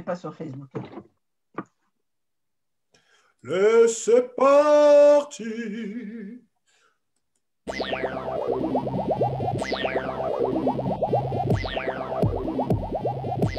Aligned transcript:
Pas 0.00 0.16
sur 0.16 0.34
Facebook. 0.34 0.70
Le 3.42 3.86
c'est 3.86 4.34
parti. 4.34 5.44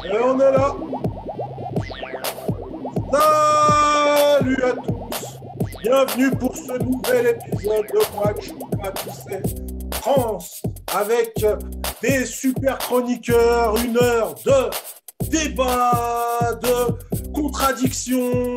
Et 0.04 0.18
on 0.22 0.40
est 0.40 0.52
là. 0.52 0.76
Salut 3.12 4.62
à 4.62 4.72
tous. 4.72 5.40
Bienvenue 5.82 6.30
pour 6.32 6.56
ce 6.56 6.78
nouvel 6.82 7.26
épisode 7.28 7.86
de 7.86 7.98
Watch 8.18 8.50
France 9.92 10.62
avec 10.94 11.44
des 12.02 12.24
super 12.26 12.78
chroniqueurs, 12.78 13.76
une 13.78 13.96
heure 13.96 14.34
de 14.34 14.70
débat, 15.28 16.58
de 16.62 17.32
contradictions, 17.32 18.54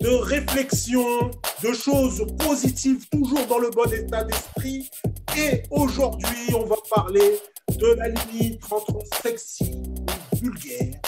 de 0.00 0.08
réflexion, 0.08 1.30
de 1.62 1.72
choses 1.72 2.26
positives, 2.38 3.08
toujours 3.10 3.46
dans 3.46 3.58
le 3.58 3.70
bon 3.70 3.90
état 3.92 4.24
d'esprit. 4.24 4.90
Et 5.36 5.62
aujourd'hui, 5.70 6.54
on 6.54 6.66
va 6.66 6.76
parler 6.94 7.40
de 7.76 7.86
la 7.94 8.08
limite 8.08 8.60
entre 8.70 8.98
sexy 9.22 9.64
et 9.64 10.36
vulgaire. 10.36 11.00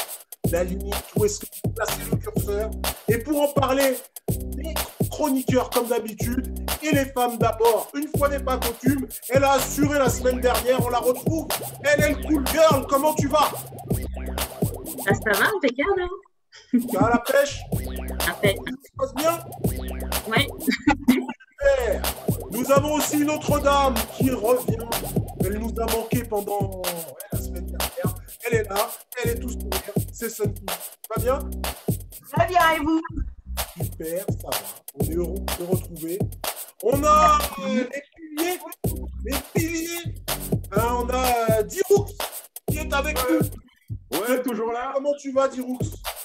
La 0.50 0.62
limite 0.62 0.95
où 1.16 1.24
est-ce 1.24 1.40
que 1.40 1.46
vous 1.64 1.73
placez 1.73 2.00
le 2.10 2.16
curseur? 2.16 2.70
Et 3.09 3.18
pour 3.18 3.42
en 3.42 3.48
parler, 3.48 3.96
les 4.56 4.74
chroniqueurs 5.10 5.70
comme 5.70 5.88
d'habitude 5.88 6.54
et 6.82 6.95
les 6.95 7.06
femmes 7.06 7.38
d'abord. 7.38 7.90
Une 7.95 8.09
fois 8.16 8.28
n'est 8.28 8.42
pas 8.42 8.59
coutume, 8.59 9.06
elle 9.30 9.45
a 9.45 9.52
assuré 9.52 9.98
la 9.98 10.09
semaine 10.09 10.40
dernière, 10.40 10.84
on 10.84 10.90
la 10.90 10.98
retrouve. 10.98 11.48
Elle 11.82 12.02
est 12.02 12.09
le 12.10 12.26
cool 12.26 12.45
girl, 12.52 12.86
comment 12.88 13.14
tu 13.14 13.28
vas? 13.28 13.50
Ça, 15.04 15.12
ça 15.14 15.38
va, 15.40 15.46
impeccable. 15.56 16.02
hein? 16.02 16.08
Tu 16.72 16.96
as 16.96 17.08
la 17.08 17.18
pêche? 17.18 17.60
Impeccable. 18.28 18.70
Ça 18.82 18.88
se 18.88 18.92
passe 18.96 19.14
bien? 19.14 19.34
Ouais. 20.29 20.46
Super. 21.10 22.02
Nous 22.51 22.70
avons 22.73 22.95
aussi 22.95 23.20
une 23.20 23.30
autre 23.30 23.59
dame 23.60 23.95
qui 24.16 24.30
revient. 24.30 24.88
Elle 25.45 25.59
nous 25.59 25.74
a 25.80 25.87
manqué 25.92 26.24
pendant 26.24 26.70
ouais, 26.82 26.92
la 27.32 27.38
semaine 27.38 27.66
dernière. 27.66 28.14
Elle 28.46 28.54
est 28.60 28.68
là, 28.68 28.90
elle 29.23 29.30
est 29.30 29.38
tout 29.38 29.51
sourire. 29.51 29.92
C'est 30.12 30.30
Sunny. 30.30 30.54
Pas 31.09 31.20
bien? 31.20 31.38
Très 32.32 32.46
bien, 32.46 32.70
et 32.76 32.79
vous? 32.80 33.01
Super, 33.82 34.24
ça 34.40 34.48
va. 34.51 34.59
On 34.95 35.04
est 35.04 35.14
heureux 35.14 35.34
de 35.38 35.52
te 35.52 35.62
retrouver. 35.62 36.18
On 36.82 37.02
a 37.04 37.38
euh, 37.60 37.84
les 37.92 38.02
piliers. 38.16 38.59
Les 39.24 39.36
piliers. 39.54 40.14
Hein, 40.73 40.96
on 40.98 41.09
a 41.09 41.59
euh, 41.59 41.62
Diroux 41.62 42.07
qui 42.68 42.79
est 42.79 42.92
avec 42.92 43.18
nous. 43.30 43.40
Ouais, 44.20 44.43
toujours 44.43 44.73
là. 44.73 44.93
Comment 44.95 45.15
tu 45.20 45.32
vas, 45.32 45.48
Diroux 45.48 45.79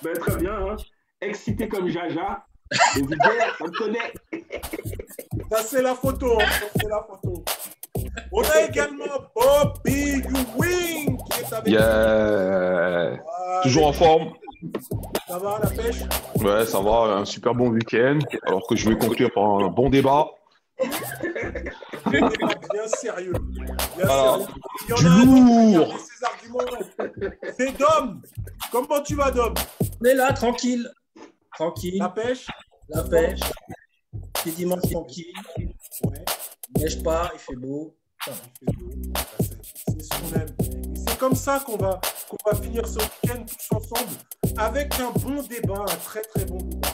Ben, 0.03 0.13
très 0.17 0.35
bien. 0.37 0.53
Hein. 0.53 0.75
Excité 1.21 1.67
comme 1.67 1.89
Jaja. 1.89 2.45
Le 2.95 3.01
on 3.61 3.65
le 3.65 3.71
connaît. 3.77 4.13
Ça, 5.51 5.63
c'est 5.63 5.81
la 5.81 5.95
photo. 5.95 6.39
hein. 6.39 6.45
Ça, 6.47 6.65
c'est 6.79 6.87
la 6.87 7.01
photo. 7.01 7.43
On 8.31 8.41
a 8.43 8.61
également 8.67 9.05
Bobby 9.35 10.21
Wing 10.55 11.17
qui 11.31 11.41
est 11.41 11.53
avec 11.53 11.67
Yeah. 11.67 13.11
nous. 13.11 13.17
Ah, 13.27 13.61
Toujours 13.63 13.87
en 13.87 13.93
forme. 13.93 14.33
Ça 15.27 15.37
va, 15.39 15.59
la 15.63 15.69
pêche? 15.69 16.01
Ouais, 16.35 16.65
ça 16.65 16.79
va. 16.79 17.15
Un 17.17 17.25
super 17.25 17.55
bon 17.55 17.69
week-end. 17.69 18.19
Alors 18.45 18.67
que 18.67 18.75
je 18.75 18.87
vais 18.89 18.97
conclure 18.97 19.31
par 19.33 19.43
un 19.45 19.67
bon 19.69 19.89
débat. 19.89 20.27
Un 22.05 22.11
débat 22.11 22.53
bien 22.73 22.87
sérieux. 22.87 23.33
Bien 23.97 24.05
Alors, 24.05 24.37
sérieux. 24.39 24.53
Il 24.85 24.89
y 24.89 24.93
en 24.93 24.97
du 24.97 25.05
a 25.07 25.11
un 25.11 25.77
lourd. 25.77 25.99
ses 25.99 26.25
arguments. 26.25 27.39
C'est 27.57 27.77
Dom. 27.77 28.21
Comment 28.71 29.01
tu 29.01 29.15
vas, 29.15 29.31
Dom? 29.31 29.53
On 30.01 30.05
est 30.05 30.13
là, 30.13 30.33
tranquille. 30.33 30.89
Tranquille, 31.55 31.97
La 31.99 32.09
pêche? 32.09 32.47
La 32.89 33.03
pêche. 33.03 33.39
C'est 34.43 34.51
dimanche 34.55 34.81
tranquille. 34.89 35.33
Ouais. 35.57 36.23
Il 36.75 36.81
neige 36.81 37.03
pas, 37.03 37.31
il 37.33 37.39
fait 37.39 37.55
beau. 37.55 37.95
il 38.27 38.33
fait 38.33 38.75
beau. 38.75 39.13
C'est- 39.39 39.57
C'est 39.87 40.03
ce 40.03 40.09
qu'on 40.09 40.39
aime. 40.39 40.55
Et 40.95 40.99
c'est 41.07 41.17
comme 41.17 41.35
ça 41.35 41.59
qu'on 41.65 41.75
va, 41.77 41.99
qu'on 42.29 42.37
va 42.49 42.55
finir 42.61 42.87
ce 42.87 42.99
week-end 42.99 43.43
tous 43.45 43.75
ensemble 43.75 44.11
avec 44.57 44.93
un 44.99 45.11
bon 45.11 45.41
débat, 45.43 45.81
un 45.81 45.95
très 45.97 46.21
très 46.21 46.45
bon 46.45 46.57
débat. 46.57 46.87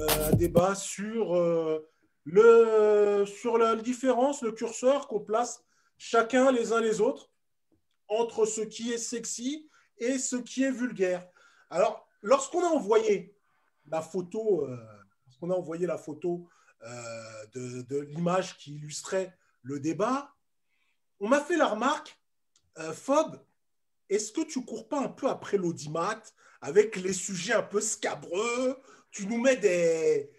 Euh, 0.00 0.30
un 0.32 0.36
débat 0.36 0.74
sur, 0.74 1.34
euh, 1.34 1.88
le, 2.30 3.24
sur 3.26 3.58
la 3.58 3.74
différence, 3.76 4.42
le 4.42 4.52
curseur 4.52 5.08
qu'on 5.08 5.20
place 5.20 5.64
chacun 5.96 6.52
les 6.52 6.72
uns 6.72 6.80
les 6.80 7.00
autres 7.00 7.30
entre 8.08 8.46
ce 8.46 8.60
qui 8.60 8.92
est 8.92 8.98
sexy 8.98 9.68
et 9.98 10.18
ce 10.18 10.36
qui 10.36 10.62
est 10.62 10.70
vulgaire. 10.70 11.26
Alors, 11.70 12.06
lorsqu'on 12.22 12.62
a 12.62 12.68
envoyé 12.68 13.34
la 13.86 14.02
photo, 14.02 14.66
euh, 14.66 14.76
a 15.42 15.46
envoyé 15.46 15.86
la 15.86 15.98
photo 15.98 16.48
euh, 16.82 17.46
de, 17.54 17.82
de 17.82 17.98
l'image 17.98 18.56
qui 18.58 18.74
illustrait 18.74 19.36
le 19.62 19.80
débat, 19.80 20.34
on 21.20 21.28
m'a 21.28 21.40
fait 21.40 21.56
la 21.56 21.66
remarque, 21.66 22.20
euh, 22.78 22.92
Fob, 22.92 23.42
est-ce 24.08 24.32
que 24.32 24.42
tu 24.42 24.64
cours 24.64 24.88
pas 24.88 25.00
un 25.00 25.08
peu 25.08 25.28
après 25.28 25.56
l'audimat 25.56 26.22
avec 26.60 26.96
les 26.96 27.12
sujets 27.12 27.54
un 27.54 27.62
peu 27.62 27.80
scabreux? 27.80 28.80
Tu 29.10 29.26
nous 29.26 29.40
mets 29.40 29.56
des, 29.56 30.30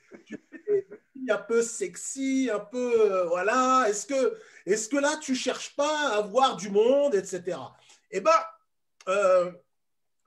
un 1.29 1.37
peu 1.37 1.61
sexy, 1.61 2.49
un 2.51 2.59
peu 2.59 3.11
euh, 3.11 3.25
voilà. 3.25 3.85
Est-ce 3.89 4.07
que, 4.07 4.97
là 4.97 5.17
tu 5.17 5.35
cherches 5.35 5.75
pas 5.75 6.17
à 6.17 6.21
voir 6.21 6.55
du 6.55 6.69
monde, 6.69 7.15
etc. 7.15 7.57
Eh 8.11 8.21
ben, 8.21 8.31
euh, 9.07 9.51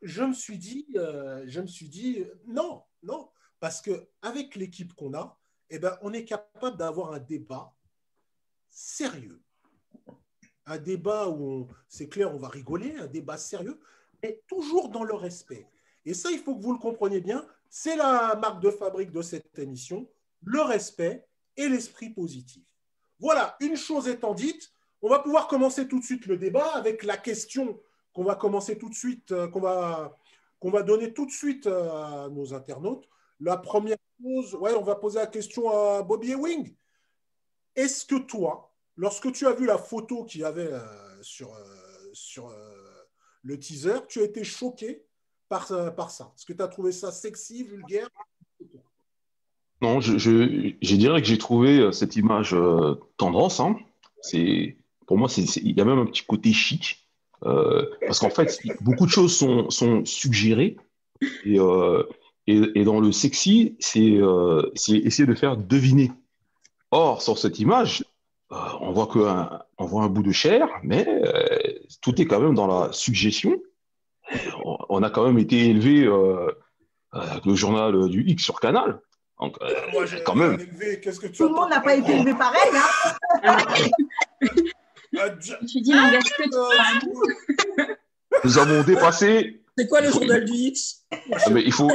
je 0.02 0.22
me 0.22 0.32
suis 0.32 0.58
dit, 0.58 0.86
euh, 0.96 1.44
je 1.46 1.60
me 1.60 1.66
suis 1.66 1.88
dit, 1.88 2.24
non, 2.46 2.82
non, 3.02 3.30
parce 3.60 3.80
que 3.80 4.08
avec 4.22 4.56
l'équipe 4.56 4.94
qu'on 4.94 5.14
a, 5.14 5.38
eh 5.70 5.78
ben, 5.78 5.96
on 6.02 6.12
est 6.12 6.24
capable 6.24 6.76
d'avoir 6.76 7.12
un 7.12 7.18
débat 7.18 7.72
sérieux. 8.68 9.40
Un 10.66 10.78
débat 10.78 11.28
où, 11.28 11.68
c'est 11.88 12.08
clair, 12.08 12.32
on 12.32 12.38
va 12.38 12.48
rigoler, 12.48 12.94
un 12.96 13.06
débat 13.06 13.36
sérieux, 13.36 13.80
mais 14.22 14.42
toujours 14.46 14.90
dans 14.90 15.04
le 15.04 15.14
respect. 15.14 15.66
Et 16.04 16.14
ça, 16.14 16.30
il 16.30 16.38
faut 16.38 16.56
que 16.56 16.62
vous 16.62 16.72
le 16.72 16.78
compreniez 16.78 17.20
bien, 17.20 17.46
c'est 17.68 17.96
la 17.96 18.36
marque 18.36 18.62
de 18.62 18.70
fabrique 18.70 19.12
de 19.12 19.22
cette 19.22 19.58
émission, 19.58 20.08
le 20.44 20.62
respect 20.62 21.26
et 21.56 21.68
l'esprit 21.68 22.10
positif. 22.10 22.62
Voilà, 23.20 23.56
une 23.60 23.76
chose 23.76 24.08
étant 24.08 24.34
dite, 24.34 24.72
on 25.00 25.08
va 25.08 25.18
pouvoir 25.18 25.48
commencer 25.48 25.88
tout 25.88 25.98
de 25.98 26.04
suite 26.04 26.26
le 26.26 26.36
débat 26.36 26.74
avec 26.74 27.02
la 27.02 27.16
question 27.16 27.80
qu'on 28.12 28.24
va 28.24 28.34
commencer 28.34 28.78
tout 28.78 28.88
de 28.88 28.94
suite, 28.94 29.32
euh, 29.32 29.48
qu'on 29.48 29.60
va, 29.60 30.16
va 30.62 30.82
donner 30.82 31.12
tout 31.12 31.26
de 31.26 31.30
suite 31.30 31.66
euh, 31.66 32.24
à 32.24 32.28
nos 32.28 32.54
internautes. 32.54 33.08
La 33.40 33.56
première 33.56 33.96
chose, 34.20 34.54
ouais, 34.56 34.74
on 34.74 34.82
va 34.82 34.96
poser 34.96 35.18
la 35.18 35.26
question 35.26 35.70
à 35.70 36.02
Bobby 36.02 36.32
Ewing. 36.32 36.74
Est-ce 37.74 38.04
que 38.04 38.16
toi, 38.16 38.72
lorsque 38.96 39.32
tu 39.32 39.46
as 39.46 39.52
vu 39.52 39.66
la 39.66 39.78
photo 39.78 40.24
qu'il 40.24 40.42
y 40.42 40.44
avait 40.44 40.72
euh, 40.72 41.22
sur, 41.22 41.56
sur 42.12 42.54
le 43.42 43.58
teaser, 43.58 44.06
tu 44.08 44.20
as 44.20 44.24
été 44.24 44.44
choqué 44.44 45.04
par, 45.48 45.66
par 45.96 46.10
ça? 46.10 46.32
Est-ce 46.36 46.44
que 46.44 46.52
tu 46.52 46.62
as 46.62 46.68
trouvé 46.68 46.92
ça 46.92 47.10
sexy, 47.10 47.64
vulgaire? 47.64 48.08
Non, 49.82 50.00
je, 50.00 50.94
dirais 50.94 51.20
que 51.20 51.26
j'ai 51.26 51.38
trouvé 51.38 51.80
euh, 51.80 51.90
cette 51.90 52.14
image 52.14 52.54
euh, 52.54 52.94
tendance. 53.16 53.58
Hein. 53.58 53.76
Pour 55.08 55.18
moi, 55.18 55.28
il 55.36 55.76
y 55.76 55.80
a 55.80 55.84
même 55.84 55.98
un 55.98 56.06
petit 56.06 56.24
côté 56.24 56.52
chic. 56.52 57.08
euh, 57.44 57.84
parce 58.06 58.20
qu'en 58.20 58.30
fait, 58.30 58.60
beaucoup 58.80 59.06
de 59.06 59.10
choses 59.10 59.36
sont, 59.36 60.04
suggérées. 60.04 60.76
Et, 61.44 62.84
dans 62.84 63.00
le 63.00 63.10
sexy, 63.10 63.76
c'est, 63.80 64.20
essayer 64.86 65.26
de 65.26 65.34
faire 65.34 65.56
deviner. 65.56 66.12
Or, 66.92 67.20
sur 67.20 67.36
cette 67.36 67.58
image, 67.58 68.04
on 68.50 68.92
voit 68.92 69.08
que 69.08 69.18
un- 69.18 69.62
on 69.78 69.86
voit 69.86 70.04
un 70.04 70.08
bout 70.08 70.22
de 70.22 70.30
chair, 70.30 70.68
mais 70.84 71.04
tout 72.02 72.20
est 72.22 72.26
quand 72.26 72.38
même 72.38 72.54
dans 72.54 72.68
la 72.68 72.92
suggestion. 72.92 73.60
On, 74.64 74.76
on 74.88 75.02
a 75.02 75.10
quand 75.10 75.26
même 75.26 75.38
été 75.38 75.68
élevé 75.70 76.08
avec 77.10 77.44
le 77.44 77.54
journal 77.56 78.08
du 78.08 78.22
X 78.28 78.44
sur 78.44 78.60
Canal. 78.60 79.00
Donc, 79.42 79.56
euh, 79.60 79.74
Moi, 79.92 80.06
j'ai 80.06 80.22
quand 80.22 80.36
même. 80.36 80.52
élevé, 80.54 81.00
Qu'est-ce 81.00 81.18
que 81.18 81.26
tu 81.26 81.32
Tout 81.38 81.48
le 81.48 81.54
monde 81.54 81.70
n'a 81.70 81.80
pas 81.80 81.96
été 81.96 82.12
élevé 82.14 82.32
pareil. 82.34 82.70
Hein 83.42 83.56
J- 85.40 85.52
Je 85.62 85.78
dis 85.80 85.90
que 85.90 86.42
tu 86.48 86.56
euh, 86.56 87.84
Nous 88.44 88.58
avons 88.58 88.82
dépassé. 88.84 89.60
C'est 89.76 89.88
quoi 89.88 90.00
le 90.00 90.10
journal 90.10 90.44
du 90.44 90.52
X? 90.52 91.02
Ah, 91.10 91.38
Mais 91.50 91.62
il 91.64 91.72
faut. 91.72 91.90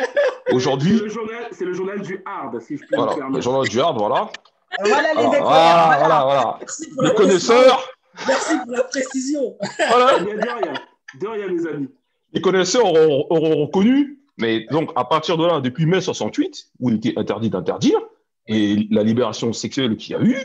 Aujourd'hui, 0.52 0.98
le, 0.98 1.08
journal, 1.08 1.46
c'est 1.52 1.64
le 1.66 1.72
journal 1.72 2.00
du 2.00 2.20
hard, 2.26 2.60
si 2.62 2.76
je 2.78 2.82
peux 2.86 2.96
me 2.96 3.02
voilà, 3.02 3.28
le 3.32 3.40
journal 3.40 3.68
du 3.68 3.80
hard, 3.80 3.96
voilà. 3.98 4.28
Voilà 4.80 5.08
les 5.14 5.22
voilà, 5.26 5.40
voilà. 5.40 5.96
voilà, 5.98 6.24
voilà. 6.24 6.56
Merci 6.60 6.88
pour 6.90 7.02
Le 7.02 7.08
la 7.08 7.14
connaisseur, 7.14 7.88
précision. 8.14 8.26
Merci 8.26 8.58
pour 8.64 8.72
la 8.72 8.82
précision. 8.84 9.56
voilà. 9.88 10.18
De 10.18 10.24
rien, 10.24 10.36
de 10.36 10.40
rien. 10.64 10.74
De 11.20 11.26
rien, 11.28 11.46
les 11.48 11.66
amis. 11.66 11.88
Les 12.32 12.40
connaisseurs 12.40 12.86
auront, 12.86 13.26
auront 13.30 13.66
reconnu. 13.66 14.17
Mais 14.38 14.66
donc, 14.70 14.90
à 14.96 15.04
partir 15.04 15.36
de 15.36 15.44
là, 15.44 15.60
depuis 15.60 15.86
mai 15.86 16.00
68, 16.00 16.70
où 16.80 16.90
il 16.90 16.96
était 16.96 17.18
interdit 17.18 17.50
d'interdire, 17.50 17.98
et 18.46 18.86
la 18.90 19.02
libération 19.02 19.52
sexuelle 19.52 19.96
qu'il 19.96 20.12
y 20.12 20.14
a 20.14 20.22
eu, 20.22 20.36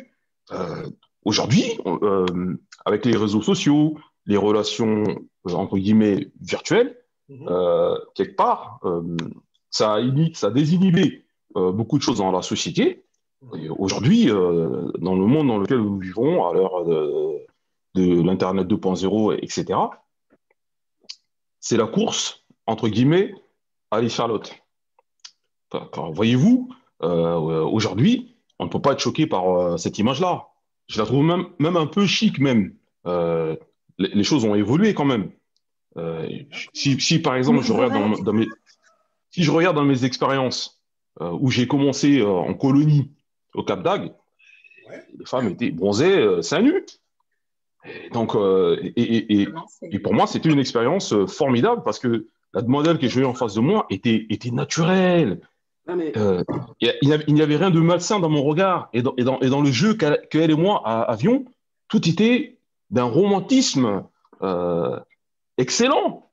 euh, 0.51 0.89
aujourd'hui, 1.23 1.65
euh, 1.85 2.57
avec 2.85 3.05
les 3.05 3.15
réseaux 3.15 3.41
sociaux, 3.41 3.97
les 4.25 4.37
relations, 4.37 5.03
euh, 5.47 5.53
entre 5.53 5.77
guillemets, 5.77 6.31
virtuelles, 6.41 6.99
Mhm. 7.29 7.47
quelque 8.15 8.35
part, 8.35 8.81
ça, 9.69 9.95
a 9.95 10.01
ça 10.33 10.47
a 10.47 10.51
désinhibé 10.51 11.23
beaucoup 11.55 11.97
de 11.97 12.03
choses 12.03 12.17
dans 12.17 12.33
la 12.33 12.41
société. 12.41 13.03
Aujourd'hui, 13.77 14.29
euh, 14.29 14.91
dans 14.99 15.15
le 15.15 15.25
monde 15.25 15.47
dans 15.47 15.57
lequel 15.57 15.77
nous 15.79 15.99
vivons, 15.99 16.47
à 16.47 16.53
l'heure 16.53 16.85
de, 16.85 17.45
de 17.95 18.21
l'Internet 18.21 18.67
2.0, 18.67 19.33
etc., 19.41 19.79
c'est 21.59 21.77
la 21.77 21.87
course, 21.87 22.45
entre 22.67 22.87
guillemets, 22.87 23.33
Car- 25.69 25.89
car 25.91 26.11
Voyez-vous, 26.11 26.69
euh, 27.03 27.63
aujourd'hui, 27.63 28.35
on 28.59 28.65
ne 28.65 28.69
peut 28.69 28.81
pas 28.81 28.93
être 28.93 28.99
choqué 28.99 29.27
par 29.27 29.49
euh, 29.49 29.77
cette 29.77 29.97
image-là. 29.99 30.47
Je 30.87 30.99
la 30.99 31.05
trouve 31.05 31.23
même, 31.23 31.47
même 31.59 31.77
un 31.77 31.87
peu 31.87 32.05
chic, 32.05 32.39
même. 32.39 32.75
Euh, 33.05 33.55
les, 33.97 34.09
les 34.09 34.23
choses 34.23 34.45
ont 34.45 34.55
évolué 34.55 34.93
quand 34.93 35.05
même. 35.05 35.31
Si, 36.73 36.99
si, 36.99 37.19
par 37.19 37.35
exemple, 37.35 37.61
je 37.61 37.71
regarde 37.71 37.93
dans, 37.93 38.09
dans 38.23 38.33
mes, 38.33 38.47
si 39.29 39.43
je 39.43 39.51
regarde 39.51 39.75
dans 39.75 39.85
mes 39.85 40.05
expériences 40.05 40.81
où 41.21 41.51
j'ai 41.51 41.67
commencé 41.67 42.23
en 42.23 42.53
colonie 42.55 43.11
au 43.53 43.63
Cap 43.63 43.83
d'Agde, 43.83 44.13
Ouais. 44.89 45.01
les 45.17 45.25
femmes 45.25 45.47
étaient 45.47 45.71
bronzées, 45.71 46.41
seins 46.41 46.61
nus. 46.61 46.83
Donc, 48.11 48.35
et, 48.35 49.01
et- 49.01 49.41
et- 49.43 49.47
et 49.91 49.99
pour 49.99 50.13
moi, 50.13 50.27
c'était 50.27 50.49
une 50.49 50.59
expérience 50.59 51.13
formidable 51.27 51.83
parce 51.85 51.99
que 51.99 52.27
la 52.53 52.61
demoiselle 52.61 52.99
que 52.99 53.07
j'ai 53.07 53.21
eue 53.21 53.25
en 53.25 53.33
face 53.33 53.55
de 53.55 53.61
moi 53.61 53.85
était, 53.89 54.25
était 54.29 54.51
naturelle. 54.51 55.41
Non, 55.87 55.95
mais 55.95 56.13
Euh, 56.17 56.43
il 56.79 57.33
n'y 57.33 57.41
avait, 57.41 57.57
rien 57.57 57.71
de 57.71 57.79
malsain 57.79 58.19
dans 58.19 58.29
mon 58.29 58.43
regard. 58.43 58.89
Et 58.93 59.01
dans, 59.01 59.13
et 59.17 59.23
dans, 59.23 59.39
et 59.41 59.49
dans 59.49 59.61
le 59.61 59.71
jeu 59.71 59.95
qu'elle 59.95 60.51
et 60.51 60.55
moi 60.55 60.87
avions, 60.87 61.45
tout 61.87 62.07
était 62.07 62.57
d'un 62.89 63.03
romantisme 63.03 64.03
euh, 64.41 64.99
excellent. 65.57 66.29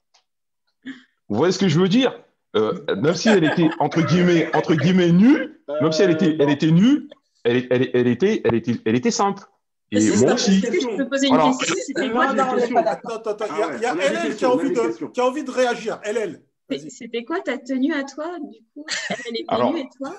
Vous 1.29 1.37
voyez 1.37 1.53
ce 1.53 1.59
que 1.59 1.69
je 1.69 1.81
veux 1.81 1.89
dire? 1.89 2.13
Euh, 2.57 2.85
Même 2.97 3.15
si 3.15 3.29
elle 3.29 3.45
était, 3.45 3.71
entre 3.79 4.03
guillemets, 4.03 4.55
entre 4.55 4.75
guillemets 4.75 5.13
nue, 5.13 5.61
même 5.81 5.93
si 5.93 6.03
elle 6.03 6.11
était, 6.11 6.37
elle 6.39 6.51
était 6.51 6.71
nue, 6.71 7.09
elle, 7.45 7.67
elle, 7.71 7.91
elle 7.95 8.09
était, 8.09 8.43
elle, 8.45 8.55
était, 8.55 8.77
elle 8.85 8.97
était 8.97 9.13
simple. 9.13 9.45
Et 9.93 10.09
moi 10.09 10.17
ça, 10.17 10.35
aussi. 10.35 10.51
Est-ce 10.59 10.71
que 10.71 10.81
je 10.81 10.97
peux 10.97 11.09
poser 11.09 11.27
une 11.29 11.37
question 11.37 11.75
Non, 12.05 12.11
quoi, 12.13 12.33
Non, 12.33 12.45
non. 12.45 12.77
Attends, 12.77 13.09
attends, 13.17 13.31
attends. 13.31 13.45
Ah 13.51 13.71
Il 13.77 13.83
y 13.83 13.87
a, 13.87 13.95
ouais, 13.95 14.01
il 14.09 14.27
y 14.27 14.29
LL 14.29 14.37
qui 14.37 14.45
a 14.45 14.51
envie 14.51 14.71
de, 14.71 14.79
questions. 14.81 15.09
qui 15.09 15.21
a 15.21 15.25
envie 15.27 15.45
de 15.45 15.51
réagir. 15.51 16.01
LL. 16.05 16.43
C'était 16.89 17.25
quoi 17.25 17.41
ta 17.41 17.59
tenue 17.59 17.93
à 17.93 18.05
toi, 18.05 18.27
du 18.39 18.59
coup? 18.73 18.87
Elle, 19.11 19.17
Alors, 19.49 19.77
et 19.77 19.89
toi? 19.99 20.15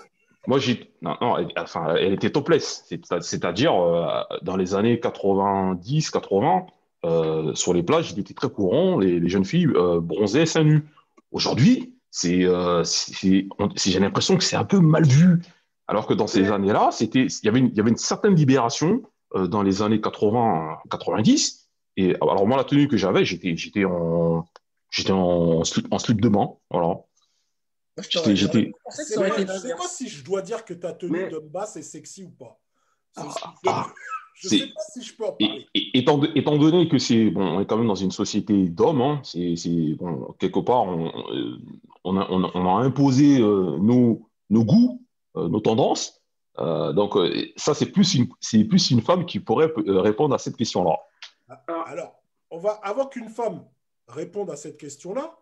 Moi, 0.47 0.59
j'ai. 0.59 0.91
Non, 1.01 1.15
non, 1.21 1.37
elle, 1.37 1.47
enfin, 1.55 1.95
elle 1.95 2.13
était 2.13 2.31
topless. 2.31 2.83
C'est- 2.89 3.21
C'est-à-dire, 3.21 3.73
euh, 3.73 4.05
dans 4.41 4.57
les 4.57 4.75
années 4.75 4.99
90, 4.99 6.09
80, 6.11 6.65
euh, 7.05 7.53
sur 7.55 7.73
les 7.73 7.83
plages, 7.83 8.11
il 8.11 8.19
était 8.19 8.33
très 8.33 8.49
courant, 8.49 8.97
les, 8.99 9.19
les 9.19 9.29
jeunes 9.29 9.45
filles 9.45 9.67
euh, 9.75 9.99
bronzées 10.01 10.45
seins 10.45 10.63
nus. 10.65 10.83
Aujourd'hui, 11.31 11.93
c'est, 12.09 12.43
euh, 12.43 12.83
c'est- 12.83 13.47
j'ai 13.77 13.99
l'impression 13.99 14.35
que 14.35 14.43
c'est 14.43 14.57
un 14.57 14.65
peu 14.65 14.79
mal 14.79 15.05
vu. 15.05 15.41
Alors 15.87 16.07
que 16.07 16.13
dans 16.13 16.27
ces 16.27 16.51
années-là, 16.51 16.89
c'était, 16.91 17.25
il 17.25 17.45
y 17.45 17.47
avait 17.49 17.59
une, 17.59 17.67
il 17.67 17.75
y 17.75 17.79
avait 17.79 17.89
une 17.89 17.97
certaine 17.97 18.35
libération 18.35 19.01
dans 19.35 19.63
les 19.63 19.81
années 19.81 20.01
80, 20.01 20.77
90. 20.89 21.69
Et 21.97 22.15
alors, 22.15 22.45
moi, 22.47 22.57
la 22.57 22.63
tenue 22.63 22.87
que 22.87 22.97
j'avais, 22.97 23.25
j'étais, 23.25 23.55
j'étais 23.55 23.85
en, 23.85 24.47
j'étais 24.89 25.11
en 25.11 25.63
slip, 25.63 25.87
en 25.91 25.99
slip 25.99 26.21
de 26.21 26.29
bain. 26.29 26.51
Voilà. 26.69 26.99
Je 27.97 28.03
J'étais- 28.09 28.35
j'étais- 28.35 28.71
je 28.89 28.95
C'est 28.95 29.03
je 29.15 29.57
sais 29.59 29.75
pas 29.75 29.87
si 29.87 30.07
je 30.07 30.23
dois 30.23 30.41
dire 30.41 30.63
que 30.65 30.73
ta 30.73 30.93
tenue 30.93 31.11
Mais- 31.11 31.29
d'homme 31.29 31.49
basse 31.49 31.75
est 31.75 31.81
sexy 31.81 32.23
ou 32.23 32.29
pas. 32.29 32.57
C'est- 33.13 33.21
ah, 33.67 33.87
je 34.33 34.47
c'est- 34.47 34.57
sais 34.59 34.67
pas 34.67 34.81
si 34.93 35.03
je 35.03 35.13
peux 35.15 35.25
en 35.25 35.35
Et, 35.39 35.45
parler. 35.47 35.67
et- 35.75 35.97
étant, 35.99 36.17
de- 36.17 36.31
étant 36.35 36.57
donné 36.57 36.87
que 36.87 36.97
c'est 36.97 37.29
bon, 37.29 37.41
on 37.43 37.59
est 37.59 37.65
quand 37.65 37.77
même 37.77 37.87
dans 37.87 37.95
une 37.95 38.11
société 38.11 38.69
d'hommes, 38.69 39.01
hein, 39.01 39.19
c'est 39.23 39.57
c'est- 39.57 39.95
bon, 39.95 40.33
quelque 40.39 40.59
part 40.59 40.83
on, 40.83 41.07
euh, 41.33 41.57
on, 42.05 42.17
a, 42.17 42.25
on 42.29 42.43
a- 42.45 42.51
on 42.55 42.77
a 42.77 42.81
imposé 42.81 43.39
euh, 43.41 43.77
nos, 43.79 44.29
nos 44.49 44.63
goûts, 44.63 45.03
euh, 45.35 45.49
nos 45.49 45.59
tendances. 45.59 46.20
Euh, 46.59 46.91
donc 46.91 47.15
euh, 47.15 47.31
ça 47.55 47.73
c'est 47.73 47.85
plus 47.91 48.13
une 48.15 48.27
c'est 48.41 48.63
plus 48.65 48.91
une 48.91 49.01
femme 49.01 49.25
qui 49.25 49.39
pourrait 49.39 49.71
euh, 49.87 50.01
répondre 50.01 50.35
à 50.35 50.37
cette 50.37 50.57
question-là. 50.57 50.97
Alors, 51.67 52.21
on 52.49 52.59
va, 52.59 52.71
avant 52.83 53.07
qu'une 53.07 53.29
femme 53.29 53.63
réponde 54.07 54.49
à 54.51 54.55
cette 54.57 54.77
question-là, 54.77 55.37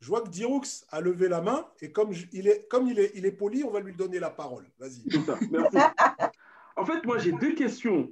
je 0.00 0.08
vois 0.08 0.22
que 0.22 0.28
Diroux 0.28 0.62
a 0.90 1.00
levé 1.00 1.28
la 1.28 1.40
main 1.40 1.66
et 1.80 1.92
comme, 1.92 2.12
je- 2.12 2.26
il, 2.32 2.48
est, 2.48 2.66
comme 2.68 2.86
il, 2.88 2.98
est, 2.98 3.12
il 3.14 3.24
est 3.26 3.32
poli, 3.32 3.64
on 3.64 3.70
va 3.70 3.80
lui 3.80 3.94
donner 3.94 4.18
la 4.18 4.30
parole. 4.30 4.66
Vas-y. 4.78 5.02
C'est 5.10 5.20
ça, 5.20 5.38
merci. 5.50 5.76
En 6.76 6.84
fait, 6.84 7.04
moi, 7.04 7.18
j'ai 7.18 7.30
deux 7.32 7.54
questions. 7.54 8.10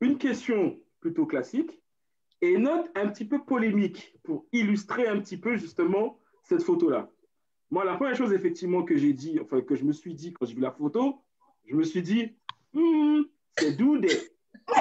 Une 0.00 0.18
question 0.18 0.78
plutôt 1.00 1.26
classique 1.26 1.80
et 2.40 2.50
une 2.52 2.68
autre 2.68 2.88
un 2.94 3.08
petit 3.08 3.24
peu 3.24 3.42
polémique 3.44 4.14
pour 4.22 4.46
illustrer 4.52 5.08
un 5.08 5.18
petit 5.18 5.36
peu 5.36 5.56
justement 5.56 6.18
cette 6.44 6.62
photo-là. 6.62 7.08
Moi, 7.70 7.84
la 7.84 7.96
première 7.96 8.14
chose, 8.14 8.32
effectivement, 8.32 8.84
que 8.84 8.96
j'ai 8.96 9.12
dit, 9.12 9.40
enfin, 9.42 9.62
que 9.62 9.74
je 9.74 9.82
me 9.84 9.92
suis 9.92 10.14
dit 10.14 10.32
quand 10.32 10.46
j'ai 10.46 10.54
vu 10.54 10.60
la 10.60 10.70
photo, 10.70 11.22
je 11.66 11.74
me 11.74 11.82
suis 11.84 12.02
dit, 12.02 12.32
Hmm, 12.72 13.22
c'est 13.58 13.72
Doudé. 13.72 14.10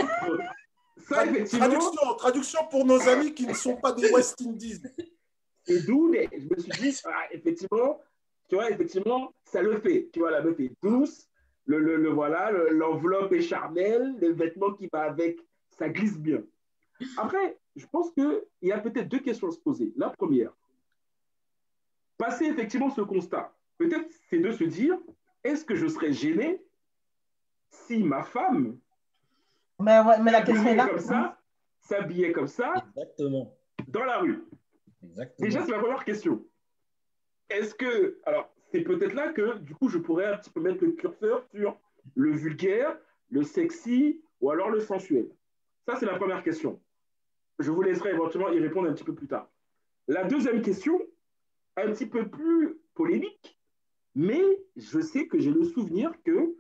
Ça, 1.08 1.26
effectivement, 1.26 1.68
Traduction, 1.68 2.16
traduction 2.16 2.60
pour 2.72 2.86
nos 2.86 3.02
amis 3.10 3.34
qui 3.34 3.46
ne 3.46 3.54
sont 3.54 3.76
pas 3.76 3.92
des 3.92 4.10
West 4.12 4.42
Indies. 4.42 4.82
c'est 5.64 5.86
Doudé. 5.86 6.30
Je 6.32 6.48
me 6.48 6.60
suis 6.60 6.72
dit, 6.72 6.98
ah, 7.06 7.26
effectivement, 7.32 8.00
tu 8.50 8.56
vois, 8.56 8.70
effectivement, 8.72 9.34
ça 9.44 9.62
le 9.62 9.80
fait. 9.82 10.10
Tu 10.14 10.20
vois, 10.20 10.32
la 10.32 10.42
meuf 10.42 10.60
est 10.60 10.72
douce, 10.82 11.28
le, 11.66 11.80
le, 11.80 11.98
le 11.98 12.10
voilà, 12.10 12.52
le- 12.52 12.70
l'enveloppe 12.70 13.32
est 13.34 13.42
charnelle, 13.42 14.16
le 14.22 14.32
vêtement 14.34 14.72
qui 14.74 14.88
va 14.92 15.02
avec, 15.04 15.40
ça 15.78 15.90
glisse 15.90 16.18
bien. 16.18 16.42
Après, 17.18 17.58
je 17.76 17.86
pense 17.86 18.12
qu'il 18.12 18.42
y 18.62 18.72
a 18.72 18.80
peut-être 18.80 19.10
deux 19.10 19.20
questions 19.20 19.50
à 19.50 19.52
se 19.52 19.60
poser. 19.60 19.92
La 19.98 20.10
première, 20.10 20.54
passer 22.18 22.46
effectivement 22.46 22.90
ce 22.92 23.02
constat, 23.02 23.54
peut-être 23.78 24.10
c'est 24.30 24.40
de 24.40 24.52
se 24.52 24.64
dire, 24.64 24.98
est-ce 25.44 25.66
que 25.66 25.76
je 25.76 25.88
serais 25.88 26.14
gêné 26.14 26.63
si 27.74 28.04
ma 28.04 28.24
femme 28.24 28.78
Mais, 29.80 30.00
ouais, 30.00 30.20
mais 30.22 30.32
la 30.32 30.42
question 30.42 30.68
est 30.68 30.76
là. 30.76 30.88
comme 30.88 31.00
ça, 31.00 31.40
s'habillait 31.82 32.32
comme 32.32 32.48
ça 32.48 32.74
Exactement. 32.96 33.56
dans 33.88 34.06
la 34.06 34.20
rue 34.20 34.44
Exactement. 35.04 35.46
Déjà, 35.46 35.66
c'est 35.66 35.72
la 35.72 35.80
première 35.80 36.06
question. 36.06 36.46
Est-ce 37.50 37.76
que. 37.76 38.20
Alors, 38.26 38.54
c'est 38.72 38.82
peut-être 38.82 39.14
là 39.14 39.34
que, 39.34 39.58
du 39.58 39.76
coup, 39.76 39.90
je 39.90 39.98
pourrais 39.98 40.26
un 40.28 40.38
petit 40.38 40.50
peu 40.50 40.62
mettre 40.62 40.84
le 40.84 40.92
curseur 40.92 41.44
sur 41.54 41.78
le 42.16 42.32
vulgaire, 42.32 42.98
le 43.30 43.44
sexy 43.44 44.22
ou 44.40 44.50
alors 44.50 44.70
le 44.70 44.80
sensuel. 44.80 45.28
Ça, 45.86 45.98
c'est 45.98 46.06
la 46.06 46.16
première 46.16 46.42
question. 46.42 46.80
Je 47.60 47.70
vous 47.72 47.82
laisserai 47.82 48.12
éventuellement 48.12 48.50
y 48.50 48.60
répondre 48.60 48.90
un 48.90 48.94
petit 48.94 49.04
peu 49.04 49.14
plus 49.14 49.28
tard. 49.28 49.50
La 50.08 50.24
deuxième 50.24 50.62
question, 50.62 51.00
un 51.76 51.92
petit 51.92 52.06
peu 52.06 52.30
plus 52.30 52.78
polémique, 52.94 53.60
mais 54.16 54.42
je 54.78 55.00
sais 55.02 55.28
que 55.28 55.38
j'ai 55.40 55.52
le 55.52 55.64
souvenir 55.66 56.12
que 56.24 56.56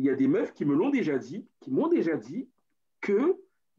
il 0.00 0.06
y 0.06 0.10
a 0.10 0.14
des 0.14 0.28
meufs 0.28 0.54
qui 0.54 0.64
me 0.64 0.74
l'ont 0.74 0.88
déjà 0.88 1.18
dit, 1.18 1.46
qui 1.60 1.70
m'ont 1.70 1.88
déjà 1.88 2.16
dit 2.16 2.48
que 3.02 3.36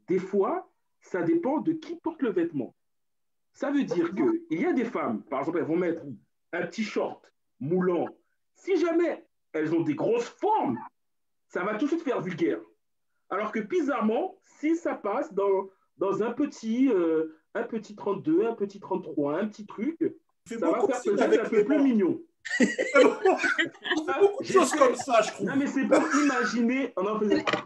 des 0.08 0.20
fois, 0.20 0.72
ça 1.00 1.24
dépend 1.24 1.62
de 1.62 1.74
qui 1.74 1.96
porte 1.96 2.22
le 2.22 2.30
vêtement. 2.30 2.76
Ça 3.54 3.72
veut 3.72 3.84
dire 3.84 4.14
qu'il 4.14 4.62
y 4.62 4.66
a 4.68 4.72
des 4.72 4.86
femmes, 4.86 5.24
par 5.24 5.40
exemple, 5.40 5.58
elles 5.58 5.66
vont 5.66 5.78
mettre 5.78 6.04
un 6.54 6.62
petit 6.68 6.84
short 6.84 7.34
moulant. 7.60 8.08
Si 8.54 8.78
jamais 8.78 9.26
elles 9.54 9.74
ont 9.74 9.82
des 9.82 9.96
grosses 9.96 10.30
formes, 10.30 10.78
ça 11.48 11.64
va 11.64 11.74
tout 11.74 11.86
de 11.86 11.90
suite 11.90 12.04
faire 12.04 12.22
vulgaire. 12.22 12.62
Alors 13.32 13.52
que 13.52 13.60
bizarrement, 13.60 14.40
si 14.46 14.76
ça 14.76 14.94
passe 14.94 15.34
dans, 15.34 15.72
dans 15.98 16.22
un, 16.22 16.34
petit, 16.34 16.88
euh, 16.90 17.36
un 17.56 17.64
petit 17.64 17.96
32, 17.96 18.46
un 18.46 18.54
petit 18.54 18.80
33, 18.80 19.40
un 19.40 19.48
petit 19.48 19.66
truc, 19.66 19.98
ça 20.46 20.58
va 20.58 20.88
faire 20.88 21.02
peut-être 21.02 21.48
un 21.48 21.50
peu 21.50 21.66
plus 21.66 21.82
mignon. 21.82 22.22
Fait 22.58 23.04
beaucoup 24.20 24.44
de 24.44 24.48
choses 24.48 24.72
comme 24.72 24.96
ça, 24.96 25.22
je 25.22 25.32
trouve. 25.32 25.48
Non, 25.48 25.56
mais 25.56 25.68
c'est 25.68 25.86
pour 25.86 26.04
imaginer. 26.24 26.94
on 26.98 27.20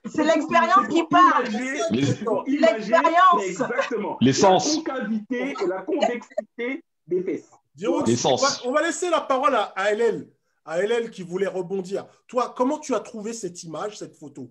C'est 0.06 0.24
l'expérience 0.24 0.88
qui 0.90 1.04
parle. 1.10 1.46
L'expérience. 1.92 3.44
Exactement. 3.46 4.18
L'essence. 4.22 4.78
La 4.78 4.94
concavité 4.94 5.54
et 5.62 5.68
la 5.68 5.82
convexité 5.82 6.84
des 7.08 7.24
fesses. 7.24 7.50
On 7.88 8.04
L'essence. 8.04 8.42
va, 8.42 8.70
on 8.70 8.72
va 8.74 8.82
laisser 8.82 9.10
la 9.10 9.22
parole 9.22 9.54
à, 9.56 9.64
à 9.76 9.92
LL, 9.94 10.28
à 10.66 10.82
LL 10.82 11.10
qui 11.10 11.24
voulait 11.24 11.48
rebondir. 11.48 12.06
Toi, 12.28 12.54
comment 12.56 12.80
tu 12.80 12.94
as 12.96 13.00
trouvé 13.02 13.34
cette 13.34 13.64
image, 13.64 13.98
cette 13.98 14.16
photo? 14.16 14.50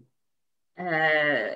Euh, 0.81 1.49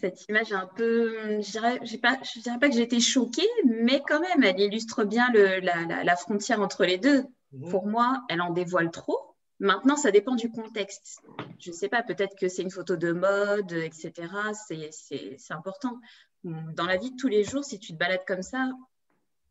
cette 0.00 0.28
image 0.28 0.52
un 0.52 0.66
peu, 0.76 1.40
je 1.40 1.50
dirais, 1.50 1.80
pas, 2.02 2.18
je 2.22 2.40
dirais 2.40 2.58
pas 2.60 2.68
que 2.68 2.74
j'ai 2.74 2.82
été 2.82 3.00
choquée, 3.00 3.48
mais 3.64 4.02
quand 4.06 4.20
même, 4.20 4.42
elle 4.44 4.60
illustre 4.60 5.04
bien 5.04 5.28
le- 5.32 5.60
la, 5.60 5.76
la- 5.88 6.04
la 6.04 6.16
frontière 6.16 6.60
entre 6.60 6.84
les 6.84 6.98
deux. 6.98 7.24
Pour 7.70 7.86
moi, 7.86 8.22
elle 8.28 8.40
en 8.40 8.50
dévoile 8.52 8.90
trop. 8.90 9.18
Maintenant, 9.58 9.96
ça 9.96 10.10
dépend 10.10 10.34
du 10.34 10.50
contexte. 10.50 11.22
Je 11.58 11.70
ne 11.70 11.74
sais 11.74 11.88
pas, 11.88 12.02
peut-être 12.02 12.36
que 12.38 12.48
c'est 12.48 12.62
une 12.62 12.70
photo 12.70 12.96
de 12.96 13.12
mode, 13.12 13.72
etc. 13.72 14.12
C'est- 14.52 15.36
important. 15.50 15.98
Dans 16.44 16.84
la 16.86 16.96
vie 16.98 17.10
de 17.12 17.16
tous 17.16 17.28
les 17.28 17.42
jours, 17.44 17.64
si 17.64 17.78
tu 17.78 17.92
te 17.92 17.98
balades 17.98 18.24
comme 18.26 18.42
ça, 18.42 18.70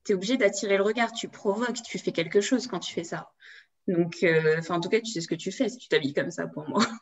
tu 0.03 0.11
es 0.11 0.15
obligé 0.15 0.37
d'attirer 0.37 0.77
le 0.77 0.83
regard. 0.83 1.11
Tu 1.11 1.27
provoques, 1.27 1.81
tu 1.83 1.97
fais 1.97 2.11
quelque 2.11 2.39
chose 2.41 2.67
quand 2.67 2.79
tu 2.79 2.93
fais 2.93 3.03
ça. 3.03 3.31
Donc, 3.87 4.17
euh, 4.23 4.61
en 4.69 4.79
tout 4.79 4.89
cas, 4.89 4.99
tu 5.01 5.11
sais 5.11 5.21
ce 5.21 5.27
que 5.27 5.35
tu 5.35 5.51
fais 5.51 5.69
si 5.69 5.77
tu 5.77 5.87
t'habilles 5.87 6.13
comme 6.13 6.31
ça 6.31 6.47
pour 6.47 6.67
moi. 6.69 6.79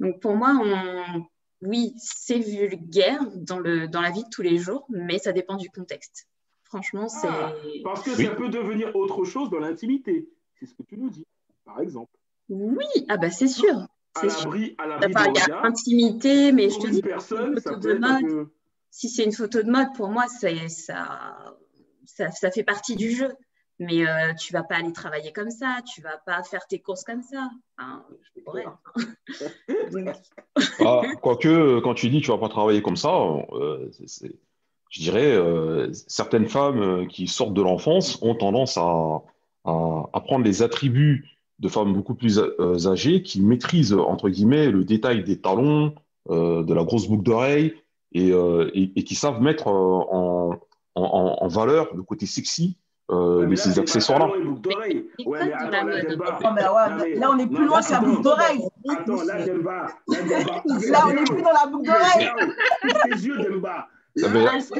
Donc, 0.00 0.20
pour 0.20 0.34
moi, 0.36 0.52
on- 0.60 1.24
oui, 1.62 1.94
c'est 1.96 2.40
vulgaire 2.40 3.20
dans, 3.36 3.58
le, 3.58 3.88
dans 3.88 4.00
la 4.00 4.10
vie 4.10 4.24
de 4.24 4.28
tous 4.30 4.42
les 4.42 4.58
jours, 4.58 4.86
mais 4.90 5.18
ça 5.18 5.32
dépend 5.32 5.56
du 5.56 5.70
contexte. 5.70 6.26
Franchement, 6.74 7.08
c'est. 7.08 7.28
Ah, 7.30 7.52
parce 7.84 8.02
que 8.02 8.10
Oui. 8.16 8.24
ça 8.24 8.32
peut 8.34 8.48
devenir 8.48 8.96
autre 8.96 9.24
chose 9.24 9.48
dans 9.48 9.60
l'intimité. 9.60 10.28
C'est 10.58 10.66
ce 10.66 10.74
que 10.74 10.82
tu 10.82 10.96
nous 10.96 11.08
dis, 11.08 11.24
par 11.64 11.78
exemple. 11.80 12.10
Oui, 12.48 12.84
ah 13.08 13.16
bah 13.16 13.30
c'est 13.30 13.46
sûr. 13.46 13.76
À 14.16 14.20
C'est 14.22 14.28
sûr. 14.30 14.50
l'abri, 14.50 14.74
à 14.78 14.82
Enfin, 14.86 14.98
l'abri 14.98 15.22
Il 15.28 15.32
des 15.34 15.38
y 15.38 15.52
a 15.52 15.62
intimité, 15.64 16.50
mais 16.52 16.70
je 16.70 16.78
te 16.80 16.88
dis, 16.88 17.00
personne, 17.00 17.60
photo 17.60 17.78
de 17.78 17.94
mode. 17.98 18.20
peu... 18.22 18.46
si 18.90 19.08
c'est 19.08 19.22
une 19.24 19.30
photo 19.32 19.62
de 19.62 19.70
mode, 19.70 19.86
pour 19.94 20.08
moi, 20.08 20.24
c'est- 20.26 20.68
ça, 20.68 21.54
ça, 22.06 22.32
ça 22.32 22.50
fait 22.50 22.64
partie 22.64 22.96
du 22.96 23.12
jeu. 23.12 23.32
Mais 23.78 24.04
euh, 24.06 24.32
tu 24.34 24.52
vas 24.52 24.62
pas 24.64 24.76
aller 24.76 24.92
travailler 24.92 25.32
comme 25.32 25.50
ça, 25.50 25.78
tu 25.94 26.00
vas 26.00 26.18
pas 26.26 26.42
faire 26.42 26.66
tes 26.66 26.80
courses 26.80 27.04
comme 27.04 27.22
ça. 27.22 27.50
Enfin, 27.78 28.04
Ah, 30.80 31.02
quoique, 31.22 31.80
quand 31.80 31.94
tu 31.94 32.08
dis 32.10 32.20
tu 32.20 32.30
vas 32.30 32.38
pas 32.38 32.48
travailler 32.48 32.82
comme 32.82 32.96
ça, 32.96 33.10
euh, 33.52 33.88
c'est- 33.92 34.08
c'est- 34.08 34.34
je 34.94 35.00
dirais, 35.00 35.32
euh, 35.32 35.88
certaines 36.06 36.46
femmes 36.46 36.80
euh, 36.80 37.04
qui 37.06 37.26
sortent 37.26 37.52
de 37.54 37.62
l'enfance 37.62 38.16
ont 38.22 38.36
tendance 38.36 38.76
à, 38.78 39.22
à, 39.64 40.04
à 40.12 40.20
prendre 40.20 40.44
les 40.44 40.62
attributs 40.62 41.28
de 41.58 41.68
femmes 41.68 41.92
beaucoup 41.92 42.14
plus 42.14 42.38
euh, 42.38 42.76
âgées 42.86 43.22
qui 43.22 43.40
maîtrisent, 43.40 43.92
entre 43.94 44.28
guillemets, 44.28 44.70
le 44.70 44.84
détail 44.84 45.24
des 45.24 45.40
talons, 45.40 45.94
euh, 46.30 46.62
de 46.62 46.72
la 46.72 46.84
grosse 46.84 47.08
boucle 47.08 47.24
d'oreille 47.24 47.74
et, 48.12 48.30
euh, 48.30 48.70
et, 48.72 48.92
et 48.94 49.02
qui 49.02 49.16
savent 49.16 49.40
mettre 49.42 49.66
en, 49.66 50.60
en, 50.94 51.02
en- 51.02 51.38
en 51.40 51.48
valeur 51.48 51.88
le 51.96 52.02
côté 52.04 52.26
sexy 52.26 52.76
euh, 53.10 53.46
de 53.46 53.54
ces 53.56 53.78
accessoires-là. 53.80 54.28
Ouais, 55.26 55.50
là, 57.16 57.30
on 57.32 57.36
n'est 57.36 57.46
plus 57.46 57.56
non, 57.64 57.66
loin 57.66 57.80
que 57.82 57.92
la 57.92 58.00
boucle 58.00 58.22
d'oreille. 58.22 58.62
Attends, 58.88 59.22
là, 59.24 59.44
Demba. 59.44 59.86
On 60.08 60.14
yeux. 61.10 61.24
plus 61.24 61.42
dans 61.42 61.52
la 61.52 61.66
boucle 61.70 61.86
d'oreille. 61.86 62.30
les 62.32 62.46
yeux. 62.46 62.54
Ouvre 62.84 63.00
tes 63.02 63.26
yeux, 63.26 63.38
Demba. 63.50 63.88
Est-ce 64.16 64.70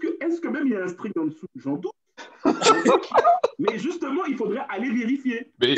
que- 0.00 0.16
est 0.20 0.40
que 0.40 0.48
même 0.48 0.66
il 0.66 0.72
y 0.72 0.76
a 0.76 0.84
un 0.84 0.88
string 0.88 1.12
en 1.18 1.26
dessous 1.26 1.46
J'en 1.56 1.76
doute. 1.76 1.92
mais 3.58 3.78
justement, 3.78 4.24
il 4.26 4.36
faudrait 4.36 4.64
aller 4.68 4.90
vérifier. 4.90 5.50
Mais, 5.60 5.74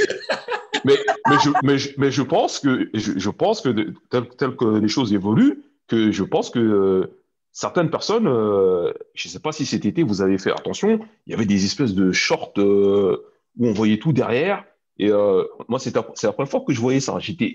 mais, 0.85 0.97
mais, 1.29 1.37
je, 1.43 1.51
mais, 1.63 1.79
je, 1.79 1.91
mais 1.97 2.11
je 2.11 2.23
pense 2.23 2.59
que, 2.59 2.91
je, 2.93 3.13
je 3.17 3.31
pense 3.31 3.61
que 3.61 3.69
de- 3.69 3.95
tel, 4.11 4.29
tel 4.37 4.57
que 4.57 4.79
les 4.79 4.89
choses 4.89 5.13
évoluent, 5.13 5.63
que 5.87 6.11
je 6.11 6.25
pense 6.25 6.51
que 6.51 6.59
euh, 6.59 7.07
certaines 7.53 7.91
personnes, 7.91 8.27
euh, 8.27 8.93
je 9.15 9.29
ne 9.29 9.33
sais 9.33 9.41
pas 9.41 9.53
si 9.53 9.65
cet 9.65 9.85
été 9.85 10.03
vous 10.03 10.23
avez 10.23 10.39
fait 10.39 10.51
attention, 10.51 11.01
il 11.27 11.31
y 11.31 11.35
avait 11.35 11.47
des 11.47 11.65
espèces 11.65 11.95
de 11.95 12.13
shorts 12.13 12.55
euh, 12.59 13.25
où 13.59 13.69
on 13.69 13.73
voyait 13.73 13.99
tout 13.99 14.13
derrière. 14.13 14.65
Et 14.99 15.11
moi, 15.11 15.81
c'est 15.81 15.93
la, 15.95 16.03
première 16.03 16.49
fois 16.49 16.63
que 16.65 16.73
je 16.73 16.81
voyais 16.81 17.01
ça. 17.01 17.19
J'étais, 17.19 17.47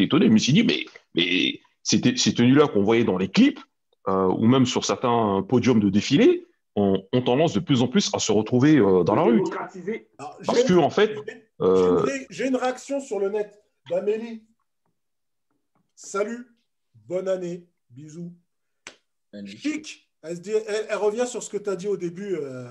étonné. 0.00 0.26
Je 0.26 0.32
me 0.32 0.38
suis 0.38 0.52
dit, 0.52 0.64
mais, 0.64 0.84
mais 1.14 1.60
c'était, 1.84 2.16
ces 2.16 2.34
tenues-là 2.34 2.66
qu'on 2.66 2.82
voyait 2.82 3.04
dans 3.04 3.18
les 3.18 3.28
clips, 3.28 3.60
ou 4.08 4.46
même 4.46 4.66
sur 4.66 4.84
certains 4.84 5.42
podiums 5.48 5.80
de 5.80 5.88
défilé, 5.90 6.46
ont, 6.74 7.06
ont 7.12 7.22
tendance 7.22 7.52
de 7.52 7.60
plus 7.60 7.82
en 7.82 7.88
plus 7.88 8.10
à 8.14 8.18
se 8.18 8.32
retrouver 8.32 8.78
euh, 8.78 9.04
dans 9.04 9.14
la 9.14 9.22
rue. 9.22 9.42
Alors, 10.18 10.38
Parce 10.46 10.58
j'ai- 10.60 10.64
que, 10.66 10.72
en 10.74 10.88
fait, 10.90 11.14
j'ai- 11.26 11.44
euh, 11.60 12.06
j'ai- 12.30 12.46
une 12.48 12.56
réaction 12.56 12.98
sur 13.00 13.18
le 13.18 13.28
net 13.28 13.62
d'Amélie. 13.90 14.42
Salut, 15.94 16.46
bonne 17.06 17.28
année, 17.28 17.66
bisous. 17.90 18.32
Chic, 19.46 20.10
elle, 20.22 20.36
se 20.36 20.40
dit- 20.40 20.50
elle- 20.50 20.86
elle 20.88 20.96
revient 20.96 21.26
sur 21.26 21.42
ce 21.42 21.50
que 21.50 21.56
tu 21.56 21.70
as 21.70 21.76
dit 21.76 21.88
au 21.88 21.96
début, 21.96 22.34
euh, 22.36 22.66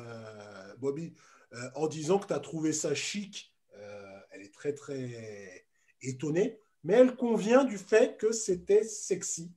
Bobby, 0.80 1.14
euh, 1.54 1.58
en 1.76 1.88
disant 1.88 2.20
que 2.20 2.28
tu 2.28 2.34
as 2.34 2.40
trouvé 2.40 2.74
ça 2.74 2.94
chic. 2.94 3.54
Euh, 3.78 4.20
elle 4.32 4.42
est 4.42 4.54
très, 4.54 4.74
très 4.74 5.66
étonnée, 6.02 6.60
mais 6.84 6.94
elle 6.94 7.16
convient 7.16 7.64
du 7.64 7.78
fait 7.78 8.18
que 8.18 8.32
c'était 8.32 8.84
sexy. 8.84 9.52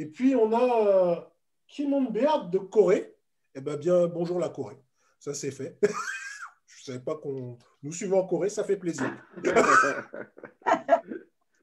Et 0.00 0.06
puis, 0.06 0.34
on 0.34 0.50
a 0.54 0.86
euh, 0.86 1.20
Kimon 1.66 2.04
Beard 2.10 2.50
de 2.50 2.56
Corée. 2.56 3.14
Eh 3.54 3.60
bien, 3.60 3.76
bien, 3.76 4.06
bonjour 4.06 4.38
la 4.38 4.48
Corée. 4.48 4.82
Ça, 5.18 5.34
c'est 5.34 5.50
fait. 5.50 5.78
Je 6.66 6.80
ne 6.80 6.94
savais 6.94 7.04
pas 7.04 7.16
qu'on 7.16 7.58
nous 7.82 7.92
suivons 7.92 8.20
en 8.20 8.26
Corée, 8.26 8.48
ça 8.48 8.64
fait 8.64 8.78
plaisir. 8.78 9.12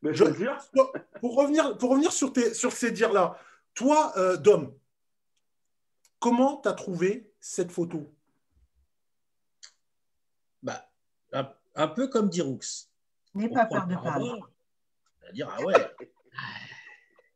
Mais 0.04 0.14
je 0.14 0.24
veux 0.24 0.34
dire, 0.38 0.56
Pour 1.20 1.36
revenir, 1.36 1.76
pour 1.80 1.90
revenir 1.90 2.12
sur, 2.12 2.32
tes, 2.32 2.54
sur 2.54 2.72
ces 2.72 2.92
dires-là, 2.92 3.40
toi, 3.74 4.14
euh, 4.18 4.38
Dom, 4.38 4.78
comment 6.20 6.62
tu 6.62 6.70
as 6.70 6.74
trouvé 6.74 7.34
cette 7.40 7.72
photo? 7.72 8.14
Bah, 10.62 10.88
un, 11.34 11.52
un 11.74 11.88
peu 11.88 12.08
comme 12.08 12.30
dit 12.30 12.42
Roux. 12.42 12.60
N'aie 13.34 13.50
pas 13.50 13.66
peur 13.66 13.88
de 13.88 13.96
par 13.96 14.04
perdre. 14.04 14.30
rapport, 14.30 14.50
C'est-à-dire, 15.22 15.50
ah 15.58 15.64
ouais, 15.64 15.74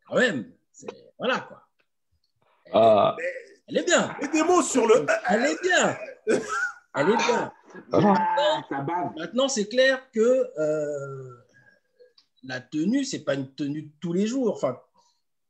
quand 0.05 0.15
même, 0.15 0.53
voilà 1.17 1.39
quoi. 1.41 1.67
Elle, 2.65 2.71
ah, 2.75 3.17
elle 3.67 3.77
est 3.79 3.83
bien, 3.85 4.15
Et 4.21 4.27
des 4.29 4.43
mots 4.43 4.61
sur 4.61 4.87
le. 4.87 5.05
elle 5.27 5.45
est 5.45 5.61
bien, 5.61 5.97
elle 6.95 7.09
est 7.09 7.17
bien. 7.17 7.51
ah, 7.91 8.61
bave. 8.71 9.15
Maintenant, 9.17 9.47
c'est 9.47 9.67
clair 9.67 10.09
que 10.11 10.49
euh, 10.59 11.37
la 12.43 12.59
tenue, 12.61 13.03
c'est 13.03 13.23
pas 13.23 13.35
une 13.35 13.53
tenue 13.53 13.83
de 13.83 13.91
tous 13.99 14.13
les 14.13 14.27
jours. 14.27 14.53
Enfin, 14.53 14.79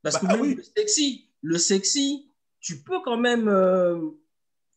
parce 0.02 0.18
que 0.18 0.26
Bah 0.26 0.34
même 0.34 0.42
oui. 0.42 0.56
le 0.56 0.64
sexy, 0.64 1.30
le 1.42 1.58
sexy, 1.58 2.32
tu 2.60 2.82
peux 2.84 3.02
quand 3.04 3.18
même, 3.18 3.48
euh, 3.48 3.98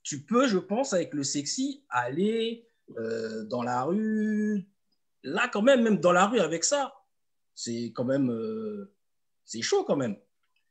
tu 0.02 0.23
peux, 0.23 0.46
je 0.46 0.58
pense, 0.58 0.92
avec 0.92 1.14
le 1.14 1.23
sexy, 1.23 1.84
aller 1.88 2.66
euh, 2.99 3.44
dans 3.44 3.62
la 3.62 3.82
rue. 3.84 4.66
Là, 5.23 5.49
quand 5.49 5.62
même, 5.62 5.82
même 5.82 5.99
dans 5.99 6.12
la 6.12 6.26
rue 6.26 6.40
avec 6.40 6.64
ça, 6.64 6.94
c'est 7.54 7.92
quand 7.94 8.04
même, 8.04 8.30
euh, 8.30 8.92
c'est 9.44 9.62
chaud 9.62 9.84
quand 9.84 9.96
même. 9.96 10.16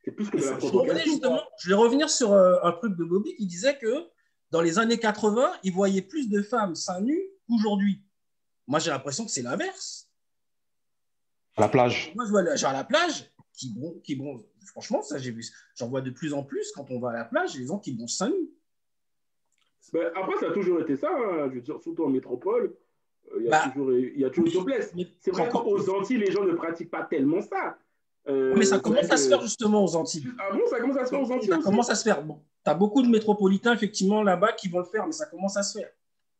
C'est 0.04 0.12
plus 0.12 0.28
que 0.28 0.36
de 0.36 0.42
la 0.44 0.52
Je, 0.52 0.56
provocation. 0.58 1.04
justement, 1.12 1.40
je 1.58 1.68
vais 1.70 1.74
revenir 1.74 2.10
sur 2.10 2.32
euh, 2.32 2.56
un 2.62 2.72
truc 2.72 2.94
de 2.96 3.04
Bobby 3.04 3.34
qui 3.36 3.46
disait 3.46 3.78
que 3.78 4.06
dans 4.50 4.60
les 4.60 4.78
années 4.78 4.98
80, 4.98 5.52
il 5.62 5.72
voyait 5.72 6.02
plus 6.02 6.28
de 6.28 6.42
femmes 6.42 6.74
seins 6.74 7.00
nus 7.00 7.22
qu'aujourd'hui. 7.48 8.02
Moi, 8.66 8.78
j'ai 8.78 8.90
l'impression 8.90 9.24
que 9.24 9.30
c'est 9.30 9.42
l'inverse. 9.42 10.08
à 11.56 11.62
la 11.62 11.68
plage. 11.68 12.12
Moi, 12.14 12.24
je 12.26 12.30
vois 12.30 12.54
gens 12.56 12.68
à 12.68 12.72
la 12.74 12.84
plage 12.84 13.30
qui 13.52 13.72
bronzent. 13.72 14.00
Qui 14.02 14.14
bronzent. 14.16 14.44
Franchement, 14.66 15.02
ça, 15.02 15.18
j'ai 15.18 15.30
vu. 15.30 15.44
J'en 15.76 15.88
vois 15.88 16.00
de 16.02 16.10
plus 16.10 16.34
en 16.34 16.42
plus 16.42 16.70
quand 16.72 16.90
on 16.90 16.98
va 17.00 17.10
à 17.10 17.12
la 17.14 17.24
plage, 17.24 17.54
les 17.56 17.66
gens 17.66 17.78
qui 17.78 17.92
bronzent 17.92 18.16
seins 18.16 18.28
nus. 18.30 18.50
Ben, 19.92 20.10
après, 20.16 20.36
ça 20.38 20.48
a 20.48 20.52
toujours 20.52 20.80
été 20.80 20.96
ça. 20.96 21.08
hein. 21.10 21.48
Je 21.50 21.54
veux 21.56 21.60
dire, 21.60 21.80
surtout 21.80 22.04
en 22.04 22.08
métropole, 22.08 22.74
euh, 23.32 23.36
il 23.38 23.44
y 23.44 23.48
a 23.48 23.50
Bah, 23.50 23.70
toujours, 23.72 23.92
il 23.92 24.18
y 24.18 24.24
a 24.24 24.30
toujours 24.30 24.52
topless. 24.52 24.92
mais 24.94 25.06
C'est 25.20 25.30
vrai 25.30 25.42
encore 25.48 25.62
plus. 25.64 25.88
Antilles, 25.88 26.18
les 26.18 26.32
gens 26.32 26.44
ne 26.44 26.52
pratiquent 26.54 26.90
pas 26.90 27.04
tellement 27.04 27.40
ça. 27.42 27.78
Euh, 28.26 28.54
Mais 28.56 28.64
ça 28.64 28.78
commence 28.78 29.10
à 29.10 29.16
se 29.16 29.24
que- 29.24 29.28
faire 29.30 29.40
justement 29.42 29.84
aux 29.84 29.96
Antilles. 29.96 30.26
Ah 30.38 30.50
bon, 30.52 30.60
ça 30.68 30.80
commence 30.80 30.96
à 30.96 31.04
se 31.04 31.10
faire 31.10 31.20
aux 31.20 31.30
Antilles 31.32 31.48
Ça 31.48 31.56
aussi 31.56 31.64
commence 31.64 31.90
à 31.90 31.94
se 31.94 32.02
faire. 32.04 32.22
Bon, 32.22 32.40
tu 32.64 32.70
as 32.70 32.74
beaucoup 32.74 33.02
de 33.02 33.08
métropolitains, 33.08 33.74
effectivement, 33.74 34.22
là-bas 34.22 34.52
qui 34.52 34.68
vont 34.68 34.78
le 34.78 34.84
faire, 34.86 35.04
mais 35.06 35.12
ça 35.12 35.26
commence 35.26 35.56
à 35.58 35.62
se 35.62 35.78
faire. 35.78 35.90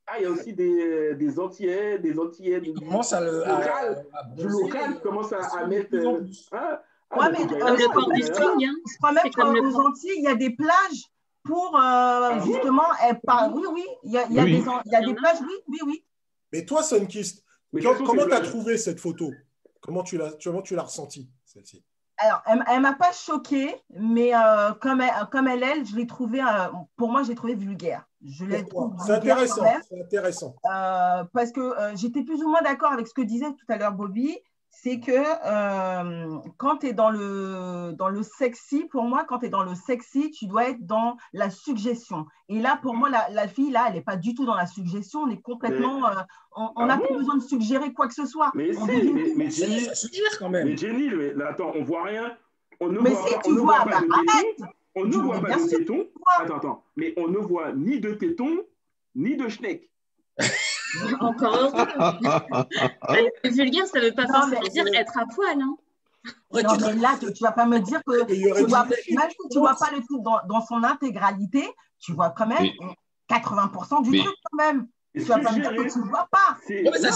Ah, 0.07 0.15
il 0.19 0.23
y 0.25 0.27
a 0.27 0.31
aussi 0.31 0.53
des, 0.53 1.15
des 1.15 1.39
Antillais, 1.39 1.99
des 1.99 2.19
Antillais 2.19 2.61
du, 2.61 2.71
Ils 2.71 2.75
commencent 2.81 3.13
à 3.13 3.21
le. 3.21 3.43
à- 3.47 3.59
local, 3.59 4.07
à 4.13 4.25
du 4.35 4.49
local 4.49 4.95
qui 4.95 5.01
commencent 5.03 5.33
à, 5.33 5.41
à 5.59 5.67
mettre. 5.67 5.95
euh, 5.95 6.21
plus. 6.21 6.49
ah, 6.53 6.83
ah, 7.11 7.19
Ouais, 7.19 7.33
mais, 7.33 7.39
euh, 7.63 8.23
string, 8.27 8.67
hein. 8.67 8.75
Je 8.87 8.97
crois 8.99 9.13
même 9.13 9.73
qu'aux. 9.73 9.81
Antilles, 9.87 10.13
il 10.17 10.25
y 10.25 10.27
a 10.27 10.35
des 10.35 10.51
plages 10.51 11.05
pour 11.43 11.75
euh, 11.77 11.79
Ah 11.81 12.41
justement. 12.45 12.83
eh, 13.11 13.15
par- 13.27 13.55
Oui, 13.55 13.63
oui, 13.73 13.85
il 14.05 14.13
y 14.13 14.19
a, 14.19 14.27
il 14.29 14.35
y 14.37 14.39
a 14.41 14.45
Oui. 14.45 14.53
des, 14.53 14.65
il 14.87 14.93
y 14.93 14.95
a 14.97 15.01
des 15.05 15.15
plages, 15.15 15.39
oui, 15.43 15.55
oui, 15.69 15.79
oui. 15.87 16.05
Mais 16.53 16.65
toi, 16.65 16.83
Sunkist, 16.83 17.43
Mais 17.73 17.83
comment 17.83 18.27
tu 18.27 18.33
as 18.33 18.41
trouvé 18.41 18.77
cette 18.79 19.01
photo? 19.01 19.31
Comment 19.81 20.03
tu 20.03 20.17
l'as 20.19 20.33
comment 20.43 20.63
tu 20.63 20.75
l'as 20.75 20.83
ressentie, 20.83 21.29
celle-ci 21.55 21.85
Alors, 22.19 22.43
elle 22.47 22.77
ne 22.77 22.81
m'a 22.83 22.95
pas 22.95 23.13
choquée, 23.13 23.75
mais 23.91 24.35
euh, 24.35 24.73
comme, 24.75 25.01
elle, 25.01 25.13
comme 25.31 25.49
elle 25.49 25.63
est, 25.63 25.85
je 25.85 25.97
l'ai 25.97 26.07
trouvée, 26.07 26.41
euh, 26.43 26.69
pour 26.97 27.11
moi, 27.11 27.23
j'ai 27.23 27.35
trouvé 27.35 27.55
vulgaire. 27.55 28.07
Je 28.25 28.45
l'ai 28.45 28.59
C'est 28.59 29.13
vulgaire 29.13 29.37
intéressant. 29.39 29.57
quand 29.57 29.63
même. 29.65 29.83
C'est 29.89 30.01
intéressant. 30.03 30.57
Euh, 30.67 31.25
parce 31.33 31.53
que 31.53 31.75
j'étais 31.97 32.23
plus 32.23 32.43
ou 32.43 32.49
moins 32.49 32.63
d'accord 32.63 32.93
avec 32.93 33.07
ce 33.07 33.15
que 33.15 33.23
disait 33.23 33.53
tout 33.53 33.67
à 33.69 33.77
l'heure 33.77 33.93
Bobby, 33.93 34.39
c'est 34.85 35.01
que 35.01 35.11
euh, 35.13 36.37
quand 36.59 36.77
tu 36.79 36.89
es 36.89 36.93
dans 36.93 37.09
le, 37.09 37.93
dans 37.97 38.11
le 38.11 38.23
sexy, 38.23 38.85
pour 38.91 39.05
moi, 39.05 39.25
quand 39.27 39.39
tu 39.39 39.47
es 39.47 39.49
dans 39.49 39.63
le 39.65 39.75
sexy, 39.75 40.31
tu 40.31 40.47
dois 40.47 40.69
être 40.69 40.85
dans 40.85 41.17
la 41.33 41.49
suggestion. 41.49 42.27
Et 42.51 42.61
là, 42.61 42.79
pour 42.83 42.95
moi, 42.95 43.09
la, 43.09 43.31
la 43.31 43.49
fille, 43.49 43.71
là, 43.71 43.87
elle 43.89 43.95
n'est 43.95 44.03
pas 44.03 44.17
du 44.19 44.35
tout 44.35 44.45
dans 44.45 44.55
la 44.55 44.67
suggestion, 44.67 45.21
on 45.21 45.31
est 45.31 45.41
complètement... 45.41 46.07
euh, 46.07 46.13
on 46.77 46.85
n'a 46.85 46.95
Ah 46.95 46.99
plus 46.99 47.09
bon? 47.15 47.19
besoin 47.19 47.37
de 47.39 47.43
suggérer 47.43 47.95
quoi 47.95 48.09
que 48.09 48.15
ce 48.15 48.27
soit. 48.27 48.51
Mais 48.55 48.77
On 48.77 48.87
si, 48.87 49.11
mais, 49.11 49.33
mais 49.35 49.51
Jenny, 49.51 49.81
ça 49.81 49.95
suggère 49.95 50.39
quand 50.39 50.51
même. 50.51 50.69
mais 50.69 50.77
Jenny, 50.77 51.09
mais, 51.09 51.33
là, 51.33 51.49
attends, 51.49 51.73
on 51.75 51.83
voit 51.83 52.05
rien. 52.05 52.37
On 52.79 52.89
ne 52.89 53.01
Mais 53.01 53.11
voit 53.11 53.27
si 53.27 53.35
pas, 53.35 53.41
tu 53.43 53.51
on 53.53 53.55
vois, 53.55 53.79
voit 53.79 53.85
pas 53.91 54.01
bah. 54.03 54.67
On 54.97 55.07
ne 55.07 55.17
voit 55.17 55.41
mais 55.41 55.49
pas 55.49 55.57
de 55.57 55.69
tétons. 55.69 56.07
Attends, 56.39 56.57
attends. 56.57 56.85
Mais 56.97 57.15
on 57.17 57.29
ne 57.29 57.39
voit 57.39 57.73
ni 57.73 58.01
de 58.01 58.13
tétons, 58.13 58.59
ni 59.15 59.35
de 59.37 59.49
schneck. 59.49 59.91
Encore 61.21 61.55
heureux. 61.55 61.73
Être 63.09 63.55
vulgaire, 63.55 63.87
ça 63.87 64.01
ne 64.01 64.05
veut 64.07 64.13
pas 64.15 64.25
Non, 64.25 64.33
forcément 64.35 64.61
dire 64.63 64.87
être 64.95 65.19
à 65.19 65.27
poil. 65.35 65.61
Hein. 65.61 65.77
Non, 66.53 66.77
mais 66.81 66.93
là, 66.95 67.17
tu 67.19 67.27
ne 67.27 67.33
vas 67.47 67.53
pas 67.53 67.67
me 67.67 67.79
dire 67.81 68.01
que 68.07 68.25
tu 68.25 68.65
vois, 68.67 68.85
du- 68.85 69.15
même 69.15 69.31
si 69.31 69.37
tu 69.51 69.57
ne 69.59 69.61
vois 69.61 69.75
pas 69.75 69.91
le 69.91 69.99
truc 70.03 70.23
dans, 70.23 70.41
dans 70.49 70.61
son 70.65 70.83
intégralité, 70.83 71.69
tu 71.99 72.13
vois 72.13 72.31
quand 72.31 72.47
même 72.47 72.63
Mais- 72.81 72.97
80% 73.29 74.03
du 74.03 74.11
mais- 74.11 74.19
truc 74.25 74.35
quand 74.51 74.57
même. 74.65 74.87
Tu 75.15 75.21
vas 75.23 75.39
pas 75.39 75.53
me 75.53 75.61
dire 75.61 75.71
que 75.71 75.93
tu 75.93 75.99
ne 75.99 76.05
vois 76.09 76.27
pas. 76.31 76.57
Mais 76.69 76.93
ça 76.99 77.11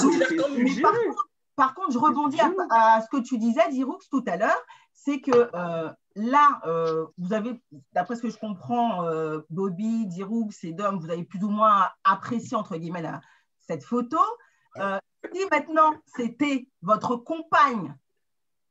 par 0.83 0.93
contre, 0.93 1.25
par 1.57 1.75
contre, 1.75 1.93
je 1.93 1.99
rebondis 1.99 2.39
à, 2.41 2.51
à 2.97 3.01
ce 3.03 3.09
que 3.11 3.21
tu 3.23 3.39
disais, 3.39 3.63
Diroux, 3.71 3.99
tout 4.11 4.23
à 4.29 4.37
l'heure, 4.37 4.63
c'est 4.93 5.21
que 5.21 5.51
euh, 5.55 5.91
là, 6.15 6.61
euh, 6.67 7.07
vous 7.19 7.33
avez, 7.33 7.61
d'après 7.95 8.15
ce 8.15 8.23
que 8.23 8.31
je 8.31 8.37
comprends, 8.39 9.05
euh, 9.05 9.41
Bobby, 9.51 10.07
Diroux 10.07 10.49
et 10.63 10.73
Dom, 10.73 11.01
vous 11.01 11.11
avez 11.11 11.25
plus 11.25 11.43
ou 11.43 11.49
moins 11.49 11.87
apprécié, 12.05 12.57
entre 12.57 12.77
guillemets, 12.77 13.03
la- 13.03 13.21
cette 13.69 13.85
photo. 13.85 14.19
Euh, 14.77 14.99
si 15.33 15.41
maintenant 15.51 15.93
c'était 16.17 16.67
votre 16.83 17.17
compagne 17.17 17.95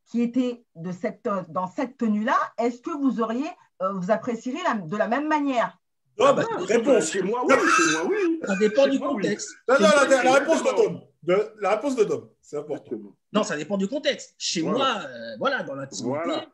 qui 0.06 0.22
était 0.22 0.64
de 0.74 0.90
cette, 0.92 1.28
dans 1.48 1.66
cette 1.66 1.96
tenue-là, 1.98 2.36
est-ce 2.58 2.80
que 2.80 2.90
vous 2.90 3.20
auriez, 3.20 3.48
euh, 3.82 3.92
vous 3.92 4.10
apprécieriez 4.10 4.62
la- 4.64 4.74
de 4.74 4.96
la 4.96 5.08
même 5.08 5.28
manière? 5.28 5.78
Ah, 6.20 6.32
bah, 6.32 6.44
Ah, 6.50 6.56
réponse. 6.66 7.10
Chez 7.10 7.22
moi, 7.22 7.44
oui. 7.46 7.54
Chez 7.54 7.92
moi, 7.92 8.06
oui. 8.10 8.40
ça 8.44 8.56
dépend 8.56 8.84
Chez 8.84 8.90
du 8.90 8.98
moi, 8.98 9.12
oui. 9.12 9.22
contexte. 9.22 9.50
Non, 9.68 9.74
non, 9.78 9.80
la, 10.24 10.32
réponse 10.34 10.62
de 10.64 10.76
Dom. 10.76 11.00
De- 11.22 11.54
la 11.60 11.70
réponse 11.76 11.94
de 11.96 12.04
Dom, 12.04 12.30
c'est 12.40 12.56
important. 12.56 12.96
Non, 13.32 13.42
ça 13.44 13.56
dépend 13.56 13.76
du 13.76 13.86
contexte. 13.88 14.34
Chez 14.38 14.62
Voilà. 14.62 14.78
moi, 14.78 15.02
euh, 15.06 15.36
voilà, 15.38 15.62
dans 15.62 15.74
l'intimité, 15.74 16.08
Voilà. 16.08 16.46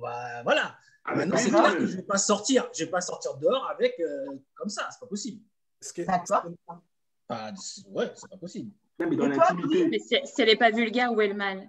va- 0.00 0.42
voilà. 0.42 0.76
Ah, 1.04 1.14
Maintenant, 1.16 1.36
c'est 1.36 1.50
clair 1.50 1.76
que 1.76 1.86
je 1.86 1.92
ne 1.92 1.96
vais 1.98 2.06
pas 2.06 2.16
sortir, 2.18 2.68
je 2.74 2.84
vais 2.84 2.90
pas 2.90 3.00
sortir 3.00 3.34
dehors 3.36 3.68
avec 3.68 3.94
euh, 4.00 4.26
comme 4.54 4.68
ça, 4.70 4.88
c'est 4.90 5.00
pas 5.00 5.06
possible. 5.06 5.42
Ce 5.80 5.92
qui 5.92 6.00
est- 6.00 6.06
Ouais, 7.30 8.10
c'est 8.14 8.28
pas 8.30 8.36
possible. 8.36 8.70
Non, 8.98 9.06
mais 9.08 9.16
dans 9.16 9.26
l'intimité. 9.28 9.88
Mais 9.88 9.98
si, 9.98 10.16
si 10.24 10.42
elle 10.42 10.48
n'est 10.48 10.56
pas 10.56 10.70
vulgaire, 10.70 11.12
où 11.12 11.20
est 11.20 11.28
le 11.28 11.34
mal 11.34 11.68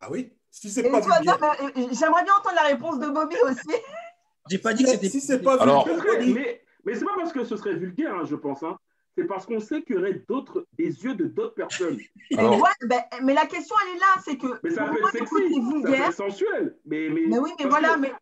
Ah 0.00 0.10
oui 0.10 0.32
Si 0.50 0.70
c'est 0.70 0.84
Et 0.86 0.90
pas 0.90 1.00
toi, 1.00 1.16
vulgaire. 1.16 1.38
Dom, 1.38 1.50
euh, 1.50 1.88
J'aimerais 1.92 2.24
bien 2.24 2.34
entendre 2.34 2.56
la 2.56 2.62
réponse 2.64 2.98
de 2.98 3.08
Bobby 3.08 3.36
aussi. 3.44 3.60
J'ai 4.50 4.58
pas 4.58 4.74
dit 4.74 4.84
que 4.84 4.90
c'était. 4.90 5.08
Si 5.08 5.20
c'est 5.20 5.40
pas 5.42 5.60
Alors- 5.60 5.86
vulgaire, 5.86 6.34
mais 6.34 6.62
mais 6.84 6.94
c'est 6.94 7.04
pas 7.04 7.16
parce 7.16 7.32
que 7.32 7.44
ce 7.44 7.56
serait 7.56 7.74
vulgaire, 7.74 8.14
hein, 8.14 8.24
je 8.24 8.36
pense. 8.36 8.62
hein. 8.62 8.76
C'est 9.18 9.24
parce 9.24 9.46
qu'on 9.46 9.58
sait 9.60 9.82
qu'il 9.82 9.96
y 9.96 9.98
aurait 9.98 10.22
d'autres, 10.28 10.66
des 10.74 10.84
yeux 11.04 11.14
de 11.14 11.24
d'autres 11.24 11.54
personnes. 11.54 11.98
Mais, 12.30 12.38
Alors, 12.38 12.60
ouais, 12.60 12.68
ben, 12.86 13.00
mais 13.22 13.32
la 13.34 13.46
question, 13.46 13.74
elle 13.82 13.96
est 13.96 14.00
là, 14.00 14.06
c'est 14.24 14.36
que 14.36 14.46
Mais 14.62 14.70
ça 14.70 14.84
peut 14.84 14.98
être 14.98 15.10
sexy, 15.10 15.24
ça 15.26 15.30
peut 15.30 15.48
vulgaire, 15.48 16.06
être 16.08 16.12
sensuel. 16.14 16.76
Mais, 16.84 17.08
mais, 17.08 17.22
mais 17.26 17.38
oui, 17.38 17.50
mais 17.58 17.64
voilà, 17.66 17.94
que- 17.94 18.00
mais 18.00 18.12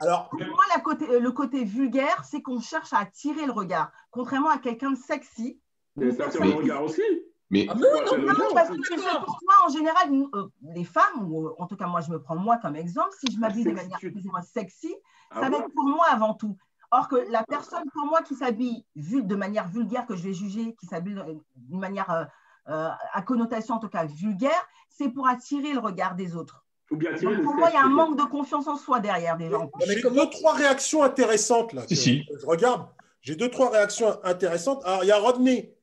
Alors, 0.00 0.28
pour 0.28 0.38
moi, 0.40 0.64
la 0.74 0.80
côté, 0.80 1.08
euh, 1.10 1.20
le 1.20 1.32
côté 1.32 1.64
vulgaire, 1.64 2.24
c'est 2.24 2.42
qu'on 2.42 2.60
cherche 2.60 2.92
à 2.92 2.98
attirer 2.98 3.46
le 3.46 3.52
regard, 3.52 3.90
contrairement 4.10 4.50
à 4.50 4.58
quelqu'un 4.58 4.90
de 4.92 4.96
sexy. 4.96 5.58
Mais 5.96 6.12
ça 6.12 6.28
tire 6.28 6.40
Mais- 6.42 6.48
le 6.48 6.54
regard 6.56 6.82
aussi. 6.82 7.02
mais 7.50 7.66
Ah, 7.68 7.74
mais 7.74 7.82
non, 7.82 7.88
mais 8.18 8.18
Non, 8.26 8.32
non, 8.32 8.54
parce 8.54 8.68
que 8.68 9.24
pour 9.24 9.38
toi, 9.40 9.54
en 9.66 9.68
général, 9.70 10.10
nous, 10.10 10.30
euh, 10.34 10.48
les 10.62 10.84
femmes, 10.84 11.30
ou 11.30 11.46
euh, 11.48 11.54
en 11.58 11.66
tout 11.66 11.76
cas 11.76 11.86
moi 11.86 12.00
je 12.00 12.10
me 12.10 12.20
prends 12.20 12.36
moi 12.36 12.56
comme 12.58 12.76
exemple, 12.76 13.10
si 13.18 13.32
je 13.32 13.38
m'habille 13.38 13.64
de 13.64 13.72
manière 13.72 13.98
plus 13.98 14.26
ou 14.26 14.30
moins 14.30 14.42
sexy, 14.42 14.94
Ah 15.30 15.40
ça 15.40 15.50
va 15.50 15.58
être 15.58 15.72
pour 15.74 15.84
moi 15.84 16.06
avant 16.10 16.34
tout. 16.34 16.56
Or 16.90 17.08
que 17.08 17.16
la 17.30 17.42
personne 17.42 17.84
pour 17.92 18.06
moi 18.06 18.22
qui 18.22 18.34
s'habille 18.36 18.84
vul- 18.94 19.26
de 19.26 19.34
manière 19.34 19.68
vulgaire, 19.68 20.06
que 20.06 20.14
je 20.14 20.22
vais 20.22 20.32
juger, 20.34 20.74
qui 20.78 20.86
s'habille 20.86 21.20
d'une 21.56 21.80
manière 21.80 22.10
euh, 22.10 22.24
euh, 22.68 22.88
à 23.12 23.22
connotation 23.22 23.74
en 23.74 23.78
tout 23.78 23.88
cas 23.88 24.04
vulgaire, 24.04 24.66
c'est 24.88 25.08
pour 25.10 25.26
attirer 25.28 25.72
le 25.72 25.80
regard 25.80 26.14
des 26.14 26.36
autres. 26.36 26.63
Ou 26.90 26.96
bien 26.96 27.14
tirer 27.14 27.32
Donc, 27.32 27.38
le 27.38 27.44
pour 27.44 27.54
moi, 27.54 27.70
il 27.70 27.74
y 27.74 27.76
a 27.76 27.84
un 27.84 27.88
manque 27.88 28.18
de 28.18 28.24
confiance 28.24 28.66
en 28.68 28.76
soi 28.76 29.00
derrière 29.00 29.36
des 29.36 29.50
gens. 29.50 29.70
mais 29.78 29.86
j'ai 29.86 30.02
deux, 30.02 30.28
trois 30.30 30.52
réactions 30.54 31.02
intéressantes 31.02 31.72
là. 31.72 31.82
Si, 31.88 31.96
si. 31.96 32.24
Je 32.40 32.46
regarde. 32.46 32.86
J'ai 33.22 33.36
deux, 33.36 33.48
trois 33.50 33.70
réactions 33.70 34.18
intéressantes. 34.22 34.82
Alors, 34.84 35.02
il 35.02 35.06
y 35.08 35.12
a 35.12 35.18
Rodney. 35.18 35.74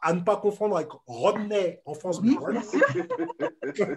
À 0.00 0.14
ne 0.14 0.20
pas 0.20 0.36
confondre 0.36 0.76
avec 0.76 0.88
Rodney 1.06 1.82
en 1.84 1.92
France. 1.94 2.20
Oui, 2.22 2.38
bien 2.50 2.62
sûr. 2.62 2.80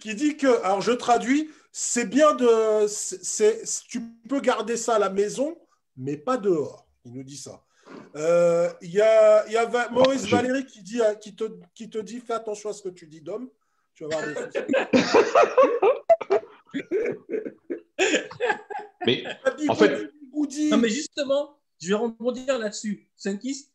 qui 0.00 0.14
dit 0.14 0.36
que, 0.36 0.62
alors 0.62 0.80
je 0.80 0.92
traduis, 0.92 1.50
c'est 1.72 2.06
bien 2.06 2.34
de, 2.34 2.86
c'est, 2.88 3.62
tu 3.88 4.00
peux 4.28 4.40
garder 4.40 4.76
ça 4.76 4.96
à 4.96 4.98
la 4.98 5.10
maison, 5.10 5.56
mais 5.96 6.16
pas 6.16 6.36
dehors. 6.36 6.86
Il 7.04 7.12
nous 7.12 7.22
dit 7.22 7.36
ça. 7.36 7.62
Euh, 8.16 8.70
Il 8.82 8.90
y 8.90 9.00
a, 9.00 9.46
il 9.46 9.52
y 9.52 9.56
a 9.56 9.64
Va- 9.66 9.88
Maurice 9.90 10.26
Valéry 10.28 10.66
qui, 10.66 10.82
dit, 10.82 11.00
à- 11.02 11.14
qui, 11.14 11.34
te, 11.36 11.44
qui 11.74 11.88
te 11.88 11.98
dit 11.98 12.20
fais 12.20 12.32
attention 12.34 12.70
à 12.70 12.72
ce 12.72 12.82
que 12.82 12.88
tu 12.88 13.06
dis, 13.06 13.20
Dom. 13.20 13.48
Tu 13.96 14.04
vas 14.04 14.18
avoir 14.18 14.26
des 14.26 14.34
soucis. 14.34 14.58
mais 19.06 19.24
Happy 19.44 19.68
En 19.70 19.74
fait-. 19.74 20.12
Non, 20.70 20.76
mais 20.76 20.90
justement, 20.90 21.58
je 21.80 21.88
vais 21.88 21.94
rebondir 21.94 22.58
là-dessus. 22.58 23.08
Sunkist, 23.16 23.72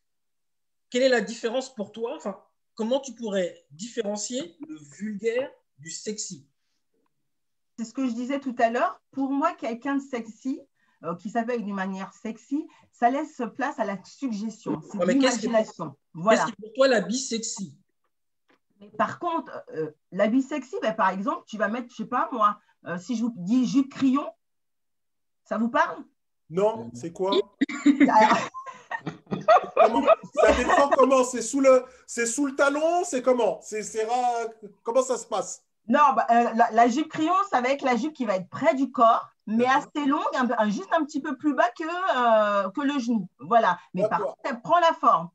quelle 0.92 1.02
est 1.02 1.10
la 1.10 1.22
différence 1.22 1.74
pour 1.74 1.92
toi? 1.92 2.16
Enfin, 2.16 2.40
comment 2.76 3.00
tu 3.00 3.14
pourrais 3.14 3.66
différencier 3.72 4.56
le 4.68 4.78
vulgaire 4.78 5.50
du 5.80 5.90
sexy? 5.90 6.48
C'est 7.80 7.86
ce 7.86 7.94
que 7.94 8.06
je 8.08 8.14
disais 8.14 8.40
tout 8.40 8.56
à 8.60 8.70
l'heure. 8.70 9.02
Pour 9.10 9.32
moi, 9.32 9.54
quelqu'un 9.54 9.96
de 9.96 10.02
sexy, 10.02 10.62
euh, 11.04 11.16
qui 11.16 11.32
s'appelle 11.32 11.64
d'une 11.64 11.74
manière 11.74 12.14
sexy, 12.14 12.68
ça 12.92 13.10
laisse 13.10 13.42
place 13.56 13.80
à 13.80 13.86
la 13.86 13.98
suggestion. 14.04 14.80
C'est 14.84 14.98
Ouais, 15.00 15.18
qu'est-ce 15.18 15.42
l'imagination. 15.42 15.96
Voilà. 16.14 16.46
Qu'est-ce 16.46 16.56
pour 16.62 16.74
toi 16.74 16.88
l'habit 16.88 17.18
sexy? 17.18 17.76
Mais 18.82 18.90
par 18.98 19.20
contre, 19.20 19.52
euh, 19.76 19.92
l'habit 20.12 20.42
sexy, 20.42 20.76
ben, 20.82 20.94
par 20.94 21.10
exemple, 21.10 21.44
tu 21.48 21.58
vas 21.58 21.68
mettre, 21.70 21.90
je 21.92 21.96
sais 21.98 22.06
pas 22.06 22.28
moi, 22.32 22.58
euh, 22.88 22.98
si 22.98 23.16
je 23.16 23.22
vous 23.24 23.32
dis 23.38 23.66
jupe 23.68 23.94
crayon, 23.94 24.28
ça 25.46 25.58
vous 25.58 25.70
parle? 25.70 25.98
Non, 26.50 26.90
c'est 26.94 27.14
quoi? 27.14 27.32
Comment- 29.76 30.06
Ça 30.36 30.52
dépend 30.54 30.90
comment 30.90 31.24
C'est 31.24 31.42
sous 31.42 31.60
le, 31.62 31.86
c'est 32.06 32.26
sous 32.26 32.46
le 32.46 32.56
talon 32.56 33.04
C'est 33.04 33.22
comment? 33.22 33.60
C'est, 33.62 33.82
Comment 34.84 35.02
ça 35.02 35.18
se 35.18 35.26
passe? 35.26 35.64
Non, 35.88 36.14
bah, 36.16 36.28
euh, 36.30 36.50
la, 36.56 36.70
la 36.72 36.88
jupe 36.88 37.08
crayon, 37.10 37.34
ça 37.50 37.62
va 37.62 37.70
être 37.70 37.82
la 37.84 37.96
jupe 37.96 38.14
qui 38.14 38.26
va 38.26 38.36
être 38.36 38.50
près 38.50 38.76
du 38.76 38.92
corps, 38.92 39.28
mais 39.48 39.66
assez 39.66 40.06
longue, 40.06 40.22
un 40.36 40.46
peu- 40.46 40.54
un- 40.58 40.70
juste 40.70 40.90
un 40.96 41.04
petit 41.04 41.22
peu 41.22 41.36
plus 41.38 41.54
bas 41.56 41.70
que, 41.78 41.84
euh, 42.66 42.70
que 42.72 42.82
le 42.82 43.00
genou. 43.00 43.28
Voilà. 43.40 43.78
Mais 43.94 44.04
par 44.10 44.20
contre, 44.28 44.38
elle 44.44 44.62
prend 44.62 44.80
la 44.80 44.94
forme. 44.94 45.30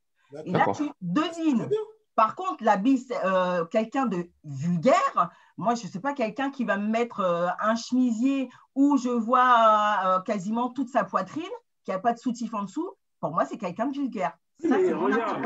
Et 0.44 0.52
là, 0.52 0.66
tu 0.76 0.90
devines. 1.00 1.68
Par 2.16 2.34
contre, 2.34 2.64
l'habit, 2.64 2.98
c'est, 2.98 3.24
euh, 3.24 3.66
quelqu'un 3.66 4.06
de 4.06 4.26
vulgaire, 4.42 5.30
moi, 5.58 5.74
je 5.74 5.86
ne 5.86 5.92
sais 5.92 6.00
pas, 6.00 6.14
quelqu'un 6.14 6.50
qui 6.50 6.64
va 6.64 6.78
me 6.78 6.88
mettre 6.88 7.20
euh, 7.20 7.48
un 7.60 7.76
chemisier 7.76 8.48
où 8.74 8.96
je 8.96 9.10
vois 9.10 9.98
euh, 10.04 10.20
quasiment 10.22 10.70
toute 10.70 10.88
sa 10.88 11.04
poitrine, 11.04 11.44
qui 11.84 11.90
n'a 11.90 11.98
pas 11.98 12.14
de 12.14 12.18
soutif 12.18 12.54
en 12.54 12.62
dessous, 12.62 12.90
pour 13.20 13.32
moi, 13.32 13.44
c'est 13.44 13.58
quelqu'un 13.58 13.86
de 13.86 13.96
vulgaire. 13.96 14.36
Ça, 14.60 14.68
Mais 14.68 14.86
c'est 14.86 14.94
mon 14.94 15.04
regarde, 15.04 15.42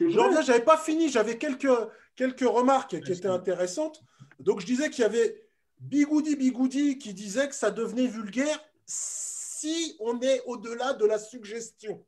J'en 0.00 0.42
j'avais 0.42 0.60
pas 0.60 0.76
fini, 0.76 1.08
j'avais 1.08 1.38
quelques, 1.38 1.72
quelques 2.14 2.40
remarques 2.40 3.00
qui 3.00 3.12
étaient 3.12 3.26
intéressantes. 3.26 4.02
Donc 4.38 4.60
je 4.60 4.66
disais 4.66 4.90
qu'il 4.90 5.02
y 5.02 5.06
avait 5.06 5.40
Bigoudi 5.80 6.36
Bigoudi 6.36 6.98
qui 6.98 7.14
disait 7.14 7.48
que 7.48 7.54
ça 7.54 7.70
devenait 7.70 8.06
vulgaire 8.06 8.58
si 8.84 9.96
on 10.00 10.20
est 10.20 10.42
au-delà 10.44 10.92
de 10.92 11.06
la 11.06 11.18
suggestion. 11.18 12.04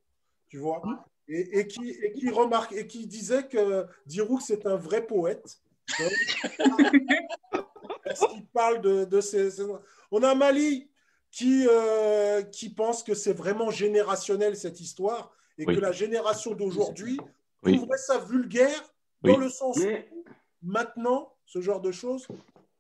Tu 0.53 0.59
vois 0.59 0.83
Oui. 0.85 0.93
et, 1.29 1.61
et 1.61 1.67
qui, 1.67 1.89
et 1.89 2.13
qui 2.13 2.29
remarque 2.29 2.73
et 2.75 2.87
qui 2.87 3.07
disait 3.07 3.49
que 3.49 3.87
Diroux 4.05 4.39
c'est 4.39 4.67
un 4.67 4.77
vrai 4.77 5.07
poète. 5.07 5.63
Parce 8.05 8.27
qu'il 8.31 8.45
parle 8.49 8.83
de, 8.83 9.07
de 9.07 9.21
ces, 9.23 9.51
ces- 9.51 9.65
On 10.11 10.23
a 10.23 10.35
Mali 10.35 10.91
qui, 11.31 11.67
euh, 11.67 12.43
qui 12.43 12.69
pense 12.69 13.03
que 13.03 13.15
c'est 13.15 13.33
vraiment 13.33 13.71
générationnel 13.71 14.55
cette 14.55 14.79
histoire 14.81 15.35
et 15.57 15.65
Oui. 15.67 15.75
que 15.75 15.81
la 15.81 15.93
génération 15.93 16.53
d'aujourd'hui 16.55 17.19
Oui. 17.63 17.79
trouverait 17.79 17.97
ça 17.97 18.19
vulgaire 18.19 18.93
dans 19.23 19.37
Oui. 19.39 19.45
le 19.45 19.49
sens 19.49 19.79
Mais, 19.79 20.11
où 20.13 20.25
maintenant, 20.61 21.33
ce 21.47 21.63
genre 21.63 21.81
de 21.81 21.93
choses, 21.93 22.29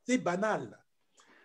c'est 0.06 0.18
banal. 0.18 0.78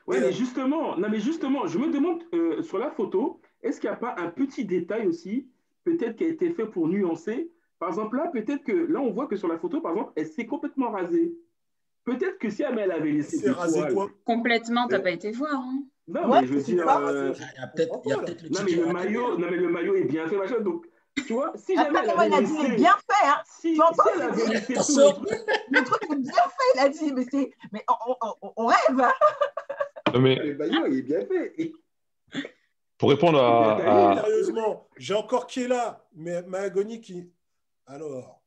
Et, 0.10 0.12
mais 0.12 0.24
euh, 0.24 0.32
justement, 0.34 0.98
non, 0.98 1.08
mais 1.08 1.22
justement, 1.22 1.68
je 1.68 1.80
me 1.80 1.90
demande 1.90 2.22
euh, 2.34 2.62
sur 2.64 2.80
la 2.80 2.92
photo, 2.92 3.40
est-ce 3.62 3.80
qu'il 3.80 3.90
n'y 3.90 3.96
a 3.96 4.00
pas 4.00 4.16
un 4.18 4.30
petit 4.30 4.66
détail 4.66 5.08
aussi, 5.08 5.48
peut-être 5.92 6.16
qui 6.18 6.26
a 6.26 6.28
été 6.28 6.52
fait 6.52 6.66
pour 6.66 6.88
nuancer 6.88 7.50
Par 7.80 7.90
exemple, 7.90 8.18
là, 8.18 8.30
peut-être 8.34 8.64
que 8.64 8.72
là, 8.92 9.00
on 9.00 9.12
voit 9.12 9.28
que 9.28 9.36
sur 9.38 9.48
la 9.48 9.58
photo, 9.58 9.80
par 9.82 9.92
exemple, 9.94 10.12
elle 10.16 10.28
s'est 10.28 10.46
complètement 10.46 10.90
rasée. 10.92 11.34
Peut-être 12.04 12.38
que 12.40 12.50
si 12.50 12.64
elle 12.64 12.78
elle 12.80 12.92
avait 12.92 13.12
laissé 13.12 13.38
C'est 13.38 13.46
des 13.46 13.52
rasé 13.52 13.80
poils- 13.82 13.94
quoi? 13.94 14.10
Complètement, 14.26 14.88
t'as 14.88 14.98
Euh, 14.98 15.00
pas 15.04 15.12
été 15.12 15.32
voir. 15.32 15.54
hein. 15.56 15.84
Non, 16.08 16.30
Ouais, 16.30 16.42
mais 16.42 16.48
je 16.48 16.54
veux 16.54 16.62
dire, 16.62 16.86
pas 16.86 17.02
euh, 17.02 17.34
Il 17.36 17.42
y 17.42 17.64
a 17.64 17.68
peut-être 17.68 18.44
non, 18.50 18.60
mais 18.66 18.72
le 18.72 18.86
maillot, 18.94 19.38
non, 19.38 19.48
mais 19.52 19.58
le 19.58 19.70
maillot 19.70 19.96
est 19.96 20.06
bien 20.06 20.28
fait, 20.28 20.38
machin. 20.38 20.60
Donc, 20.62 20.86
tu 21.16 21.34
vois, 21.34 21.52
si 21.56 21.74
Attends, 21.78 21.94
jamais 21.94 22.00
elle 22.04 22.10
avait 22.20 22.36
a 22.36 22.42
dit, 22.42 22.54
il 22.60 22.66
est 22.74 22.76
bien 22.78 22.94
fait, 22.94 23.28
hein 23.28 23.42
si, 23.46 23.74
Tu 23.74 23.82
entends 23.82 24.04
si 24.04 24.10
elle 24.16 24.22
avait 24.22 24.46
laissé 24.48 24.74
tout 24.74 24.98
le 24.98 25.14
truc, 25.26 25.40
Le 25.72 25.84
truc 25.84 26.04
est 26.12 26.16
bien 26.16 26.32
fait, 26.32 26.72
il 26.76 26.80
a 26.80 26.90
dit, 26.90 27.12
mais 27.14 27.26
c'est, 27.30 27.52
mais 27.74 27.84
on, 27.90 28.16
on- 28.22 28.34
on- 28.42 28.54
on 28.56 28.66
rêve. 28.68 29.00
hein. 29.02 29.12
Non, 30.14 30.20
mais 30.22 30.36
le 30.36 30.56
maillot, 30.56 30.86
il 30.88 31.00
est 31.00 31.02
bien 31.02 31.26
fait. 31.26 31.54
Et- 31.58 31.74
pour 32.98 33.10
répondre 33.10 33.40
à, 33.40 34.12
à- 34.12 34.16
Sérieusement, 34.24 34.88
j'ai 34.98 35.14
encore 35.14 35.48
qui 35.48 35.62
est 35.64 35.68
là, 35.68 36.08
mais 36.16 36.42
Mahagoni 36.44 37.02
qui. 37.02 37.32
Alors, 37.86 38.42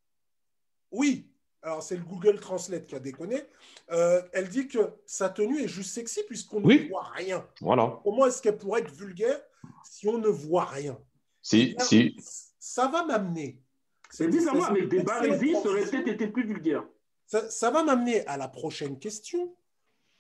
oui, 0.90 1.30
alors 1.62 1.82
c'est 1.82 1.96
le 1.96 2.02
Google 2.02 2.40
Translate 2.40 2.86
qui 2.86 2.94
a 2.94 3.00
déconné. 3.00 3.42
Euh, 3.90 4.22
elle 4.32 4.48
dit 4.48 4.66
que 4.68 4.78
sa 5.06 5.28
tenue 5.28 5.62
est 5.62 5.68
juste 5.68 5.92
sexy 5.94 6.22
puisqu'on 6.26 6.62
Oui. 6.62 6.84
ne 6.84 6.88
voit 6.88 7.04
rien. 7.14 7.46
voilà, 7.60 8.00
Comment 8.02 8.26
est-ce 8.26 8.42
qu'elle 8.42 8.58
pourrait 8.58 8.80
être 8.80 8.90
vulgaire 8.92 9.40
si 9.84 10.08
on 10.08 10.18
ne 10.18 10.28
voit 10.28 10.64
rien? 10.64 10.98
C'est 11.42 11.74
c'est 11.78 12.14
Ça 12.58 12.88
va 12.88 13.04
m'amener. 13.04 13.62
C'est 14.10 14.30
c'est- 14.30 14.48
avec 14.48 14.88
des 14.88 15.02
barésies, 15.02 15.52
ça 15.54 15.68
aurait 15.68 15.84
peut-être 15.84 16.08
été 16.08 16.26
plus 16.26 16.44
vulgaire. 16.44 16.84
Ça, 17.26 17.48
ça 17.48 17.70
va 17.70 17.84
m'amener 17.84 18.26
à 18.26 18.36
la 18.36 18.48
prochaine 18.48 18.98
question. 18.98 19.54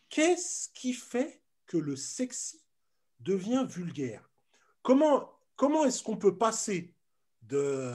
Qu'est-ce 0.08 0.68
qui 0.72 0.92
fait 0.92 1.42
que 1.66 1.76
le 1.76 1.96
sexy 1.96 2.62
devient 3.20 3.66
vulgaire 3.68 4.28
Comment, 4.82 5.30
comment 5.56 5.84
est-ce 5.84 6.02
qu'on 6.02 6.16
peut 6.16 6.36
passer 6.36 6.94
de, 7.42 7.92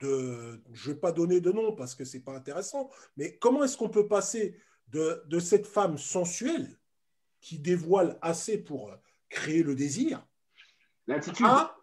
de, 0.00 0.60
je 0.72 0.90
ne 0.90 0.94
vais 0.94 1.00
pas 1.00 1.12
donner 1.12 1.40
de 1.40 1.50
nom 1.50 1.72
parce 1.72 1.94
que 1.94 2.04
ce 2.04 2.16
n'est 2.16 2.22
pas 2.22 2.34
intéressant, 2.34 2.90
mais 3.16 3.36
comment 3.38 3.64
est-ce 3.64 3.76
qu'on 3.76 3.88
peut 3.88 4.08
passer 4.08 4.56
de, 4.88 5.22
de, 5.26 5.38
cette 5.38 5.66
femme 5.66 5.98
sensuelle 5.98 6.78
qui 7.40 7.58
dévoile 7.58 8.18
assez 8.22 8.58
pour 8.58 8.92
créer 9.28 9.62
le 9.62 9.74
désir 9.74 10.26
à 11.42 11.76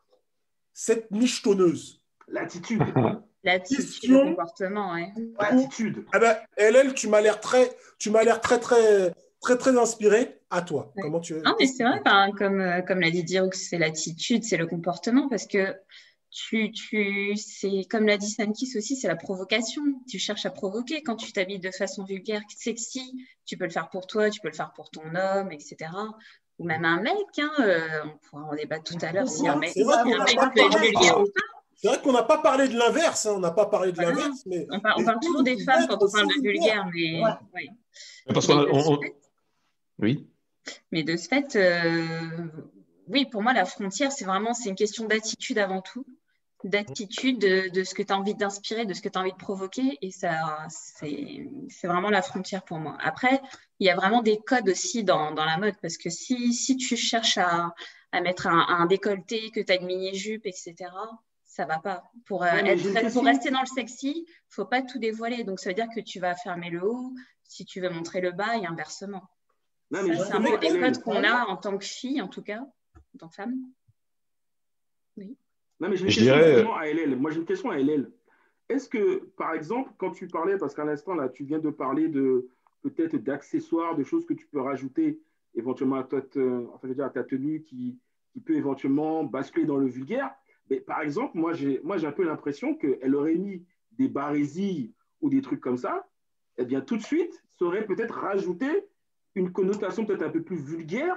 cette 0.73 1.09
michetonneuse? 1.11 2.03
L'attitude. 2.27 2.83
L'attitude, 3.43 4.09
le 4.09 4.23
comportement, 4.23 4.93
ouais. 4.93 5.13
L'attitude. 5.39 6.03
Eh 6.15 6.19
ben, 6.19 6.35
Hélène, 6.57 6.95
tu 6.95 7.07
m'as 7.07 7.21
l'air 7.21 7.39
très, 7.39 7.77
tu 7.99 8.09
m'as 8.09 8.23
l'air 8.23 8.41
très, 8.41 8.59
très, 8.59 9.13
très, 9.39 9.55
très 9.55 9.77
inspiré. 9.77 10.41
À 10.49 10.61
toi. 10.61 10.91
Ouais. 10.95 11.01
Comment 11.03 11.19
tu 11.19 11.33
Non, 11.35 11.55
mais 11.59 11.65
c'est 11.67 11.83
vrai, 11.83 12.01
ben, 12.05 12.31
comme, 12.37 12.59
euh, 12.61 12.81
comme 12.81 12.99
l'a 12.99 13.09
dit 13.09 13.23
Diroux, 13.23 13.49
c'est 13.53 13.77
l'attitude, 13.77 14.43
c'est 14.43 14.57
le 14.57 14.67
comportement, 14.67 15.27
parce 15.27 15.47
que 15.47 15.75
tu, 16.29 16.71
tu, 16.71 17.35
c'est 17.37 17.85
comme 17.89 18.05
l'a 18.05 18.17
dit 18.17 18.29
Sankis 18.29 18.77
aussi, 18.77 18.95
c'est 18.95 19.07
la 19.07 19.15
provocation. 19.15 19.81
Tu 20.07 20.19
cherches 20.19 20.45
à 20.45 20.49
provoquer. 20.51 21.01
Quand 21.01 21.15
tu 21.15 21.31
t'habilles 21.31 21.59
de 21.59 21.71
façon 21.71 22.03
vulgaire, 22.03 22.41
sexy, 22.49 23.25
tu 23.45 23.57
peux 23.57 23.63
le 23.65 23.71
faire 23.71 23.89
pour 23.89 24.05
toi, 24.05 24.29
tu 24.29 24.41
peux 24.41 24.49
le 24.49 24.53
faire 24.53 24.73
pour 24.73 24.91
ton 24.91 25.15
homme, 25.15 25.51
etc. 25.51 25.77
Ou 26.59 26.65
même 26.65 26.85
un 26.85 27.01
mec, 27.01 27.15
hein, 27.39 27.51
euh, 27.59 27.79
on 28.05 28.17
pourra 28.17 28.43
en 28.43 28.55
débattre 28.55 28.83
tout 28.83 29.05
à 29.05 29.11
l'heure 29.11 29.27
si 29.27 29.47
un 29.47 29.55
mec, 29.55 29.71
si 29.71 29.81
un 29.83 30.03
peut 30.03 30.59
être 30.59 30.79
vulgaire 30.79 31.19
ou 31.21 31.25
pas. 31.25 31.41
C'est 31.75 31.87
vrai 31.89 32.01
qu'on 32.01 32.13
n'a 32.13 32.23
pas 32.23 32.37
parlé 32.37 32.67
de 32.69 32.77
l'inverse, 32.77 33.25
hein, 33.25 33.33
on 33.35 33.39
n'a 33.39 33.51
pas 33.51 33.65
parlé 33.65 33.91
de 33.91 33.97
Voilà. 33.97 34.11
l'inverse, 34.11 34.43
mais 34.45 34.65
On, 34.71 34.79
parle 34.79 35.19
toujours 35.21 35.43
des 35.43 35.61
femmes 35.63 35.85
quand 35.87 36.01
on 36.01 36.09
parle 36.11 36.27
de 36.27 36.41
vulgaire, 36.41 36.85
mais 36.93 37.21
Ouais. 37.21 37.31
ouais. 37.53 37.69
Parce 38.33 38.47
qu'on 38.47 38.65
on- 38.71 38.99
Oui. 39.99 40.27
Mais 40.91 41.03
de 41.03 41.15
ce 41.17 41.27
fait, 41.27 41.55
euh, 41.55 42.47
oui, 43.07 43.25
pour 43.25 43.41
moi, 43.43 43.53
la 43.53 43.65
frontière, 43.65 44.11
c'est 44.11 44.25
vraiment 44.25 44.53
c'est 44.53 44.69
une 44.69 44.75
question 44.75 45.05
d'attitude 45.05 45.57
avant 45.59 45.81
tout, 45.81 46.05
d'attitude 46.63 47.39
de, 47.39 47.69
de 47.69 47.83
ce 47.83 47.93
que 47.93 48.01
tu 48.01 48.11
as 48.11 48.17
envie 48.17 48.33
d'inspirer, 48.35 48.85
de 48.85 48.93
ce 48.93 49.01
que 49.01 49.09
tu 49.09 49.17
as 49.17 49.21
envie 49.21 49.31
de 49.31 49.37
provoquer. 49.37 49.97
Et 50.01 50.11
ça, 50.11 50.65
c'est 50.69 51.47
vraiment 51.83 52.09
la 52.09 52.21
frontière 52.23 52.63
pour 52.63 52.79
moi. 52.79 52.97
Après, 53.01 53.41
il 53.79 53.85
y 53.87 53.89
a 53.89 53.95
vraiment 53.95 54.21
des 54.23 54.39
codes 54.39 54.69
aussi 54.69 55.03
dans, 55.03 55.31
dans 55.33 55.45
la 55.45 55.57
mode, 55.57 55.75
parce 55.81 55.97
que 55.97 56.09
si, 56.09 56.53
si 56.53 56.77
tu 56.77 56.95
cherches 56.97 57.37
à, 57.37 57.73
à 58.11 58.21
mettre 58.21 58.47
un, 58.47 58.65
un 58.67 58.85
décolleté, 58.87 59.51
que 59.51 59.59
tu 59.59 59.71
as 59.71 59.75
une 59.75 59.85
mini-jupe, 59.85 60.45
etc., 60.45 61.19
ça 61.43 61.65
va 61.65 61.79
pas. 61.79 62.03
Pour, 62.25 62.43
euh, 62.43 62.51
Ouais, 62.51 62.71
être- 62.73 63.13
pour 63.13 63.23
rester 63.23 63.49
dans 63.51 63.61
le 63.61 63.65
sexy, 63.67 64.25
faut 64.49 64.65
pas 64.65 64.81
tout 64.81 64.97
dévoiler. 64.99 65.43
Donc, 65.43 65.59
ça 65.59 65.69
veut 65.69 65.75
dire 65.75 65.87
que 65.95 66.01
tu 66.01 66.19
vas 66.19 66.35
fermer 66.35 66.69
le 66.69 66.83
haut 66.83 67.13
si 67.43 67.65
tu 67.65 67.79
veux 67.79 67.89
montrer 67.89 68.19
le 68.21 68.31
bas 68.31 68.57
et 68.57 68.65
inversement. 68.65 69.29
Non, 69.91 70.03
mais 70.03 70.15
Ça, 70.15 70.25
c'est 70.25 70.33
un 70.33 70.41
peu 70.41 70.57
des 70.57 70.79
codes 70.79 71.01
qu'on 71.03 71.23
a 71.23 71.45
en 71.47 71.57
tant 71.57 71.77
que 71.77 71.85
fille, 71.85 72.21
en 72.21 72.27
tout 72.27 72.41
cas, 72.41 72.61
en 72.61 73.17
tant 73.19 73.27
que 73.29 73.35
femme. 73.35 73.55
Non, 75.17 75.89
mais 75.89 75.97
j'ai 75.97 76.05
une 76.05 76.09
Je 76.11 76.15
question 76.19 76.35
dirais- 76.35 76.65
à 76.77 76.87
LL. 76.87 77.15
Moi, 77.17 77.31
j'ai 77.31 77.39
une 77.39 77.45
question 77.45 77.69
à 77.69 77.77
LL. 77.79 78.09
Est-ce 78.69 78.89
que, 78.89 79.25
par 79.37 79.53
exemple, 79.53 79.91
quand 79.97 80.11
tu 80.11 80.27
parlais, 80.27 80.57
parce 80.57 80.73
qu'à 80.73 80.85
l'instant, 80.85 81.13
là, 81.13 81.29
tu 81.29 81.43
viens 81.43 81.59
de 81.59 81.69
parler 81.69 82.07
de 82.07 82.47
peut-être 82.81 83.15
d'accessoires, 83.17 83.95
de 83.95 84.03
choses 84.03 84.25
que 84.25 84.33
tu 84.33 84.47
peux 84.47 84.61
rajouter 84.61 85.19
éventuellement 85.53 85.97
à 85.97 86.03
ta, 86.03 86.21
te- 86.21 86.65
enfin, 86.69 86.79
je 86.83 86.87
veux 86.89 86.95
dire, 86.95 87.05
à 87.05 87.09
ta 87.09 87.23
tenue 87.23 87.61
qui, 87.63 87.97
qui 88.31 88.39
peut 88.41 88.55
éventuellement 88.55 89.23
basculer 89.23 89.65
dans 89.65 89.77
le 89.77 89.87
vulgaire. 89.87 90.33
Mais 90.69 90.79
par 90.79 91.01
exemple, 91.01 91.37
moi, 91.37 91.53
j'ai 91.53 91.79
moi, 91.83 91.97
j'ai 91.97 92.07
un 92.07 92.11
peu 92.11 92.23
l'impression 92.23 92.75
qu'elle 92.75 93.13
aurait 93.15 93.35
mis 93.35 93.63
des 93.91 94.07
barésilles 94.07 94.93
ou 95.21 95.29
des 95.29 95.41
trucs 95.41 95.61
comme 95.61 95.77
ça. 95.77 96.07
Eh 96.57 96.65
bien, 96.65 96.81
tout 96.81 96.97
de 96.97 97.03
suite, 97.03 97.43
ça 97.51 97.65
aurait 97.65 97.85
peut-être 97.85 98.15
rajouté 98.15 98.87
une 99.35 99.51
connotation 99.51 100.05
peut-être 100.05 100.23
un 100.23 100.29
peu 100.29 100.41
plus 100.41 100.57
vulgaire, 100.57 101.15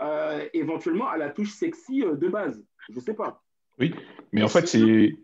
euh, 0.00 0.46
éventuellement 0.52 1.08
à 1.08 1.16
la 1.16 1.30
touche 1.30 1.52
sexy 1.52 2.02
euh, 2.02 2.14
de 2.14 2.28
base. 2.28 2.62
Je 2.88 2.94
ne 2.94 3.00
sais 3.00 3.14
pas. 3.14 3.42
Oui, 3.78 3.94
mais 4.32 4.42
en 4.42 4.48
fait, 4.48 4.66
c'est, 4.68 5.16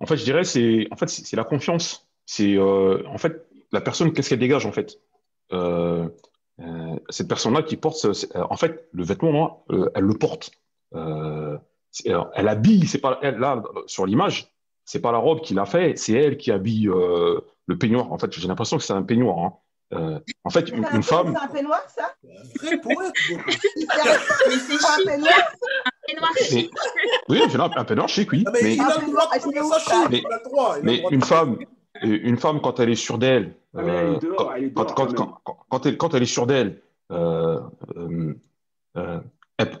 en 0.00 0.06
fait, 0.06 0.16
je 0.16 0.24
dirais, 0.24 0.44
c'est, 0.44 0.86
en 0.90 0.96
fait, 0.96 1.08
c'est 1.08 1.36
la 1.36 1.44
confiance. 1.44 2.08
C'est, 2.26 2.56
euh, 2.56 3.02
en 3.06 3.18
fait, 3.18 3.46
la 3.72 3.80
personne, 3.80 4.12
qu'est-ce 4.12 4.30
qu'elle 4.30 4.38
dégage, 4.38 4.66
en 4.66 4.72
fait? 4.72 5.00
Euh, 5.52 6.08
cette 7.08 7.28
personne-là 7.28 7.62
qui 7.62 7.76
porte, 7.76 8.06
en 8.34 8.56
fait, 8.56 8.88
le 8.92 9.04
vêtement, 9.04 9.64
euh, 9.70 9.90
elle 9.94 10.04
le 10.04 10.14
porte. 10.14 10.50
Elle 10.92 12.48
habille, 12.48 12.86
c'est 12.86 13.00
pas 13.00 13.18
elle 13.22 13.38
là 13.38 13.62
sur 13.86 14.06
l'image, 14.06 14.52
c'est 14.84 15.00
pas 15.00 15.12
la 15.12 15.18
robe 15.18 15.40
qui 15.40 15.54
l'a 15.54 15.66
fait, 15.66 15.96
c'est 15.96 16.12
elle 16.12 16.36
qui 16.36 16.50
habille 16.50 16.86
le 16.86 17.78
peignoir. 17.78 18.12
En 18.12 18.18
fait, 18.18 18.32
j'ai 18.32 18.48
l'impression 18.48 18.76
que 18.76 18.82
c'est 18.82 18.92
un 18.92 19.02
peignoir. 19.02 19.38
hein. 19.38 19.56
Euh, 19.94 20.18
en 20.44 20.50
fait, 20.50 20.68
une, 20.68 20.84
femme, 21.02 21.34
C'est 21.34 21.44
un 21.44 21.48
peignoir, 21.48 21.80
ça? 21.88 22.14
C'est 22.60 22.74
un 22.74 22.76
Mais 22.84 22.94
c'est 24.58 24.58
c'est 24.58 24.74
un 24.74 24.96
chic, 24.98 25.06
peignoir 25.06 26.32
Mais- 26.34 26.44
chic. 26.44 26.70
oui, 27.28 27.40
un 27.42 27.84
peignoir 27.84 28.08
chic, 28.08 28.30
oui, 28.32 28.44
Ah, 28.46 28.50
mais 28.52 28.60
mais 28.62 28.74
il 28.74 28.80
a 28.80 28.84
le 28.98 29.10
droit 29.10 29.30
de 29.34 29.40
trouver 29.40 29.60
sa 29.62 29.78
chic, 29.78 30.24
Mais- 30.82 31.02
une 31.10 31.22
femme, 31.22 31.58
euh, 32.04 32.18
une 32.22 32.36
femme 32.36 32.60
quand 32.60 32.80
elle 32.80 32.90
est 32.90 32.94
sûre 32.96 33.16
d'elle, 33.18 33.54
Ah, 33.74 33.80
euh, 33.80 34.18
quand, 34.36 34.52
elle 34.52 34.64
est 34.64 34.72
quand, 34.72 34.84
dehors, 34.84 34.94
quand, 34.94 35.06
quand 35.06 35.14
quand, 35.14 35.40
quand- 35.44 35.58
quand 35.70 35.86
elle, 35.86 35.96
quand 35.96 36.14
elle 36.14 36.22
est 36.22 36.26
sûre 36.26 36.46
d'elle, 36.46 36.82
euh, 37.10 37.60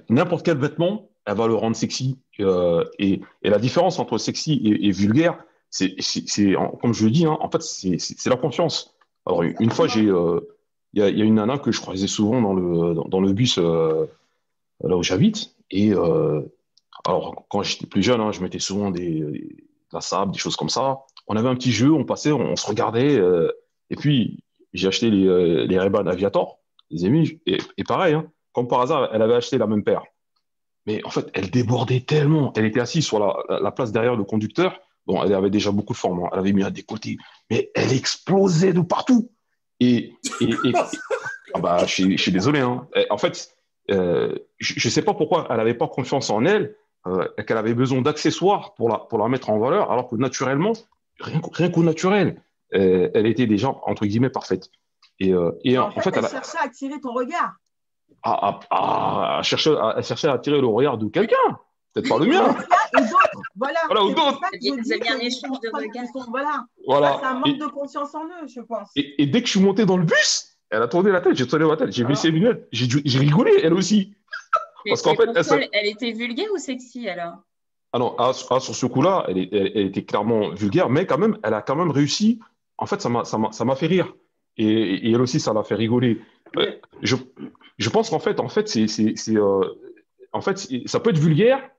n'importe 0.08 0.44
quel 0.44 0.58
vêtement, 0.58 1.10
elle 1.26 1.36
va 1.36 1.46
le 1.46 1.54
rendre 1.54 1.76
sexy. 1.76 2.18
euh, 2.40 2.84
et, 2.98 3.20
et 3.42 3.50
la 3.50 3.58
différence 3.58 3.98
entre 3.98 4.16
sexy 4.16 4.52
et, 4.64 4.86
et 4.86 4.90
vulgaire, 4.92 5.38
c'est, 5.70 5.96
comme 6.80 6.94
je 6.94 7.04
le 7.04 7.10
dis, 7.10 7.26
hein, 7.26 7.36
en 7.40 7.50
fait, 7.50 7.60
c'est 7.62 8.26
la 8.30 8.36
confiance. 8.36 8.94
Alors, 9.28 9.42
une, 9.42 9.70
fois, 9.70 9.86
j'ai, 9.86 10.06
euh, 10.06 10.40
il 10.94 11.02
y, 11.02 11.02
a, 11.02 11.08
une 11.08 11.34
nana 11.34 11.58
que 11.58 11.70
je 11.70 11.80
croisais 11.82 12.06
souvent 12.06 12.40
dans 12.40 12.54
le, 12.54 12.94
dans, 12.94 13.20
le 13.20 13.32
bus 13.34 13.58
euh, 13.58 14.06
là 14.82 14.96
où 14.96 15.02
j'habite. 15.02 15.54
Et 15.70 15.92
euh, 15.92 16.40
alors, 17.06 17.44
quand 17.50 17.62
j'étais 17.62 17.86
plus 17.86 18.02
jeune, 18.02 18.22
hein, 18.22 18.32
je 18.32 18.40
mettais 18.40 18.58
souvent 18.58 18.90
de 18.90 19.34
la 19.92 20.00
sable, 20.00 20.32
des 20.32 20.38
choses 20.38 20.56
comme 20.56 20.70
ça. 20.70 21.00
On 21.26 21.36
avait 21.36 21.48
un 21.50 21.56
petit 21.56 21.72
jeu, 21.72 21.92
on 21.92 22.04
passait, 22.04 22.32
on, 22.32 22.56
se 22.56 22.66
regardait. 22.66 23.20
et 23.90 23.96
puis, 23.96 24.42
j'ai 24.72 24.88
acheté 24.88 25.10
les, 25.10 25.66
les 25.66 25.76
Aviator, 25.76 26.60
les 26.90 27.04
ai 27.04 27.10
mis. 27.10 27.38
Et, 27.44 27.58
pareil, 27.86 28.14
hein, 28.14 28.32
comme 28.52 28.66
par 28.66 28.80
hasard, 28.80 29.10
elle 29.12 29.20
avait 29.20 29.34
acheté 29.34 29.58
la 29.58 29.66
même 29.66 29.84
paire. 29.84 30.04
Mais 30.86 31.04
en 31.04 31.10
fait, 31.10 31.28
elle 31.34 31.50
débordait 31.50 32.00
tellement. 32.00 32.54
Elle 32.56 32.64
était 32.64 32.80
assise 32.80 33.04
sur 33.04 33.18
la 33.18 33.72
place 33.72 33.92
derrière 33.92 34.16
le 34.16 34.24
conducteur. 34.24 34.80
Bon, 35.08 35.24
elle 35.24 35.32
avait 35.34 35.50
déjà 35.50 35.72
beaucoup 35.72 35.94
de 35.94 35.98
forme. 35.98 36.22
hein. 36.24 36.28
Elle 36.32 36.38
avait 36.38 36.52
mis 36.52 36.62
un 36.62 36.70
décolleté. 36.70 37.16
Mais 37.50 37.70
elle 37.74 37.92
explosait 37.92 38.72
de 38.74 38.82
partout. 38.82 39.30
Et, 39.80 40.12
et, 40.40 40.44
et- 40.44 40.72
ah 41.54 41.58
bah, 41.60 41.78
je, 41.86 42.16
suis- 42.16 42.30
désolé. 42.32 42.60
hein. 42.60 42.86
En 43.10 43.18
fait, 43.18 43.56
euh, 43.90 44.34
je 44.58 44.86
ne 44.86 44.92
sais 44.92 45.02
pas 45.02 45.14
pourquoi 45.14 45.46
elle 45.50 45.56
n'avait 45.56 45.74
pas 45.74 45.88
confiance 45.88 46.28
en 46.30 46.44
elle, 46.44 46.76
euh, 47.06 47.26
qu'elle 47.46 47.56
avait 47.56 47.72
besoin 47.74 48.02
d'accessoires 48.02 48.74
pour 48.74 48.88
la, 48.90 48.98
pour 48.98 49.18
la 49.18 49.28
mettre 49.28 49.48
en 49.50 49.58
valeur, 49.58 49.90
alors 49.90 50.08
que 50.08 50.16
naturellement, 50.16 50.74
rien, 51.20 51.40
qu'au- 51.40 51.50
rien 51.54 51.70
qu'au 51.70 51.82
naturel, 51.82 52.42
euh, 52.74 53.08
elle 53.14 53.26
était 53.26 53.46
déjà, 53.46 53.68
entre 53.86 54.04
guillemets, 54.04 54.28
parfaite. 54.30 54.68
Et, 55.20 55.32
euh, 55.32 55.52
et 55.64 55.78
en, 55.78 55.86
En 55.86 55.90
fait, 55.90 56.02
fait, 56.02 56.16
elle 56.18 56.28
cherchait 56.28 56.58
à 56.58 56.64
attirer 56.64 57.00
ton 57.00 57.14
regard. 57.14 57.54
a- 58.24 58.48
a- 58.48 58.60
a- 58.70 59.38
a 59.38 59.42
cherché 59.42 59.70
à, 59.74 59.90
a 59.90 60.02
cherché 60.02 60.28
à 60.28 60.32
attirer 60.34 60.60
le 60.60 60.66
regard 60.66 60.98
de 60.98 61.08
quelqu'un, 61.08 61.36
peut-être 61.94 62.08
pas 62.10 62.18
le 62.18 62.26
mien. 62.26 62.54
Et 62.98 63.00
voilà. 63.58 63.78
Voilà, 63.86 64.04
ou 64.04 64.08
C'est 64.08 64.14
pour 64.14 64.24
ça 64.40 64.50
que 64.50 64.56
je 64.56 64.58
dis 64.60 64.70
que 64.70 64.76
de 65.18 65.18
les 65.22 65.30
sont- 65.30 66.30
Voilà. 66.30 66.64
Voilà. 66.86 67.18
C'est 67.20 67.26
un 67.26 67.34
manque 67.34 67.48
Et- 67.48 67.54
de 67.54 67.66
confiance 67.66 68.14
en 68.14 68.24
eux, 68.24 68.46
je 68.46 68.60
pense. 68.60 68.88
Et, 68.96 69.22
et 69.22 69.26
dès 69.26 69.40
que 69.40 69.46
je 69.46 69.52
suis 69.52 69.60
monté 69.60 69.84
dans 69.86 69.96
le 69.96 70.04
bus, 70.04 70.56
elle 70.70 70.82
a 70.82 70.88
tourné 70.88 71.10
la 71.10 71.20
tête, 71.20 71.36
j'ai 71.36 71.46
tourné 71.46 71.66
la 71.66 71.76
tête, 71.76 71.92
j'ai 71.92 72.04
vu 72.04 72.14
ses 72.14 72.30
lunettes, 72.30 72.68
j'ai 72.72 73.18
rigolé, 73.18 73.52
elle 73.62 73.74
aussi. 73.74 74.14
Parce 74.88 75.02
qu'en 75.02 75.14
fait, 75.14 75.28
elle 75.72 75.86
était 75.86 76.12
vulgaire 76.12 76.48
ou 76.54 76.58
sexy 76.58 77.08
alors? 77.08 77.34
Ah 77.92 77.98
non, 77.98 78.14
ah, 78.18 78.32
ah, 78.50 78.60
sur 78.60 78.74
ce 78.74 78.86
coup-là, 78.86 79.24
elle, 79.28 79.38
est- 79.38 79.48
elle- 79.52 79.72
elle 79.74 79.86
était 79.86 80.04
clairement 80.04 80.50
vulgaire, 80.50 80.88
mais 80.90 81.06
quand 81.06 81.18
même, 81.18 81.38
elle 81.42 81.54
a 81.54 81.62
quand 81.62 81.74
même 81.76 81.90
réussi. 81.90 82.38
En 82.76 82.86
fait, 82.86 83.00
ça 83.00 83.08
m'a, 83.08 83.22
m'a, 83.38 83.64
m'a 83.64 83.76
fait 83.76 83.86
rire. 83.86 84.14
Et, 84.58 84.64
et 85.08 85.12
elle 85.12 85.20
aussi, 85.22 85.40
ça 85.40 85.52
l'a 85.54 85.62
fait 85.62 85.74
rigoler. 85.74 86.20
Mais- 86.56 86.80
Je, 87.02 87.16
je 87.78 87.90
pense 87.90 88.10
qu'en 88.10 88.18
fait, 88.18 88.40
en 88.40 88.48
fait, 88.48 88.68
c'est, 88.68 88.86
euh, 89.36 89.60
en 90.32 90.40
fait, 90.42 90.68
ça 90.86 91.00
peut 91.00 91.10
être 91.10 91.18
vulgaire, 91.18 91.70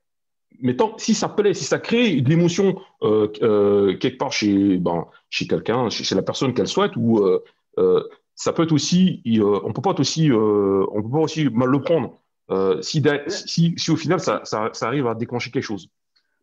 mais 0.62 0.76
tant, 0.76 0.98
si 0.98 1.14
ça 1.14 1.30
plaît, 1.30 1.54
si 1.54 1.64
ça 1.64 1.80
crée 1.80 2.22
de 2.22 2.30
l'émotion 2.30 2.82
euh, 3.04 3.28
euh, 3.42 3.98
quelque 3.98 4.18
part 4.18 4.32
chez, 4.32 4.78
ben, 4.78 5.08
chez 5.30 5.48
quelqu'un, 5.48 5.90
chez, 5.90 6.04
chez 6.04 6.16
la 6.16 6.22
personne 6.22 6.54
qu'elle 6.54 6.68
souhaite, 6.68 6.96
ou 6.98 7.20
euh, 7.20 7.44
euh, 7.78 8.04
ça 8.36 8.52
peut 8.54 8.64
être 8.64 8.72
aussi, 8.72 9.22
euh, 9.28 9.60
on 9.64 9.74
peut 9.74 9.82
pas 9.82 9.92
être 9.92 10.00
aussi, 10.00 10.32
euh, 10.32 10.86
on 10.92 11.02
peut 11.02 11.10
pas 11.10 11.20
aussi 11.20 11.50
mal 11.50 11.70
le 11.70 11.82
prendre. 11.82 12.18
Euh, 12.52 12.82
si, 12.82 13.04
si, 13.28 13.74
si 13.78 13.92
au 13.92 13.96
final 13.96 14.20
ça, 14.20 14.42
ça, 14.44 14.70
ça 14.74 14.88
arrive 14.88 15.08
à 15.08 15.14
déclencher 15.16 15.52
quelque 15.52 15.64
chose. 15.64 15.90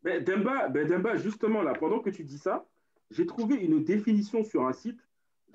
Ben, 0.05 0.23
Demba, 0.23 0.69
ben, 0.69 0.87
Demba, 0.87 1.16
justement, 1.16 1.62
là, 1.62 1.73
pendant 1.75 1.99
que 1.99 2.11
tu 2.11 2.23
dis 2.23 2.38
ça, 2.38 2.64
j'ai 3.11 3.27
trouvé 3.27 3.57
une 3.57 3.83
définition 3.83 4.45
sur 4.45 4.66
un 4.66 4.73
site, 4.73 4.99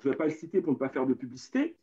je 0.00 0.08
ne 0.08 0.12
vais 0.12 0.16
pas 0.18 0.26
le 0.26 0.30
citer 0.32 0.60
pour 0.60 0.72
ne 0.72 0.78
pas 0.78 0.88
faire 0.88 1.06
de 1.06 1.14
publicité, 1.14 1.74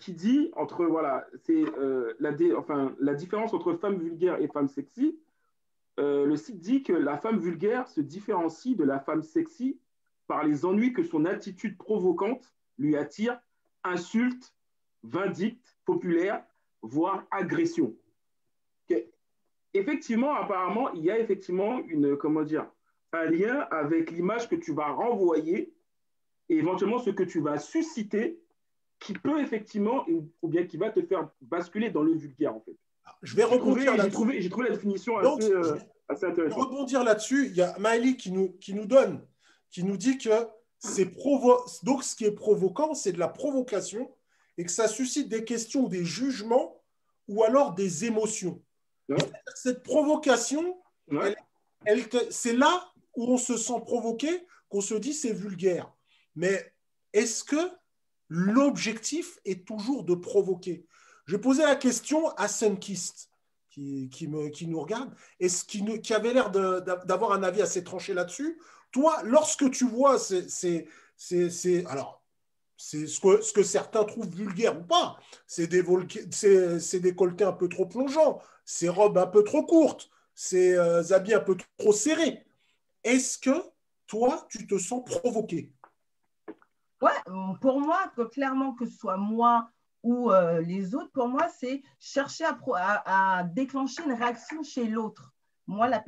qui 0.00 0.12
dit 0.12 0.50
entre, 0.56 0.84
voilà, 0.86 1.26
c'est 1.44 1.62
euh, 1.78 2.14
la, 2.18 2.32
dé- 2.32 2.54
enfin, 2.54 2.92
la 3.00 3.14
différence 3.14 3.52
entre 3.54 3.74
femme 3.74 3.98
vulgaire 3.98 4.40
et 4.40 4.48
femme 4.48 4.68
sexy. 4.68 5.16
Euh, 5.98 6.26
le 6.26 6.36
site 6.36 6.60
dit 6.60 6.82
que 6.82 6.92
la 6.92 7.18
femme 7.18 7.38
vulgaire 7.38 7.88
se 7.88 8.00
différencie 8.00 8.76
de 8.76 8.84
la 8.84 9.00
femme 9.00 9.22
sexy 9.22 9.78
par 10.28 10.44
les 10.44 10.64
ennuis 10.64 10.92
que 10.92 11.02
son 11.02 11.24
attitude 11.24 11.76
provocante 11.76 12.54
lui 12.78 12.96
attire, 12.96 13.40
insulte, 13.82 14.54
vindicte, 15.02 15.76
populaire, 15.84 16.44
voire 16.82 17.26
agression. 17.30 17.94
Effectivement, 19.74 20.34
apparemment, 20.34 20.92
il 20.92 21.04
y 21.04 21.10
a 21.10 21.18
effectivement 21.18 21.80
une, 21.88 22.16
comment 22.16 22.42
dire, 22.42 22.66
un 23.12 23.24
lien 23.24 23.60
avec 23.70 24.10
l'image 24.10 24.48
que 24.48 24.56
tu 24.56 24.72
vas 24.72 24.90
renvoyer 24.92 25.74
et 26.48 26.56
éventuellement 26.56 26.98
ce 26.98 27.10
que 27.10 27.22
tu 27.22 27.40
vas 27.40 27.58
susciter 27.58 28.40
qui 28.98 29.12
peut 29.12 29.40
effectivement, 29.40 30.06
ou 30.08 30.48
bien 30.48 30.64
qui 30.64 30.76
va 30.76 30.90
te 30.90 31.02
faire 31.02 31.30
basculer 31.40 31.90
dans 31.90 32.02
le 32.02 32.12
vulgaire 32.12 32.54
en 32.54 32.60
fait. 32.60 32.76
Je 33.22 33.34
vais 33.36 33.44
rebondir 33.44 34.00
J'ai 34.02 34.10
trouvé, 34.10 34.40
j'ai 34.42 34.48
trouvé 34.50 34.68
la 34.68 34.74
définition 34.74 35.16
assez, 35.18 35.50
euh, 35.52 35.76
assez 36.08 36.26
intéressante. 36.26 36.58
rebondir 36.62 37.04
là-dessus. 37.04 37.46
Il 37.48 37.56
y 37.56 37.62
a 37.62 37.78
Maëlie 37.78 38.16
qui 38.16 38.30
nous, 38.32 38.52
qui 38.60 38.74
nous 38.74 38.86
donne, 38.86 39.26
qui 39.70 39.84
nous 39.84 39.96
dit 39.96 40.18
que 40.18 40.30
c'est 40.78 41.06
provo 41.06 41.56
donc 41.82 42.04
ce 42.04 42.14
qui 42.14 42.24
est 42.24 42.32
provoquant, 42.32 42.94
c'est 42.94 43.12
de 43.12 43.18
la 43.18 43.28
provocation 43.28 44.10
et 44.56 44.64
que 44.64 44.70
ça 44.70 44.88
suscite 44.88 45.28
des 45.28 45.44
questions, 45.44 45.88
des 45.88 46.04
jugements 46.04 46.80
ou 47.28 47.42
alors 47.44 47.74
des 47.74 48.04
émotions. 48.04 48.62
Ouais. 49.08 49.16
Cette 49.54 49.82
provocation, 49.82 50.76
Ouais. 51.10 51.34
elle 51.84 52.08
te- 52.08 52.30
c'est 52.30 52.52
là 52.56 52.92
où 53.16 53.24
on 53.32 53.38
se 53.38 53.56
sent 53.56 53.80
provoqué 53.84 54.28
qu'on 54.68 54.80
se 54.80 54.94
dit 54.94 55.14
c'est 55.14 55.32
vulgaire. 55.32 55.92
Mais 56.36 56.72
est-ce 57.12 57.42
que 57.44 57.70
l'objectif 58.28 59.38
est 59.44 59.66
toujours 59.66 60.04
de 60.04 60.14
provoquer? 60.14 60.84
Je 61.28 61.36
poser 61.36 61.62
la 61.62 61.76
question 61.76 62.30
à 62.36 62.48
Sunkist, 62.48 63.30
qui, 63.68 64.08
qui, 64.08 64.26
me, 64.28 64.48
qui 64.48 64.66
nous 64.66 64.80
regarde, 64.80 65.14
et 65.38 65.50
ce 65.50 65.62
qui, 65.62 65.84
qui 66.00 66.14
avait 66.14 66.32
l'air 66.32 66.50
d'avoir 66.50 67.32
un 67.32 67.42
avis 67.42 67.60
assez 67.60 67.84
tranché 67.84 68.14
là-dessus? 68.14 68.58
Toi, 68.92 69.20
lorsque 69.24 69.70
tu 69.70 69.86
vois 69.86 70.18
ces, 70.18 70.88
alors, 71.86 72.24
c'est 72.78 73.06
ce 73.06 73.20
que, 73.20 73.42
ce 73.42 73.52
que 73.52 73.62
certains 73.62 74.04
trouvent 74.04 74.34
vulgaire 74.34 74.80
ou 74.80 74.82
pas, 74.82 75.18
c'est 75.46 75.66
des, 75.66 75.82
un 77.44 77.52
peu 77.52 77.68
trop 77.68 77.84
plongeants, 77.84 78.40
ces 78.64 78.88
robes 78.88 79.18
un 79.18 79.26
peu 79.26 79.44
trop 79.44 79.66
courtes, 79.66 80.08
ces 80.34 80.72
euh, 80.76 81.12
habits 81.12 81.34
un 81.34 81.40
peu 81.40 81.58
trop 81.76 81.92
serrés. 81.92 82.46
Est-ce 83.04 83.36
que 83.36 83.62
toi, 84.06 84.46
tu 84.48 84.66
te 84.66 84.78
sens 84.78 85.04
provoqué? 85.04 85.74
Ouais, 87.02 87.12
pour 87.60 87.80
moi, 87.80 88.10
clairement, 88.32 88.72
que 88.74 88.86
ce 88.86 88.96
soit 88.96 89.18
moi 89.18 89.70
ou 90.02 90.30
euh, 90.30 90.60
les 90.60 90.94
autres, 90.94 91.10
pour 91.12 91.28
moi, 91.28 91.48
c'est 91.48 91.82
chercher 91.98 92.44
à, 92.44 93.44
déclencher 93.44 94.02
une 94.04 94.12
réaction 94.12 94.62
chez 94.62 94.86
l'autre. 94.86 95.32
Moi, 95.66 95.88
la 95.88 96.02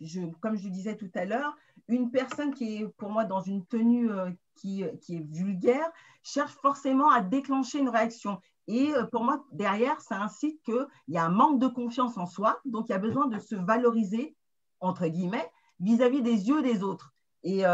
je, 0.00 0.20
comme 0.40 0.56
je 0.56 0.68
disais 0.68 0.96
tout 0.96 1.10
à 1.14 1.24
l'heure, 1.24 1.54
une 1.88 2.10
personne 2.10 2.54
qui 2.54 2.76
est 2.76 2.88
pour 2.96 3.10
moi 3.10 3.24
dans 3.24 3.40
une 3.40 3.66
tenue 3.66 4.10
euh, 4.10 4.30
qui, 4.54 4.84
qui 5.02 5.16
est 5.16 5.26
vulgaire 5.30 5.90
cherche 6.22 6.52
forcément 6.52 7.10
à 7.10 7.20
déclencher 7.20 7.80
une 7.80 7.88
réaction. 7.88 8.40
Et 8.68 8.94
euh, 8.94 9.04
pour 9.04 9.24
moi, 9.24 9.44
derrière, 9.52 10.00
ça 10.00 10.20
incite 10.20 10.62
qu'il 10.62 10.86
y 11.08 11.18
a 11.18 11.24
un 11.24 11.30
manque 11.30 11.58
de 11.58 11.66
confiance 11.66 12.16
en 12.16 12.26
soi, 12.26 12.60
donc 12.64 12.88
il 12.88 12.92
y 12.92 12.94
a 12.94 12.98
besoin 12.98 13.26
de 13.26 13.38
se 13.38 13.56
valoriser, 13.56 14.36
entre 14.80 15.06
guillemets, 15.08 15.50
vis-à-vis 15.80 16.22
des 16.22 16.48
yeux 16.48 16.62
des 16.62 16.82
autres. 16.82 17.12
Et 17.42 17.64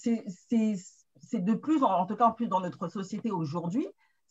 c'est 0.00 1.44
de 1.44 1.54
plus, 1.54 1.82
en 1.82 2.06
tout 2.06 2.16
cas 2.16 2.24
en 2.24 2.32
plus 2.32 2.48
dans 2.48 2.60
notre 2.60 2.88
société 2.88 3.30
aujourd'hui, 3.30 3.86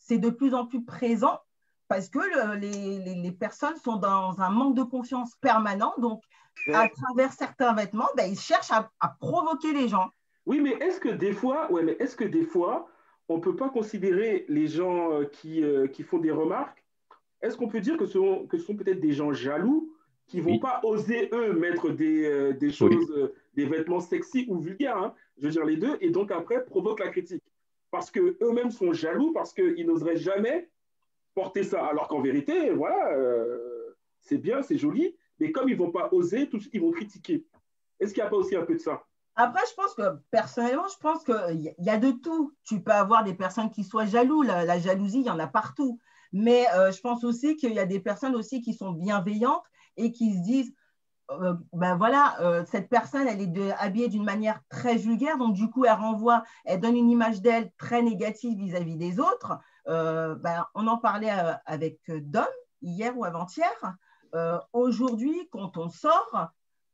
c'est 0.08 0.18
de 0.18 0.30
plus 0.30 0.54
en 0.54 0.66
plus 0.66 0.82
présent 0.84 1.38
parce 1.86 2.08
que 2.08 2.18
le- 2.18 2.56
les, 2.58 2.98
les- 2.98 3.14
les 3.14 3.32
personnes 3.32 3.76
sont 3.76 3.96
dans 3.96 4.40
un 4.40 4.50
manque 4.50 4.74
de 4.74 4.82
confiance 4.82 5.34
permanent. 5.40 5.92
Donc, 5.98 6.22
à 6.74 6.88
travers 6.88 7.32
certains 7.32 7.72
vêtements, 7.74 8.08
ben, 8.16 8.30
ils 8.30 8.38
cherchent 8.38 8.72
à, 8.72 8.90
à 9.00 9.08
provoquer 9.20 9.72
les 9.72 9.88
gens. 9.88 10.08
Oui, 10.46 10.60
mais 10.60 10.72
est-ce 10.80 10.98
que 10.98 11.08
des 11.10 11.32
fois, 11.32 11.70
ouais, 11.70 11.82
mais 11.82 11.96
est-ce 12.00 12.16
que 12.16 12.24
des 12.24 12.42
fois, 12.44 12.88
on 13.28 13.38
peut 13.40 13.54
pas 13.54 13.68
considérer 13.68 14.44
les 14.48 14.66
gens 14.66 15.12
euh, 15.12 15.24
qui, 15.26 15.62
euh, 15.62 15.86
qui 15.86 16.02
font 16.02 16.18
des 16.18 16.30
remarques, 16.32 16.84
est-ce 17.42 17.56
qu'on 17.56 17.68
peut 17.68 17.80
dire 17.80 17.96
que 17.96 18.06
ce 18.06 18.14
sont, 18.14 18.46
que 18.46 18.58
ce 18.58 18.64
sont 18.64 18.74
peut-être 18.76 19.00
des 19.00 19.12
gens 19.12 19.32
jaloux 19.32 19.94
qui 20.26 20.40
vont 20.40 20.52
Oui. 20.52 20.58
pas 20.60 20.80
oser, 20.84 21.28
eux, 21.32 21.52
mettre 21.52 21.90
des, 21.90 22.24
euh, 22.24 22.52
des 22.52 22.72
choses, 22.72 23.10
euh, 23.10 23.34
des 23.54 23.66
vêtements 23.66 24.00
sexy 24.00 24.46
ou 24.48 24.58
vulgaires, 24.58 24.96
hein, 24.98 25.14
je 25.38 25.44
veux 25.46 25.52
dire 25.52 25.64
les 25.64 25.76
deux, 25.76 25.96
et 26.00 26.10
donc 26.10 26.30
après 26.32 26.64
provoquent 26.64 27.00
la 27.00 27.08
critique. 27.10 27.42
Parce 27.90 28.10
qu'eux-mêmes 28.10 28.70
sont 28.70 28.92
jaloux, 28.92 29.32
parce 29.32 29.52
qu'ils 29.52 29.86
n'oseraient 29.86 30.16
jamais 30.16 30.70
porter 31.34 31.62
ça. 31.62 31.86
Alors 31.86 32.08
qu'en 32.08 32.20
vérité, 32.20 32.70
voilà, 32.70 33.12
euh, 33.12 33.96
c'est 34.20 34.38
bien, 34.38 34.62
c'est 34.62 34.76
joli, 34.76 35.16
mais 35.40 35.52
comme 35.52 35.68
ils 35.68 35.76
vont 35.76 35.90
pas 35.90 36.08
oser, 36.12 36.48
ils 36.72 36.80
vont 36.80 36.90
critiquer. 36.90 37.46
Est-ce 38.00 38.12
qu'il 38.12 38.22
n'y 38.22 38.26
a 38.26 38.30
pas 38.30 38.36
aussi 38.36 38.56
un 38.56 38.64
peu 38.64 38.74
de 38.74 38.80
ça? 38.80 39.04
Après, 39.36 39.62
je 39.70 39.74
pense 39.74 39.94
que 39.94 40.02
personnellement, 40.32 40.88
je 40.88 40.98
pense 40.98 41.22
qu'il 41.22 41.74
y, 41.78 41.90
a 41.90 41.96
de 41.96 42.10
tout. 42.10 42.52
Tu 42.64 42.80
peux 42.80 42.90
avoir 42.90 43.22
des 43.22 43.34
personnes 43.34 43.70
qui 43.70 43.84
soient 43.84 44.04
jaloux. 44.04 44.42
La, 44.42 44.64
la 44.64 44.80
jalousie, 44.80 45.20
il 45.20 45.26
y 45.26 45.30
en 45.30 45.38
a 45.38 45.46
partout. 45.46 46.00
Mais 46.32 46.66
euh, 46.74 46.90
je 46.90 47.00
pense 47.00 47.22
aussi 47.22 47.56
qu'il 47.56 47.72
y 47.72 47.78
a 47.78 47.86
des 47.86 48.00
personnes 48.00 48.34
aussi 48.34 48.60
qui 48.60 48.74
sont 48.74 48.90
bienveillantes 48.92 49.62
et 49.96 50.10
qui 50.10 50.34
se 50.34 50.40
disent, 50.42 50.74
euh, 51.30 51.54
ben 51.74 51.96
voilà, 51.96 52.40
euh, 52.40 52.64
cette 52.66 52.88
personne, 52.88 53.26
elle 53.28 53.40
est 53.40 53.72
habillée 53.72 54.08
d'une 54.08 54.24
manière 54.24 54.60
très 54.70 54.96
vulgaire, 54.96 55.36
donc 55.36 55.54
du 55.54 55.68
coup, 55.68 55.84
elle 55.84 55.92
renvoie, 55.92 56.42
elle 56.64 56.80
donne 56.80 56.96
une 56.96 57.10
image 57.10 57.42
d'elle 57.42 57.70
très 57.76 58.02
négative 58.02 58.56
vis-à-vis 58.58 58.96
des 58.96 59.20
autres. 59.20 59.58
Euh, 59.88 60.34
ben, 60.36 60.66
on 60.74 60.86
en 60.86 60.96
parlait 60.96 61.30
avec 61.66 62.00
Dom 62.08 62.46
hier 62.82 63.16
ou 63.16 63.24
avant-hier. 63.24 63.96
Aujourd'hui, 64.72 65.48
quand 65.50 65.76
on 65.76 65.88
sort, 65.88 66.48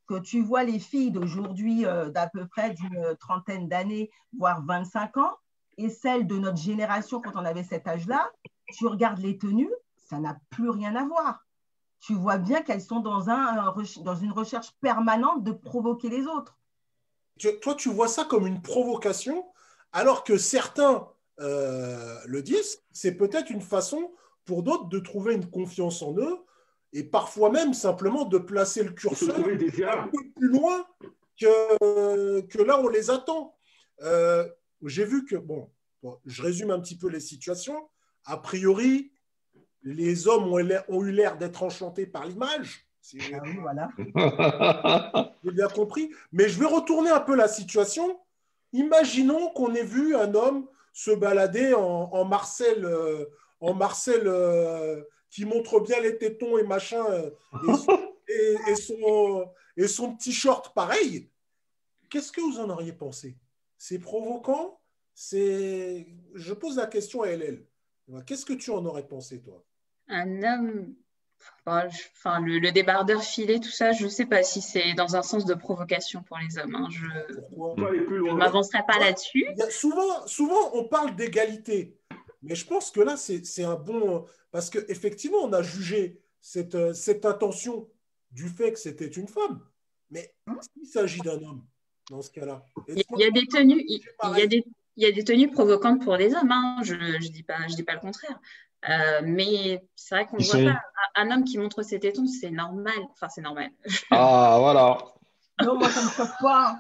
que 0.07 0.19
tu 0.19 0.43
vois 0.43 0.65
les 0.65 0.79
filles 0.79 1.11
d'aujourd'hui 1.11 1.85
d'à 2.13 2.29
peu 2.29 2.47
près 2.47 2.71
d'une 2.75 3.17
trentaine 3.19 3.69
d'années, 3.69 4.11
voire 4.39 4.63
25 4.65 5.17
ans, 5.17 5.35
et 5.79 5.89
celles 5.89 6.27
de 6.27 6.37
notre 6.37 6.59
génération 6.59 7.21
quand 7.21 7.33
on 7.35 7.45
avait 7.45 7.65
cet 7.65 7.89
âge-là, 7.89 8.31
tu 8.69 8.87
regardes 8.87 9.19
les 9.19 9.39
tenues, 9.39 9.73
ça 9.97 10.19
n'a 10.19 10.37
plus 10.51 10.71
rien 10.71 10.95
à 10.95 11.05
voir. 11.05 11.44
Tu 12.07 12.15
vois 12.15 12.37
bien 12.37 12.61
qu'elles 12.61 12.83
sont 12.83 13.01
dans, 13.01 13.31
un, 13.31 13.73
dans 14.03 14.17
une 14.17 14.33
recherche 14.33 14.73
permanente 14.83 15.43
de 15.43 15.53
provoquer 15.53 16.11
les 16.11 16.27
autres. 16.27 16.59
Tu- 17.39 17.59
Toi, 17.61 17.75
tu 17.75 17.89
vois 17.89 18.09
ça 18.09 18.25
comme 18.25 18.47
une 18.47 18.61
provocation, 18.61 19.47
alors 19.93 20.23
que 20.23 20.37
certains 20.37 21.09
euh, 21.41 22.19
le 22.27 22.43
disent, 22.43 22.83
c'est 22.93 23.15
peut-être 23.15 23.49
une 23.51 23.63
façon 23.63 24.13
pour 24.45 24.63
d'autres 24.63 24.89
de 24.89 24.99
trouver 24.99 25.35
une 25.35 25.49
confiance 25.49 26.03
en 26.03 26.15
eux 26.19 26.45
et 26.93 27.05
parfois 27.05 27.49
même 27.51 27.73
simplement 27.73 28.27
de 28.27 28.37
placer 28.37 28.85
le 28.85 28.91
curseur 28.93 29.37
un 29.39 30.09
peu 30.09 30.19
plus 30.37 30.49
loin 30.49 30.87
que, 31.41 32.41
que 32.43 32.63
là 32.63 32.81
où 32.81 32.85
on 32.85 32.89
les 32.89 33.11
attend. 33.11 33.57
Euh, 34.03 34.47
J'ai 34.85 35.07
vu 35.07 35.25
que, 35.25 35.37
bon, 35.37 35.71
bon, 36.03 36.21
je 36.27 36.43
résume 36.43 36.71
un 36.71 36.81
petit 36.81 36.99
peu 36.99 37.09
les 37.09 37.21
situations. 37.21 37.89
A 38.27 38.37
priori, 38.37 39.11
les 39.85 40.27
hommes 40.29 40.51
ont 40.53 41.05
eu 41.05 41.13
l'air 41.13 41.37
d'être 41.39 41.63
enchantés 41.63 42.07
par 42.07 42.27
l'image. 42.27 42.87
Ah 43.33 43.43
oui, 43.45 43.57
voilà. 43.61 43.89
j'ai 45.45 45.51
bien 45.53 45.69
compris. 45.69 46.11
Mais 46.33 46.49
je 46.49 46.59
vais 46.59 46.67
retourner 46.67 47.11
un 47.11 47.21
peu 47.21 47.35
la 47.37 47.49
situation. 47.49 48.19
Imaginons 48.73 49.51
qu'on 49.51 49.75
ait 49.75 49.85
vu 49.85 50.17
un 50.17 50.35
homme 50.35 50.67
se 50.93 51.11
balader 51.11 51.75
en, 51.75 51.81
en 52.13 52.25
Marcel, 52.25 52.85
euh, 52.85 53.27
en 53.61 53.75
Marcel 53.75 54.23
euh, 54.27 55.03
qui 55.31 55.45
montre 55.45 55.81
bien 55.81 56.01
les 56.01 56.17
tétons 56.19 56.57
et 56.59 56.63
machin, 56.63 57.05
euh, 57.11 57.31
et, 57.69 57.75
son- 57.75 58.13
et- 58.29 58.57
et 58.71 58.77
son, 58.77 59.51
et 59.77 59.87
son 59.89 60.15
petit 60.17 60.33
short 60.33 60.73
pareil. 60.75 61.29
Qu'est-ce 62.09 62.33
que 62.33 62.41
vous 62.41 62.59
en 62.61 62.71
auriez 62.71 62.93
pensé? 62.93 63.37
C'est 63.77 63.99
provoquant? 63.99 64.81
C'est. 65.15 66.07
Je 66.35 66.53
pose 66.55 66.77
la 66.77 66.87
question 66.87 67.23
à 67.23 67.29
LL. 67.29 67.67
Qu'est-ce 68.27 68.45
que 68.47 68.53
tu 68.53 68.71
en 68.71 68.85
aurais 68.87 69.07
pensé, 69.07 69.41
toi? 69.43 69.63
Un 70.09 70.43
homme, 70.43 70.95
enfin, 71.67 71.89
je- 71.89 72.03
enfin, 72.17 72.41
le, 72.41 72.59
le 72.59 72.73
débardeur 72.73 73.23
filé, 73.23 73.59
tout 73.61 73.71
ça, 73.71 73.93
je 73.93 74.05
ne 74.05 74.09
sais 74.11 74.27
pas 74.27 74.43
si 74.43 74.61
c'est 74.61 74.95
dans 74.95 75.17
un 75.17 75.23
sens 75.23 75.45
de 75.45 75.55
provocation 75.55 76.23
pour 76.23 76.39
les 76.39 76.59
hommes. 76.59 76.75
hein. 76.75 76.89
Je 76.91 77.07
ne 77.07 78.33
m'avancerai 78.37 78.81
pas 78.87 78.99
là-dessus. 78.99 79.47
Il 79.57 79.71
souvent, 79.73 80.27
souvent, 80.27 80.75
on 80.75 80.85
parle 80.89 81.15
d'égalité, 81.17 81.97
mais 82.43 82.55
je 82.55 82.67
pense 82.67 82.91
que 82.91 83.01
là, 83.01 83.17
c'est 83.17 83.65
un 83.65 83.77
bon. 83.77 84.27
Parce 84.51 84.71
qu'effectivement, 84.71 85.39
on 85.43 85.53
a 85.53 85.63
jugé 85.63 86.21
cette, 86.41 86.75
euh, 86.75 86.93
cette 86.93 87.25
intention 87.25 87.89
du 88.31 88.49
fait 88.49 88.73
que 88.73 88.79
c'était 88.79 89.07
une 89.09 89.29
femme. 89.29 89.61
Mais 90.11 90.35
s'il 90.75 90.87
s'agit 90.87 91.21
d'un 91.21 91.43
homme, 91.43 91.65
dans 92.11 92.21
ce 92.23 92.31
cas-là, 92.31 92.63
Il 92.89 92.97
y 92.97 93.01
a- 93.01 93.05
il 93.29 93.33
des 93.33 93.47
tenues, 93.47 93.85
il, 93.89 94.01
il 94.35 94.39
y 94.39 94.43
a 94.43 94.47
des, 94.47 94.65
il 94.97 95.03
y 95.03 95.07
a 95.07 95.13
des 95.13 95.25
tenues 95.25 95.51
provocantes 95.51 96.05
pour 96.05 96.17
les 96.17 96.35
hommes. 96.35 96.53
hein. 96.53 96.77
Je 96.85 96.95
ne 96.95 97.19
dis, 97.19 97.43
pas- 97.43 97.67
je 97.69 97.75
dis 97.75 97.83
pas 97.83 97.95
le 97.95 98.01
contraire. 98.01 98.39
Euh, 98.89 99.21
mais 99.25 99.83
c'est 99.95 100.15
vrai 100.15 100.27
qu'on 100.27 100.37
voit 100.37 100.45
sont- 100.45 100.65
pas 100.65 100.81
un, 101.17 101.31
homme 101.31 101.45
qui 101.45 101.59
montre 101.59 101.83
ses 101.83 101.99
tétons, 102.01 102.27
c'est 102.27 102.51
normal. 102.51 102.95
Enfin, 103.13 103.29
c'est 103.29 103.41
normal. 103.41 103.71
Ah, 104.11 104.57
voilà. 104.59 104.99
Non, 105.63 105.79
moi, 105.79 105.89
ça 105.89 106.01
ne 106.01 106.07
me 106.07 106.11
choque 106.11 106.37
pas. 106.41 106.77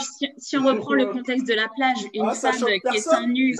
Si, 0.00 0.28
si 0.38 0.56
on 0.56 0.64
reprend 0.64 0.94
le 0.94 1.06
contexte 1.06 1.46
de 1.48 1.54
la 1.54 1.68
plage, 1.68 1.98
une 2.14 2.28
Ah, 2.28 2.34
femme 2.34 2.54
qui 2.56 2.96
est 2.96 3.00
seins 3.00 3.26
nus, 3.26 3.56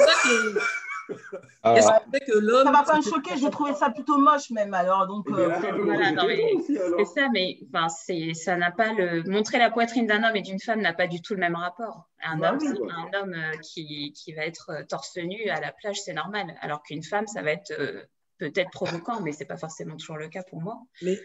C'est 1.08 1.14
ça 1.14 1.22
que- 1.24 1.48
Ah. 1.62 1.80
Ça 1.80 2.70
ne 2.70 2.72
va 2.72 2.82
pas 2.84 2.96
me 2.98 3.02
choquer, 3.02 3.36
je 3.38 3.48
trouvais 3.48 3.74
ça 3.74 3.90
plutôt 3.90 4.18
moche 4.18 4.50
même. 4.50 4.74
Alors, 4.74 5.06
donc, 5.06 5.28
euh, 5.30 5.48
Voilà, 5.84 6.12
non, 6.12 6.26
mais 6.26 6.52
aussi, 6.54 6.78
alors. 6.78 7.06
ça, 7.06 7.28
mais 7.32 7.58
enfin, 7.68 7.88
c'est, 7.88 8.34
ça 8.34 8.56
n'a 8.56 8.70
pas 8.70 8.92
le. 8.92 9.22
Montrer 9.24 9.58
la 9.58 9.70
poitrine 9.70 10.06
d'un 10.06 10.22
homme 10.24 10.36
et 10.36 10.42
d'une 10.42 10.60
femme 10.60 10.80
n'a 10.80 10.92
pas 10.92 11.06
du 11.06 11.20
tout 11.22 11.34
le 11.34 11.40
même 11.40 11.56
rapport. 11.56 12.08
Un 12.22 12.36
Bah 12.38 12.52
homme, 12.52 12.58
oui. 12.60 12.90
un 12.90 13.18
homme 13.20 13.34
euh, 13.34 13.56
qui, 13.62 14.12
qui 14.12 14.32
va 14.34 14.44
être 14.44 14.70
euh, 14.70 14.84
torse 14.84 15.16
nu 15.16 15.48
à 15.48 15.60
la 15.60 15.72
plage, 15.72 16.00
c'est 16.00 16.14
normal. 16.14 16.54
Alors 16.60 16.82
qu'une 16.82 17.02
femme, 17.02 17.26
ça 17.26 17.42
va 17.42 17.52
être 17.52 17.72
euh, 17.78 18.02
peut-être 18.38 18.70
provoquant, 18.70 19.20
mais 19.20 19.32
c'est 19.32 19.44
pas 19.46 19.56
forcément 19.56 19.96
toujours 19.96 20.16
le 20.16 20.28
cas 20.28 20.42
pour 20.42 20.60
moi. 20.60 20.78
Mais 21.02 21.18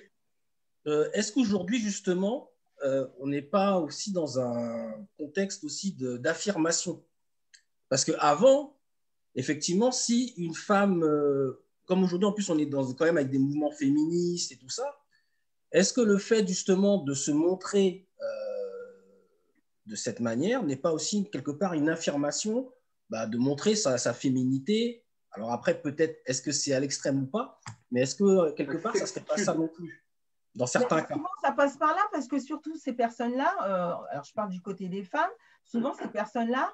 euh, 0.87 1.09
est-ce 1.13 1.31
qu'aujourd'hui, 1.31 1.79
justement, 1.79 2.49
euh, 2.83 3.07
on 3.19 3.27
n'est 3.27 3.41
pas 3.41 3.77
aussi 3.79 4.11
dans 4.11 4.39
un 4.39 4.93
contexte 5.17 5.63
aussi 5.63 5.95
d'affirmation? 5.99 7.03
Parce 7.89 8.05
qu'avant, 8.05 8.72
effectivement, 9.35 9.91
si 9.91 10.33
une 10.37 10.55
femme, 10.55 11.03
euh, 11.03 11.63
comme 11.85 12.03
aujourd'hui, 12.03 12.27
en 12.27 12.33
plus, 12.33 12.49
on 12.49 12.57
est 12.57 12.65
dans, 12.65 12.93
quand 12.93 13.05
même 13.05 13.17
avec 13.17 13.29
des 13.29 13.39
mouvements 13.39 13.71
féministes 13.71 14.51
et 14.51 14.57
tout 14.57 14.69
ça, 14.69 14.99
est-ce 15.71 15.93
que 15.93 16.01
le 16.01 16.17
fait 16.17 16.47
justement 16.47 16.97
de 16.97 17.13
se 17.13 17.31
montrer 17.31 18.07
de 19.85 19.95
cette 19.95 20.19
manière 20.19 20.63
n'est 20.63 20.77
pas 20.77 20.91
aussi 20.91 21.29
quelque 21.29 21.51
part 21.51 21.73
une 21.73 21.89
affirmation 21.89 22.71
bah, 23.09 23.27
de 23.27 23.37
montrer 23.37 23.75
sa, 23.75 23.97
sa 23.97 24.13
féminité? 24.13 25.03
Alors 25.31 25.51
après, 25.51 25.81
peut-être, 25.81 26.21
est-ce 26.25 26.41
que 26.41 26.51
c'est 26.51 26.73
à 26.73 26.79
l'extrême 26.79 27.23
ou 27.23 27.25
pas? 27.25 27.59
Mais 27.91 28.01
est-ce 28.01 28.15
que 28.15 28.51
quelque 28.51 28.77
part, 28.77 28.95
ça 28.95 29.01
ne 29.01 29.07
serait 29.07 29.21
pas 29.21 29.37
ça 29.37 29.53
non 29.53 29.67
plus 29.67 30.05
Dans 30.55 30.67
certains 30.67 31.01
cas? 31.01 31.15
Souvent, 31.15 31.27
ça 31.41 31.51
passe 31.51 31.77
par 31.77 31.89
là 31.89 32.01
parce 32.11 32.27
que 32.27 32.39
surtout 32.39 32.75
ces 32.77 32.93
personnes-là, 32.93 33.53
euh, 33.63 34.11
alors 34.11 34.23
je 34.23 34.33
parle 34.33 34.51
du 34.51 34.61
côté 34.61 34.87
des 34.89 35.03
femmes, 35.03 35.31
souvent 35.65 35.93
ces 35.93 36.07
personnes-là 36.07 36.73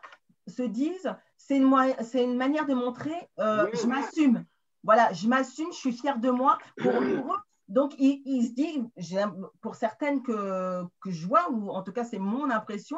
se 0.50 0.64
disent 0.64 1.14
c'est 1.38 1.58
une, 1.58 1.74
une, 2.14 2.38
manière 2.38 2.66
de 2.66 2.74
montrer 2.74 3.16
euh, 3.40 3.68
je 3.74 3.88
m'assume. 3.88 4.46
Voilà, 4.84 5.12
je 5.14 5.28
m'assume, 5.28 5.72
je 5.72 5.78
suis 5.78 5.92
fière 5.92 6.20
de 6.20 6.30
moi. 6.30 6.58
Pour, 6.78 6.92
eux, 6.92 7.22
donc, 7.68 7.94
ils, 8.00 8.48
se 8.48 8.54
disent, 8.54 9.20
pour 9.62 9.76
certaines 9.76 10.24
que, 10.24 10.84
que 11.02 11.12
je 11.12 11.28
vois, 11.28 11.50
ou 11.52 11.70
en 11.70 11.84
tout 11.84 11.92
cas 11.92 12.04
c'est 12.04 12.20
mon 12.20 12.50
impression, 12.50 12.98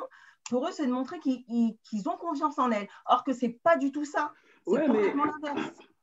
pour 0.49 0.67
eux, 0.67 0.71
c'est 0.71 0.87
de 0.87 0.91
montrer 0.91 1.19
qu'ils 1.19 2.09
ont 2.09 2.17
confiance 2.17 2.57
en 2.57 2.71
elles. 2.71 2.87
Or 3.05 3.23
que 3.23 3.33
ce 3.33 3.45
n'est 3.45 3.59
pas 3.63 3.77
du 3.77 3.91
tout 3.91 4.05
ça. 4.05 4.33
Ouais 4.65 4.87
mais... 4.87 5.13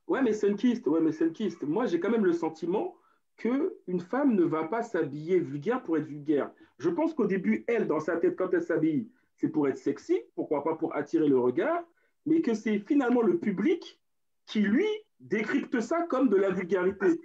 ouais, 0.07 0.21
mais 0.21 0.33
Sunkist, 0.33 0.85
ouais, 0.87 1.01
mais 1.01 1.11
Sunkist, 1.11 1.63
moi 1.63 1.85
j'ai 1.85 1.99
quand 1.99 2.09
même 2.09 2.25
le 2.25 2.33
sentiment 2.33 2.95
qu'une 3.37 4.01
femme 4.01 4.35
ne 4.35 4.43
va 4.43 4.65
pas 4.65 4.83
s'habiller 4.83 5.39
vulgaire 5.39 5.81
pour 5.81 5.97
être 5.97 6.05
vulgaire. 6.05 6.51
Je 6.77 6.89
pense 6.89 7.13
qu'au 7.13 7.25
début, 7.25 7.63
elle, 7.67 7.87
dans 7.87 7.99
sa 7.99 8.17
tête, 8.17 8.35
quand 8.37 8.53
elle 8.53 8.61
s'habille, 8.61 9.09
c'est 9.39 9.47
pour 9.47 9.67
être 9.67 9.77
sexy, 9.77 10.21
pourquoi 10.35 10.63
pas 10.63 10.75
pour 10.75 10.95
attirer 10.95 11.27
le 11.27 11.39
regard, 11.39 11.81
mais 12.25 12.41
que 12.41 12.53
c'est 12.53 12.79
finalement 12.79 13.21
le 13.21 13.39
public 13.39 13.99
qui, 14.45 14.59
lui, 14.59 14.85
décrypte 15.19 15.79
ça 15.79 16.03
comme 16.03 16.29
de 16.29 16.35
la 16.35 16.49
vulgarité. 16.51 17.19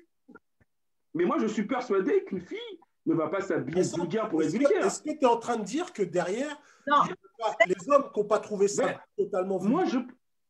Mais 1.14 1.24
moi, 1.24 1.38
je 1.38 1.46
suis 1.46 1.64
persuadé 1.64 2.24
qu'une 2.24 2.40
fille 2.40 2.78
ne 3.06 3.14
va 3.14 3.28
pas 3.28 3.40
s'habiller 3.40 3.82
vulgaire 3.82 4.28
pour 4.28 4.42
être 4.42 4.50
vulgaire. 4.50 4.86
Est-ce 4.86 5.02
que 5.02 5.10
tu 5.10 5.20
es 5.20 5.26
en 5.26 5.38
train 5.38 5.56
de 5.56 5.64
dire 5.64 5.92
que 5.92 6.02
derrière, 6.02 6.56
les 7.66 7.90
hommes 7.90 8.10
qui 8.12 8.20
n'ont 8.20 8.26
pas 8.26 8.38
trouvé 8.38 8.68
ça 8.68 9.00
totalement 9.16 9.58
vulgaire 9.58 9.76
Moi, 9.76 9.84
je, 9.86 9.98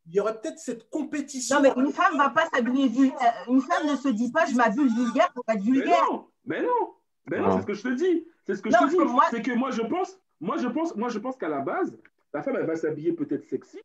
il 0.07 0.15
y 0.15 0.21
aurait 0.21 0.39
peut-être 0.39 0.59
cette 0.59 0.89
compétition. 0.91 1.57
Non, 1.57 1.63
mais 1.63 1.83
une 1.83 1.93
femme 1.93 2.15
ne 2.15 2.19
va 2.19 2.31
pas 2.31 2.47
s'habiller 2.53 2.89
vulgaire. 2.89 3.45
Euh, 3.49 3.53
une 3.53 3.63
femme 3.63 3.87
ne 3.87 3.97
se 3.97 4.09
dit 4.09 4.31
pas 4.31 4.45
je 4.47 4.55
m'habille 4.55 4.89
vulgaire 4.95 5.33
pour 5.33 5.45
être 5.49 5.63
vulgaire. 5.63 6.07
Mais 6.45 6.63
non, 6.63 6.95
mais 7.31 7.41
non, 7.41 7.53
c'est 7.53 7.63
ce 7.63 7.67
que 7.67 7.75
je 7.75 7.83
te 7.83 7.95
dis. 7.95 8.27
C'est 8.47 8.55
ce 8.55 8.63
que 8.63 8.71
je 8.71 8.77
te 8.77 8.91
dis. 8.91 8.97
C'est 9.31 9.43
que 9.43 9.53
moi, 9.53 9.71
je 9.71 9.83
pense, 9.83 10.19
moi, 10.41 10.57
je 10.59 10.69
pense, 10.69 10.95
moi, 10.97 11.09
je 11.09 11.19
pense 11.19 11.37
qu'à 11.37 11.49
la 11.49 11.61
base, 11.61 11.97
la 12.33 12.43
femme, 12.43 12.57
elle 12.59 12.67
va 12.67 12.77
s'habiller 12.77 13.13
peut-être 13.13 13.45
sexy, 13.45 13.81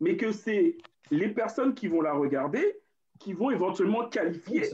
mais 0.00 0.16
que 0.16 0.32
c'est 0.32 0.76
les 1.10 1.28
personnes 1.28 1.74
qui 1.74 1.88
vont 1.88 2.00
la 2.00 2.12
regarder 2.12 2.78
qui 3.18 3.34
vont 3.34 3.50
éventuellement 3.50 4.08
qualifier 4.08 4.64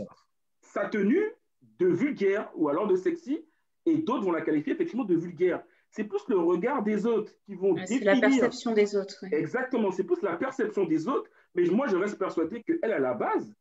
sa 0.62 0.86
tenue 0.88 1.32
de 1.78 1.86
vulgaire 1.86 2.50
ou 2.54 2.68
alors 2.68 2.86
de 2.86 2.96
sexy, 2.96 3.44
et 3.84 3.98
d'autres 3.98 4.24
vont 4.24 4.32
la 4.32 4.40
qualifier 4.40 4.72
effectivement 4.72 5.04
de 5.04 5.14
vulgaire 5.14 5.62
c'est 5.90 6.04
plus 6.04 6.22
le 6.28 6.38
regard 6.38 6.82
des 6.82 7.06
autres 7.06 7.32
qui 7.44 7.54
vont 7.54 7.74
définir. 7.74 7.98
C'est 7.98 8.04
la 8.04 8.20
perception 8.20 8.72
des 8.72 8.96
autres. 8.96 9.24
Exactement, 9.32 9.90
c'est 9.90 10.04
plus 10.04 10.20
la 10.22 10.36
perception 10.36 10.84
des 10.84 11.08
autres. 11.08 11.30
Mais 11.54 11.64
moi, 11.64 11.86
je 11.88 11.96
reste 11.96 12.18
persuadé 12.18 12.62
qu'elle, 12.62 12.92
à 12.92 12.98
la 12.98 13.14
base, 13.14 13.52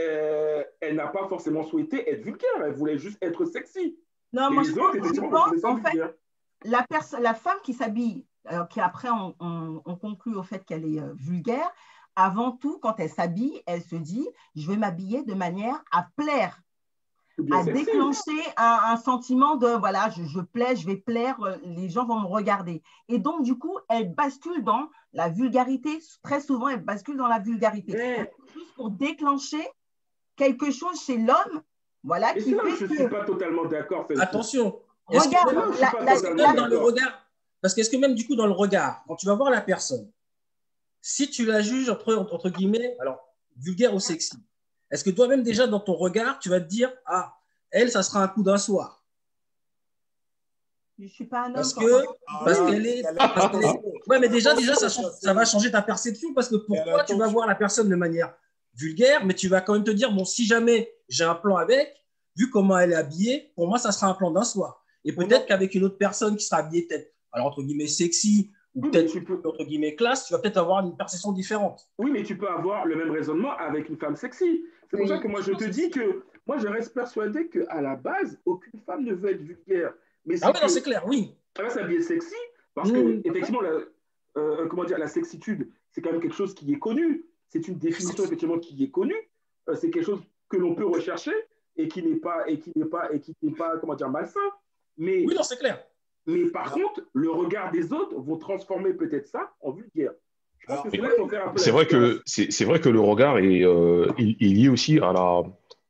euh, 0.00 0.62
elle 0.80 0.96
n'a 0.96 1.08
pas 1.08 1.26
forcément 1.28 1.64
souhaité 1.64 2.08
être 2.10 2.22
vulgaire. 2.22 2.62
Elle 2.64 2.72
voulait 2.72 2.98
juste 2.98 3.18
être 3.20 3.44
sexy. 3.44 3.98
Non, 4.32 4.50
moi, 4.50 4.62
je 4.62 4.72
pense, 4.72 5.64
en 5.64 5.76
fait, 5.78 6.16
la, 6.64 6.86
la 7.20 7.34
femme 7.34 7.58
qui 7.62 7.74
s'habille, 7.74 8.26
euh, 8.52 8.64
qui 8.66 8.80
après 8.80 9.08
on, 9.10 9.80
conclut 10.00 10.36
au 10.36 10.42
fait 10.42 10.64
qu'elle 10.64 10.84
est 10.84 11.00
euh, 11.00 11.12
vulgaire, 11.14 11.70
avant 12.14 12.52
tout, 12.52 12.78
quand 12.80 12.98
elle 12.98 13.10
s'habille, 13.10 13.62
elle 13.66 13.82
se 13.82 13.96
dit, 13.96 14.26
je 14.54 14.66
vais 14.70 14.76
m'habiller 14.76 15.22
de 15.22 15.34
manière 15.34 15.82
à 15.92 16.06
plaire 16.16 16.60
à 17.52 17.64
déclencher 17.64 18.40
un, 18.56 18.96
sentiment 18.96 19.56
de 19.56 19.66
voilà, 19.66 20.08
je, 20.10 20.22
je, 20.24 20.40
plais, 20.40 20.74
je 20.74 20.86
vais 20.86 20.96
plaire, 20.96 21.36
euh, 21.42 21.56
les 21.64 21.90
gens 21.90 22.06
vont 22.06 22.20
me 22.20 22.26
regarder. 22.26 22.82
Et 23.08 23.18
donc, 23.18 23.42
du 23.42 23.58
coup, 23.58 23.78
elle 23.90 24.14
bascule 24.14 24.64
dans 24.64 24.88
la 25.12 25.28
vulgarité. 25.28 25.98
Très 26.22 26.40
souvent, 26.40 26.68
elle 26.68 26.82
bascule 26.82 27.16
dans 27.16 27.28
la 27.28 27.38
vulgarité. 27.38 27.92
Juste 28.54 28.74
pour 28.74 28.90
déclencher 28.90 29.62
quelque 30.36 30.70
chose 30.70 30.98
chez 31.02 31.18
l'homme, 31.18 31.62
voilà, 32.02 32.32
qui 32.34 32.54
fait 32.54 32.76
je 32.78 32.86
ne 32.86 32.94
suis 32.94 33.08
pas 33.08 33.24
totalement 33.24 33.66
d'accord. 33.66 34.06
Attention. 34.18 34.80
Regarde, 35.08 36.56
dans 36.56 36.66
le 36.66 36.78
regard, 36.78 37.26
parce 37.60 37.74
qu'est-ce 37.74 37.90
que 37.90 37.96
même 37.96 38.14
du 38.14 38.26
coup 38.26 38.36
dans 38.36 38.46
le 38.46 38.52
regard, 38.52 39.04
quand 39.06 39.16
tu 39.16 39.26
vas 39.26 39.34
voir 39.34 39.50
la 39.50 39.60
personne, 39.60 40.10
si 41.00 41.30
tu 41.30 41.44
la 41.44 41.60
juges 41.60 41.88
entre, 41.88 42.16
entre 42.16 42.50
guillemets, 42.50 42.96
alors 43.00 43.20
vulgaire 43.56 43.94
ou 43.94 44.00
sexy, 44.00 44.36
est-ce 44.90 45.04
que 45.04 45.10
toi-même, 45.10 45.42
déjà, 45.42 45.66
dans 45.66 45.80
ton 45.80 45.94
regard, 45.94 46.38
tu 46.38 46.48
vas 46.48 46.60
te 46.60 46.68
dire, 46.68 46.92
ah, 47.06 47.36
elle, 47.70 47.90
ça 47.90 48.02
sera 48.02 48.22
un 48.22 48.28
coup 48.28 48.42
d'un 48.42 48.58
soir 48.58 49.04
Je 50.98 51.04
ne 51.04 51.08
suis 51.08 51.26
pas 51.26 51.42
un 51.42 51.46
homme. 51.46 51.54
Parce 51.54 51.74
que, 51.74 52.04
parce 52.44 52.58
qu'elle 52.60 52.86
est, 52.86 53.04
Ouais, 54.06 54.20
mais 54.20 54.28
déjà, 54.28 54.54
déjà 54.54 54.74
ça, 54.74 54.88
ça, 54.88 55.34
va 55.34 55.44
changer 55.44 55.70
ta 55.70 55.82
perception 55.82 56.32
parce 56.34 56.48
que 56.48 56.56
pourquoi 56.56 57.04
tu 57.04 57.16
vas 57.16 57.26
voir 57.26 57.46
la 57.46 57.56
personne 57.56 57.88
de 57.88 57.96
manière 57.96 58.32
vulgaire, 58.74 59.24
mais 59.24 59.34
tu 59.34 59.48
vas 59.48 59.60
quand 59.60 59.72
même 59.72 59.84
te 59.84 59.90
dire, 59.90 60.12
bon, 60.12 60.24
si 60.24 60.46
jamais 60.46 60.92
j'ai 61.08 61.24
un 61.24 61.34
plan 61.34 61.56
avec, 61.56 62.04
vu 62.36 62.50
comment 62.50 62.78
elle 62.78 62.92
est 62.92 62.96
habillée, 62.96 63.52
pour 63.56 63.66
moi, 63.66 63.78
ça 63.78 63.90
sera 63.90 64.06
un 64.06 64.14
plan 64.14 64.30
d'un 64.30 64.44
soir. 64.44 64.84
Et 65.06 65.12
peut-être 65.14 65.46
qu'avec 65.46 65.74
une 65.74 65.84
autre 65.84 65.96
personne 65.96 66.36
qui 66.36 66.44
sera 66.44 66.60
habillée 66.60 66.86
peut-être, 66.86 67.14
alors 67.32 67.46
entre 67.46 67.62
guillemets, 67.62 67.86
sexy, 67.86 68.50
ou 68.74 68.82
peut-être 68.82 69.18
peux, 69.20 69.40
entre 69.48 69.64
guillemets, 69.64 69.94
classe, 69.94 70.26
tu 70.26 70.34
vas 70.34 70.38
peut-être 70.38 70.58
avoir 70.58 70.84
une 70.84 70.96
perception 70.96 71.32
différente. 71.32 71.88
Oui, 71.96 72.10
mais 72.10 72.22
tu 72.22 72.36
peux 72.36 72.48
avoir 72.48 72.84
le 72.84 72.96
même 72.96 73.10
raisonnement 73.10 73.52
avec 73.52 73.88
une 73.88 73.96
femme 73.96 74.16
sexy. 74.16 74.64
C'est 74.90 74.98
pour 74.98 75.08
ça 75.08 75.18
que 75.18 75.28
moi, 75.28 75.40
je 75.40 75.52
te 75.52 75.64
dis 75.64 75.88
que 75.90 76.24
moi, 76.46 76.58
je 76.58 76.68
reste 76.68 76.92
persuadé 76.92 77.48
qu'à 77.48 77.80
la 77.80 77.96
base, 77.96 78.38
aucune 78.44 78.78
femme 78.80 79.04
ne 79.04 79.14
veut 79.14 79.30
être 79.30 79.40
vulgaire. 79.40 79.94
Mais 80.26 80.36
ah 80.42 80.50
oui, 80.52 80.60
non, 80.60 80.68
c'est 80.68 80.82
clair, 80.82 81.04
oui. 81.06 81.34
Elle 81.58 81.64
va 81.64 81.70
s'habiller 81.70 82.02
sexy 82.02 82.34
parce 82.74 82.92
que, 82.92 82.98
mmh. 82.98 83.22
effectivement, 83.24 83.62
la, 83.62 83.80
euh, 84.36 84.66
comment 84.68 84.84
dire, 84.84 84.98
la 84.98 85.06
sexitude, 85.06 85.70
c'est 85.90 86.02
quand 86.02 86.12
même 86.12 86.20
quelque 86.20 86.34
chose 86.34 86.54
qui 86.54 86.70
est 86.72 86.78
connu. 86.78 87.24
C'est 87.48 87.66
une 87.68 87.78
définition, 87.78 88.24
effectivement, 88.24 88.58
qui 88.58 88.82
est 88.84 88.90
connue. 88.90 89.30
Euh, 89.68 89.74
c'est 89.74 89.90
quelque 89.90 90.04
chose 90.04 90.22
que 90.48 90.56
l'on 90.56 90.74
peut 90.74 90.86
rechercher 90.86 91.32
et 91.76 91.88
qui 91.88 92.02
n'est 92.02 92.16
pas, 92.16 92.48
et 92.48 92.58
qui 92.58 92.72
n'est 92.76 92.84
pas, 92.84 93.12
et 93.12 93.20
qui 93.20 93.34
n'est 93.42 93.54
pas, 93.54 93.78
comment 93.78 93.94
dire, 93.94 94.10
malsain. 94.10 94.40
Mais, 94.98 95.24
oui, 95.26 95.34
non, 95.34 95.42
c'est 95.42 95.58
clair. 95.58 95.82
Mais 96.26 96.46
par 96.46 96.72
contre, 96.72 97.02
le 97.12 97.30
regard 97.30 97.70
des 97.70 97.92
autres 97.92 98.16
vont 98.16 98.36
transformer 98.36 98.92
peut-être 98.92 99.28
ça 99.28 99.52
en 99.60 99.70
vulgaire. 99.70 100.12
C'est 101.56 101.70
vrai 101.70 101.86
que 101.86 102.20
c'est 102.26 102.64
vrai 102.64 102.80
que 102.80 102.88
le 102.88 103.00
regard 103.00 103.38
est, 103.38 103.64
euh, 103.64 104.10
lié 104.18 104.68
aussi 104.68 104.98
à 104.98 105.12
la 105.12 105.42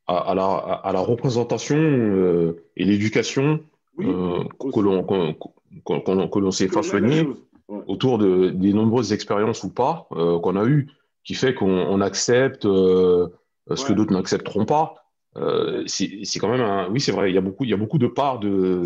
à, 0.09 0.35
la, 0.35 0.55
à 0.85 0.93
la 0.93 1.01
représentation 1.01 1.77
euh, 1.79 2.63
et 2.77 2.85
l'éducation 2.85 3.61
euh, 4.01 4.45
que 4.59 4.81
l'on 4.81 5.03
que 5.03 6.39
l'on 6.39 6.51
s'est 6.51 6.69
façonné 6.69 7.27
autour 7.69 8.19
de, 8.19 8.51
des 8.51 8.73
nombreuses 8.73 9.13
expériences 9.13 9.65
ou 9.65 9.71
pas 9.71 10.07
qu'on 10.11 10.57
a 10.57 10.65
eues, 10.67 10.89
qui 11.25 11.35
fait 11.35 11.55
qu'on 11.55 12.01
accepte 12.01 12.63
ce 12.65 13.29
que 13.67 13.93
d'autres 13.93 14.13
n'accepteront 14.13 14.67
pas. 14.67 15.06
Euh, 15.37 15.85
c'est 15.87 16.39
quand 16.39 16.49
même 16.49 16.63
un. 16.63 16.89
Oui, 16.89 17.01
c'est 17.01 17.13
vrai, 17.13 17.31
il 17.31 17.35
y, 17.35 17.39
a 17.39 17.43
beaucoup, 17.43 17.65
il 17.65 17.71
y 17.71 17.75
a 17.75 17.77
beaucoup 17.77 17.99
de 17.99 18.07
parts 18.07 18.39
de. 18.39 18.83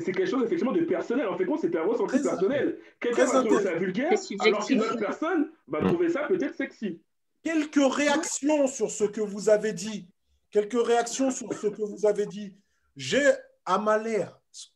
C'est 0.00 0.12
quelque 0.12 0.26
chose 0.26 0.42
effectivement 0.44 0.72
de 0.72 0.80
personnel. 0.80 1.28
En 1.28 1.36
fait, 1.36 1.46
c'est 1.60 1.76
un 1.76 1.84
ressenti 1.84 2.18
personnel. 2.20 2.78
Quelqu'un 2.98 3.26
va 3.26 3.44
trouver 3.44 3.62
ça 3.62 3.74
vulgaire, 3.74 4.12
alors 4.40 4.66
qu'une 4.66 4.80
autre 4.80 4.98
personne 4.98 5.50
va 5.68 5.80
mm. 5.80 5.86
trouver 5.88 6.08
ça 6.08 6.22
peut-être 6.24 6.54
sexy. 6.54 7.00
Quelques 7.42 7.94
réactions 7.94 8.66
sur 8.66 8.90
ce 8.90 9.04
que 9.04 9.20
vous 9.20 9.48
avez 9.48 9.72
dit. 9.72 10.08
Quelques 10.50 10.84
réactions 10.84 11.30
sur 11.30 11.52
ce 11.52 11.66
que 11.68 11.82
vous 11.82 12.06
avez 12.06 12.26
dit. 12.26 12.54
J'ai 12.96 13.30
Amaler, 13.66 14.26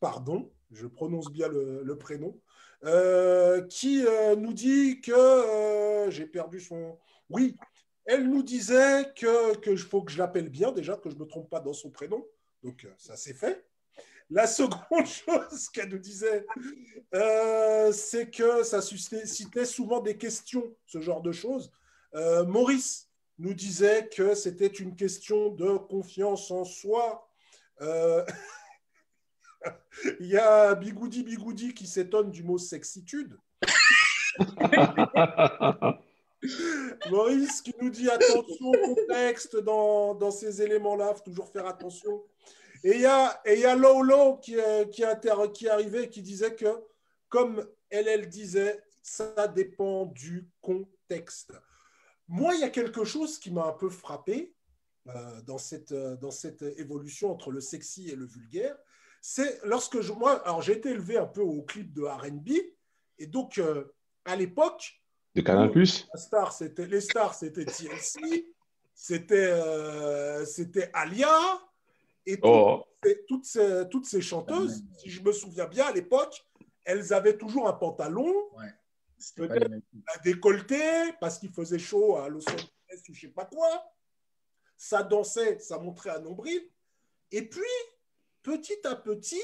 pardon, 0.01 0.51
je 0.71 0.87
prononce 0.87 1.31
bien 1.31 1.49
le, 1.49 1.97
prénom, 1.97 2.39
euh, 2.85 3.63
qui 3.63 4.05
euh, 4.07 4.37
nous 4.37 4.53
dit 4.53 5.01
que 5.01 6.07
j'ai 6.11 6.27
perdu 6.27 6.61
son. 6.61 6.97
Oui, 7.29 7.57
elle 8.09 8.29
nous 8.29 8.43
disait 8.43 9.13
que, 9.15 9.77
faut 9.77 10.03
que 10.03 10.11
je 10.11 10.17
l'appelle 10.17 10.49
bien 10.49 10.73
déjà, 10.73 10.97
que 10.97 11.11
je 11.11 11.15
ne 11.15 11.21
me 11.21 11.27
trompe 11.27 11.51
pas 11.51 11.61
dans 11.61 11.75
son 11.75 11.91
prénom. 11.91 12.27
Donc, 12.65 12.87
euh, 12.87 12.95
ça 12.97 13.17
c'est 13.17 13.35
fait. 13.35 13.67
La 14.31 14.47
seconde 14.47 15.07
chose 15.07 15.69
qu'elle 15.69 15.91
nous 15.91 15.99
disait, 15.99 16.47
euh, 17.15 17.93
c'est 17.93 18.31
que 18.31 18.63
ça 18.63 18.81
suscitait 18.81 19.67
souvent 19.67 20.01
des 20.01 20.17
questions, 20.17 20.75
ce 20.87 21.03
genre 21.03 21.21
de 21.21 21.33
choses. 21.33 21.71
Euh, 22.15 22.47
Maurice 22.47 23.11
nous 23.39 23.53
disait 23.53 24.09
que 24.09 24.35
c'était 24.35 24.69
une 24.69 24.97
question 24.97 25.51
de 25.51 25.77
confiance 25.77 26.51
en 26.51 26.65
soi. 26.65 27.29
Il 30.21 30.27
y 30.27 30.39
a 30.39 30.75
Bigoudi 30.75 31.25
Bigoudi 31.25 31.75
qui 31.75 31.87
s'étonne 31.87 32.31
du 32.31 32.43
mot 32.43 32.57
sexitude. 32.57 33.39
Maurice 37.11 37.63
qui 37.63 37.75
nous 37.81 37.91
dit 37.91 38.09
attention 38.09 38.69
au 38.69 38.95
contexte 38.95 39.57
dans, 39.57 40.31
ces 40.31 40.63
éléments-là, 40.63 41.15
faut 41.15 41.25
toujours 41.25 41.49
faire 41.51 41.67
attention. 41.67 42.25
Et 42.85 42.93
il 42.95 43.01
y 43.01 43.07
a, 43.07 43.41
et 43.45 43.59
y 43.59 43.65
a 43.65 43.75
Lolo 43.75 44.37
qui, 44.37 44.57
qui, 44.93 45.03
qui 45.53 45.67
est 45.67 46.11
qui 46.11 46.23
disait 46.23 46.55
que, 46.55 46.67
comme 47.29 47.67
elle, 47.91 48.29
disait, 48.29 48.83
ça 49.03 49.49
dépend 49.49 50.07
du 50.07 50.49
contexte. 50.61 51.53
Moi, 52.29 52.55
il 52.55 52.61
y 52.61 52.65
a 52.65 52.71
quelque 52.71 53.05
chose 53.05 53.39
qui 53.39 53.51
m'a 53.51 53.67
un 53.67 53.73
peu 53.73 53.89
frappé 53.89 54.55
euh, 55.09 55.41
dans, 55.43 55.59
cette, 55.59 55.93
euh, 55.93 56.17
dans 56.17 56.31
cette 56.31 56.63
évolution 56.63 57.31
entre 57.33 57.51
le 57.51 57.61
sexy 57.61 58.11
et 58.11 58.17
le 58.17 58.27
vulgaire. 58.27 58.77
C'est 59.21 59.61
lorsque 59.65 59.97
moi, 60.11 60.47
alors 60.47 60.63
j'ai 60.63 60.75
été 60.75 60.91
élevé 60.91 61.17
un 61.17 61.27
peu 61.27 61.41
au 61.41 61.63
clip 61.63 61.93
de 61.93 62.03
RB, 62.03 62.51
et 63.19 63.27
donc 63.27 63.59
euh, 63.59 63.85
à 64.25 64.37
l'époque, 64.37 65.01
de 65.41 65.47
Canal 65.47 65.71
Plus, 65.71 66.09
star, 66.15 66.53
c'était 66.53 66.87
les 66.87 67.01
stars, 67.01 67.35
c'était 67.35 67.65
TLC, 67.65 68.53
c'était 68.95 70.45
c'était 70.45 70.91
Alia, 70.93 71.29
et, 72.29 72.39
oh. 72.43 72.85
toutes, 73.27 73.47
ces, 73.47 73.89
toutes 73.91 74.05
ces 74.05 74.21
chanteuses, 74.21 74.85
si 74.99 75.09
je 75.09 75.23
me 75.23 75.33
souviens 75.33 75.67
bien 75.67 75.87
à 75.87 75.93
l'époque, 75.93 76.45
elles 76.85 77.15
avaient 77.15 77.39
toujours 77.39 77.67
un 77.69 77.73
pantalon, 77.73 78.35
Ouais. 78.55 78.75
peut-être 79.35 79.73
un 79.73 80.23
décolleté 80.23 80.79
parce 81.21 81.39
qu'il 81.39 81.51
faisait 81.51 81.79
chaud 81.79 82.17
à 82.17 82.29
Los 82.29 82.47
Angeles 82.51 83.03
ou 83.09 83.15
je 83.15 83.21
sais 83.23 83.29
pas 83.29 83.47
quoi. 83.47 83.83
Ça 84.77 85.03
dansait, 85.03 85.59
ça 85.59 85.79
montrait 85.79 86.11
un 86.11 86.21
nombril. 86.21 86.61
Et 87.33 87.49
puis, 87.49 87.63
petit 88.43 88.79
à 88.85 88.95
petit, 88.95 89.41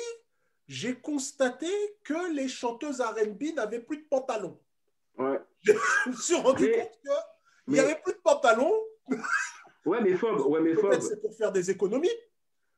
j'ai 0.69 0.95
constaté 0.95 1.71
que 2.03 2.35
les 2.35 2.49
chanteuses 2.49 3.01
R&B 3.01 3.55
n'avaient 3.55 3.81
plus 3.81 3.99
de 3.99 4.09
pantalon. 4.09 4.61
Je 5.65 6.11
me 6.11 6.15
suis 6.17 6.35
rendu 6.37 6.65
Mais- 6.65 6.73
compte 6.79 6.91
qu'il 7.65 7.73
n'y 7.75 7.81
avait 7.81 8.01
plus 8.03 8.13
de 8.13 8.19
pantalon. 8.23 8.73
Ouais, 9.87 10.01
mais 10.03 10.15
Fob, 10.15 10.41
ouais, 10.47 10.61
mais 10.61 10.75
Fob, 10.75 10.99
c'est 11.01 11.21
pour 11.21 11.35
faire 11.35 11.53
des 11.53 11.71
économies. 11.71 12.09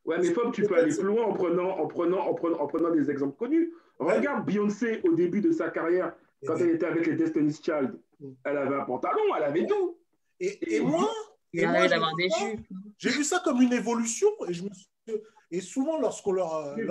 ouais, 0.05 0.19
mais 0.19 0.33
Fob, 0.33 0.53
tu 0.53 0.63
peux 0.63 0.77
aller 0.77 0.95
plus 0.95 1.05
loin 1.05 1.25
en 1.25 1.33
prenant, 1.33 1.71
en 1.79 1.87
prenant, 1.87 2.19
en 2.27 2.35
prenant, 2.35 2.59
en 2.61 2.67
prenant 2.67 2.91
des 2.91 3.11
exemples 3.11 3.37
connus. 3.37 3.73
Ouais. 3.99 4.17
Regarde 4.17 4.45
Beyoncé 4.47 5.01
au 5.05 5.13
début 5.15 5.41
de 5.41 5.53
sa 5.53 5.71
carrière, 5.71 6.15
Et, 6.43 6.47
quand 6.47 6.57
elle 6.57 6.71
était 6.71 6.87
avec 6.87 7.07
les 7.07 7.15
Destiny's 7.15 7.63
Child. 7.63 7.99
Mm. 8.21 8.31
Elle 8.45 8.59
avait 8.59 8.75
un 8.77 8.85
pantalon, 8.85 9.23
elle 9.37 9.43
avait 9.45 9.67
tout. 9.67 9.99
et- 10.41 10.77
et 10.77 10.81
moi, 10.81 11.11
Il 11.53 11.61
et 11.63 11.67
moi, 11.67 11.83
j'ai 11.83 11.89
d'avoir 11.89 12.15
vu 12.17 12.25
des 12.25 12.31
ça- 12.31 12.39
jupes. 12.51 12.67
J'ai 12.99 13.11
vu 13.11 13.25
ça 13.25 13.41
comme 13.45 13.63
une 13.63 13.73
évolution 13.73 14.29
et, 14.49 14.53
je 14.53 14.63
me 14.65 14.69
suis- 14.75 15.23
et 15.51 15.61
souvent 15.61 15.99
lorsqu'on 15.99 16.33
leur, 16.33 16.77
les 16.77 16.85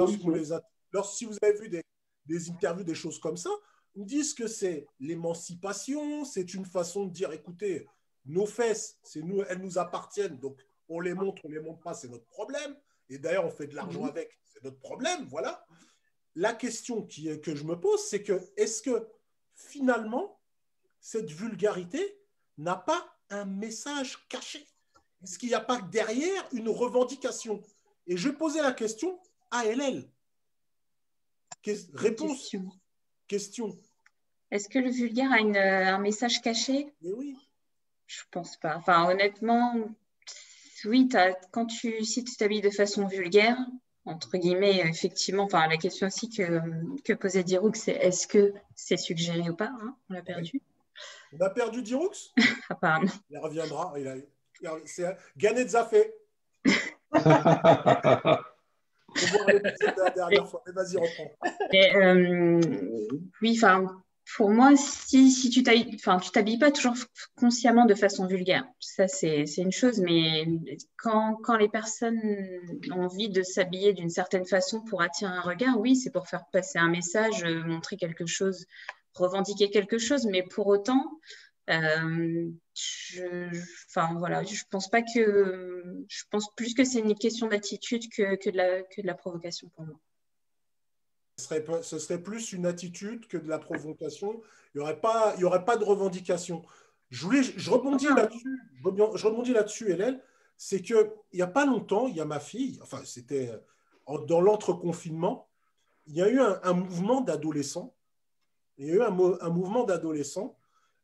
a, 0.52 0.62
lors- 0.92 1.06
si 1.06 1.26
vous 1.26 1.36
avez 1.44 1.54
vu 1.60 1.70
des, 1.70 1.84
des 2.26 2.50
interviews, 2.50 2.84
des 2.84 2.96
choses 2.96 3.20
comme 3.20 3.38
ça, 3.38 3.50
disent 4.04 4.34
que 4.34 4.48
c'est 4.48 4.88
l'émancipation, 5.00 6.26
c'est 6.26 6.54
une 6.54 6.66
façon 6.66 7.06
de 7.06 7.12
dire, 7.14 7.32
écoutez, 7.32 7.88
nos 8.26 8.46
fesses, 8.46 8.98
c'est 9.04 9.22
nous, 9.22 9.42
elles 9.44 9.62
nous 9.62 9.78
appartiennent, 9.78 10.38
donc 10.40 10.60
on 10.90 11.00
les 11.00 11.14
montre, 11.14 11.42
on 11.46 11.50
les 11.50 11.60
montre 11.62 11.80
pas, 11.82 11.94
c'est 11.94 12.10
notre 12.10 12.26
problème. 12.26 12.76
Et 13.10 13.18
d'ailleurs, 13.20 13.46
on 13.46 13.52
fait 13.52 13.68
de 13.68 13.76
l'argent 13.76 14.02
Mhm. 14.04 14.10
avec, 14.10 14.38
c'est 14.44 14.64
notre 14.64 14.80
problème, 14.80 15.26
voilà. 15.30 15.66
La 16.36 16.54
question 16.54 17.04
qui, 17.04 17.30
est- 17.30 17.40
que 17.40 17.56
je 17.56 17.64
me 17.64 17.80
pose, 17.80 18.04
c'est 18.10 18.24
que 18.24 18.42
est-ce 18.58 18.82
que 18.82 19.08
finalement, 19.54 20.42
cette 21.00 21.30
vulgarité 21.32 22.20
n'a 22.58 22.76
pas 22.76 23.16
un 23.30 23.46
message 23.46 24.28
caché? 24.28 24.68
Est-ce 25.24 25.38
qu'il 25.40 25.50
n'y 25.50 25.56
a 25.56 25.62
pas 25.62 25.80
derrière 25.82 26.48
une 26.52 26.68
revendication? 26.70 27.62
Et 28.08 28.18
je 28.18 28.30
posais 28.30 28.62
la 28.62 28.74
question 28.74 29.20
à 29.52 29.66
LL. 29.66 30.10
Qu'est- 31.62 31.90
Réponse, 31.94 32.42
Question. 32.42 32.70
question. 33.28 33.78
Est-ce 34.52 34.70
que 34.70 34.80
le 34.80 34.90
vulgaire 34.90 35.32
a 35.32 35.40
une- 35.40 35.58
un 35.58 35.98
message 36.00 36.42
caché? 36.42 36.88
Mais 37.02 37.12
oui. 37.14 37.36
Je 38.08 38.22
pense 38.32 38.58
pas. 38.58 38.76
Enfin, 38.78 39.10
honnêtement, 39.10 39.74
oui, 40.86 41.10
quand 41.52 41.66
tu, 41.66 42.04
si 42.06 42.24
tu 42.24 42.36
t'habilles 42.36 42.62
de 42.62 42.70
façon 42.70 43.08
vulgaire, 43.08 43.58
entre 44.06 44.38
guillemets, 44.38 44.78
effectivement, 44.88 45.44
enfin, 45.46 45.68
la 45.68 45.78
question 45.78 46.06
aussi 46.08 46.30
que, 46.30 46.62
que 47.04 47.14
posait 47.14 47.44
Diroux, 47.44 47.72
c'est 47.74 47.94
est-ce 47.94 48.28
que 48.28 48.54
c'est 48.76 48.98
suggéré 48.98 49.50
ou 49.50 49.56
pas 49.56 49.72
hein? 49.82 49.96
On 50.10 50.14
l'a 50.14 50.22
perdu 50.22 50.62
On 51.34 51.42
a 51.44 51.50
perdu 51.50 51.82
Diroux? 51.82 52.12
Apparemment. 52.70 53.12
Il 53.32 53.40
reviendra. 53.40 53.94
Il 53.98 54.08
a, 54.08 54.16
il 54.62 54.68
a- 54.68 54.78
c'est 54.86 55.18
vas-y, 60.68 60.98
reprends. 60.98 61.32
Mais, 61.72 61.96
euh, 61.96 62.60
oui, 63.42 63.58
enfin, 63.58 64.04
pour 64.34 64.50
moi, 64.50 64.76
si, 64.76 65.32
si 65.32 65.50
tu 65.50 65.62
t'habilles, 65.62 65.92
enfin, 65.96 66.20
tu 66.20 66.32
t'habilles 66.32 66.58
pas 66.58 66.72
toujours 66.72 66.96
consciemment 67.36 67.86
de 67.86 67.94
façon 67.94 68.26
vulgaire, 68.26 68.66
ça 68.80 69.08
c'est 69.08 69.46
une 69.58 69.72
chose, 69.72 70.00
mais 70.00 70.48
quand, 70.98 71.36
quand 71.44 71.58
les 71.58 71.70
personnes 71.70 72.20
ont 72.92 73.04
envie 73.04 73.30
de 73.30 73.44
s'habiller 73.44 73.94
d'une 73.94 74.10
certaine 74.10 74.46
façon 74.46 74.82
pour 74.82 75.02
attirer 75.02 75.32
un 75.32 75.42
regard, 75.42 75.80
oui, 75.80 75.96
c'est 75.96 76.12
pour 76.12 76.28
faire 76.28 76.46
passer 76.52 76.80
un 76.80 76.90
message, 76.90 77.44
euh, 77.44 77.64
montrer 77.64 77.98
quelque 77.98 78.26
chose, 78.26 78.66
revendiquer 79.14 79.70
quelque 79.70 80.00
chose, 80.00 80.26
mais 80.26 80.42
pour 80.44 80.68
autant, 80.68 81.20
euh, 81.70 82.50
je, 82.74 83.48
enfin 83.90 84.16
voilà, 84.18 84.44
je 84.44 84.64
pense 84.70 84.90
pas 84.90 85.02
que, 85.02 85.84
je 86.10 86.24
pense 86.32 86.48
plus 86.56 86.74
que 86.74 86.84
c'est 86.84 87.00
une 87.00 87.16
question 87.16 87.48
d'attitude 87.48 88.10
que 88.12 88.50
de 88.50 89.04
la 89.06 89.14
provocation 89.14 89.70
pour 89.70 89.86
moi. 89.86 90.00
Ce 91.38 91.46
serait, 91.46 91.64
pas- 91.64 91.84
ce 91.84 92.00
serait 92.00 92.22
plus 92.22 92.54
une 92.54 92.66
attitude 92.66 93.28
que 93.28 93.38
de 93.38 93.50
la 93.50 93.60
provocation. 93.60 94.42
Il 94.74 94.78
n'y 94.78 94.84
aurait, 94.84 95.00
pas- 95.02 95.34
il 95.36 95.42
y 95.42 95.44
aurait 95.44 95.66
pas 95.66 95.76
de 95.76 95.84
revendication. 95.84 96.64
Je, 97.10 97.26
voulais, 97.26 97.44
je 97.44 97.70
rebondis 97.70 98.08
là-dessus, 98.08 98.60
je 98.78 99.26
rebondis- 99.28 99.54
là-dessus, 99.54 99.92
Hélène. 99.92 100.22
C'est 100.58 100.82
qu'il 100.82 101.12
n'y 101.34 101.42
a 101.42 101.48
pas 101.48 101.66
longtemps, 101.66 102.08
il 102.08 102.16
y 102.16 102.22
a 102.22 102.26
ma 102.26 102.40
fille, 102.40 102.80
enfin, 102.82 103.02
c'était 103.04 103.52
dans 104.28 104.40
l'entre-confinement, 104.40 105.50
il 106.08 106.16
y 106.16 106.22
a 106.22 106.30
eu 106.30 106.40
un, 106.40 106.60
un 106.64 106.74
mouvement 106.74 107.20
d'adolescents. 107.20 107.94
Il 108.78 108.88
y 108.88 108.92
a 108.92 108.96
eu 108.96 109.02
un 109.02 109.10
mouvement 109.50 109.84
d'adolescents. 109.84 110.58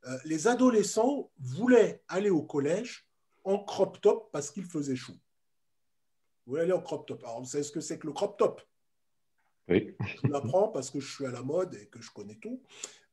Euh, 0.07 0.17
les 0.25 0.47
adolescents 0.47 1.29
voulaient 1.39 2.01
aller 2.07 2.29
au 2.29 2.41
collège 2.41 3.05
en 3.43 3.59
crop 3.59 3.99
top 3.99 4.31
parce 4.31 4.49
qu'il 4.51 4.65
faisait 4.65 4.95
chaud. 4.95 5.17
Vous 6.45 6.53
voulez 6.53 6.61
aller 6.63 6.73
en 6.73 6.81
crop 6.81 7.05
top. 7.05 7.21
Alors, 7.23 7.39
vous 7.41 7.45
savez 7.49 7.63
ce 7.63 7.71
que 7.71 7.81
c'est 7.81 7.99
que 7.99 8.07
le 8.07 8.13
crop 8.13 8.37
top? 8.37 8.61
Oui. 9.71 9.95
je 10.23 10.27
l'apprends 10.27 10.67
parce 10.67 10.89
que 10.89 10.99
je 10.99 11.13
suis 11.13 11.25
à 11.25 11.31
la 11.31 11.41
mode 11.41 11.73
et 11.75 11.87
que 11.87 12.01
je 12.01 12.11
connais 12.11 12.35
tout. 12.35 12.61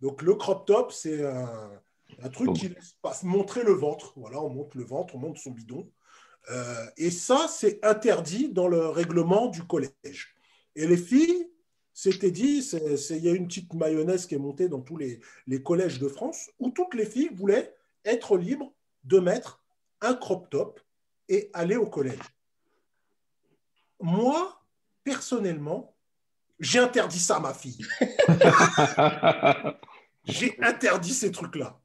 Donc 0.01 0.23
le 0.23 0.35
crop 0.35 0.67
top, 0.67 0.93
c'est 0.93 1.25
un, 1.25 1.71
un 2.23 2.29
truc 2.29 2.53
qui 2.55 2.69
laisse 2.69 2.97
pas 3.03 3.17
montrer 3.23 3.63
le 3.63 3.73
ventre. 3.73 4.13
Voilà, 4.17 4.41
on 4.41 4.51
monte 4.51 4.75
le 4.75 4.85
ventre, 4.85 5.15
on 5.15 5.19
monte 5.19 5.39
son 5.39 5.51
bidon. 5.51 5.91
Euh, 6.51 6.87
et 6.97 7.11
ça, 7.11 7.47
c'est 7.49 7.85
interdit 7.85 8.49
dans 8.49 8.69
le 8.69 8.89
règlement 8.89 9.49
du 9.49 9.63
collège. 9.65 10.35
Et 10.75 10.87
les 10.87 10.97
filles 10.97 11.51
s'étaient 11.93 12.31
dit, 12.31 12.65
il 13.11 13.25
y 13.25 13.29
a 13.29 13.33
une 13.33 13.49
petite 13.49 13.75
mayonnaise 13.75 14.27
qui 14.27 14.35
est 14.35 14.39
montée 14.39 14.69
dans 14.69 14.81
tous 14.81 14.97
les, 14.97 15.21
les 15.47 15.63
collèges 15.63 15.99
de 15.99 16.09
France, 16.09 16.51
où 16.59 16.71
toutes 16.71 16.95
les 16.95 17.07
filles 17.07 17.31
voulaient 17.33 17.75
être 18.05 18.39
libres 18.39 18.73
de 19.05 19.19
mettre 19.19 19.63
un 20.01 20.15
crop 20.15 20.49
top 20.49 20.81
et 21.29 21.51
aller 21.53 21.77
au 21.77 21.87
collège. 21.87 22.21
Moi, 24.01 24.63
personnellement, 25.03 25.97
j'ai 26.61 26.79
interdit 26.79 27.21
ça 27.21 27.37
à 27.37 27.41
ma 27.41 27.55
fille. 27.55 27.87
J'ai 30.29 30.59
interdit 30.63 31.15
ces 31.15 31.33
trucs-là. 31.33 31.81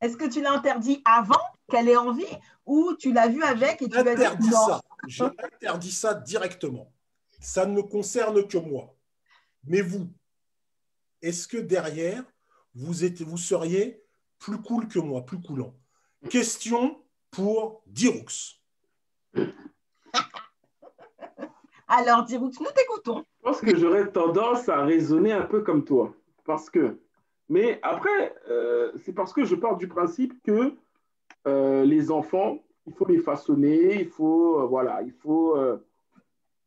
Est-ce 0.00 0.16
que 0.16 0.28
tu 0.28 0.40
l'as 0.40 0.52
interdit 0.52 1.02
avant 1.04 1.40
qu'elle 1.68 1.88
ait 1.88 1.96
envie 1.96 2.22
ou 2.64 2.94
tu 2.94 3.12
l'as 3.12 3.28
vu 3.28 3.42
avec 3.42 3.82
et 3.82 3.88
tu 3.88 4.00
lui 4.00 4.08
as 4.08 4.14
dit 4.14 4.24
interdit 4.24 4.50
ça. 4.50 4.80
J'ai 5.06 5.24
interdit 5.24 5.90
ça 5.90 6.14
directement. 6.14 6.92
Ça 7.40 7.66
ne 7.66 7.72
me 7.74 7.82
concerne 7.82 8.46
que 8.46 8.58
moi. 8.58 8.94
Mais 9.64 9.80
vous, 9.80 10.08
est-ce 11.20 11.48
que 11.48 11.56
derrière, 11.56 12.22
vous, 12.74 13.04
êtes, 13.04 13.22
vous 13.22 13.36
seriez 13.36 14.04
plus 14.38 14.62
cool 14.62 14.86
que 14.86 15.00
moi, 15.00 15.26
plus 15.26 15.40
coulant? 15.40 15.74
Question 16.30 17.02
pour 17.30 17.82
Diroux. 17.86 18.24
Alors, 21.88 22.24
Diroux, 22.24 22.50
nous 22.60 22.66
t'écoutons. 22.74 23.24
Je 23.38 23.42
pense 23.42 23.60
que 23.60 23.74
j'aurais 23.76 24.10
tendance 24.10 24.68
à 24.68 24.84
raisonner 24.84 25.32
un 25.32 25.42
peu 25.46 25.62
comme 25.62 25.84
toi. 25.84 26.12
Parce 26.44 26.68
que, 26.68 26.98
mais 27.48 27.78
après, 27.82 28.34
euh, 28.50 28.92
c'est 28.98 29.14
parce 29.14 29.32
que 29.32 29.44
je 29.44 29.54
pars 29.54 29.76
du 29.76 29.88
principe 29.88 30.34
que 30.42 30.74
euh, 31.46 31.84
les 31.84 32.10
enfants, 32.10 32.58
il 32.86 32.92
faut 32.92 33.06
les 33.06 33.18
façonner, 33.18 34.00
il 34.00 34.08
faut, 34.08 34.60
euh, 34.60 34.66
voilà, 34.66 35.02
il 35.02 35.12
faut, 35.12 35.56
euh, 35.56 35.78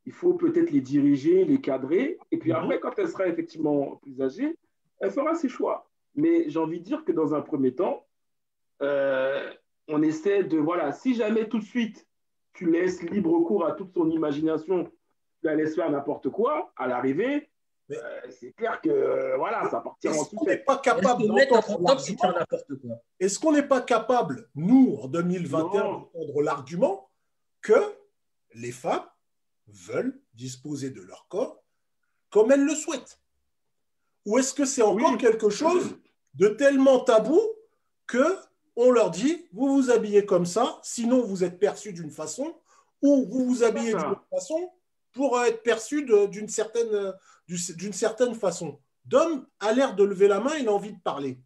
il 0.06 0.12
faut 0.12 0.34
peut-être 0.34 0.72
les 0.72 0.82
diriger, 0.82 1.46
les 1.46 1.62
cadrer. 1.62 2.18
Et 2.32 2.38
puis 2.38 2.52
Mhm. 2.52 2.58
après, 2.58 2.80
quand 2.80 2.94
elle 2.98 3.08
sera 3.08 3.28
effectivement 3.28 3.98
plus 4.02 4.22
âgée, 4.22 4.56
elle 5.00 5.12
fera 5.12 5.36
ses 5.36 5.50
choix. 5.50 5.88
Mais 6.16 6.50
j'ai 6.50 6.60
envie 6.60 6.80
de 6.80 6.84
dire 6.86 7.04
que 7.06 7.12
dans 7.12 7.34
un 7.34 7.42
premier 7.42 7.74
temps, 7.76 8.06
euh, 8.82 9.52
on 9.88 10.02
essaie 10.02 10.44
de, 10.44 10.58
voilà, 10.58 10.92
si 10.92 11.14
jamais 11.14 11.48
tout 11.48 11.60
de 11.60 11.64
suite, 11.64 12.08
tu 12.54 12.70
laisses 12.70 13.02
libre 13.04 13.40
cours 13.42 13.66
à 13.66 13.74
toute 13.74 13.94
son 13.94 14.10
imagination, 14.10 14.92
la 15.44 15.56
laisses 15.56 15.76
faire 15.76 15.90
n'importe 15.90 16.30
quoi, 16.30 16.72
à 16.78 16.88
l'arrivée, 16.88 17.50
euh, 17.92 18.22
c'est 18.30 18.54
clair 18.54 18.80
que 18.82 18.90
euh, 18.90 19.38
voilà, 19.38 19.70
ça 19.70 19.82
partira 19.82 20.14
en 20.14 20.22
Est-ce 20.22 20.30
qu'on 20.36 20.46
n'est 20.46 20.58
pas 20.58 20.76
Est-ce 20.76 20.82
capable 20.82 21.24
Est-ce 23.20 23.40
qu'on 23.40 23.52
n'est 23.52 23.68
pas 23.68 23.82
capable, 23.82 24.50
nous, 24.56 24.98
en 25.02 25.08
2021, 25.08 25.84
Non. 25.84 25.92
d'entendre 26.14 26.42
l'argument 26.42 27.10
que 27.62 27.74
les 28.54 28.72
femmes 28.72 29.06
veulent 29.68 30.20
disposer 30.34 30.90
de 30.90 31.02
leur 31.02 31.28
corps 31.28 31.62
comme 32.30 32.52
elles 32.52 32.64
le 32.66 32.76
souhaitent? 32.76 33.20
Ou 34.26 34.38
est-ce 34.38 34.54
que 34.54 34.66
c'est 34.66 34.84
encore 34.84 35.12
Oui. 35.12 35.18
quelque 35.18 35.50
chose 35.50 35.98
de 36.36 36.48
tellement 36.48 37.00
tabou 37.00 37.40
que 38.08 38.38
on 38.78 38.90
leur 38.92 39.12
dit 39.12 39.48
vous 39.52 39.68
vous 39.68 39.90
habillez 39.92 40.26
comme 40.26 40.46
ça, 40.46 40.80
sinon 40.84 41.22
vous 41.24 41.44
êtes 41.44 41.60
perçu 41.60 41.92
d'une 41.92 42.12
façon, 42.12 42.56
ou 43.02 43.26
vous 43.30 43.46
vous 43.46 43.64
habillez 43.64 43.94
d'une 43.94 44.12
autre 44.12 44.28
façon 44.30 44.72
pour 45.14 45.42
être 45.42 45.62
perçu 45.64 46.06
d'une 46.06 46.48
certaine, 46.48 46.94
euh, 46.94 47.12
d'une 47.48 47.94
certaine 47.94 48.36
façon. 48.36 48.80
Dom 49.06 49.48
a 49.60 49.74
l'air 49.74 49.96
de 49.96 50.04
lever 50.04 50.28
la 50.28 50.40
main, 50.40 50.56
il 50.56 50.68
a 50.68 50.74
envie 50.74 50.94
de 50.94 51.02
parler. 51.02 51.40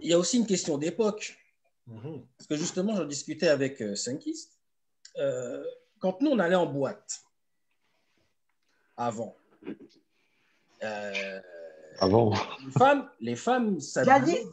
Il 0.00 0.08
y 0.08 0.12
a 0.12 0.18
aussi 0.18 0.38
une 0.38 0.46
question 0.46 0.78
d'époque. 0.78 1.36
Mhm. 1.86 2.26
Parce 2.36 2.48
que 2.48 2.56
justement, 2.56 2.96
j'en 2.96 3.04
discutais 3.04 3.48
avec 3.48 3.82
euh, 3.82 3.94
Sankist. 3.94 4.58
Euh, 5.18 5.64
quand 5.98 6.20
nous, 6.22 6.30
on 6.30 6.38
allait 6.38 6.54
en 6.54 6.66
boîte, 6.66 7.20
avant, 8.96 9.36
euh, 10.82 11.40
Avant. 11.98 12.32
les 12.64 12.72
femmes, 12.72 13.10
les 13.20 13.36
femmes 13.36 13.80
s'habillaient. 13.80 14.46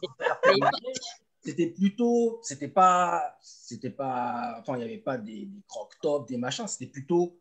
C'était 1.40 1.68
plutôt, 1.68 2.40
c'était 2.42 2.68
pas, 2.68 3.38
c'était 3.40 3.90
pas, 3.90 4.56
enfin, 4.58 4.74
il 4.74 4.78
n'y 4.78 4.84
avait 4.84 4.98
pas 4.98 5.16
des, 5.16 5.46
des 5.46 5.62
croque-tops, 5.66 6.28
des 6.28 6.36
machins, 6.36 6.66
c'était 6.66 6.90
plutôt 6.90 7.38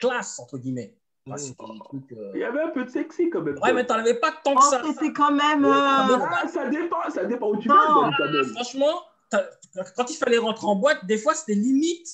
classe, 0.00 0.38
entre 0.38 0.58
guillemets. 0.58 0.94
Enfin, 1.28 1.36
des 1.42 1.78
trucs, 1.84 2.12
euh, 2.12 2.32
Il 2.34 2.40
y 2.40 2.44
avait 2.44 2.62
un 2.62 2.70
peu 2.70 2.84
de 2.84 2.90
sexy 2.90 3.28
quand 3.30 3.42
même. 3.42 3.58
Ouais, 3.62 3.72
mais 3.72 3.84
t'en 3.86 3.94
avais 3.94 4.14
pas 4.14 4.32
tant 4.42 4.54
que 4.54 4.60
Oh, 4.66 4.70
ça. 4.70 4.82
c'était 4.86 5.12
quand 5.12 5.30
même. 5.30 5.64
euh, 5.64 5.70
Ah, 5.70 6.48
ça 6.52 6.68
dépend, 6.68 7.08
ça 7.10 7.24
dépend 7.24 7.50
où 7.50 7.56
tu 7.58 7.68
vas. 7.68 8.10
Franchement, 8.54 9.02
quand 9.30 10.10
il 10.10 10.16
fallait 10.16 10.38
rentrer 10.38 10.66
en 10.66 10.76
boîte, 10.76 11.04
des 11.06 11.18
fois, 11.18 11.34
c'était 11.34 11.54
limite. 11.54 12.08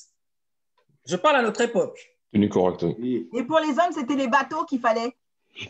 Je 1.06 1.16
parle 1.16 1.36
à 1.36 1.42
notre 1.42 1.60
époque. 1.60 2.16
Tenue 2.32 2.48
correcte. 2.48 2.82
oui. 2.82 3.28
Oui. 3.32 3.38
Et 3.40 3.44
pour 3.44 3.60
les 3.60 3.68
hommes, 3.70 3.92
c'était 3.94 4.16
les 4.16 4.28
bateaux 4.28 4.64
qu'il 4.64 4.80
fallait. 4.80 5.14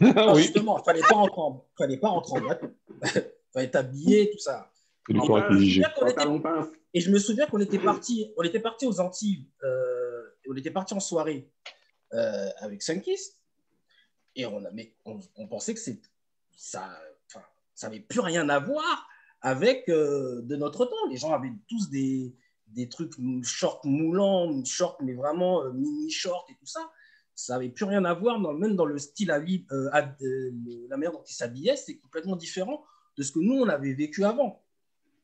Non, 0.01 0.33
oui, 0.35 0.43
Justement, 0.43 0.79
il 0.79 0.85
fallait 0.85 1.03
pas 1.03 1.15
rentrer 1.15 1.41
en, 1.41 1.65
fallait 1.77 1.99
pas 1.99 2.09
rentrer 2.09 2.39
en 2.39 2.41
boîte. 2.41 2.63
Il 3.05 3.61
fallait 3.61 3.67
être 3.69 3.77
habillé, 3.77 4.31
tout 4.31 4.39
ça. 4.39 4.71
tenue 5.07 5.21
correcte 5.21 5.51
était-. 5.53 6.25
Et 6.95 7.01
je 7.01 7.11
me 7.11 7.19
souviens 7.19 7.47
qu'on 7.47 7.61
était 7.61 7.79
parti, 7.79 8.33
on 8.37 8.43
était 8.43 8.61
parti 8.61 8.87
aux 8.87 9.01
Antilles, 9.01 9.47
euh, 9.63 10.23
on 10.51 10.57
était 10.57 10.71
parti 10.71 10.93
en 10.95 11.01
soirée 11.01 11.49
euh, 12.13 12.49
avec 12.59 12.83
Sunkist, 12.83 13.39
et 14.35 14.47
on, 14.47 14.65
a, 14.65 14.71
mais 14.73 14.95
on, 15.05 15.19
on 15.37 15.49
pensait 15.49 15.75
que 15.75 15.81
c'est, 15.81 16.01
ça, 16.57 16.99
ça 17.75 17.89
n'avait 17.89 18.01
plus 18.01 18.21
rien 18.21 18.49
à 18.49 18.59
voir 18.59 19.09
avec 19.41 19.89
euh, 19.89 20.43
de 20.43 20.57
notre 20.57 20.85
temps. 20.87 21.07
Les 21.11 21.17
gens 21.17 21.33
avaient 21.33 21.53
tous 21.69 21.89
des, 21.91 22.35
des 22.69 22.89
trucs 22.89 23.13
shorts 23.43 23.81
moulants, 23.85 24.63
shorts, 24.65 24.99
mais 25.03 25.15
vraiment 25.15 25.63
euh, 25.63 25.73
mini 25.73 26.11
shorts 26.11 26.47
et 26.51 26.55
tout 26.55 26.67
ça. 26.67 26.91
Ça 27.35 27.55
n'avait 27.55 27.69
plus 27.69 27.85
rien 27.85 28.05
à 28.07 28.15
voir, 28.15 28.41
dans, 28.41 28.53
même 28.55 28.77
dans 28.77 28.87
le 28.87 28.99
style 28.99 29.31
à 29.31 29.39
vie, 29.39 29.67
euh, 29.73 29.89
à- 29.93 30.15
le- 30.21 30.87
la 30.89 30.97
manière 30.97 31.13
dont 31.13 31.23
ils 31.29 31.35
s'habillaient, 31.35 31.77
c'est 31.77 31.99
complètement 31.99 32.37
différent 32.37 32.83
de 33.19 33.23
ce 33.23 33.33
que 33.33 33.41
nous, 33.41 33.55
on 33.55 33.69
avait 33.69 33.93
vécu 33.95 34.25
avant. 34.25 34.63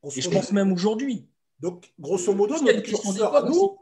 Grosso 0.02 0.18
Et 0.18 0.22
je 0.22 0.28
pense 0.30 0.52
même 0.52 0.72
aujourd'hui. 0.72 1.26
Donc, 1.60 1.92
grosso 1.98 2.34
modo, 2.34 2.54
notre 2.62 2.82
curseur 2.82 3.34
à 3.36 3.42
nous, 3.48 3.78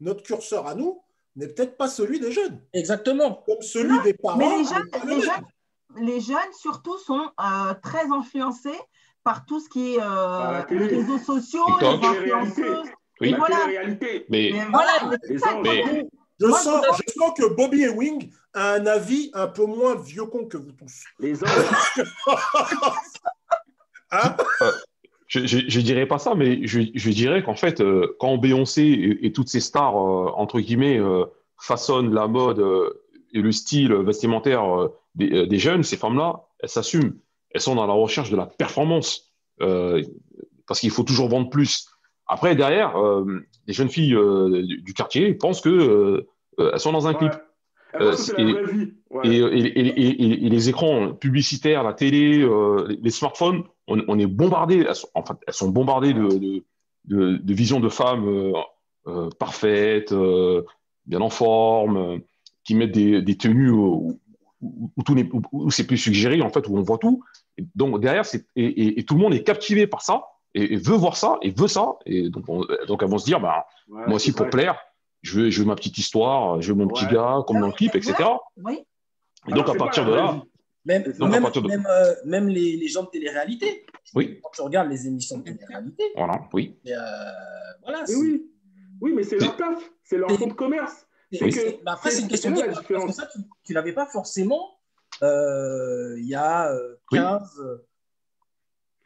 notre 0.00 0.22
curseur 0.22 0.66
à 0.66 0.74
nous 0.74 1.02
n'est 1.38 1.48
peut-être 1.48 1.76
pas 1.76 1.88
celui 1.88 2.20
des 2.20 2.32
jeunes, 2.32 2.60
Exactement. 2.72 3.42
comme 3.46 3.62
celui 3.62 4.00
des 4.02 4.14
parents. 4.14 4.36
Mais 4.36 4.58
les 4.58 4.64
jeunes, 4.64 4.88
pas 4.90 4.98
le 5.04 5.10
les 5.10 5.16
même. 5.16 5.24
jeunes, 5.24 6.06
les 6.06 6.20
jeunes 6.20 6.52
surtout, 6.60 6.98
sont 6.98 7.30
euh, 7.40 7.74
très 7.82 8.04
influencés 8.12 8.78
par 9.24 9.44
tout 9.46 9.58
ce 9.60 9.68
qui 9.68 9.94
est 9.94 9.98
euh, 10.00 10.62
les 10.70 10.86
réseaux 10.86 11.18
sociaux, 11.18 11.64
TikTok. 11.66 12.00
les 12.02 12.06
influenceuses. 12.08 12.88
Oui. 13.20 13.34
Voilà. 13.36 13.56
Mais 13.66 14.24
Mais 14.28 14.52
voilà, 14.70 14.92
Les 15.22 15.26
c'est 15.26 15.38
ça, 15.38 15.56
anges. 15.56 15.62
Mais- 15.64 16.06
Je 16.40 16.46
Moi, 16.46 16.56
sens, 16.60 16.84
je- 16.98 17.02
je 17.08 17.12
sens 17.18 17.32
que 17.36 17.46
Bobby 17.52 17.82
et 17.82 17.88
Wing 17.88 18.30
a 18.54 18.74
un 18.74 18.86
avis 18.86 19.28
un 19.34 19.48
peu 19.48 19.66
moins 19.66 19.96
vieux 19.96 20.24
con 20.26 20.46
que 20.46 20.56
vous 20.56 20.70
tous. 20.70 21.02
Les. 21.18 21.34
Hein 24.10 24.34
je, 25.28 25.46
je, 25.46 25.58
je 25.68 25.80
dirais 25.80 26.06
pas 26.06 26.18
ça, 26.18 26.34
mais 26.34 26.66
je, 26.66 26.80
je 26.94 27.10
dirais 27.10 27.42
qu'en 27.42 27.54
fait, 27.54 27.80
euh, 27.80 28.16
quand 28.18 28.38
Beyoncé 28.38 28.82
et, 28.82 29.26
et 29.26 29.32
toutes 29.32 29.48
ces 29.48 29.60
stars, 29.60 29.96
euh, 29.96 30.32
entre 30.34 30.58
guillemets, 30.58 30.98
euh, 30.98 31.26
façonnent 31.60 32.14
la 32.14 32.26
mode 32.26 32.60
euh, 32.60 33.04
et 33.34 33.42
le 33.42 33.52
style 33.52 33.92
vestimentaire 33.92 34.64
euh, 34.64 34.88
des, 35.14 35.30
euh, 35.32 35.46
des 35.46 35.58
jeunes, 35.58 35.82
ces 35.82 35.98
femmes-là, 35.98 36.46
elles 36.60 36.70
s'assument. 36.70 37.14
Elles 37.50 37.60
sont 37.60 37.74
dans 37.74 37.86
la 37.86 37.92
recherche 37.92 38.30
de 38.30 38.36
la 38.36 38.46
performance, 38.46 39.34
euh, 39.60 40.02
parce 40.66 40.80
qu'il 40.80 40.90
faut 40.90 41.02
toujours 41.02 41.28
vendre 41.28 41.50
plus. 41.50 41.88
Après, 42.26 42.56
derrière, 42.56 42.96
euh, 42.96 43.46
les 43.66 43.74
jeunes 43.74 43.88
filles 43.90 44.14
euh, 44.14 44.62
du, 44.66 44.94
quartier 44.94 45.34
pensent 45.34 45.60
que 45.60 46.26
elles 46.58 46.80
sont 46.80 46.92
dans 46.92 47.06
un 47.06 47.14
clip. 47.14 47.32
Ouais. 47.32 47.38
Et-. 47.94 48.92
Ouais. 49.10 49.26
Et 49.28 50.48
les 50.50 50.68
écrans 50.68 51.12
publicitaires, 51.14 51.82
la 51.82 51.94
télé, 51.94 52.40
euh, 52.42 52.86
les, 52.88 52.96
les 52.96 53.10
smartphones, 53.10 53.64
on, 53.86 54.02
on 54.08 54.18
est 54.18 54.26
bombardé. 54.26 54.84
Elles 54.88 54.94
sont, 54.94 55.08
en 55.14 55.24
fait, 55.24 55.34
elles 55.46 55.54
sont 55.54 55.70
bombardées 55.70 56.12
de, 56.12 56.28
de, 56.28 56.64
de, 57.06 57.36
de 57.36 57.54
visions 57.54 57.80
de 57.80 57.88
femmes 57.88 58.28
euh, 58.28 58.52
euh, 59.06 59.30
parfaites, 59.38 60.12
euh, 60.12 60.62
bien 61.06 61.20
en 61.22 61.30
forme, 61.30 61.96
euh, 61.96 62.18
qui 62.64 62.74
mettent 62.74 62.92
des, 62.92 63.22
des 63.22 63.36
tenues 63.36 63.70
où, 63.70 64.18
c'est 65.70 65.86
plus 65.86 65.96
suggéré, 65.98 66.42
en 66.42 66.50
fait, 66.50 66.68
où 66.68 66.76
on 66.76 66.82
voit 66.82 66.98
tout. 66.98 67.22
Et 67.56 67.64
donc 67.74 68.00
derrière, 68.00 68.24
et, 68.56 69.02
tout 69.04 69.14
le 69.14 69.20
monde 69.20 69.32
est 69.34 69.42
captivé 69.44 69.86
par 69.86 70.02
ça 70.02 70.24
et, 70.54 70.76
veut 70.76 70.96
voir 70.96 71.16
ça 71.16 71.38
et 71.42 71.50
veut 71.50 71.68
ça. 71.68 71.94
Et 72.06 72.28
donc, 72.28 72.44
on- 72.48 72.64
donc 72.86 73.02
elles 73.02 73.08
vont 73.08 73.18
se 73.18 73.24
dire, 73.24 73.40
bah, 73.40 73.66
Ouais, 73.88 74.02
moi 74.06 74.16
aussi, 74.16 74.32
pour 74.32 74.42
vrai. 74.42 74.50
plaire, 74.50 74.78
je 75.22 75.40
veux, 75.40 75.50
je 75.50 75.60
veux 75.60 75.66
ma 75.66 75.74
petite 75.76 75.98
histoire, 75.98 76.60
je 76.60 76.72
veux 76.72 76.78
mon 76.78 76.88
petit 76.88 77.06
gars, 77.06 77.42
comme 77.46 77.60
dans 77.60 77.66
le 77.68 77.72
clip, 77.72 77.94
etc. 77.94 78.14
Oui. 78.56 78.80
Et 79.48 79.52
donc, 79.52 79.68
à 79.68 79.74
partir 79.74 80.04
de 80.06 80.12
là. 80.14 80.42
Même, 80.84 81.02
Donc, 81.02 81.28
à 81.28 81.32
même, 81.32 81.42
partir 81.42 81.60
de- 81.62 81.68
même, 81.68 81.86
euh, 81.90 82.14
même 82.24 82.48
les, 82.48 82.76
les 82.76 82.88
gens 82.88 83.02
de 83.02 83.08
télé-réalité. 83.08 83.84
Oui. 84.14 84.40
Quand 84.42 84.50
tu 84.54 84.62
regardes 84.62 84.88
les 84.88 85.06
émissions 85.06 85.36
de 85.38 85.42
télé-réalité, 85.44 86.02
Voilà, 86.16 86.40
oui. 86.54 86.78
et, 86.84 86.94
euh, 86.94 86.98
voilà. 87.82 88.00
Mais 88.00 88.06
c'est- 88.06 88.16
oui. 88.16 88.50
Oui, 89.00 89.12
mais 89.14 89.22
c'est 89.22 89.38
leur 89.38 89.54
taf. 89.56 89.78
C'est 90.02 90.16
leur 90.16 90.30
fonds 90.30 90.46
de 90.46 90.52
commerce. 90.54 91.06
que- 91.30 91.82
bah 91.84 91.92
après, 91.92 92.10
c'est 92.10 92.22
une 92.22 92.28
question 92.28 92.54
parce 92.54 92.80
que 92.86 93.12
ça, 93.12 93.28
tu 93.64 93.72
ne 93.72 93.74
l'avais 93.74 93.92
pas 93.92 94.06
forcément 94.06 94.78
euh, 95.22 96.14
il 96.18 96.26
y 96.26 96.34
a 96.34 96.72
euh, 96.72 96.94
Oui. 97.12 97.18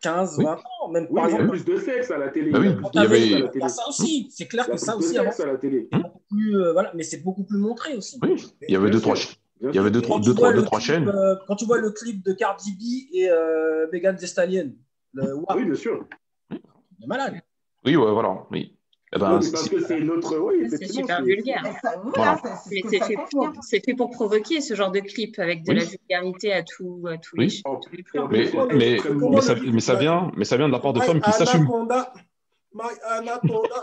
15, 0.03 0.38
euh, 0.38 0.38
15 0.38 0.38
Oui. 0.38 0.44
20 0.44 0.53
ans. 0.53 0.88
Même, 0.90 1.07
Oui, 1.11 1.14
par 1.14 1.24
mais 1.24 1.30
il 1.30 1.32
y 1.32 1.36
a 1.38 1.40
exemple, 1.42 1.62
plus 1.62 1.64
de 1.72 1.80
sexe 1.80 2.11
à 2.11 2.18
la 2.18 2.28
télé. 2.28 2.50
Bah 2.50 2.59
oui, 2.61 2.66
Il 2.68 2.72
y 2.72 2.76
il 2.94 2.98
avait- 3.07 3.20
il 3.55 3.61
y 3.61 3.62
a 3.62 3.68
ça 3.68 3.88
aussi. 3.88 4.28
C'est 4.30 4.46
clair 4.46 4.64
Il 4.66 4.70
y 4.70 4.72
a 4.72 4.74
que 4.74 4.80
ça 4.80 4.92
plus 4.92 5.00
de 5.00 5.05
aussi, 5.07 5.18
avant, 5.18 5.30
sexe 5.30 5.40
à 5.40 5.46
la 5.46 5.57
télé. 5.59 5.88
beaucoup 5.92 6.20
plus, 6.30 6.57
euh, 6.57 6.72
voilà, 6.72 6.92
mais 6.94 7.03
c'est 7.03 7.22
beaucoup 7.22 7.44
plus 7.44 7.59
montré 7.59 7.96
aussi. 7.96 8.18
Oui, 8.22 8.44
il 8.68 8.72
y 8.72 8.76
avait 8.76 8.90
deux, 8.90 9.00
trois, 9.00 9.14
il 9.61 9.74
y 9.74 9.78
avait 9.78 9.90
deux, 9.90 10.03
trois, 10.03 10.20
deux, 10.20 10.34
trois, 10.34 10.53
deux, 10.53 10.62
trois 10.64 10.78
clip, 10.80 10.86
chaînes. 10.94 11.09
euh, 11.09 11.36
quand 11.46 11.57
tu 11.57 11.64
vois 11.64 11.78
le 11.78 11.90
clip 11.90 12.24
de 12.24 12.32
Cardi 12.32 12.72
B 12.72 13.14
et 13.16 13.30
euh, 13.30 13.86
Megan 13.92 14.16
Thee 14.16 14.26
Stallion, 14.26 14.72
le 15.14 15.34
WAP, 15.36 15.57
Oui, 15.57 15.64
bien 15.64 15.74
sûr. 15.74 16.05
de 16.50 17.07
malade. 17.07 17.34
Oui, 17.84 17.96
ouais, 17.96 18.12
voilà. 18.12 18.44
Oui. 18.50 18.76
Eh 19.15 19.19
ben, 19.19 19.39
Oui, 19.39 19.51
parce 19.53 19.69
que 19.69 19.81
c'est 19.81 20.01
notre. 20.01 20.39
Oui, 20.39 20.67
C'est 20.71 20.87
super 20.87 21.23
vulgaire. 21.23 21.63
Voilà. 22.15 22.37
fait, 22.39 22.81
pour, 22.81 23.41
confirme. 23.43 23.53
c'est 23.61 23.85
fait 23.85 23.95
pour 23.95 24.11
provoquer 24.11 24.61
ce 24.63 24.75
genre 24.75 24.91
de 24.91 25.01
clip 25.01 25.39
avec 25.39 25.65
de 25.65 25.73
Oui. 25.73 25.79
la 25.79 25.85
vulgarité 25.85 26.53
à, 26.53 26.63
tout, 26.63 27.05
à 27.07 27.19
tous, 27.19 27.37
Oui. 27.37 27.63
les, 27.93 28.03
plans. 28.03 28.29
mais, 28.29 28.51
mais, 28.75 28.99
mais, 29.31 29.41
ça, 29.43 29.55
mais 29.55 29.81
ça 29.81 29.95
vient, 29.97 30.31
mais 30.37 30.45
ça 30.45 30.57
vient 30.57 30.69
de 30.69 30.73
la 30.73 30.79
part 30.79 30.95
de 30.95 31.01
femmes 31.01 31.21
qui 31.21 31.31
s'assument. 31.33 31.61
Anaconda. 31.63 32.13
My 32.75 32.89
Anaconda. 33.11 33.83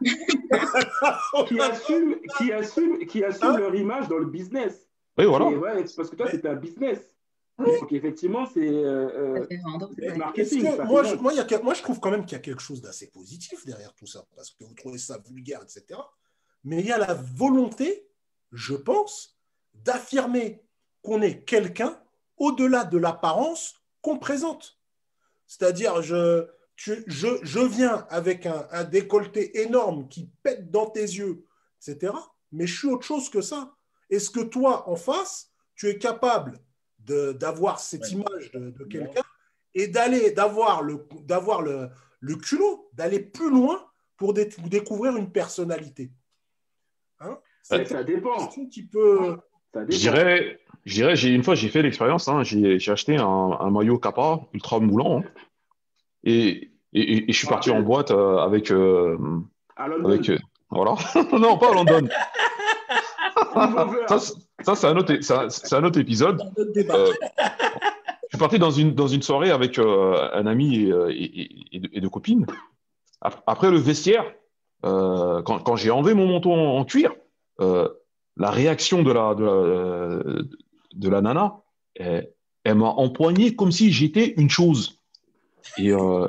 Qui 1.48 1.60
assument, 1.60 2.16
qui 2.38 2.52
assument, 2.52 2.98
qui 3.06 3.24
assument 3.24 3.50
Hein 3.50 3.58
leur 3.58 3.74
image 3.74 4.08
dans 4.08 4.18
le 4.18 4.26
business. 4.26 4.86
Oui, 5.18 5.24
voilà. 5.24 5.46
Ouais, 5.46 5.84
parce 5.96 6.10
que 6.10 6.16
toi, 6.16 6.26
c'est 6.30 6.44
un 6.46 6.54
business. 6.54 7.15
Donc, 7.58 7.90
effectivement, 7.92 8.44
c'est 8.46 8.68
euh, 8.68 9.40
euh, 9.40 9.46
marketing. 10.16 10.64
Est-ce 10.66 10.70
que- 10.70 10.76
ça 10.76 10.84
moi, 10.84 11.02
je, 11.02 11.10
vendre. 11.10 11.22
moi, 11.22 11.32
il 11.32 11.36
y 11.36 11.54
a 11.54 11.62
moi, 11.62 11.72
je 11.74 11.82
trouve 11.82 12.00
quand 12.00 12.10
même 12.10 12.26
qu'il 12.26 12.36
y 12.36 12.40
a 12.40 12.42
quelque 12.42 12.60
chose 12.60 12.82
d'assez 12.82 13.10
positif 13.10 13.64
derrière 13.64 13.94
tout 13.94 14.06
ça, 14.06 14.24
parce 14.36 14.50
que 14.50 14.64
vous 14.64 14.74
trouvez 14.74 14.98
ça 14.98 15.18
vulgaire, 15.26 15.62
etc. 15.62 15.98
Mais 16.64 16.80
il 16.80 16.86
y 16.86 16.92
a 16.92 16.98
la 16.98 17.14
volonté, 17.14 18.08
je 18.52 18.74
pense, 18.74 19.38
d'affirmer 19.74 20.62
qu'on 21.02 21.22
est 21.22 21.44
quelqu'un 21.44 21.98
au-delà 22.36 22.84
de 22.84 22.98
l'apparence 22.98 23.74
qu'on 24.02 24.18
présente. 24.18 24.78
C'est-à-dire, 25.46 26.02
je, 26.02 26.46
tu- 26.74 27.04
je, 27.06 27.28
je 27.42 27.60
viens 27.60 28.06
avec 28.10 28.44
un, 28.46 28.66
un 28.70 28.84
décolleté 28.84 29.62
énorme 29.62 30.08
qui 30.08 30.30
pète 30.42 30.70
dans 30.70 30.90
tes 30.90 31.00
yeux, 31.02 31.44
etc. 31.80 32.12
Mais 32.52 32.66
je 32.66 32.76
suis 32.78 32.88
autre 32.88 33.06
chose 33.06 33.30
que 33.30 33.40
ça. 33.40 33.74
Est-ce 34.10 34.28
que 34.30 34.40
toi, 34.40 34.88
en 34.90 34.96
face, 34.96 35.50
tu 35.74 35.88
es 35.88 35.98
capable 35.98 36.58
d'avoir 37.32 37.78
cette 37.80 38.02
Ouais. 38.02 38.10
image 38.10 38.50
de, 38.52 38.70
de 38.70 38.84
quelqu'un 38.84 39.22
et 39.74 39.86
d'aller, 39.88 40.30
d'avoir 40.30 40.82
le, 40.82 41.06
d'avoir 41.24 41.62
le, 41.62 41.88
le 42.20 42.36
culot, 42.36 42.88
d'aller 42.94 43.20
plus 43.20 43.50
loin 43.50 43.84
pour 44.16 44.32
dé- 44.34 44.48
découvrir 44.66 45.16
une 45.16 45.30
personnalité 45.30 46.10
Hein? 47.20 47.38
C'est 47.62 47.74
Ouais. 47.76 47.80
une 47.82 47.86
Ça 47.88 48.04
dépend. 48.04 48.36
question 48.38 48.66
qui 48.68 48.82
peut. 48.84 49.36
Ça 49.72 49.80
Je 49.88 49.96
dirais, 49.96 50.60
je 50.84 50.94
dirais, 50.94 51.16
j'ai 51.16 51.30
une 51.30 51.42
fois 51.42 51.54
j'ai 51.54 51.68
fait 51.68 51.82
l'expérience. 51.82 52.28
hein, 52.28 52.42
j'ai 52.42 52.78
j'ai 52.78 52.92
acheté 52.92 53.16
un, 53.16 53.24
un 53.60 53.70
maillot 53.70 53.98
Kappa 53.98 54.40
ultra 54.52 54.78
moulant 54.80 55.20
hein, 55.20 55.24
et, 56.24 56.70
et, 56.92 57.28
et 57.28 57.32
je 57.32 57.36
suis 57.38 57.46
parti 57.48 57.70
en 57.70 57.80
boîte 57.82 58.10
euh, 58.10 58.38
avec 58.38 58.70
euh, 58.70 59.18
À 59.76 59.88
London. 59.88 60.08
avec 60.08 60.28
euh, 60.30 60.38
voilà. 60.70 60.94
non, 61.32 61.58
pas 61.58 61.70
à 61.70 61.74
London. 61.74 62.08
ça, 64.08 64.18
ça, 64.62 64.74
c'est 64.74 64.86
un, 64.86 64.96
autre- 64.96 65.12
un 65.74 65.92
épisode. 66.00 66.42
Débat. 66.74 66.94
Euh, 66.96 67.12
je 68.24 68.28
suis 68.30 68.38
parti 68.38 68.58
dans 68.58 68.70
une, 68.70 68.94
dans 68.94 69.06
une 69.08 69.22
soirée 69.22 69.50
avec 69.50 69.78
euh, 69.78 70.28
un 70.32 70.46
ami 70.46 70.80
et, 70.86 70.92
euh, 70.92 71.10
et- 71.10 71.40
et- 71.42 71.76
et 71.76 71.78
deux- 71.80 71.90
et 71.92 72.00
deux 72.00 72.08
copines. 72.10 72.46
Ap- 73.20 73.42
Après 73.46 73.70
le 73.70 73.78
vestiaire, 73.78 74.24
euh, 74.84 75.42
quand, 75.42 75.60
quand 75.60 75.76
j'ai 75.76 75.90
enlevé 75.90 76.14
mon 76.14 76.26
manteau 76.26 76.52
en, 76.52 76.78
en 76.78 76.84
cuir, 76.84 77.12
euh, 77.60 77.88
la 78.36 78.50
réaction 78.50 79.02
de 79.02 79.12
la, 79.12 79.34
de 79.34 79.44
la, 79.44 80.42
de 80.94 81.08
la 81.08 81.20
nana, 81.20 81.56
elle, 81.94 82.30
elle 82.64 82.74
m'a 82.74 82.88
empoigné 82.88 83.54
comme 83.56 83.72
si 83.72 83.92
j'étais 83.92 84.34
une 84.36 84.50
chose. 84.50 85.00
Et, 85.78 85.92
euh, 85.92 86.28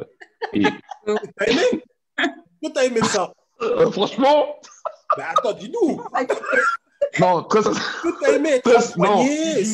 et 0.53 0.63
T'as 1.05 1.45
aimé? 1.47 1.83
Pourquoi 2.15 2.71
t'as 2.73 2.85
aimé 2.85 3.01
ça? 3.03 3.33
Euh, 3.61 3.89
franchement, 3.91 4.55
Mais 5.17 5.23
attends, 5.23 5.53
dis-nous. 5.53 6.01
Non, 7.19 7.43
très, 7.43 7.61
aimé 8.35 8.61
non, 8.97 9.25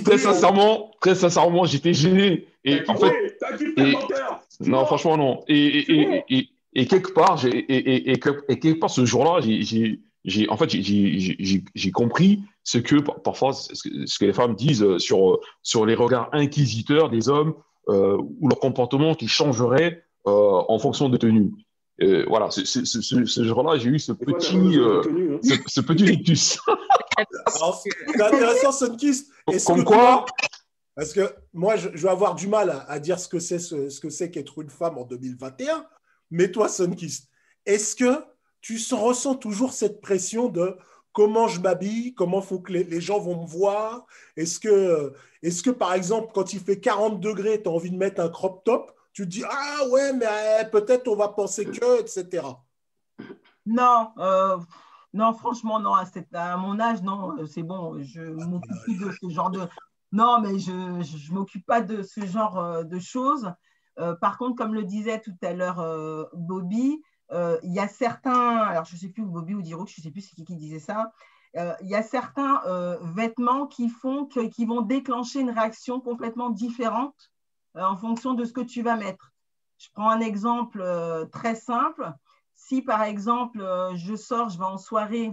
très 0.06 0.18
sincèrement, 0.18 0.92
très 1.02 1.16
sincèrement, 1.16 1.66
j'étais 1.66 1.94
gêné. 1.94 2.48
Et 2.66 2.82
en 2.88 2.96
fait, 2.96 3.12
et- 3.78 3.94
Non, 4.62 4.86
franchement, 4.86 5.18
non. 5.18 5.44
Et, 5.48 6.24
et, 6.30 6.50
et, 6.76 6.86
quelque 6.86 7.12
part, 7.14 7.38
j'ai, 7.38 7.50
et, 7.50 7.76
et, 7.76 8.12
et, 8.12 8.20
que- 8.20 8.44
et 8.50 8.60
quelque 8.60 8.80
part, 8.80 8.90
ce 8.90 9.06
jour-là, 9.06 9.42
j'ai, 9.42 10.50
en 10.50 10.58
fait, 10.58 10.70
j'ai, 10.70 11.92
compris 11.92 12.40
ce 12.64 12.78
que 12.78 13.02
par- 13.02 13.22
parfois, 13.22 13.52
ce 13.54 14.20
que, 14.20 14.26
les 14.26 14.34
femmes 14.34 14.56
disent 14.56 14.98
sur, 14.98 15.40
sur 15.62 15.86
les 15.86 15.96
regards 15.96 16.30
inquisiteurs 16.32 17.10
des 17.10 17.28
hommes 17.30 17.54
euh, 17.90 18.18
ou 18.40 18.48
leur 18.48 18.60
comportement 18.60 19.16
qui 19.16 19.28
changerait 19.28 20.04
euh, 20.28 20.32
en 20.32 20.80
fonction 20.80 21.10
de 21.10 21.18
tenue. 21.18 21.52
Euh, 22.02 22.24
voilà, 22.28 22.50
ce, 22.50 22.64
ce, 22.66 22.86
ce, 22.86 23.02
ce- 23.02 23.44
jour-là, 23.44 23.78
j'ai 23.78 23.90
eu 23.90 24.00
ce 24.00 24.14
petit, 24.14 24.50
tenue, 24.52 24.82
hein. 24.82 25.02
ce, 25.44 25.56
ce 25.68 25.82
petit 25.82 26.06
rictus. 26.12 26.58
C'est 27.84 28.22
intéressant, 28.22 28.72
Sunkist. 28.72 29.32
Est-ce 29.52 29.66
Comme 29.68 29.80
que 29.84 29.90
quoi, 29.90 29.98
toi- 29.98 30.26
Parce 30.96 31.14
que 31.14 31.34
moi, 31.54 31.76
je, 31.76 31.90
je 31.94 32.04
vais 32.04 32.10
avoir 32.10 32.36
du 32.36 32.48
mal 32.48 32.70
à, 32.70 32.82
à 32.90 33.00
dire 33.00 33.20
ce 33.20 33.28
que 33.28 33.40
c'est 33.40 33.60
ce, 33.60 33.90
ce 33.90 34.00
que 34.00 34.10
c'est 34.10 34.32
qu'être 34.32 34.62
une 34.62 34.70
femme 34.70 34.98
en 34.98 35.04
2021. 35.06 35.86
Mais 36.32 36.52
toi, 36.52 36.68
Sunkist, 36.70 37.30
est-ce 37.66 37.96
que 37.96 38.24
tu 38.62 38.80
sens- 38.80 39.02
ressens 39.02 39.36
toujours 39.36 39.74
cette 39.74 40.02
pression 40.02 40.50
de 40.50 40.78
comment 41.12 41.48
je 41.48 41.60
m'habille, 41.62 42.14
comment 42.16 42.42
faut 42.42 42.60
que 42.60 42.72
les, 42.72 42.84
les 42.84 43.02
gens 43.02 43.20
vont 43.20 43.42
me 43.42 43.48
voir? 43.48 44.06
Est-ce 44.36 44.60
que, 44.60 45.14
est 45.44 45.62
que, 45.64 45.70
par 45.70 45.94
exemple, 45.94 46.32
quand 46.34 46.54
il 46.54 46.60
fait 46.60 46.80
40 46.80 47.20
degrés, 47.20 47.62
tu 47.62 47.70
as 47.70 47.72
envie 47.72 47.92
de 47.92 47.98
mettre 47.98 48.22
un 48.22 48.30
crop 48.30 48.64
top? 48.64 48.92
Tu 49.14 49.24
te 49.26 49.30
dis, 49.30 49.44
ah 49.48 49.88
ouais, 49.92 50.12
mais 50.14 50.26
euh, 50.28 50.64
peut-être 50.66 51.08
on 51.08 51.16
va 51.16 51.28
penser 51.28 51.66
que, 51.66 52.00
etc. 52.02 52.44
Non, 53.66 54.10
euh, 54.18 54.58
non, 55.14 55.34
franchement, 55.34 55.80
non. 55.80 55.94
À, 55.94 56.06
cette- 56.06 56.34
à 56.34 56.58
mon 56.58 56.80
âge, 56.80 57.02
non, 57.04 57.38
euh, 57.38 57.46
c'est 57.46 57.64
bon. 57.64 58.02
Je 58.02 58.22
m'occupe 58.22 58.76
plus 58.84 58.98
de 58.98 59.12
ce 59.12 59.30
genre 59.30 59.52
de. 59.52 59.62
Non, 60.12 60.42
mais 60.42 60.60
je 60.60 60.72
ne 60.72 61.34
m'occupe 61.34 61.66
pas 61.66 61.82
de 61.82 62.02
ce 62.04 62.26
genre 62.26 62.58
euh, 62.60 62.84
de 62.84 63.00
choses. 63.00 63.52
Euh, 64.00 64.16
par 64.16 64.38
contre, 64.38 64.56
comme 64.56 64.74
le 64.74 64.84
disait 64.84 65.22
tout 65.22 65.36
à 65.44 65.54
l'heure 65.54 65.80
euh, 65.80 66.24
Bobby, 66.34 67.02
euh, 67.32 67.60
il 67.64 67.74
y 67.74 67.80
a 67.80 67.88
certains, 67.88 68.58
alors 68.58 68.86
je 68.86 68.96
ne 68.96 69.00
sais 69.00 69.10
plus 69.10 69.24
Bobby 69.24 69.54
ou 69.54 69.62
Diro, 69.62 69.86
je 69.86 69.94
ne 70.00 70.04
sais 70.04 70.12
plus 70.12 70.22
c'est 70.22 70.36
qui 70.36 70.44
qui 70.46 70.56
disait 70.56 70.80
ça, 70.80 71.12
il 71.56 71.88
y 71.88 71.94
a 71.96 72.02
certains 72.02 72.62
vêtements 73.02 73.68
qui 73.68 73.88
font 73.88 74.26
que, 74.26 74.48
qui 74.48 74.66
vont 74.66 74.82
déclencher 74.82 75.42
une 75.42 75.52
réaction 75.52 76.02
complètement 76.02 76.50
différente 76.50 77.32
en 77.76 77.96
fonction 77.96 78.34
de 78.34 78.44
ce 78.44 78.54
que 78.54 78.62
tu 78.62 78.82
vas 78.82 78.96
mettre. 78.96 79.32
Je 79.78 79.88
prends 79.94 80.10
un 80.10 80.20
exemple 80.20 80.84
très 81.32 81.54
simple. 81.54 82.12
Si 82.68 82.82
par 82.82 83.04
exemple 83.04 83.60
euh, 83.62 83.94
je 83.96 84.16
sors, 84.16 84.50
je 84.50 84.58
vais 84.58 84.64
en 84.66 84.78
soirée 84.78 85.32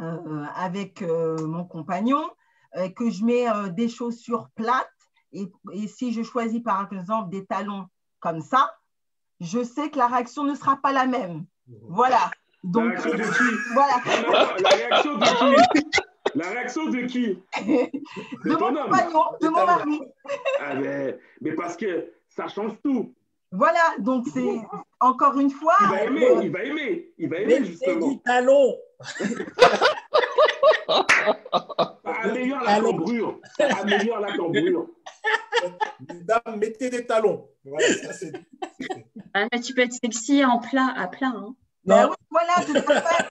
euh, 0.00 0.44
avec 0.54 1.02
euh, 1.02 1.36
mon 1.46 1.64
compagnon, 1.64 2.30
euh, 2.76 2.88
que 2.90 3.10
je 3.10 3.24
mets 3.24 3.46
des 3.70 3.88
chaussures 3.88 4.48
plates 4.54 4.88
et, 5.32 5.50
et 5.72 5.88
si 5.88 6.12
je 6.12 6.22
choisis 6.22 6.60
par 6.62 6.88
exemple 6.92 7.30
des 7.30 7.44
talons 7.44 7.86
comme 8.20 8.40
ça, 8.40 8.72
je 9.40 9.64
sais 9.64 9.90
que 9.90 9.98
la 9.98 10.06
réaction 10.06 10.44
ne 10.44 10.54
sera 10.54 10.76
pas 10.76 10.92
la 10.92 11.06
même. 11.06 11.44
Voilà. 11.88 12.30
La 12.62 12.70
Donc, 12.70 12.98
réaction 12.98 13.10
de 13.10 13.24
qui? 13.24 13.50
voilà. 13.74 13.96
Non, 14.22 14.32
La 14.62 14.70
réaction 14.70 15.18
de 15.18 15.24
qui? 15.24 16.00
La 16.36 16.48
réaction 16.50 16.84
de 16.86 17.00
qui? 17.06 17.42
De 18.44 18.54
ton 18.54 18.72
mon 18.72 18.84
compagnon, 18.84 19.24
de 19.40 19.48
mon 19.48 19.66
mari. 19.66 20.00
Ah, 20.60 20.74
mais 21.40 21.52
parce 21.54 21.76
que 21.76 22.12
ça 22.28 22.48
change 22.48 22.72
tout. 22.82 23.12
Voilà. 23.56 23.80
Donc, 23.98 24.26
c'est 24.32 24.58
encore 25.00 25.38
une 25.38 25.50
fois. 25.50 25.74
Il 25.82 25.88
va 25.88 26.02
aimer, 26.04 26.26
euh, 26.30 26.42
il 26.42 26.50
va 26.52 26.62
aimer, 26.64 27.12
il 27.18 27.28
va 27.28 27.38
aimer 27.38 27.64
justement. 27.64 28.08
du 28.08 28.18
talon. 28.20 28.76
Ça 30.86 31.04
améliore 32.22 32.62
la 32.64 32.80
cambrure. 32.80 33.40
Améliore 33.80 34.20
la 34.20 34.36
cambrure. 34.36 34.86
Mesdames, 36.08 36.56
mettez 36.58 36.90
des 36.90 37.06
talons. 37.06 37.48
Voilà, 37.64 37.86
ça, 37.88 38.12
c'est- 38.12 38.32
Ah, 39.32 39.46
mais 39.52 39.60
tu 39.60 39.72
peux 39.74 39.82
être 39.82 39.92
sexy 39.92 40.44
en 40.44 40.58
plat, 40.58 40.92
à 40.96 41.06
plat. 41.08 41.32
hein. 41.34 41.54
ben 41.84 42.08
oui, 42.10 42.16
voilà, 42.30 42.54
tout 42.66 42.76
à 42.92 43.00
fait. 43.00 43.24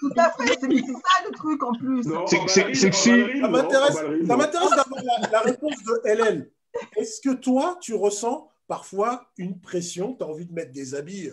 Tout 0.00 0.12
à 0.16 0.30
fait. 0.30 0.58
C'est 0.60 0.80
ça 0.80 1.24
le 1.26 1.30
truc 1.34 1.62
en 1.62 1.72
plus. 1.72 2.06
Non, 2.06 2.26
sexy. 2.26 3.12
Ça 3.40 3.48
m'intéresse 3.48 3.94
d'avoir 4.70 5.02
la, 5.02 5.28
la 5.30 5.40
réponse 5.40 5.82
de 5.84 6.00
LL. 6.04 6.50
Est-ce 6.96 7.20
que 7.20 7.34
toi, 7.34 7.78
tu 7.80 7.94
ressens 7.94 8.50
parfois 8.68 9.30
une 9.38 9.60
pression 9.60 10.14
Tu 10.14 10.22
as 10.22 10.28
envie 10.28 10.46
de 10.46 10.52
mettre 10.52 10.72
des 10.72 10.94
habits 10.94 11.30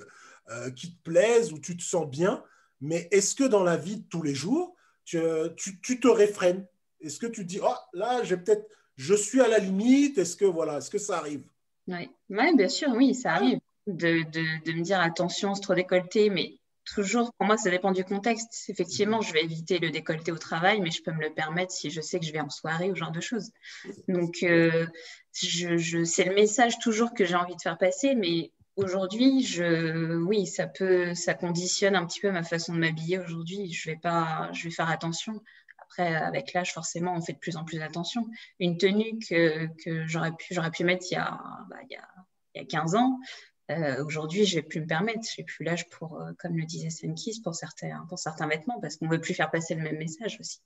euh, 0.50 0.72
qui 0.72 0.96
te 0.96 1.04
plaisent 1.04 1.54
ou 1.54 1.60
tu 1.60 1.78
te 1.78 1.84
sens 1.84 2.08
bien, 2.10 2.44
mais 2.82 3.08
est-ce 3.12 3.36
que 3.36 3.44
dans 3.44 3.64
la 3.64 3.78
vie 3.78 3.98
de 3.98 4.08
tous 4.10 4.24
les 4.24 4.36
jours, 4.36 4.76
tu, 5.06 5.20
tu- 5.58 5.80
tu 5.82 6.00
te 6.00 6.08
réfrènes? 6.08 6.66
Est-ce 7.02 7.20
que 7.20 7.28
tu 7.28 7.42
te 7.42 7.48
dis, 7.48 7.60
oh, 7.64 7.74
là, 7.94 8.24
j'ai 8.24 8.38
peut-être, 8.38 8.68
je 8.96 9.14
suis 9.14 9.42
à 9.42 9.48
la 9.48 9.60
limite 9.60 10.18
Est-ce 10.18 10.36
que, 10.36 10.46
voilà, 10.46 10.78
est-ce 10.78 10.90
que 10.90 10.98
ça 10.98 11.18
arrive? 11.20 11.44
Oui, 11.88 12.10
ouais, 12.30 12.56
bien 12.56 12.68
sûr, 12.68 12.90
oui, 12.96 13.14
ça 13.14 13.34
arrive 13.34 13.60
de, 13.88 14.24
de, 14.32 14.66
de 14.66 14.72
me 14.74 14.82
dire 14.82 15.00
attention, 15.00 15.54
c'est 15.54 15.62
trop 15.62 15.76
décolleté, 15.76 16.30
mais 16.30 16.56
toujours, 16.86 17.34
pour 17.34 17.48
moi, 17.48 17.58
ça 17.58 17.70
dépend 17.70 17.92
du 17.92 18.04
contexte. 18.04 18.66
Effectivement, 18.70 19.22
je 19.22 19.34
vais 19.34 19.44
éviter 19.44 19.80
le 19.80 19.90
décolleté 19.90 20.32
au 20.32 20.38
travail, 20.38 20.82
mais 20.82 20.92
je 20.92 21.02
peux 21.02 21.12
me 21.12 21.22
le 21.22 21.34
permettre 21.34 21.72
si 21.72 21.90
je 21.90 22.02
sais 22.02 22.20
que 22.20 22.26
je 22.26 22.32
vais 22.32 22.40
en 22.40 22.50
soirée 22.50 22.90
ou 22.92 22.96
ce 22.96 23.00
genre 23.00 23.12
de 23.12 23.22
choses. 23.22 23.52
Donc, 24.08 24.38
euh, 24.44 24.86
je, 25.34 25.78
je, 25.78 26.04
c'est 26.04 26.24
le 26.24 26.36
message 26.36 26.80
toujours 26.80 27.14
que 27.14 27.26
j'ai 27.26 27.36
envie 27.36 27.56
de 27.56 27.62
faire 27.62 27.78
passer, 27.78 28.16
mais 28.16 28.52
aujourd'hui, 28.76 29.44
je, 29.44 30.16
oui, 30.16 30.46
ça 30.46 30.68
peut, 30.68 31.14
ça 31.16 31.34
conditionne 31.34 31.96
un 31.96 32.06
petit 32.06 32.20
peu 32.20 32.32
ma 32.32 32.44
façon 32.44 32.74
de 32.74 32.80
m'habiller 32.80 33.20
aujourd'hui. 33.20 33.72
Je 33.74 33.90
vais 33.90 33.98
pas, 33.98 34.50
je 34.54 34.66
vais 34.66 34.72
faire 34.72 34.90
attention. 34.90 35.42
Après, 35.80 36.16
avec 36.16 36.54
l'âge, 36.54 36.74
forcément, 36.74 37.16
on 37.16 37.22
fait 37.22 37.34
de 37.34 37.40
plus 37.40 37.58
en 37.58 37.64
plus 37.64 37.82
attention. 37.82 38.28
Une 38.60 38.78
tenue 38.78 39.20
que, 39.20 39.68
que 39.84 40.06
j'aurais 40.08 40.32
pu, 40.32 40.54
j'aurais 40.54 40.72
pu 40.72 40.84
mettre 40.84 41.06
il 41.10 41.16
y 41.16 41.18
a, 41.18 41.40
bah, 41.70 41.78
il 41.90 41.94
y 41.94 41.98
a, 41.98 42.08
il 42.56 42.62
y 42.62 42.64
a 42.64 42.68
15 42.68 42.96
ans, 42.96 43.20
euh, 43.72 44.04
aujourd'hui, 44.06 44.46
je 44.46 44.58
ne 44.58 44.62
vais 44.62 44.68
plus 44.68 44.82
me 44.82 44.88
permettre. 44.88 45.20
Je 45.36 45.42
n'ai 45.42 45.46
plus 45.46 45.64
l'âge 45.66 45.90
pour, 45.90 46.20
euh, 46.22 46.32
comme 46.40 46.56
le 46.58 46.66
disait 46.66 46.90
Sunkist, 46.90 47.44
pour 47.44 47.56
certains, 47.56 48.06
pour 48.10 48.20
certains 48.20 48.48
vêtements, 48.48 48.80
parce 48.80 48.98
qu'on 48.98 49.06
ne 49.06 49.12
veut 49.12 49.22
plus 49.22 49.34
faire 49.34 49.50
passer 49.52 49.76
le 49.76 49.82
même 49.82 49.98
message 49.98 50.38
aussi. 50.40 50.62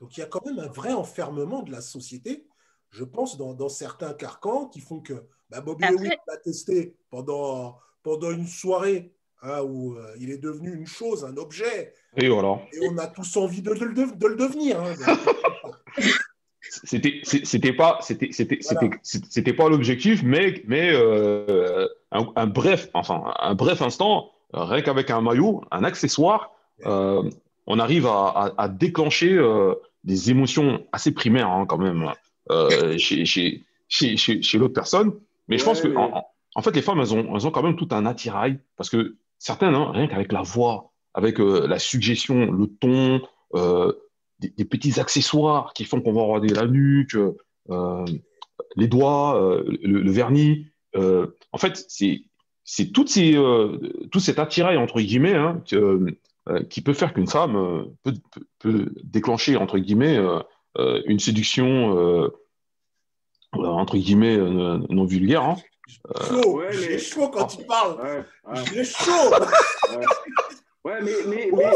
Donc 0.00 0.16
il 0.16 0.20
y 0.20 0.22
a 0.22 0.26
quand 0.26 0.44
même 0.44 0.58
un 0.58 0.68
vrai 0.68 0.92
enfermement 0.92 1.62
de 1.62 1.72
la 1.72 1.80
société, 1.80 2.46
je 2.90 3.02
pense, 3.04 3.36
dans, 3.38 3.54
dans 3.54 3.68
certains 3.68 4.12
carcans 4.14 4.68
qui 4.68 4.80
font 4.80 5.00
que 5.00 5.24
bah, 5.50 5.60
Bobby 5.60 5.84
Après- 5.84 6.18
l'a 6.28 6.36
testé 6.36 6.96
pendant, 7.10 7.78
pendant 8.02 8.30
une 8.30 8.46
soirée 8.46 9.12
hein, 9.42 9.62
où 9.62 9.96
euh, 9.96 10.14
il 10.20 10.30
est 10.30 10.38
devenu 10.38 10.74
une 10.74 10.86
chose, 10.86 11.24
un 11.24 11.36
objet, 11.38 11.92
et 12.16 12.28
voilà. 12.28 12.60
et 12.72 12.86
on 12.88 12.98
a 12.98 13.06
tous 13.08 13.36
envie 13.36 13.62
de, 13.62 13.72
de 13.74 13.84
le, 13.84 13.94
de- 13.94 14.16
de 14.16 14.26
le 14.26 14.36
devenir. 14.36 14.80
hein. 14.80 14.94
C'était, 16.84 17.20
c'était 17.24 17.72
pas, 17.72 17.98
c'était, 18.02 18.28
c'était, 18.32 18.58
Voilà. 18.62 18.80
c'était, 18.80 18.98
c'était- 19.02 19.26
c'était 19.30 19.52
pas 19.52 19.68
l'objectif, 19.68 20.22
mais, 20.22 20.62
mais 20.66 20.90
euh, 20.92 21.88
un, 22.12 22.26
un 22.36 22.46
bref, 22.46 22.88
enfin, 22.94 23.24
un 23.40 23.54
bref 23.54 23.80
instant, 23.82 24.30
rien 24.52 24.82
qu'avec 24.82 25.10
un 25.10 25.20
maillot, 25.20 25.62
un 25.70 25.82
accessoire, 25.82 26.50
euh, 26.86 27.22
on 27.66 27.78
arrive 27.78 28.06
à, 28.06 28.28
à- 28.28 28.52
à 28.64 28.68
déclencher 28.68 29.32
euh, 29.32 29.74
des 30.04 30.30
émotions 30.30 30.84
assez 30.92 31.12
primaires 31.12 31.48
hein, 31.50 31.64
quand 31.66 31.78
même 31.78 32.10
chez, 32.98 33.24
chez, 33.24 33.64
chez, 33.88 34.16
chez, 34.16 34.58
l'autre 34.58 34.74
personne. 34.74 35.12
Mais 35.48 35.56
je 35.58 35.64
pense 35.64 35.80
que 35.80 35.88
Ouais, 35.88 36.10
en, 36.54 36.62
fait, 36.62 36.74
les 36.76 36.82
femmes, 36.82 37.00
elles 37.00 37.14
ont, 37.14 37.34
elles 37.34 37.46
ont 37.46 37.50
quand 37.50 37.62
même 37.62 37.76
tout 37.76 37.88
un 37.92 38.04
attirail 38.06 38.58
parce 38.76 38.90
que 38.90 39.16
certaines, 39.38 39.74
hein, 39.74 39.90
rien 39.92 40.06
qu'avec 40.06 40.32
la 40.32 40.42
voix, 40.42 40.92
avec 41.14 41.38
la 41.38 41.78
suggestion, 41.78 42.50
le 42.52 42.66
ton, 42.66 43.22
euh, 43.54 43.92
des, 44.44 44.54
des 44.56 44.64
petits 44.64 45.00
accessoires 45.00 45.72
qui 45.74 45.84
font 45.84 46.00
qu'on 46.00 46.12
va 46.12 46.22
regarder 46.22 46.48
la 46.54 46.66
nuque, 46.66 47.16
euh, 47.70 48.04
les 48.76 48.88
doigts, 48.88 49.40
euh, 49.42 49.64
le, 49.82 50.00
le 50.02 50.10
vernis. 50.10 50.66
euh, 50.96 51.26
en 51.52 51.58
fait, 51.58 51.84
c'est 51.88 52.22
c'est 52.66 52.92
toutes 52.92 53.10
ces, 53.10 53.36
euh, 53.36 53.78
tout 54.10 54.20
cet 54.20 54.38
attirail, 54.38 54.78
entre 54.78 54.98
guillemets, 55.00 55.34
hein, 55.34 55.62
que, 55.68 56.06
euh, 56.48 56.62
qui 56.70 56.80
peut 56.80 56.94
faire 56.94 57.12
qu'une 57.12 57.26
femme 57.26 57.56
euh, 57.56 57.82
peut, 58.02 58.14
peut- 58.32 58.46
peut 58.58 58.86
déclencher, 59.02 59.56
entre 59.56 59.78
guillemets, 59.78 60.16
euh, 60.16 60.38
euh, 60.78 61.02
une 61.06 61.18
séduction, 61.18 62.30
entre 63.52 63.96
guillemets, 63.98 64.36
euh, 64.36 64.78
non 64.88 65.04
vulgaire. 65.04 65.42
hein. 65.44 65.56
Chaud, 66.26 66.56
ouais, 66.58 66.98
chaud 66.98 67.28
quand 67.28 67.54
il 67.58 67.66
parle. 67.66 68.00
Ouais, 68.00 68.24
ouais, 68.50 68.64
J'ai 68.72 68.84
chaud. 68.84 69.30
ouais. 70.84 71.02
Mais, 71.02 71.12
mais, 71.28 71.50
mais, 71.52 71.66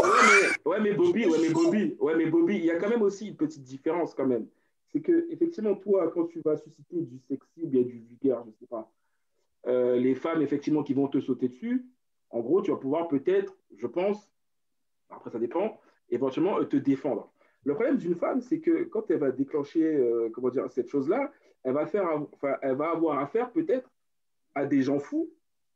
ouais, 0.64 0.80
mais, 0.80 0.92
Bobby, 0.92 1.26
ouais, 1.26 1.38
mais 1.40 1.50
Bobby, 1.50 1.96
ouais, 1.98 2.16
mais 2.16 2.26
Bobby, 2.26 2.56
il 2.56 2.64
y 2.64 2.70
a 2.70 2.78
quand 2.78 2.88
même 2.88 3.02
aussi 3.02 3.28
une 3.28 3.36
petite 3.36 3.62
différence 3.62 4.14
quand 4.14 4.26
même. 4.26 4.46
C'est 4.92 5.00
que, 5.00 5.26
effectivement, 5.30 5.74
toi, 5.74 6.10
quand 6.12 6.26
tu 6.26 6.40
vas 6.44 6.56
susciter 6.56 7.02
du 7.02 7.18
sexy 7.28 7.62
ou 7.62 7.68
bien 7.68 7.82
du 7.82 7.98
vulgaire, 7.98 8.42
je 8.46 8.52
sais 8.60 8.66
pas, 8.66 8.90
euh, 9.66 9.96
les 9.96 10.14
femmes, 10.14 10.42
effectivement, 10.42 10.82
qui 10.82 10.94
vont 10.94 11.08
te 11.08 11.20
sauter 11.20 11.48
dessus, 11.48 11.84
en 12.30 12.40
gros, 12.40 12.62
tu 12.62 12.70
vas 12.70 12.76
pouvoir 12.76 13.08
peut-être, 13.08 13.54
je 13.76 13.86
pense, 13.86 14.30
après 15.10 15.30
ça 15.30 15.38
dépend, 15.38 15.80
éventuellement 16.10 16.58
euh, 16.58 16.64
te 16.64 16.76
défendre. 16.76 17.32
Le 17.64 17.74
problème 17.74 17.96
d'une 17.96 18.14
femme, 18.14 18.40
c'est 18.40 18.60
que 18.60 18.84
quand 18.84 19.10
elle 19.10 19.18
va 19.18 19.30
déclencher, 19.30 19.84
euh, 19.84 20.30
comment 20.32 20.48
dire, 20.50 20.70
cette 20.70 20.88
chose-là, 20.88 21.32
elle 21.64 21.74
va 21.74 21.86
faire, 21.86 22.08
enfin, 22.32 22.56
elle 22.62 22.76
va 22.76 22.90
avoir 22.90 23.18
affaire 23.18 23.50
peut-être 23.50 23.90
à 24.54 24.64
des 24.64 24.82
gens 24.82 24.98
fous 24.98 25.30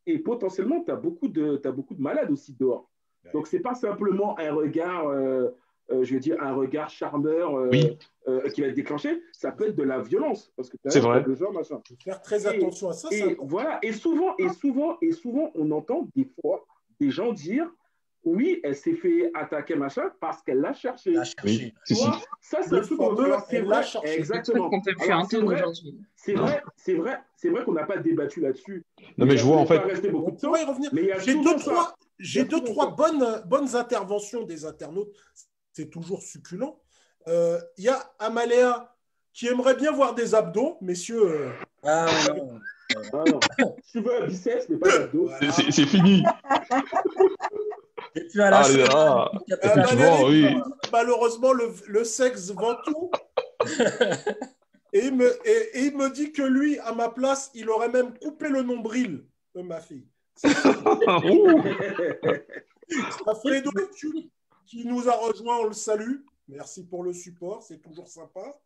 et 0.06 0.18
potentiellement, 0.18 0.82
tu 0.82 0.90
as 0.90 0.96
beaucoup 0.96 1.28
de 1.28 1.60
malades 2.00 2.30
aussi 2.30 2.54
dehors. 2.54 2.90
Donc, 3.32 3.46
c'est 3.46 3.60
pas 3.60 3.74
simplement 3.74 4.38
un 4.38 4.52
regard, 4.52 5.08
euh, 5.08 5.48
euh, 5.90 6.04
je 6.04 6.14
veux 6.14 6.20
dire, 6.20 6.36
un 6.40 6.54
regard 6.54 6.90
charmeur 6.90 7.56
euh, 7.56 7.68
Oui. 7.70 7.96
euh, 8.28 8.48
qui 8.50 8.60
va 8.60 8.68
être 8.68 8.74
déclenché. 8.74 9.22
Ça 9.32 9.52
peut 9.52 9.68
être 9.68 9.76
de 9.76 9.82
la 9.84 10.00
violence. 10.00 10.52
Parce 10.56 10.68
que 10.68 10.76
C'est 10.86 11.00
vrai. 11.00 11.22
Le 11.26 11.34
genre, 11.34 11.52
machin. 11.52 11.80
Faut 11.86 11.94
faire 12.02 12.20
très 12.22 12.42
Et- 12.44 12.46
attention 12.58 12.88
à 12.90 12.92
ça. 12.92 13.08
Et 13.12 13.36
voilà. 13.40 13.78
Et 13.82 13.92
souvent, 13.92 14.34
et 14.38 14.48
souvent, 14.50 14.96
et 15.00 15.12
souvent, 15.12 15.50
on 15.54 15.70
entend 15.70 16.08
des 16.16 16.28
fois 16.40 16.64
des 17.00 17.10
gens 17.10 17.32
dire, 17.32 17.68
oui, 18.24 18.60
elle 18.62 18.76
s'est 18.76 18.94
fait 18.94 19.32
attaquer 19.34 19.74
machin 19.74 20.12
parce 20.20 20.42
qu'elle 20.42 20.60
l'a 20.60 20.72
cherché. 20.72 21.10
La 21.12 21.22
Oui, 21.44 21.74
ça, 22.40 22.58
c'est 22.62 22.70
Le 22.70 22.78
un 22.78 22.80
truc 22.82 22.98
qu'on- 22.98 23.16
alors, 23.16 23.40
c'est 23.50 23.60
vrai, 23.60 23.82
exactement. 24.16 24.70
c'est 24.84 24.92
vrai, 25.40 25.54
aujourd'hui. 25.56 25.98
C'est 26.14 26.34
vrai, 26.34 26.62
c'est 26.76 26.94
vrai, 26.94 27.18
c'est 27.34 27.48
vrai 27.48 27.64
qu'on 27.64 27.72
n'a 27.72 27.84
pas 27.84 27.96
débattu 27.96 28.40
là-dessus. 28.40 28.84
Non, 29.18 29.26
mais 29.26 29.36
je 29.36 29.44
vois, 29.44 29.56
en 29.56 29.66
fait, 29.66 29.78
rester 29.78 30.08
beaucoup 30.10 30.28
On 30.30 30.34
de 30.34 30.36
temps. 30.40 30.46
pourrait 30.48 30.62
y 30.62 30.66
revenir. 30.66 30.90
Mais 30.92 31.00
il 31.02 31.06
y 31.08 31.12
a 31.12 31.18
J'ai 31.18 31.34
deux, 31.34 31.56
trois, 31.56 31.96
j'ai 32.22 32.44
deux, 32.44 32.62
trois 32.62 32.94
bonnes, 32.94 33.42
bonnes 33.46 33.74
interventions 33.76 34.42
des 34.44 34.64
internautes. 34.64 35.12
C'est 35.72 35.90
toujours 35.90 36.22
succulent. 36.22 36.80
Euh, 37.28 37.60
Il 37.78 37.84
y 37.84 37.88
a 37.88 37.98
Amaléa 38.18 38.94
qui 39.32 39.46
aimerait 39.48 39.74
bien 39.76 39.92
voir 39.92 40.14
des 40.14 40.34
abdos, 40.34 40.76
messieurs. 40.80 41.22
euh, 41.24 41.50
Ah 41.82 42.06
non. 42.36 42.60
Ah 43.14 43.24
non. 43.26 43.40
Tu 43.90 44.00
veux 44.00 44.22
un 44.22 44.26
biceps, 44.26 44.68
mais 44.68 44.76
pas 44.78 44.98
d'abdos. 44.98 45.28
voilà. 45.28 45.52
C'est- 45.52 45.86
fini. 45.86 46.22
Et 48.14 48.24
puis 48.28 48.40
à 48.42 48.50
la 48.50 48.58
Ah, 48.60 48.68
les- 48.68 48.84
ah. 48.90 49.30
Euh, 49.64 50.28
oui. 50.28 50.46
Malheureusement, 50.92 51.52
le, 51.52 51.72
le 51.88 52.04
sexe 52.04 52.50
vend 52.50 52.76
tout. 52.84 53.10
et, 54.92 55.06
il 55.06 55.16
me, 55.16 55.30
et, 55.48 55.78
et 55.78 55.84
il 55.86 55.96
me 55.96 56.10
dit 56.10 56.32
que 56.32 56.42
lui, 56.42 56.78
à 56.80 56.92
ma 56.92 57.08
place, 57.08 57.50
il 57.54 57.70
aurait 57.70 57.88
même 57.88 58.12
coupé 58.18 58.48
le 58.48 58.62
nombril 58.62 59.24
de 59.54 59.62
ma 59.62 59.80
fille. 59.80 60.06
Fredo 63.40 63.70
qui- 63.94 64.30
qui 64.66 64.86
nous 64.86 65.08
a 65.08 65.12
rejoint, 65.12 65.58
on 65.58 65.66
le 65.66 65.72
salue. 65.72 66.20
Merci 66.48 66.84
pour 66.84 67.02
le 67.04 67.12
support, 67.12 67.62
c'est 67.62 67.78
toujours 67.78 68.08
sympa. 68.08 68.60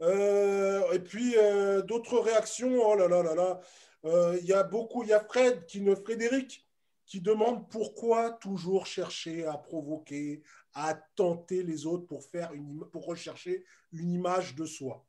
Euh, 0.00 0.92
et 0.92 0.98
puis 0.98 1.34
euh, 1.36 1.82
d'autres 1.82 2.18
réactions, 2.18 2.80
oh 2.84 2.96
là 2.96 3.08
là 3.08 3.22
là 3.22 3.34
là. 3.34 3.60
Euh, 4.04 4.36
Il 4.40 4.46
y 4.46 4.52
a 4.52 4.64
beaucoup, 4.64 5.02
il 5.04 5.10
y 5.10 5.12
a 5.12 5.20
Fred, 5.20 5.64
qui 5.66 5.80
ne, 5.80 5.94
Frédéric, 5.94 6.66
qui 7.06 7.20
demande 7.20 7.68
pourquoi 7.68 8.30
toujours 8.32 8.86
chercher 8.86 9.44
à 9.46 9.56
provoquer, 9.56 10.42
à 10.74 10.94
tenter 11.14 11.62
les 11.62 11.86
autres 11.86 12.06
pour 12.06 12.24
faire 12.24 12.52
une, 12.52 12.84
pour 12.90 13.06
rechercher 13.06 13.64
une 13.92 14.10
image 14.10 14.56
de 14.56 14.64
soi. 14.64 15.04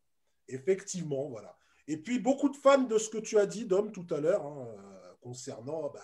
Effectivement, 0.48 1.28
voilà. 1.30 1.58
Et 1.88 1.98
puis 1.98 2.20
beaucoup 2.20 2.50
de 2.50 2.56
fans 2.58 2.84
de 2.84 2.98
ce 2.98 3.10
que 3.10 3.18
tu 3.18 3.38
as 3.40 3.46
dit, 3.48 3.66
Dom, 3.66 3.92
tout 3.92 4.06
à 4.14 4.20
l'heure, 4.20 4.46
hein, 4.46 4.68
euh, 4.68 5.03
concernant 5.24 5.90
bah, 5.94 6.00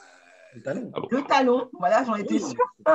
Le 0.55 0.61
talon. 0.63 0.91
Le 1.11 1.21
talon, 1.23 1.69
voilà, 1.77 2.03
j'en 2.03 2.15
étais 2.15 2.39
sûre. 2.39 2.55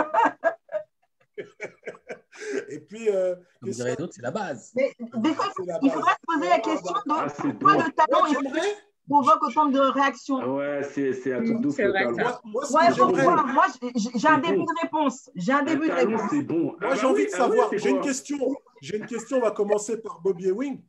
Et 2.69 2.81
puis, 2.81 3.09
euh, 3.11 3.37
Comme 3.61 3.71
dirait 3.71 3.95
d'autres, 3.97 4.15
c'est 4.15 4.23
la 4.23 4.31
base. 4.31 4.73
Mais 4.75 4.93
des 4.99 5.35
fois, 5.35 5.47
il 5.61 5.67
base. 5.67 5.81
faudra 5.93 6.13
se 6.13 6.17
poser 6.27 6.49
la 6.49 6.59
question 6.59 6.93
de 6.93 7.01
Ah, 7.11 7.27
c'est 7.29 7.53
pourquoi 7.53 7.75
bon. 7.77 7.85
le 7.85 7.93
talon 7.93 8.27
il 8.27 8.33
j'aimerais- 8.43 8.77
provoque 9.09 9.43
autant 9.43 9.67
de 9.67 9.79
réactions. 9.79 10.57
Ouais, 10.57 10.83
c'est 10.83 11.11
ouf, 11.11 11.75
c'est 11.77 11.83
le 11.85 11.91
vrai, 11.91 12.07
moi, 12.11 12.41
moi, 12.45 12.63
Ouais, 12.73 12.89
pourquoi 12.97 13.67
j'ai 13.95 14.29
un 14.29 14.39
début 14.39 14.57
bon. 14.57 14.65
de 14.65 14.81
réponse. 14.83 15.31
J'ai 15.35 15.53
un 15.53 15.63
début 15.63 15.89
de 15.89 15.93
réponse. 15.93 16.23
c'est 16.31 16.43
bon. 16.43 16.63
Moi, 16.63 16.77
Ah 16.81 16.95
j'ai 16.95 17.03
bah 17.03 17.09
envie 17.09 17.23
oui, 17.23 17.27
de 17.27 17.31
ah 17.35 17.37
savoir, 17.37 17.71
ouais, 17.71 17.79
j'ai 17.79 17.91
une 17.91 18.01
question, 18.01 18.39
j'ai 18.81 18.97
une 18.97 19.07
question, 19.07 19.37
on 19.39 19.41
va 19.43 19.51
commencer 19.51 20.01
par 20.01 20.21
Bobby 20.23 20.47
Ewing. 20.49 20.83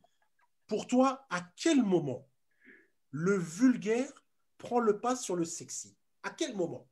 Pour 0.67 0.87
toi, 0.87 1.25
à 1.29 1.41
quel 1.57 1.83
moment 1.83 2.25
le 3.11 3.35
vulgaire 3.37 4.11
prend 4.65 4.79
le 4.79 4.99
pas 4.99 5.15
sur 5.15 5.35
le 5.35 5.45
sexy 5.45 5.95
À 6.23 6.29
quel 6.29 6.55
moment? 6.55 6.85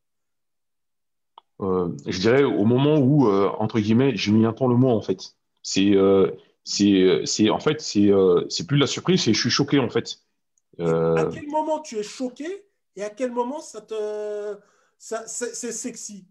Euh, 1.61 1.89
je 2.05 2.19
dirais 2.19 2.43
au 2.43 2.65
moment 2.65 2.97
où, 2.97 3.27
euh, 3.27 3.49
entre 3.59 3.79
guillemets, 3.79 4.15
je 4.15 4.31
m'y 4.31 4.45
attends 4.45 4.67
le 4.67 4.75
mot, 4.75 4.89
en 4.89 5.01
fait. 5.01 5.35
C'est, 5.61 5.95
euh, 5.95 6.31
c'est, 6.63 7.21
c'est, 7.25 7.49
en 7.49 7.59
fait, 7.59 7.81
c'est, 7.81 8.09
euh, 8.11 8.45
c'est 8.49 8.65
plus 8.67 8.77
de 8.77 8.81
la 8.81 8.87
surprise, 8.87 9.21
c'est 9.23 9.33
je 9.33 9.39
suis 9.39 9.49
choqué, 9.49 9.79
en 9.79 9.89
fait. 9.89 10.19
Euh, 10.79 11.15
À 11.15 11.25
quel 11.25 11.47
moment 11.47 11.79
tu 11.79 11.97
es 11.97 12.03
choqué 12.03 12.65
et 12.95 13.03
à 13.03 13.09
quel 13.09 13.31
moment 13.31 13.59
ça 13.59 13.81
te, 13.81 14.55
ça, 14.97 15.23
c'est, 15.27 15.71
sexy? 15.71 16.25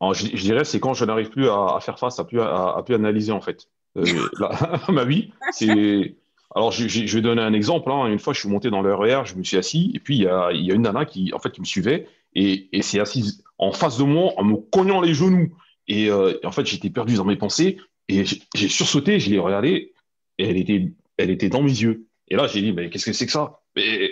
Alors, 0.00 0.14
je, 0.14 0.26
je 0.26 0.42
dirais, 0.42 0.64
c'est 0.64 0.80
quand 0.80 0.94
je 0.94 1.04
n'arrive 1.04 1.30
plus 1.30 1.48
à, 1.48 1.76
à 1.76 1.80
faire 1.80 1.98
face, 1.98 2.18
à 2.18 2.24
plus, 2.24 2.40
à, 2.40 2.76
à 2.76 2.82
plus 2.82 2.94
analyser, 2.94 3.32
en 3.32 3.40
fait. 3.40 3.68
Euh, 3.96 4.04
là, 4.38 4.80
ma 4.88 5.04
vie, 5.04 5.32
c'est. 5.52 6.16
Alors, 6.54 6.72
je, 6.72 6.88
je- 6.88 7.06
je 7.06 7.14
vais 7.16 7.22
donner 7.22 7.42
un 7.42 7.52
exemple. 7.52 7.90
hein. 7.90 8.06
Une 8.06 8.18
fois, 8.18 8.32
je 8.32 8.40
suis 8.40 8.48
monté 8.48 8.70
dans 8.70 8.82
le 8.82 8.94
RER, 8.94 9.22
je 9.24 9.34
me 9.36 9.44
suis 9.44 9.56
assis, 9.56 9.92
et 9.94 10.00
puis 10.00 10.16
il 10.16 10.22
y 10.22 10.26
a, 10.28 10.50
il 10.52 10.64
y 10.64 10.72
a 10.72 10.74
une 10.74 10.82
nana 10.82 11.04
qui, 11.04 11.32
en 11.34 11.38
fait, 11.38 11.50
qui 11.50 11.60
me 11.60 11.66
suivait, 11.66 12.06
et, 12.34 12.68
et 12.76 12.82
s'est 12.82 13.00
assise 13.00 13.42
en 13.58 13.72
face 13.72 13.98
de 13.98 14.04
moi 14.04 14.32
en 14.36 14.44
me 14.44 14.56
cognant 14.56 15.00
les 15.00 15.14
genoux. 15.14 15.54
Et, 15.88 16.10
euh, 16.10 16.38
et 16.42 16.46
en 16.46 16.52
fait, 16.52 16.66
j'étais 16.66 16.90
perdu 16.90 17.14
dans 17.14 17.24
mes 17.24 17.36
pensées, 17.36 17.78
et 18.08 18.24
j'ai 18.54 18.68
sursauté, 18.68 19.20
je 19.20 19.30
l'ai 19.30 19.38
regardée, 19.38 19.92
et 20.38 20.48
elle 20.48 20.56
était, 20.56 20.92
elle 21.16 21.30
était 21.30 21.48
dans 21.48 21.62
mes 21.62 21.70
yeux. 21.70 22.06
Et 22.28 22.36
là, 22.36 22.46
j'ai 22.46 22.60
dit, 22.62 22.72
mais 22.72 22.90
qu'est-ce 22.90 23.06
que 23.06 23.12
c'est 23.12 23.26
que 23.26 23.32
ça? 23.32 23.60
Mais 23.76 24.10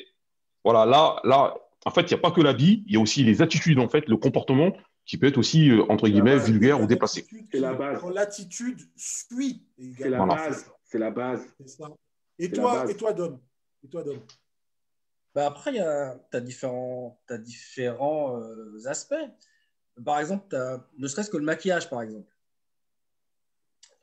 voilà, 0.65 0.87
là, 0.87 1.21
là, 1.25 1.55
en 1.85 1.91
fait, 1.91 2.03
il 2.03 2.09
n'y 2.15 2.15
a 2.15 2.19
pas 2.19 2.31
que 2.31 2.41
l'habit, 2.41 2.85
il 2.87 2.95
y 2.95 2.97
a 2.97 3.01
aussi 3.01 3.25
les 3.25 3.43
attitudes, 3.43 3.79
en 3.79 3.89
fait, 3.89 4.09
le 4.09 4.17
comportement 4.17 4.73
qui 5.07 5.17
peut 5.17 5.27
être 5.27 5.39
aussi, 5.39 5.71
euh, 5.71 5.85
entre 5.89 6.07
guillemets, 6.09 6.37
base, 6.37 6.51
vulgaire 6.51 6.81
ou 6.83 6.87
déplacé. 6.87 7.25
C'est 7.51 7.61
la 7.61 7.73
base. 7.75 8.01
Quand 8.01 8.11
l'attitude 8.11 8.79
suit 8.95 9.63
C'est 9.79 9.85
la 9.85 10.09
également. 10.19 10.27
Voilà. 10.27 10.43
base. 10.49 10.71
C'est 10.85 10.99
la 10.99 11.11
base. 11.11 11.47
Et 12.39 12.51
toi, 12.51 12.89
et 12.89 12.97
toi, 12.97 13.13
Dom? 13.13 13.41
Et 13.85 13.89
toi, 13.89 14.03
Dom? 14.03 14.19
Bah 15.35 15.47
après, 15.47 15.73
tu 15.73 15.81
as 15.81 16.41
différents, 16.41 17.21
t'as 17.27 17.39
différents 17.39 18.41
euh, 18.41 18.87
aspects. 18.87 19.15
Par 20.05 20.19
exemple, 20.21 20.47
t'as- 20.49 20.85
ne 20.97 21.07
serait-ce 21.09 21.31
que 21.31 21.37
le 21.37 21.45
maquillage, 21.45 21.91
par 21.91 22.03
exemple. 22.03 22.33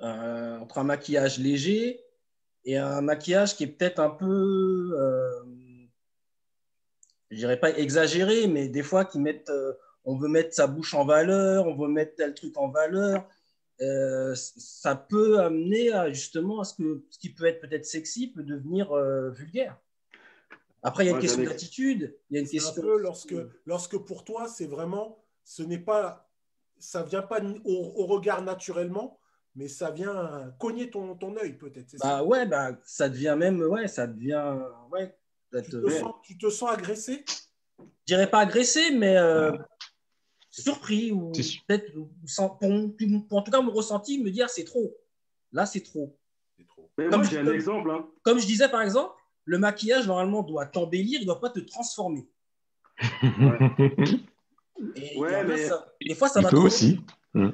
Euh, 0.02 0.60
entre 0.60 0.78
un 0.80 0.84
maquillage 0.84 1.40
léger 1.40 2.04
et 2.66 2.78
un 2.78 3.02
maquillage 3.02 3.56
qui 3.56 3.64
est 3.64 3.68
peut-être 3.68 4.00
un 4.00 4.10
peu, 4.10 4.92
euh, 4.94 5.44
je 7.32 7.38
dirais 7.38 7.60
pas 7.60 7.72
exagéré, 7.78 8.48
mais 8.48 8.68
des 8.68 8.84
fois 8.84 9.06
qui 9.06 9.20
mettent, 9.20 9.50
euh, 9.50 9.74
on 10.04 10.18
veut 10.18 10.28
mettre 10.28 10.54
sa 10.54 10.68
bouche 10.68 10.94
en 10.94 11.06
valeur, 11.06 11.66
on 11.68 11.76
veut 11.76 11.88
mettre 11.88 12.16
tel 12.16 12.34
truc 12.34 12.58
en 12.58 12.70
valeur. 12.70 13.28
Euh, 13.82 14.34
ça 14.36 14.96
peut 14.96 15.40
amener 15.40 15.92
à, 15.92 16.10
justement 16.12 16.62
à 16.62 16.64
ce 16.64 16.76
que 16.76 17.04
ce 17.10 17.20
qui 17.20 17.34
peut 17.34 17.46
être 17.46 17.60
peut-être 17.60 17.86
sexy 17.86 18.32
peut 18.32 18.44
devenir 18.44 18.92
euh, 18.94 19.32
vulgaire. 19.32 19.78
Après, 20.82 21.04
il 21.04 21.08
y 21.08 21.10
a 21.10 21.12
une 21.12 21.18
Ouais, 21.18 21.22
question 21.22 21.44
d'attitude, 21.44 22.16
il 22.30 22.36
y 22.36 22.38
a 22.38 22.42
une 22.42 22.48
un 22.48 22.50
question. 22.50 22.82
peu 22.82 22.98
lorsque, 23.00 23.36
lorsque 23.66 23.98
pour 23.98 24.24
toi, 24.24 24.48
c'est 24.48 24.68
vraiment, 24.68 25.24
ce 25.44 25.64
n'est 25.64 25.80
pas, 25.80 26.30
ça 26.80 27.04
vient 27.04 27.24
pas 27.24 27.42
au, 27.66 27.94
au 27.96 28.06
regard 28.06 28.44
naturellement, 28.44 29.20
mais 29.56 29.68
ça 29.68 29.90
vient 29.92 30.54
cogner 30.60 30.90
ton, 30.90 31.16
ton 31.16 31.36
œil 31.38 31.58
peut-être. 31.58 31.90
c'est 31.90 31.98
ça? 31.98 32.08
Bah 32.08 32.24
ouais, 32.24 32.46
bah, 32.46 32.80
ça 32.84 33.10
devient 33.10 33.36
même, 33.38 33.62
ouais, 33.62 33.88
ça 33.88 34.06
devient, 34.08 34.58
ouais, 34.92 35.18
peut-être, 35.50 35.66
tu, 35.66 35.82
te 35.82 35.90
sens, 35.90 36.14
tu 36.24 36.38
te 36.38 36.50
sens 36.50 36.72
agressé? 36.72 37.26
Je 37.80 38.14
dirais 38.14 38.30
pas 38.30 38.40
agressé, 38.42 38.92
mais 38.92 39.18
euh, 39.18 39.52
surpris 40.62 41.12
ou 41.12 41.32
peut-être, 41.68 41.92
sans- 42.26 42.50
pour, 42.50 42.70
pour- 43.30 43.38
en 43.38 43.42
tout 43.42 43.52
cas, 43.52 43.62
mon 43.62 43.72
ressenti, 43.72 44.22
me 44.24 44.30
dire 44.32 44.50
c'est 44.50 44.64
trop. 44.64 44.96
Là, 45.52 45.66
c'est 45.66 45.82
trop. 45.82 46.18
C'est 46.58 46.66
trop. 46.68 46.90
Mais 46.98 47.06
Comme 47.08 47.22
moi, 47.22 47.24
je- 47.26 47.32
j'ai 47.32 47.40
un 47.40 47.46
comme- 47.46 47.54
exemple. 47.56 47.92
Hein. 47.92 48.06
Comme 48.24 48.40
je 48.40 48.46
disais 48.46 48.70
par 48.70 48.82
exemple, 48.82 49.14
le 49.46 49.58
maquillage 49.58 50.08
normalement 50.08 50.44
doit 50.44 50.66
t'embellir, 50.66 51.20
il 51.22 51.26
doit 51.26 51.40
pas 51.40 51.50
te 51.50 51.60
transformer. 51.60 52.28
Et 54.96 55.18
Ouais, 55.18 55.34
a, 55.36 55.44
mais- 55.44 55.68
ça- 55.68 55.86
des 56.06 56.16
fois, 56.16 56.28
ça 56.28 56.42
Il 56.42 56.44
va 56.44 56.50
peut 56.50 56.58
aussi. 56.58 57.00
Oui. 57.34 57.50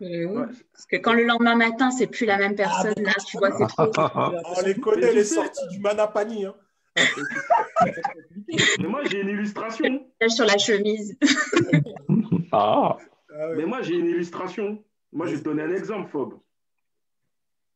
Ouais. 0.00 0.46
Parce 0.72 0.86
que 0.86 0.96
quand 0.96 1.12
le 1.12 1.24
lendemain 1.24 1.54
matin, 1.54 1.90
c'est 1.90 2.06
plus 2.06 2.26
la 2.26 2.38
même 2.38 2.52
Ah, 2.58 2.82
personne, 2.82 3.04
là, 3.04 3.12
tu 3.26 3.38
vois, 3.38 3.50
c'est 3.56 3.66
trop. 3.66 3.90
On 4.56 4.60
les 4.64 4.74
connaît, 4.74 5.12
les 5.12 5.24
sorties 5.24 5.66
du 5.68 5.78
Manapani. 5.78 6.44
Hein. 6.46 6.54
Mais 8.78 8.88
moi, 8.88 9.04
j'ai 9.04 9.20
une 9.20 9.28
illustration. 9.28 10.06
Sur 10.28 10.46
la 10.46 10.58
chemise. 10.58 11.16
Ah, 12.52 12.96
Ah. 13.38 13.48
Mais 13.54 13.66
moi, 13.66 13.82
j'ai 13.82 13.96
une 13.96 14.06
illustration. 14.06 14.82
Moi, 15.12 15.26
je 15.26 15.32
vais 15.32 15.38
te 15.38 15.44
donner 15.44 15.62
un 15.62 15.70
exemple, 15.74 16.08
Fob. 16.10 16.34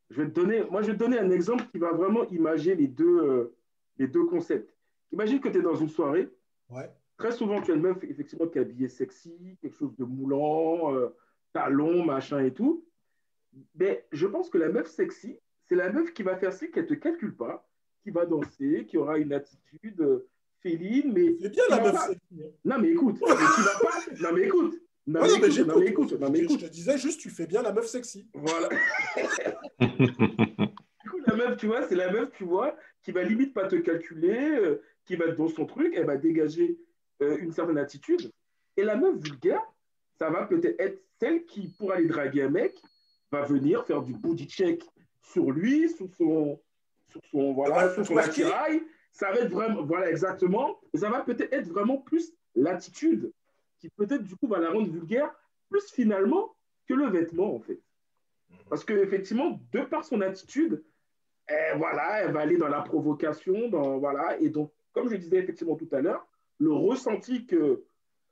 Je 0.08 0.22
vais 0.22 0.28
te 0.28 0.34
donner, 0.34 0.62
moi, 0.70 0.80
je 0.82 0.88
vais 0.88 0.94
te 0.94 0.98
donner 0.98 1.18
un 1.18 1.30
exemple 1.30 1.64
qui 1.70 1.78
va 1.78 1.92
vraiment 1.92 2.26
imager 2.30 2.74
les 2.74 2.86
deux, 2.88 3.18
euh, 3.20 3.54
les 3.98 4.08
deux 4.08 4.24
concepts. 4.24 4.74
Imagine 5.12 5.38
que 5.40 5.48
tu 5.48 5.58
es 5.58 5.62
dans 5.62 5.74
une 5.74 5.88
soirée, 5.88 6.28
Ouais. 6.70 6.90
très 7.18 7.30
souvent, 7.32 7.60
tu 7.60 7.72
as 7.72 7.74
une 7.74 7.82
meuf 7.82 8.02
effectivement 8.04 8.46
qui 8.46 8.58
est 8.58 8.62
habillée 8.62 8.88
sexy, 8.88 9.58
quelque 9.60 9.76
chose 9.76 9.94
de 9.96 10.04
moulant, 10.04 10.94
euh, 10.94 11.14
talons, 11.52 12.04
machin 12.04 12.40
et 12.44 12.52
tout. 12.54 12.84
Mais 13.74 14.06
je 14.12 14.26
pense 14.26 14.48
que 14.48 14.58
la 14.58 14.68
meuf 14.68 14.86
sexy, 14.88 15.38
c'est 15.68 15.74
la 15.76 15.92
meuf 15.92 16.12
qui 16.14 16.22
va 16.22 16.36
faire 16.36 16.52
ça, 16.52 16.66
qu'elle 16.68 16.84
ne 16.84 16.88
te 16.88 16.94
calcule 16.94 17.36
pas, 17.36 17.68
qui 18.02 18.10
va 18.10 18.26
danser, 18.26 18.86
qui 18.88 18.96
aura 18.98 19.18
une 19.18 19.32
attitude 19.32 20.00
euh, 20.00 20.28
féline, 20.62 21.12
mais. 21.12 21.36
C'est 21.40 21.50
bien 21.50 21.64
la 21.68 21.80
meuf 21.80 21.92
pas- 21.92 22.06
sexy. 22.08 22.42
Non, 22.64 22.78
mais 22.78 22.90
écoute, 22.90 23.16
mais 23.20 23.26
qui 23.28 23.62
va 23.62 23.78
pas. 23.80 24.28
Non, 24.28 24.34
mais 24.36 24.42
écoute. 24.42 24.74
Non, 25.06 25.20
Ouais, 25.22 25.28
mais 25.40 25.64
non, 25.64 25.78
mais 25.80 25.86
écoute, 25.86 26.12
non, 26.20 26.30
mais 26.30 26.38
écoute, 26.40 26.60
Je 26.60 26.66
te 26.66 26.70
disais 26.70 26.96
juste, 26.98 27.20
tu 27.20 27.30
fais 27.30 27.46
bien 27.46 27.62
la 27.62 27.72
meuf 27.72 27.86
sexy. 27.86 28.28
Voilà. 28.34 28.68
Du 31.02 31.08
coup, 31.10 31.18
la 31.26 31.34
meuf, 31.34 31.56
tu 31.56 31.66
vois, 31.66 31.82
c'est 31.88 31.94
la 31.96 32.12
meuf, 32.12 32.30
tu 32.32 32.44
vois, 32.44 32.76
qui 33.02 33.10
va 33.12 33.22
limite 33.22 33.54
pas 33.54 33.66
te 33.66 33.76
calculer, 33.76 34.38
euh, 34.38 34.82
qui 35.06 35.16
va 35.16 35.26
être 35.26 35.36
dans 35.36 35.48
son 35.48 35.64
truc, 35.64 35.94
elle 35.96 36.04
va 36.06 36.16
dégager 36.16 36.78
euh, 37.22 37.38
une 37.38 37.52
certaine 37.52 37.78
attitude. 37.78 38.30
Et 38.76 38.84
la 38.84 38.96
meuf 38.96 39.16
vulgaire, 39.16 39.62
ça 40.18 40.28
va 40.30 40.44
peut-être 40.44 40.78
être 40.78 41.02
celle 41.18 41.44
qui, 41.46 41.68
pour 41.68 41.92
aller 41.92 42.06
draguer 42.06 42.42
un 42.42 42.50
mec, 42.50 42.80
va 43.32 43.42
venir 43.42 43.84
faire 43.86 44.02
du 44.02 44.12
booty 44.12 44.46
check 44.46 44.84
sur 45.22 45.50
lui, 45.50 45.88
sur 45.88 46.08
son, 46.16 46.60
sur 47.10 47.20
son, 47.30 47.52
voilà, 47.52 47.92
sur 47.94 48.06
son 48.06 48.16
attirail. 48.16 48.82
Ça 49.12 49.32
va 49.32 49.40
être 49.40 49.50
vraiment, 49.50 49.82
voilà, 49.82 50.08
exactement. 50.10 50.80
Et 50.94 50.98
ça 50.98 51.10
va 51.10 51.20
peut-être 51.22 51.52
être 51.52 51.68
vraiment 51.68 51.98
plus 51.98 52.32
l'attitude 52.54 53.32
qui 53.78 53.88
peut-être, 53.90 54.22
du 54.22 54.36
coup, 54.36 54.46
va 54.46 54.58
la 54.58 54.70
rendre 54.70 54.90
vulgaire, 54.90 55.32
plus 55.68 55.90
finalement 55.90 56.54
que 56.86 56.94
le 56.94 57.08
vêtement, 57.08 57.54
en 57.54 57.60
fait. 57.60 57.80
Parce 58.68 58.84
qu'effectivement, 58.84 59.60
de 59.72 59.80
par 59.80 60.04
son 60.04 60.20
attitude, 60.20 60.84
eh, 61.48 61.76
voilà, 61.76 62.22
elle 62.22 62.32
va 62.32 62.40
aller 62.40 62.56
dans 62.56 62.68
la 62.68 62.82
provocation, 62.82 63.68
dans, 63.68 63.98
voilà, 63.98 64.38
et 64.40 64.50
donc, 64.50 64.72
comme 64.92 65.08
je 65.08 65.16
disais 65.16 65.38
effectivement 65.38 65.76
tout 65.76 65.88
à 65.92 66.00
l'heure, 66.00 66.26
le 66.58 66.72
ressenti 66.72 67.46
que 67.46 67.84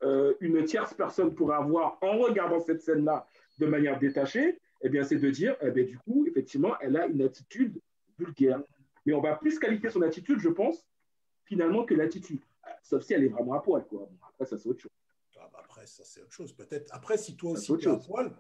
euh, 0.03 0.35
une 0.41 0.63
tierce 0.65 0.95
personne 0.95 1.35
pourrait 1.35 1.57
avoir 1.57 1.99
en 2.03 2.19
regardant 2.19 2.61
cette 2.61 2.83
scène-là 2.83 3.27
de 3.59 3.67
manière 3.67 3.99
détachée, 3.99 4.61
eh 4.83 4.89
bien, 4.89 5.03
c'est 5.03 5.17
de 5.17 5.31
dire, 5.31 5.57
eh 5.61 5.71
bien, 5.71 5.85
du 5.85 5.99
coup, 5.99 6.25
effectivement, 6.29 6.75
elle 6.81 6.97
a 6.97 7.07
une 7.07 7.23
attitude 7.23 7.81
vulgaire. 8.19 8.61
Mais 9.07 9.13
on 9.15 9.21
va 9.21 9.37
plus 9.37 9.59
qualifier 9.59 9.91
son 9.91 10.03
attitude, 10.03 10.41
je 10.41 10.49
pense, 10.49 10.87
finalement, 11.45 11.85
que 11.85 11.95
l'attitude. 11.95 12.41
Sauf 12.83 13.03
si 13.03 13.15
elle 13.15 13.25
est 13.25 13.29
vraiment 13.29 13.55
à 13.55 13.61
poil, 13.61 13.87
quoi. 13.87 14.01
Bon, 14.11 14.19
après, 14.29 14.45
ça, 14.45 14.59
c'est 14.59 14.69
autre 14.69 14.83
chose. 14.83 14.91
Ah, 15.41 15.49
bah, 15.53 15.61
après, 15.65 15.87
ça, 15.87 16.03
c'est 16.05 16.21
autre 16.21 16.33
chose. 16.33 16.53
Peut-être. 16.53 16.95
Après, 16.95 17.17
si 17.17 17.37
toi 17.37 17.53
aussi, 17.53 17.77
tu 17.79 17.89
es 17.89 17.91
à 17.91 17.97
poil. 17.97 18.33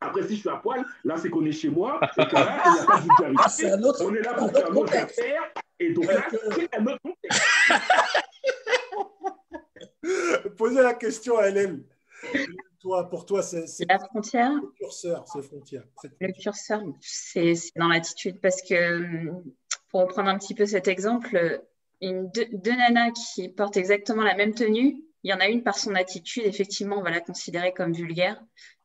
Après, 0.00 0.22
si 0.22 0.36
je 0.36 0.40
suis 0.40 0.48
à 0.48 0.56
poil, 0.56 0.84
là, 1.04 1.16
c'est 1.16 1.30
qu'on 1.30 1.44
est 1.44 1.52
chez 1.52 1.68
moi, 1.68 1.98
et 2.02 2.26
que 2.26 2.34
là, 2.34 2.62
il 2.66 2.72
n'y 2.72 2.78
a 2.78 2.84
pas 2.84 2.96
de 2.96 3.02
vulgarité. 3.02 3.70
Ah, 3.70 3.76
autre, 3.86 4.04
On 4.04 4.14
est 4.14 4.22
là 4.22 4.34
pour 4.34 4.44
autre 4.44 4.58
faire 4.58 4.72
notre 4.72 4.92
contexte. 4.92 5.18
affaire, 5.18 5.42
et 5.78 5.92
donc 5.92 6.04
là, 6.06 6.26
c'est 6.54 6.76
un 6.76 6.86
autre 6.86 7.00
contexte. 7.02 7.42
Posez 10.56 10.82
la 10.82 10.94
question 10.94 11.38
à 11.38 11.48
Hélène. 11.48 11.84
Toi, 12.86 13.08
pour 13.10 13.26
toi, 13.26 13.42
c'est 13.42 13.66
La 13.88 13.98
frontière, 13.98 14.52
le 14.52 14.70
curseur, 14.78 15.24
c'est 15.26 15.42
frontière. 15.42 15.82
Le 16.20 16.32
curseur, 16.32 16.82
c'est 17.00 17.54
dans 17.74 17.88
l'attitude. 17.88 18.40
Parce 18.40 18.62
que, 18.62 19.28
pour 19.90 20.02
reprendre 20.02 20.28
un 20.28 20.38
petit 20.38 20.54
peu 20.54 20.66
cet 20.66 20.86
exemple, 20.86 21.64
une, 22.00 22.30
deux, 22.30 22.46
deux 22.52 22.76
nanas 22.76 23.10
qui 23.10 23.48
portent 23.48 23.76
exactement 23.76 24.22
la 24.22 24.36
même 24.36 24.54
tenue, 24.54 25.02
il 25.24 25.30
y 25.32 25.34
en 25.34 25.40
a 25.40 25.48
une 25.48 25.64
par 25.64 25.76
son 25.76 25.96
attitude, 25.96 26.44
effectivement, 26.46 26.98
on 26.98 27.02
va 27.02 27.10
la 27.10 27.18
considérer 27.20 27.72
comme 27.72 27.92
vulgaire. 27.92 28.40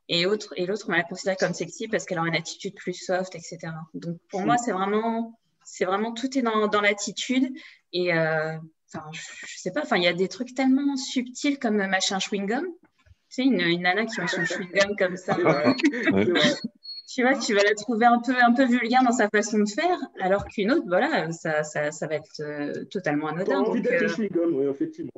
Et, 0.09 0.25
autre, 0.25 0.51
et 0.57 0.65
l'autre, 0.65 0.85
on 0.87 0.93
va 0.93 0.97
la 0.97 1.03
considérer 1.03 1.35
comme 1.35 1.53
sexy 1.53 1.87
parce 1.87 2.05
qu'elle 2.05 2.17
aura 2.17 2.27
une 2.27 2.35
attitude 2.35 2.73
plus 2.73 2.95
soft, 2.95 3.35
etc. 3.35 3.59
Donc, 3.93 4.17
pour 4.31 4.41
moi, 4.41 4.57
c'est 4.57 4.71
vraiment, 4.71 5.39
c'est 5.63 5.85
vraiment 5.85 6.11
tout 6.11 6.39
est 6.39 6.41
dans, 6.41 6.67
dans 6.67 6.81
l'attitude. 6.81 7.53
Et, 7.93 8.15
euh, 8.15 8.57
enfin, 8.91 9.05
je, 9.11 9.21
je 9.45 9.57
sais 9.59 9.71
pas, 9.71 9.83
enfin, 9.83 9.97
il 9.97 10.03
y 10.03 10.07
a 10.07 10.13
des 10.13 10.27
trucs 10.27 10.55
tellement 10.55 10.95
subtils 10.95 11.59
comme 11.59 11.77
machin 11.85 12.17
chewing-gum. 12.17 12.65
Tu 13.33 13.43
sais, 13.43 13.43
une, 13.43 13.61
une 13.61 13.81
nana 13.83 14.05
qui 14.05 14.19
met 14.19 14.27
son 14.27 14.41
chewing-gum 14.43 14.97
comme 14.97 15.15
ça. 15.15 15.35
Vrai. 15.35 15.73
Tu 17.13 17.23
vois, 17.23 17.37
tu 17.37 17.53
vas 17.53 17.63
la 17.63 17.73
trouver 17.75 18.05
un 18.05 18.19
peu, 18.19 18.33
un 18.41 18.53
peu 18.53 18.65
vulgaire 18.65 19.03
dans 19.03 19.11
sa 19.11 19.29
façon 19.29 19.59
de 19.59 19.69
faire, 19.69 19.97
alors 20.21 20.45
qu'une 20.47 20.71
autre, 20.71 20.85
voilà, 20.87 21.29
ça, 21.31 21.63
ça, 21.63 21.91
ça 21.91 22.07
va 22.07 22.15
être 22.15 22.39
euh, 22.41 22.85
totalement 22.85 23.27
anodin. 23.27 23.59
envie 23.59 23.81
d'être 23.81 24.03
euh, 24.03 24.07
chewing-gum, 24.07 24.53
oui, 24.53 24.65
effectivement. 24.69 25.11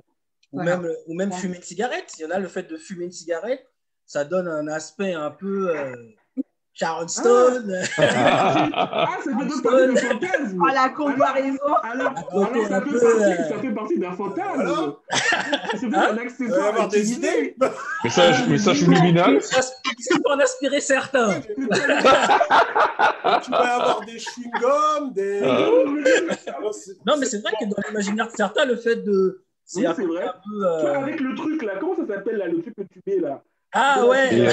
Ou 0.52 0.58
Voilà. 0.58 0.78
même, 0.78 0.92
ou 1.08 1.14
même 1.16 1.30
Ouais. 1.32 1.38
fumer 1.38 1.58
une 1.58 1.62
cigarette. 1.64 2.12
Il 2.18 2.24
y 2.24 2.26
en 2.26 2.32
a 2.32 2.40
le 2.40 2.48
fait 2.48 2.64
de 2.64 2.78
fumer 2.78 3.06
une 3.06 3.12
cigarette, 3.12 3.66
ça 4.06 4.26
donne 4.26 4.48
un 4.48 4.68
aspect 4.68 5.14
un 5.14 5.30
peu 5.32 5.70
euh, 5.76 5.96
Sharon 6.74 7.08
Stone. 7.08 7.72
Ah, 7.98 9.08
ça 9.24 9.32
fait 9.38 9.46
donc 9.46 9.62
partie 9.64 9.88
d'un 9.88 9.96
fantasme. 9.96 10.60
Oh, 10.62 10.68
la 10.74 10.90
comparaison. 10.90 11.58
Alors, 11.84 12.12
alors 12.32 12.48
ça, 12.48 12.54
fait 12.54 12.70
partie, 12.70 12.96
euh, 12.96 13.50
ça 13.50 13.58
fait 13.60 13.72
partie 13.72 14.00
d'un 14.00 14.12
fantasme. 14.14 14.96
C'est 15.76 15.88
peut-être 15.88 15.96
Hein? 15.98 16.08
un 16.12 16.18
accessoire. 16.18 16.68
avoir 16.68 16.88
des 16.88 17.12
idées. 17.14 17.56
Message, 18.04 18.48
message 18.48 18.80
subliminal. 18.80 19.42
ça, 19.42 19.62
ça 19.62 19.72
peut 20.16 20.32
en 20.32 20.40
inspirer 20.40 20.80
certains. 20.82 21.40
tu 21.58 21.66
vas 23.52 23.76
avoir 23.76 24.02
des 24.06 24.18
chewing-gums, 24.18 25.14
des. 25.14 25.42
Ah. 25.44 25.70
C'est- 26.72 26.98
Non, 27.06 27.16
mais 27.20 27.26
c'est 27.26 27.42
vrai 27.42 27.52
que 27.60 27.66
dans 27.66 27.82
l'imaginaire 27.88 28.28
de 28.28 28.32
certains, 28.36 28.66
le 28.66 28.76
fait 28.78 28.96
de. 28.98 29.44
C'est 29.66 29.80
Oui, 29.80 29.86
un, 29.88 29.94
c'est 29.94 30.06
vrai. 30.06 30.24
un 30.24 30.34
peu. 30.34 30.66
euh, 30.66 31.00
avec 31.00 31.20
le 31.20 31.36
truc 31.36 31.62
là, 31.64 31.74
comment 31.80 31.96
ça 31.96 32.06
s'appelle 32.08 32.38
là, 32.38 32.48
le 32.48 32.62
truc 32.62 32.76
que 32.76 32.82
tu 32.82 33.02
mets 33.08 33.20
là? 33.20 33.42
Ah 33.72 34.06
ouais. 34.06 34.48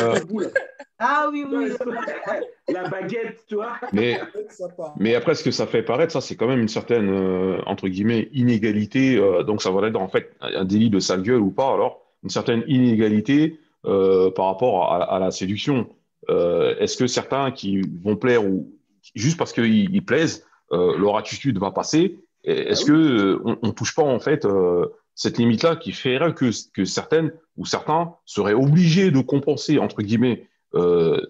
Ah 1.00 1.28
oui, 1.32 1.44
oui. 1.50 1.70
La 2.68 2.88
baguette, 2.88 3.44
tu 3.48 3.54
vois. 3.56 3.72
Mais, 3.92 4.20
mais 4.98 5.14
après, 5.14 5.34
ce 5.34 5.42
que 5.42 5.50
ça 5.50 5.66
fait 5.66 5.82
paraître, 5.82 6.12
ça, 6.12 6.20
c'est 6.20 6.36
quand 6.36 6.46
même 6.46 6.60
une 6.60 6.68
certaine, 6.68 7.08
euh, 7.10 7.58
entre 7.66 7.88
guillemets, 7.88 8.28
inégalité. 8.32 9.16
euh, 9.16 9.42
donc, 9.42 9.62
ça 9.62 9.70
va 9.70 9.86
être 9.88 9.96
en 9.96 10.08
fait 10.08 10.32
un 10.42 10.64
délit 10.64 10.90
de 10.90 11.00
sale 11.00 11.22
gueule 11.22 11.40
ou 11.40 11.50
pas, 11.50 11.72
alors, 11.72 12.02
une 12.22 12.30
certaine 12.30 12.62
inégalité 12.68 13.58
euh, 13.86 14.30
par 14.30 14.46
rapport 14.46 14.92
à, 14.92 15.02
à 15.16 15.18
la 15.18 15.30
séduction. 15.30 15.88
Euh, 16.28 16.76
Est-ce 16.78 16.96
que 16.98 17.06
certains 17.06 17.50
qui 17.50 17.80
vont 18.04 18.16
plaire 18.16 18.44
ou 18.44 18.70
juste 19.14 19.38
parce 19.38 19.52
qu'ils 19.54 19.92
ils 19.94 20.04
plaisent, 20.04 20.46
euh, 20.72 20.98
leur 20.98 21.16
attitude 21.16 21.58
va 21.58 21.70
passer? 21.70 22.18
Et 22.44 22.52
Est-ce 22.68 22.82
Ah 22.84 22.86
que 22.88 22.92
euh, 22.92 23.40
on, 23.44 23.58
on 23.62 23.72
touche 23.72 23.94
pas 23.94 24.02
en 24.02 24.20
fait 24.20 24.44
euh, 24.44 24.86
cette 25.14 25.38
limite-là 25.38 25.76
qui 25.76 25.92
ferait 25.92 26.34
que, 26.34 26.50
que 26.72 26.84
certaines 26.84 27.32
ou 27.56 27.64
certains 27.64 28.14
seraient 28.26 28.54
obligés 28.54 29.10
de 29.10 29.20
compenser 29.20 29.78
entre 29.78 30.02
guillemets 30.02 30.46
euh, 30.74 31.20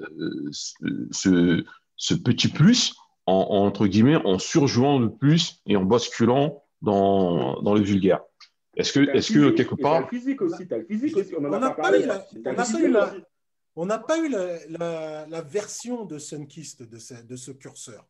ce, 0.53 1.64
ce- 1.97 2.14
petit 2.14 2.49
plus 2.49 2.95
en, 3.26 3.34
en, 3.34 3.66
entre 3.66 3.86
guillemets 3.86 4.16
en 4.16 4.38
surjouant 4.38 4.99
le 4.99 5.11
plus 5.14 5.61
et 5.66 5.76
en 5.76 5.84
basculant 5.84 6.64
dans, 6.82 7.61
dans 7.62 7.74
le 7.74 7.80
vulgaire. 7.82 8.20
Est-ce 8.76 8.93
que, 8.93 9.01
est-ce 9.16 9.32
que 9.32 9.51
quelque 9.51 9.74
part 9.74 10.01
le 10.03 10.07
physique 10.07 10.41
aussi, 10.43 10.66
t'as 10.66 10.78
le 10.78 10.84
physique 10.84 11.16
aussi. 11.16 11.34
On 11.36 11.41
n'a 11.41 11.70
pas 11.70 11.99
eu 11.99 12.07
la- 12.07 12.18
T'as 12.18 12.26
on 12.34 12.38
le 12.38 12.43
n'a 12.51 12.55
pas 12.55 12.64
physique 12.64 12.84
eu 12.84 12.91
la- 12.91 13.12
aussi. 13.12 13.22
On 13.76 13.86
n'a 13.86 13.99
pas 13.99 14.18
eu 14.18 14.28
la, 14.28 14.66
la- 14.68 15.26
la 15.26 15.41
version 15.43 16.05
de 16.05 16.18
Sunkist 16.18 16.82
de 16.82 16.99
ce, 16.99 17.14
de 17.14 17.36
ce 17.36 17.51
curseur. 17.53 18.07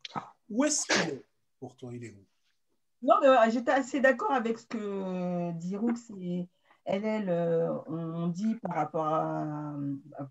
Où 0.49 0.65
est-ce 0.65 0.85
qu'il 0.85 1.13
est 1.15 1.25
pour 1.59 1.75
toi? 1.75 1.91
Il 1.93 2.03
est 2.03 2.11
où? 2.11 2.25
Non, 3.03 3.15
mais 3.21 3.27
euh, 3.27 3.35
j'étais 3.51 3.71
assez 3.71 3.99
d'accord 3.99 4.31
avec 4.31 4.59
ce 4.59 4.65
que 4.67 5.51
dit 5.59 5.75
Roux 5.75 5.93
et 6.19 6.47
LL 6.85 7.29
euh, 7.29 7.71
ont 7.87 8.27
dit 8.27 8.55
par 8.55 8.75
rapport 8.75 9.05
à, 9.07 9.73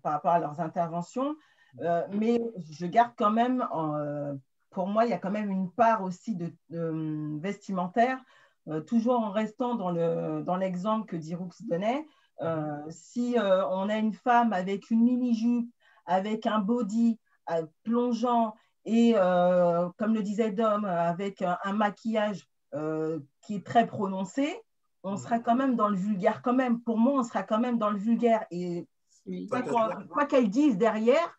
par 0.03 0.13
rapport 0.13 0.31
à 0.31 0.39
leurs 0.39 0.59
interventions. 0.59 1.35
Euh, 1.81 2.05
mais 2.11 2.41
je 2.69 2.85
garde 2.85 3.13
quand 3.17 3.31
même, 3.31 3.65
en, 3.71 3.95
euh, 3.95 4.33
pour 4.69 4.87
moi, 4.87 5.05
il 5.05 5.11
y 5.11 5.13
a 5.13 5.17
quand 5.17 5.31
même 5.31 5.49
une 5.51 5.71
part 5.71 6.03
aussi 6.03 6.35
de, 6.35 6.53
de 6.69 7.39
vestimentaire, 7.39 8.19
euh, 8.67 8.81
toujours 8.81 9.19
en 9.19 9.31
restant 9.31 9.75
dans 9.75 9.91
le 9.91 10.43
dans 10.43 10.57
l'exemple 10.57 11.07
que 11.07 11.15
Diroux 11.15 11.49
donnait. 11.69 12.05
Euh, 12.41 12.79
si 12.89 13.37
euh, 13.37 13.65
on 13.69 13.89
a 13.89 13.97
une 13.97 14.13
femme 14.13 14.53
avec 14.53 14.89
une 14.91 15.03
mini-jupe, 15.03 15.69
avec 16.05 16.45
un 16.47 16.59
body 16.59 17.19
euh, 17.51 17.65
plongeant 17.83 18.55
et, 18.85 19.13
euh, 19.15 19.89
comme 19.97 20.13
le 20.13 20.23
disait 20.23 20.51
Dom, 20.51 20.85
avec 20.85 21.41
un, 21.41 21.57
un 21.63 21.73
maquillage 21.73 22.47
euh, 22.73 23.19
qui 23.41 23.55
est 23.55 23.65
très 23.65 23.85
prononcé, 23.85 24.59
on 25.03 25.17
sera 25.17 25.39
quand 25.39 25.55
même 25.55 25.75
dans 25.75 25.89
le 25.89 25.97
vulgaire 25.97 26.41
quand 26.41 26.53
même. 26.53 26.79
Pour 26.81 26.97
moi, 26.97 27.19
on 27.19 27.23
sera 27.23 27.43
quand 27.43 27.59
même 27.59 27.77
dans 27.77 27.89
le 27.89 27.97
vulgaire. 27.97 28.45
Et 28.51 28.87
oui. 29.25 29.47
quoi 29.47 30.25
qu'elle 30.25 30.49
dise 30.49 30.77
derrière, 30.77 31.37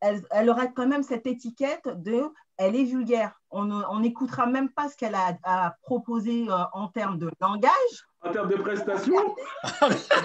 elle, 0.00 0.22
elle 0.30 0.50
aura 0.50 0.66
quand 0.66 0.86
même 0.86 1.02
cette 1.02 1.26
étiquette 1.26 1.88
de 1.88 2.22
elle 2.58 2.76
est 2.76 2.84
vulgaire. 2.84 3.40
On 3.50 4.00
n'écoutera 4.00 4.46
même 4.46 4.70
pas 4.70 4.88
ce 4.88 4.96
qu'elle 4.96 5.14
a 5.14 5.36
à 5.42 5.76
proposer 5.82 6.46
euh, 6.48 6.54
en 6.72 6.88
termes 6.88 7.18
de 7.18 7.30
langage. 7.40 7.70
En 8.22 8.32
termes 8.32 8.48
de 8.48 8.56
prestations, 8.56 9.34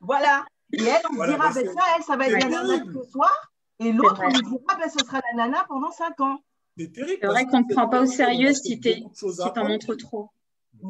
Voilà. 0.00 0.46
Et 0.72 0.82
elle, 0.84 1.02
on 1.10 1.14
Voilà, 1.14 1.32
dira, 1.34 1.52
ben, 1.52 1.66
ça, 1.66 1.82
elle, 1.96 2.02
ça 2.02 2.16
va 2.16 2.28
être 2.28 2.40
la 2.42 2.48
nana 2.48 2.84
ce 2.84 3.10
soir. 3.10 3.52
Et 3.78 3.92
l'autre, 3.92 4.20
on 4.24 4.28
lui 4.28 4.42
dira, 4.42 4.76
ben, 4.78 4.88
ce 4.88 5.04
sera 5.04 5.20
la 5.32 5.44
nana 5.44 5.64
pendant 5.68 5.90
5 5.90 6.20
ans. 6.20 6.38
C'est 6.78 6.92
terrible. 6.92 7.18
C'est 7.20 7.26
vrai 7.26 7.46
qu'on 7.46 7.60
ne 7.60 7.74
prend 7.74 7.88
pas 7.88 8.02
au 8.02 8.06
sérieux 8.06 8.52
si 8.52 8.78
tu 8.80 9.02
t'en 9.02 9.46
apprendre. 9.46 9.68
montres 9.68 9.96
trop. 9.96 10.30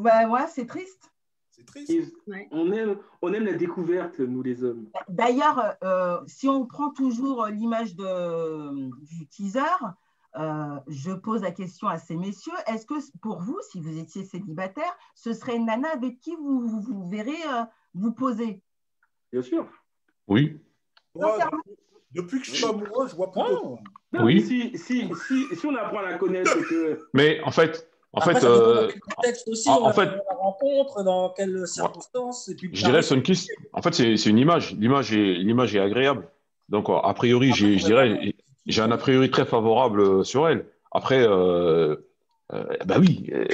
Ben, 0.02 0.28
ouais, 0.30 0.46
c'est 0.48 0.66
triste. 0.66 1.10
C'est 1.50 1.64
triste. 1.64 1.90
et 1.90 2.04
Ouais. 2.26 2.48
on 2.50 2.70
aime, 2.72 2.96
on 3.22 3.32
aime 3.32 3.44
la 3.44 3.54
découverte, 3.54 4.18
nous 4.20 4.42
les 4.42 4.62
hommes. 4.62 4.88
D'ailleurs, 5.08 5.74
euh, 5.82 6.18
si 6.26 6.48
on 6.48 6.66
prend 6.66 6.90
toujours 6.90 7.46
l'image 7.46 7.94
de- 7.96 8.90
du 9.04 9.26
teaser, 9.28 9.60
euh, 10.38 10.76
je 10.86 11.12
pose 11.12 11.40
la 11.42 11.50
question 11.52 11.88
à 11.88 11.98
ces 11.98 12.14
messieurs, 12.16 12.52
est-ce 12.66 12.84
que 12.84 12.94
pour 13.22 13.40
vous, 13.40 13.58
si 13.70 13.80
vous 13.80 13.96
étiez 13.98 14.24
célibataire, 14.24 14.94
ce 15.14 15.32
serait 15.32 15.56
une 15.56 15.64
nana 15.66 15.88
avec 15.88 16.20
qui 16.20 16.36
vous, 16.36 16.68
vous, 16.68 16.80
vous 16.82 17.08
verrez 17.08 17.42
euh, 17.50 17.64
vous 17.94 18.12
poser? 18.12 18.60
Bien 19.32 19.40
sûr. 19.42 19.66
Oui. 20.28 20.60
Sincèrement. 21.18 21.62
depuis 22.12 22.40
que 22.40 22.44
je 22.46 22.50
suis 22.52 22.64
amoureux, 22.66 23.08
je 23.08 23.16
vois 23.16 23.32
Oh. 23.36 23.78
Non, 24.12 24.24
Oui. 24.24 24.42
Si, 24.42 24.76
si, 24.76 25.10
si, 25.26 25.56
si 25.56 25.66
on 25.66 25.74
apprend 25.74 25.98
à 26.00 26.02
la 26.10 26.18
connaître 26.18 26.54
et 26.56 26.62
que. 26.62 27.08
Mais 27.14 27.40
en 27.42 27.50
fait, 27.50 27.90
en 28.12 28.18
Après, 28.20 28.34
fait, 28.34 28.40
ça 28.40 28.46
euh, 28.48 28.82
dans 28.82 28.88
quel 28.88 29.00
contexte 29.00 29.48
aussi, 29.48 29.68
en- 29.68 29.92
fait- 29.92 30.06
la 30.06 30.36
rencontre, 30.38 31.02
dans 31.04 31.30
quelles 31.30 31.66
circonstances. 31.66 32.48
Et 32.48 32.54
puis, 32.54 32.70
je 32.72 32.84
dirais 32.84 33.02
Sunkist, 33.02 33.50
en 33.72 33.82
fait, 33.82 33.94
c'est 33.94 34.16
c'est 34.16 34.30
une 34.30 34.38
image. 34.38 34.74
L'image 34.78 35.12
est, 35.12 35.34
l'image 35.34 35.74
est 35.76 35.80
agréable. 35.80 36.28
Donc, 36.68 36.86
a 36.88 37.12
priori, 37.14 37.52
j'ai- 37.52 37.78
je 37.78 37.84
dirais, 37.84 38.34
j'ai 38.66 38.82
un 38.82 38.90
a 38.90 38.96
priori 38.96 39.30
très 39.30 39.44
favorable 39.44 40.00
euh, 40.00 40.22
sur 40.24 40.48
elle. 40.48 40.66
Après, 40.92 41.20
euh, 41.22 41.94
euh, 42.54 42.64
bah 42.86 42.96
oui, 42.98 43.28
euh, 43.34 43.44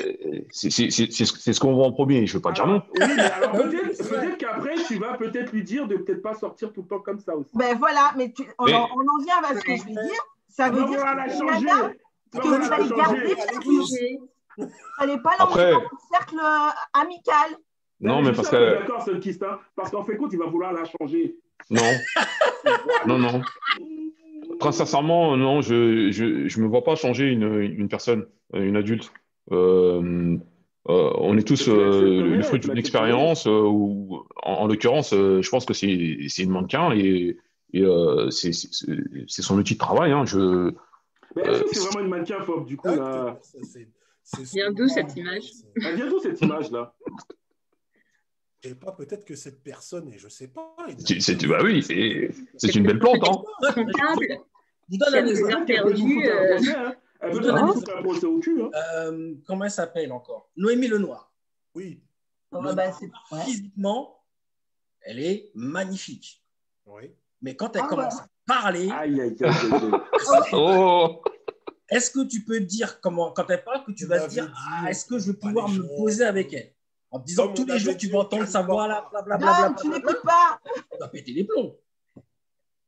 c'est 0.51 0.71
c'est- 0.71 0.91
c'est- 0.91 1.11
c'est 1.11 1.25
ce 1.25 1.37
c'est 1.39 1.53
ce 1.53 1.59
qu'on 1.61 1.75
voit 1.75 1.87
en 1.87 1.93
premier. 1.93 2.27
Je 2.27 2.35
veux 2.35 2.41
pas 2.43 2.53
dire 2.53 2.67
non. 2.67 2.83
Alors, 3.01 3.09
oui, 3.09 3.15
mais 3.17 3.23
alors 3.23 3.53
Oui, 3.65 3.79
peut-être 3.99 4.39
qu'après, 4.39 4.75
tu 4.87 4.97
vas 4.99 5.15
peut-être 5.15 5.51
lui 5.53 5.65
dire 5.65 5.89
de 5.89 5.97
peut-être 5.97 6.23
pas 6.23 6.35
sortir 6.35 6.73
tout 6.73 6.83
le 6.83 6.89
temps 6.89 7.01
comme 7.01 7.19
ça 7.19 7.35
aussi. 7.35 7.51
Ben 7.55 7.77
voilà, 7.79 8.13
mais 8.17 8.31
tu- 8.33 8.45
on, 8.59 8.67
Mais- 8.67 8.75
en, 8.75 8.89
on 8.95 9.01
en 9.01 9.25
vient 9.25 9.43
à 9.43 9.55
ce 9.59 9.65
que 9.65 9.77
je 9.77 9.85
vais 9.87 9.93
dire. 9.93 10.23
Ça 10.49 10.71
veut 10.71 10.81
Non, 10.83 10.89
dire 10.89 11.01
on 11.01 11.05
va 11.05 11.15
la 11.15 11.25
que 11.25 12.41
la 12.91 12.97
garder 12.97 13.37
n'allez 14.59 15.19
pas 15.23 15.33
Après- 15.39 15.71
l'emmener 15.73 15.87
dans 15.91 15.97
un 15.97 16.17
cercle 16.19 16.37
euh, 16.39 17.01
amical. 17.01 17.51
Non, 18.01 18.23
je 18.23 18.29
mais 18.31 18.35
parce 18.35 18.49
que 18.51 18.57
D'accord, 18.81 19.05
hein, 19.09 19.59
parce 19.77 19.91
qu'en 19.91 20.03
fait, 20.05 20.17
compte, 20.17 20.33
il 20.33 20.39
va 20.39 20.47
vouloir 20.47 20.73
la 20.73 20.83
changer. 20.85 21.37
non, 21.71 21.81
non, 23.07 23.19
non. 23.19 23.41
Très 24.59 24.73
sincèrement, 24.73 25.37
non, 25.37 25.61
je 25.63 26.11
je 26.11 26.49
je 26.49 26.61
me 26.61 26.67
vois 26.67 26.83
pas 26.85 26.97
changer 26.97 27.27
une 27.29 27.61
une 27.61 27.89
personne, 27.89 28.27
une 28.55 28.77
adulte. 28.77 29.13
Euh, 29.53 30.37
euh, 30.89 31.11
on 31.19 31.37
est 31.39 31.47
tous 31.47 31.69
euh, 31.69 32.23
le 32.37 32.43
fruit 32.43 32.59
d'une 32.61 32.77
expérience. 32.77 33.47
euh, 33.47 33.61
ou 33.63 34.25
en, 34.43 34.53
en 34.53 34.67
l'occurrence, 34.67 35.13
euh, 35.15 35.41
je 35.43 35.49
pense 35.51 35.65
que 35.65 35.75
c'est 35.75 36.17
c'est 36.29 36.43
une 36.43 36.51
mannequin 36.51 36.93
et 36.93 37.39
et 37.73 37.83
euh, 37.83 38.31
c'est 38.31 38.53
c'est 38.53 38.69
c'est 39.29 39.43
son 39.43 39.57
outil 39.59 39.75
de 39.75 39.79
travail. 39.79 40.11
Hein. 40.13 40.25
Je 40.27 40.73
Mais 41.37 41.43
est-ce 41.43 41.51
Euh, 41.51 41.63
que 41.65 41.69
c'est 41.75 41.85
vraiment 41.89 42.01
une 42.05 42.11
mannequin 42.11 42.41
phobe, 42.43 42.67
du 42.67 42.77
coup, 42.77 42.89
là 42.89 43.39
Vient 44.53 44.73
d'où 44.73 44.89
cette 44.89 45.17
image 45.17 45.45
Elle 45.85 45.97
vient 45.97 46.09
d'où 46.09 46.21
cette 46.21 46.41
image-là 46.41 46.95
Je 48.63 48.69
sais 48.71 48.75
pas, 48.75 48.93
peut-être 48.93 49.25
que 49.25 49.35
cette 49.35 49.63
personne, 49.63 50.09
et 50.13 50.19
je 50.19 50.29
sais 50.29 50.49
pas. 50.49 50.75
c'est 50.99 51.47
bah 51.47 51.61
oui, 51.63 51.83
c'est 51.83 52.31
c'est 52.57 52.75
une 52.75 52.87
belle 52.87 52.99
plante. 52.99 53.23
Hein. 53.29 53.43
Vous 54.89 54.99
donne 54.99 55.15
un 55.15 55.27
exemple. 55.27 55.73
Elle 55.73 55.81
un 57.51 57.69
hein. 57.69 57.73
Au 58.25 58.39
cul. 58.41 58.63
Euh, 58.97 59.35
comment 59.47 59.65
elle 59.65 59.71
s'appelle 59.71 60.13
encore? 60.13 60.51
Noémie 60.57 60.89
Lenoir. 60.89 61.33
Oui, 61.75 62.01
Oh, 62.55 62.61
bah. 62.61 62.93
Physiquement, 63.45 64.23
elle 65.01 65.21
est 65.21 65.51
magnifique. 65.55 66.43
oui. 66.87 67.15
Mais 67.45 67.57
quand 67.57 67.75
elle 67.75 67.83
Ah 67.85 67.89
commence 67.89 68.15
ouais. 68.15 68.21
à 68.21 68.29
parler, 68.47 68.89
Aïe, 68.93 69.21
aïe, 69.21 69.21
aïe, 69.21 69.37
aïe, 69.43 69.73
aïe. 69.73 69.91
Oh, 70.53 71.21
est-ce 71.89 72.11
que 72.11 72.25
tu 72.27 72.45
peux 72.45 72.61
dire 72.61 73.01
comment, 73.01 73.33
quand 73.33 73.49
elle 73.51 73.63
parle, 73.65 73.85
que 73.85 73.93
tu 73.93 74.07
vas 74.07 74.27
dire 74.27 74.53
ah, 74.57 74.91
est-ce 74.91 75.05
que 75.05 75.19
je 75.19 75.33
vais 75.33 75.39
pouvoir 75.39 75.69
me 75.69 75.83
poser 75.97 76.25
avec 76.25 76.53
elle? 76.53 76.73
En 77.11 77.21
te 77.21 77.27
disant 77.27 77.53
tous 77.53 77.67
les 77.67 77.79
jours, 77.79 77.97
tu 77.97 78.09
vas 78.09 78.21
entendre 78.21 78.47
sa 78.47 78.63
voix 78.63 78.89
là, 78.89 79.07
blablabla. 79.11 79.61
Dan, 79.61 79.75
tu 79.81 79.89
n'écoutes 79.89 80.23
pas. 80.23 80.59
Tu 80.65 80.99
vas 80.99 81.09
péter 81.09 81.33
les 81.33 81.45
plombs. 81.45 81.77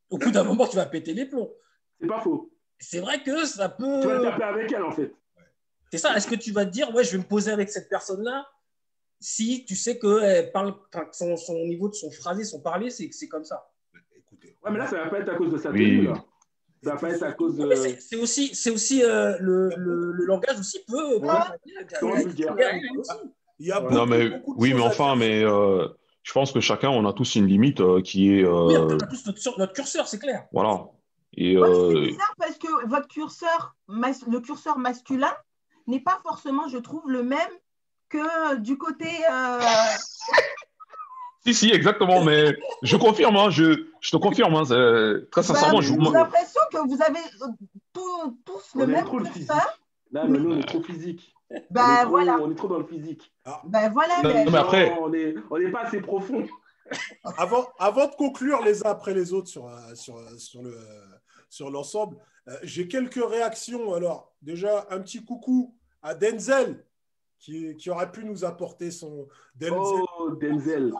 Au 0.09 0.16
bout 0.18 0.30
d'un 0.30 0.45
moment, 0.45 0.66
tu 0.66 0.76
vas 0.76 0.86
péter 0.86 1.12
les 1.12 1.26
plombs. 1.26 1.53
C'est 2.01 2.07
pas 2.07 2.20
faux. 2.20 2.51
C'est 2.78 3.01
vrai 3.01 3.22
que 3.22 3.45
ça 3.45 3.68
Tu 3.68 3.84
vas 3.84 4.01
peut. 4.01 4.22
taper 4.22 4.42
avec 4.45 4.72
elle, 4.72 4.82
en 4.82 4.90
fait. 4.92 5.12
C'est 5.92 5.99
ça. 5.99 6.16
Est-ce 6.16 6.26
que 6.26 6.34
tu 6.36 6.53
vas 6.53 6.64
te 6.64 6.70
dire, 6.70 6.92
ouais, 6.95 7.05
je 7.05 7.12
vais 7.12 7.18
me 7.18 7.22
poser 7.28 7.51
avec 7.53 7.68
cette 7.70 7.88
personne-là 7.88 8.47
si 9.20 9.64
tu 9.64 9.76
sais 9.76 9.99
que 9.99 10.22
elle 10.22 10.53
parle, 10.53 10.74
son, 11.12 11.36
son 11.36 11.55
niveau 11.66 11.88
de 11.88 11.95
son 11.95 12.11
phrasé, 12.11 12.45
son 12.45 12.61
parler, 12.61 12.90
c'est 12.90 13.09
c'est 13.12 13.28
comme 13.28 13.45
ça? 13.45 13.70
Écoutez. 14.16 14.59
Ouais, 14.62 14.70
mais 14.70 14.78
là, 14.78 14.86
ça 14.86 14.97
va 15.05 15.09
pas 15.09 15.20
être 15.20 15.28
à 15.30 15.36
cause 15.36 15.53
de 15.53 15.59
sa 15.59 15.70
Oui. 15.70 15.78
tenue, 15.78 16.03
là. 16.09 16.24
Ça 16.85 16.95
va 16.95 16.97
pas 17.01 17.11
être 17.11 17.22
à 17.22 17.32
cause 17.32 17.57
de. 17.57 17.74
C'est- 17.99 18.16
aussi, 18.16 18.55
c'est 18.55 18.70
aussi 18.70 19.03
euh, 19.03 19.37
le, 19.41 19.70
le, 19.76 20.12
le 20.12 20.24
langage 20.26 20.59
aussi 20.59 20.80
peut. 20.87 21.18
Il 23.59 23.66
y 23.66 23.72
a 23.72 23.80
beaucoup, 23.80 23.95
non 23.95 24.07
mais 24.07 24.28
beaucoup 24.30 24.55
oui, 24.59 24.74
mais 24.74 24.80
enfin, 24.82 25.16
mais 25.16 25.43
euh, 25.45 25.87
je 26.22 26.32
pense 26.32 26.53
que 26.53 26.61
chacun, 26.61 26.91
on 26.91 27.07
a 27.07 27.12
tous 27.12 27.37
une 27.37 27.47
limite 27.47 27.80
euh, 27.80 28.03
qui 28.03 28.32
est 28.32 28.45
Oui, 28.45 28.76
on 28.76 28.99
a 28.99 29.07
tous 29.07 29.57
notre, 29.59 29.72
curseur, 29.72 30.09
c'est 30.09 30.18
clair. 30.18 30.47
voilà. 30.53 30.87
Et 31.37 31.57
Ouais, 31.59 31.68
c'est 31.68 32.01
bizarre 32.12 32.35
parce 32.39 32.59
que 32.59 32.87
votre 32.89 33.09
curseur, 33.09 33.74
mas- 33.89 34.24
le 34.28 34.41
curseur 34.41 34.78
masculin 34.78 35.35
n'est 35.87 36.01
pas 36.01 36.20
forcément, 36.22 36.68
je 36.68 36.78
trouve, 36.78 37.11
le 37.11 37.22
même 37.22 37.39
que 38.09 38.57
du 38.57 38.76
côté. 38.78 39.09
Si, 41.47 41.53
si, 41.55 41.70
exactement, 41.70 42.24
mais 42.24 42.57
je 42.82 42.97
confirme, 42.97 43.36
hein, 43.36 43.51
je, 43.51 43.86
je 44.01 44.11
te 44.11 44.16
confirme, 44.16 44.55
hein, 44.55 44.62
très 45.30 45.42
sincèrement, 45.42 45.78
bah, 45.78 45.82
je, 45.82 45.88
J'ai 45.92 45.97
moi- 45.99 46.12
l'impression 46.12 46.61
que 46.72 46.78
vous 46.88 47.03
avez 47.03 47.18
euh, 47.42 47.47
tous, 47.92 48.36
tous 48.47 48.70
On 48.74 48.78
le 48.78 48.84
est 48.84 48.86
même 48.86 49.05
trop 49.05 49.18
le 49.18 49.26
physique. 49.26 49.47
curseur. 49.49 49.78
Là, 50.12 50.24
mais 50.26 50.38
nous, 50.38 50.53
on 50.55 50.59
est 50.59 50.62
trop 50.66 50.82
physique. 50.82 51.34
on, 51.51 51.55
est 51.57 51.66
Ben 51.70 51.97
trop, 52.03 52.09
voilà, 52.11 52.38
on 52.40 52.51
est 52.51 52.55
trop 52.55 52.68
dans 52.68 52.78
le 52.78 52.86
physique. 52.86 53.30
ben 53.64 53.90
voilà. 53.90 54.22
Non, 54.22 54.30
mais- 54.32 54.45
mais 54.51 54.59
après- 54.59 54.97
on 55.01 55.12
est, 55.12 55.34
on 55.51 55.59
n'est 55.59 55.70
pas 55.70 55.82
assez 55.82 56.01
profond. 56.01 56.47
Avant, 57.38 57.66
avant 57.78 58.07
de 58.09 58.14
conclure 58.14 58.62
les 58.62 58.86
uns 58.86 58.90
après 58.90 59.14
les 59.14 59.32
autres 59.32 59.49
sur, 59.49 59.66
euh, 59.66 59.95
sur, 59.95 60.16
euh, 60.18 60.36
sur 60.36 60.62
le, 60.62 60.76
sur 61.49 61.70
l'ensemble, 61.70 62.16
euh, 62.49 62.53
j'ai 62.62 62.88
quelques 62.88 63.22
réactions. 63.24 63.95
Alors, 63.95 64.32
déjà, 64.42 64.86
un 64.90 65.01
petit 65.01 65.24
coucou 65.24 65.74
à 66.03 66.14
Denzel, 66.14 66.84
qui, 67.38 67.74
qui 67.76 67.88
aurait 67.90 68.11
pu 68.12 68.24
nous 68.24 68.45
apporter 68.45 68.90
son. 68.90 69.26
Denzel, 69.57 69.78
Oh, 70.18 70.30
Denzel. 70.40 70.92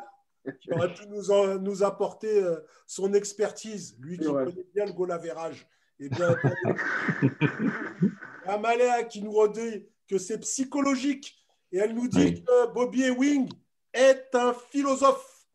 Qui 0.61 0.72
aurait 0.72 0.92
pu 0.92 1.07
nous, 1.09 1.30
en- 1.30 1.59
nous 1.59 1.82
apporter 1.82 2.42
euh, 2.42 2.61
son 2.86 3.12
expertise, 3.14 3.97
lui 4.01 4.18
qui 4.18 4.26
connaît 4.26 4.53
bien 4.74 4.86
le 4.86 4.92
goal 4.92 5.12
average. 5.12 5.66
Eh 6.01 6.09
bien, 6.09 6.36
Amaléa 8.47 9.05
qui 9.05 9.22
nous 9.22 9.32
redit 9.32 9.86
que 10.09 10.18
c'est 10.18 10.38
psychologique 10.38 11.36
et 11.72 11.78
elle 11.78 11.95
nous 11.95 12.09
dit 12.09 12.18
Oui. 12.24 12.45
que 12.45 12.72
Bobby 12.72 13.05
Ewing 13.05 13.49
est 13.92 14.28
un 14.34 14.53
philosophe. 14.53 15.47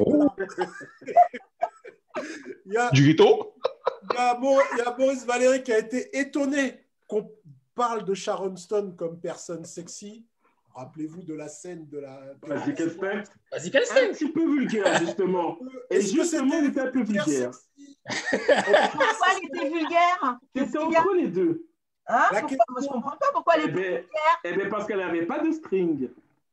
Oh, 0.00 0.28
Il 2.66 2.72
y 2.72 2.76
a, 2.76 2.90
du 2.90 3.06
ghetto? 3.06 3.54
Il 4.10 4.16
y 4.16 4.18
a 4.18 4.38
il 4.40 4.78
y 4.78 4.80
a 4.80 4.96
Maurice 4.98 5.24
Valéry 5.26 5.62
qui 5.62 5.72
a 5.72 5.78
été 5.78 6.18
étonné 6.18 6.80
qu'on 7.06 7.30
parle 7.74 8.04
de 8.04 8.14
Sharon 8.14 8.56
Stone 8.56 8.96
comme 8.96 9.20
personne 9.20 9.64
sexy. 9.64 10.26
Rappelez-vous 10.76 11.22
de 11.22 11.32
la 11.34 11.48
scène 11.48 11.88
de 11.88 11.98
la. 12.00 12.20
Vas-y, 12.42 12.72
Vas-y, 12.72 13.76
Un 13.76 13.80
c'est 13.84 14.08
petit 14.10 14.28
peu 14.30 14.44
vulgaire, 14.44 14.94
justement. 15.00 15.58
Et 15.90 16.02
justement, 16.02 16.50
c'était 16.50 16.64
il 16.64 16.70
était 16.70 16.80
un 16.80 16.90
peu 16.90 17.02
vulgaire 17.02 17.50
Pourquoi 18.06 19.26
elle 19.32 19.44
était 19.58 19.70
vulgaire 19.70 20.38
C'était 20.54 20.78
entre 20.78 21.14
les 21.14 21.28
deux. 21.28 21.66
Hein 22.08 22.26
La 22.30 22.40
Pourquoi 22.40 22.48
question- 22.48 22.64
Moi, 22.68 22.80
Je 22.82 22.88
comprends 22.88 23.16
pas 23.16 23.26
pourquoi 23.32 23.54
elle 23.56 23.62
Eh 23.62 23.64
est 23.64 23.72
bien, 23.72 23.82
vulgaire. 23.82 24.06
eh 24.44 24.52
ben, 24.54 24.68
parce 24.68 24.86
qu'elle 24.86 24.98
n'avait 24.98 25.26
pas 25.26 25.38
de 25.40 25.50
string. 25.50 26.10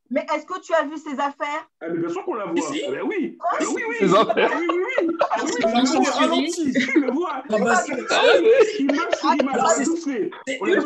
Mais 0.10 0.26
est-ce 0.36 0.46
que 0.46 0.60
tu 0.60 0.74
as 0.74 0.84
vu 0.84 0.98
ses 0.98 1.14
affaires? 1.20 1.68
Ah, 1.82 1.86
mais 1.90 1.98
bien 2.00 2.10
sûr 2.10 2.24
qu'on 2.24 2.36
la 2.36 2.46
voit. 2.46 2.62
Si. 2.62 2.84
Ah, 2.88 2.92
ben 2.92 3.02
oui. 3.04 3.38
Ah, 3.42 3.56
ben 3.60 3.66
oui, 3.74 3.84
oui. 3.90 3.96
Ses 4.00 4.14
affaires. 4.16 4.52
Ah, 4.54 4.58
oui, 4.60 4.68
oui, 4.70 4.78
oui. 5.02 5.18
Ah, 5.22 5.38
oui, 5.44 5.52
oui, 5.66 6.52
oui. 6.58 6.74
Tu 6.74 7.00
le 7.00 7.12
vois. 7.12 7.32
Ah 7.50 7.58
bah, 7.58 7.76
c'est 7.76 7.96
l'a 7.96 8.06
l'a 8.06 9.04
ultra 9.08 9.36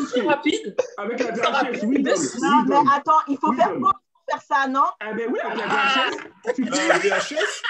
fait. 0.06 0.26
rapide. 0.26 0.76
Avec 0.96 1.18
la 1.18 1.50
rapide. 1.50 1.84
Widom. 1.84 2.14
Non, 2.40 2.62
mais 2.66 2.76
attends, 2.94 3.20
il 3.28 3.36
faut 3.38 3.50
Oui, 3.50 3.56
faire 3.56 3.74
quoi 3.80 3.92
pour 3.92 4.22
faire 4.30 4.42
ça, 4.42 4.68
non? 4.68 4.84
Ah 5.00 5.12
ben 5.12 5.30
oui, 5.30 5.38
avec 5.40 5.58
la 5.58 5.66
VHS, 5.66 6.54
tu 6.54 6.64
fais 6.66 6.98
VHS 6.98 7.62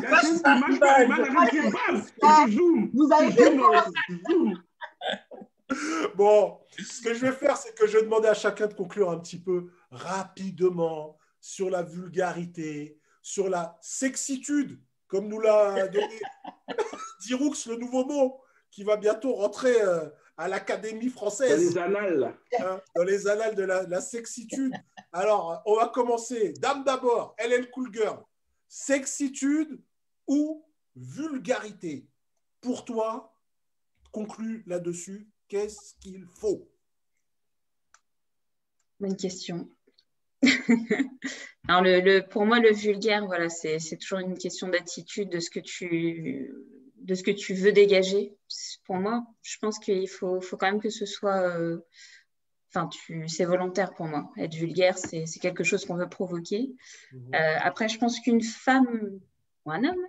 VHS, 0.00 0.40
image 0.46 0.78
par 0.80 1.02
image, 1.02 1.18
avec 1.20 1.52
les 1.52 1.70
bases. 1.70 2.12
Et 2.22 2.50
tu 2.50 2.52
zoomes. 2.56 2.90
Vous 2.94 3.08
avez 3.12 3.26
Tu 3.28 3.32
fait 3.42 3.56
quoi 3.56 3.84
zoomes. 4.28 4.62
Bon, 6.16 6.58
ce 6.78 7.00
que 7.02 7.14
je 7.14 7.26
vais 7.26 7.32
faire, 7.32 7.56
c'est 7.56 7.74
que 7.74 7.86
je 7.86 7.98
vais 7.98 8.04
demander 8.04 8.28
à 8.28 8.34
chacun 8.34 8.66
de 8.66 8.74
conclure 8.74 9.10
un 9.10 9.18
petit 9.18 9.38
peu 9.40 9.70
rapidement 9.90 11.16
sur 11.40 11.70
la 11.70 11.82
vulgarité, 11.82 12.98
sur 13.22 13.48
la 13.48 13.78
sexitude, 13.80 14.80
comme 15.06 15.28
nous 15.28 15.40
l'a 15.40 15.88
donné 15.88 16.20
Diroux, 17.22 17.54
le 17.68 17.76
nouveau 17.76 18.04
mot, 18.04 18.40
qui 18.70 18.84
va 18.84 18.96
bientôt 18.96 19.34
rentrer 19.34 19.80
euh, 19.80 20.08
à 20.36 20.48
l'Académie 20.48 21.06
Dans 21.06 21.12
française, 21.12 21.60
les 21.60 21.78
annales. 21.78 22.36
hein, 22.58 22.80
dans 22.96 23.02
les 23.04 23.26
annales 23.28 23.54
de 23.54 23.64
la, 23.64 23.82
la 23.84 24.00
sexitude. 24.00 24.72
Alors, 25.12 25.62
on 25.66 25.76
va 25.76 25.88
commencer. 25.88 26.52
Dame 26.54 26.84
d'abord, 26.84 27.34
Hélène 27.38 27.66
Cool 27.70 27.92
Girl. 27.92 28.18
Sexitude 28.68 29.80
ou 30.26 30.64
vulgarité? 30.96 32.06
Pour 32.60 32.84
toi, 32.84 33.34
conclue 34.12 34.62
là-dessus, 34.66 35.28
qu'est-ce 35.50 35.94
qu'il 36.00 36.24
faut? 36.24 36.66
Bonne 39.00 39.16
question. 39.16 39.68
Alors, 41.68 41.82
le, 41.82 42.00
le- 42.00 42.26
pour 42.26 42.46
moi, 42.46 42.60
le 42.60 42.72
vulgaire, 42.72 43.26
voilà, 43.26 43.48
c'est 43.50 43.78
toujours 43.98 44.20
une 44.20 44.38
question 44.38 44.68
d'attitude, 44.68 45.28
de 45.28 45.40
ce 45.40 45.50
que 45.50 45.60
tu, 45.60 46.54
de 46.96 47.14
ce 47.14 47.22
que 47.22 47.30
tu 47.30 47.54
veux 47.54 47.72
dégager. 47.72 48.34
Pour 48.84 48.96
moi, 48.96 49.26
je 49.42 49.58
pense 49.58 49.78
qu'il 49.78 50.08
faut, 50.08 50.40
faut, 50.40 50.56
quand 50.56 50.70
même 50.70 50.80
que 50.80 50.90
ce 50.90 51.04
soit. 51.04 51.40
Euh, 51.42 51.80
enfin, 52.68 52.88
c'est 53.26 53.44
volontaire 53.44 53.92
pour 53.94 54.06
moi. 54.06 54.30
Être 54.38 54.54
vulgaire, 54.54 54.96
c'est 54.96 55.26
quelque 55.40 55.64
chose 55.64 55.84
qu'on 55.84 55.96
veut 55.96 56.08
provoquer. 56.08 56.70
Mhm. 57.12 57.34
Euh, 57.34 57.56
après, 57.60 57.88
je 57.88 57.98
pense 57.98 58.20
qu'une 58.20 58.42
femme 58.42 59.20
ou 59.64 59.72
un 59.72 59.84
homme 59.84 60.06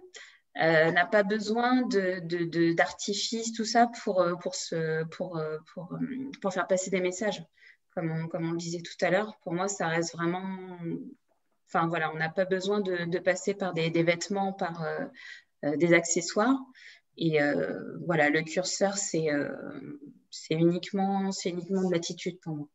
euh, 0.57 0.91
n'a 0.91 1.05
pas 1.05 1.23
besoin 1.23 1.81
d'artifice, 1.87 3.51
de, 3.51 3.55
tout 3.55 3.65
ça, 3.65 3.87
pour, 4.03 4.25
pour, 4.41 4.55
se, 4.55 5.03
pour, 5.05 5.41
pour, 5.73 5.97
pour, 6.41 6.53
faire 6.53 6.67
passer 6.67 6.89
des 6.89 7.01
messages, 7.01 7.43
comme 7.95 8.11
on, 8.11 8.27
comme 8.27 8.49
on 8.49 8.51
le 8.51 8.57
disait 8.57 8.81
tout 8.81 9.05
à 9.05 9.09
l'heure. 9.09 9.37
Pour 9.43 9.53
moi, 9.53 9.67
ça 9.67 9.87
reste 9.87 10.13
vraiment. 10.13 10.77
Enfin, 11.67 11.87
voilà, 11.87 12.11
on 12.13 12.17
n'a 12.17 12.29
pas 12.29 12.45
besoin 12.45 12.81
de, 12.81 13.19
passer 13.19 13.53
par 13.53 13.73
des, 13.73 13.89
des 13.89 14.03
vêtements, 14.03 14.51
par 14.51 14.85
des 15.63 15.93
accessoires. 15.93 16.57
Et 17.17 17.41
euh, 17.41 17.97
voilà, 18.05 18.29
le 18.29 18.41
curseur, 18.41 18.95
euh, 19.15 19.99
c'est 20.29 20.55
uniquement, 20.55 21.29
uniquement 21.45 21.87
de 21.87 21.93
l'attitude 21.93 22.39
pour 22.39 22.55
moi. 22.55 22.67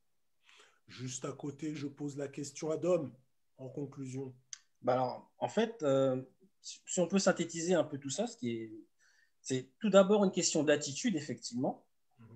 Juste 0.89 1.25
à 1.25 1.33
côté, 1.33 1.75
je 1.75 1.87
pose 1.87 2.17
la 2.17 2.29
question 2.29 2.71
à 2.71 2.77
Dom, 2.77 3.13
en 3.59 3.69
conclusion. 3.69 4.35
Bah 4.83 4.93
alors, 4.93 5.33
en 5.39 5.49
fait, 5.49 5.83
euh, 5.83 6.23
si 6.67 7.01
on 7.01 7.07
peut 7.07 7.19
synthétiser 7.19 7.75
un 7.75 7.85
peu 7.85 7.99
tout 7.99 8.11
ça, 8.11 8.27
c'est 8.27 9.71
tout 9.79 9.91
d'abord 9.91 10.25
une 10.25 10.33
question 10.33 10.65
d'attitude, 10.65 11.15
effectivement, 11.15 11.87
mhm. 12.19 12.27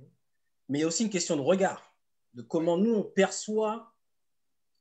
mais 0.68 0.84
aussi 0.84 1.04
une 1.04 1.10
question 1.10 1.36
de 1.36 1.40
regard, 1.40 1.94
de 2.34 2.42
comment 2.42 2.76
nous, 2.76 2.94
on 2.94 3.02
perçoit 3.02 3.92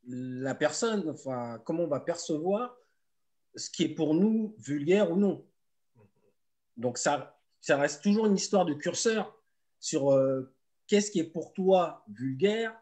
la 0.08 0.56
personne, 0.56 1.10
enfin, 1.10 1.60
comment 1.66 1.84
on 1.84 1.88
va 1.88 2.00
percevoir 2.00 2.78
ce 3.56 3.70
qui 3.70 3.84
est 3.84 3.90
pour 3.90 4.14
nous 4.14 4.56
vulgaire 4.60 5.12
ou 5.12 5.16
non. 5.16 5.46
Donc, 6.78 6.98
ça, 6.98 7.40
ça 7.60 7.78
reste 7.78 8.04
toujours 8.04 8.28
une 8.28 8.36
histoire 8.36 8.66
de 8.66 8.74
curseur 8.74 9.36
sur 9.80 10.12
euh, 10.12 10.54
qu'est-ce 10.88 11.12
qui 11.12 11.20
est 11.20 11.30
pour 11.30 11.54
toi 11.54 12.06
vulgaire, 12.08 12.80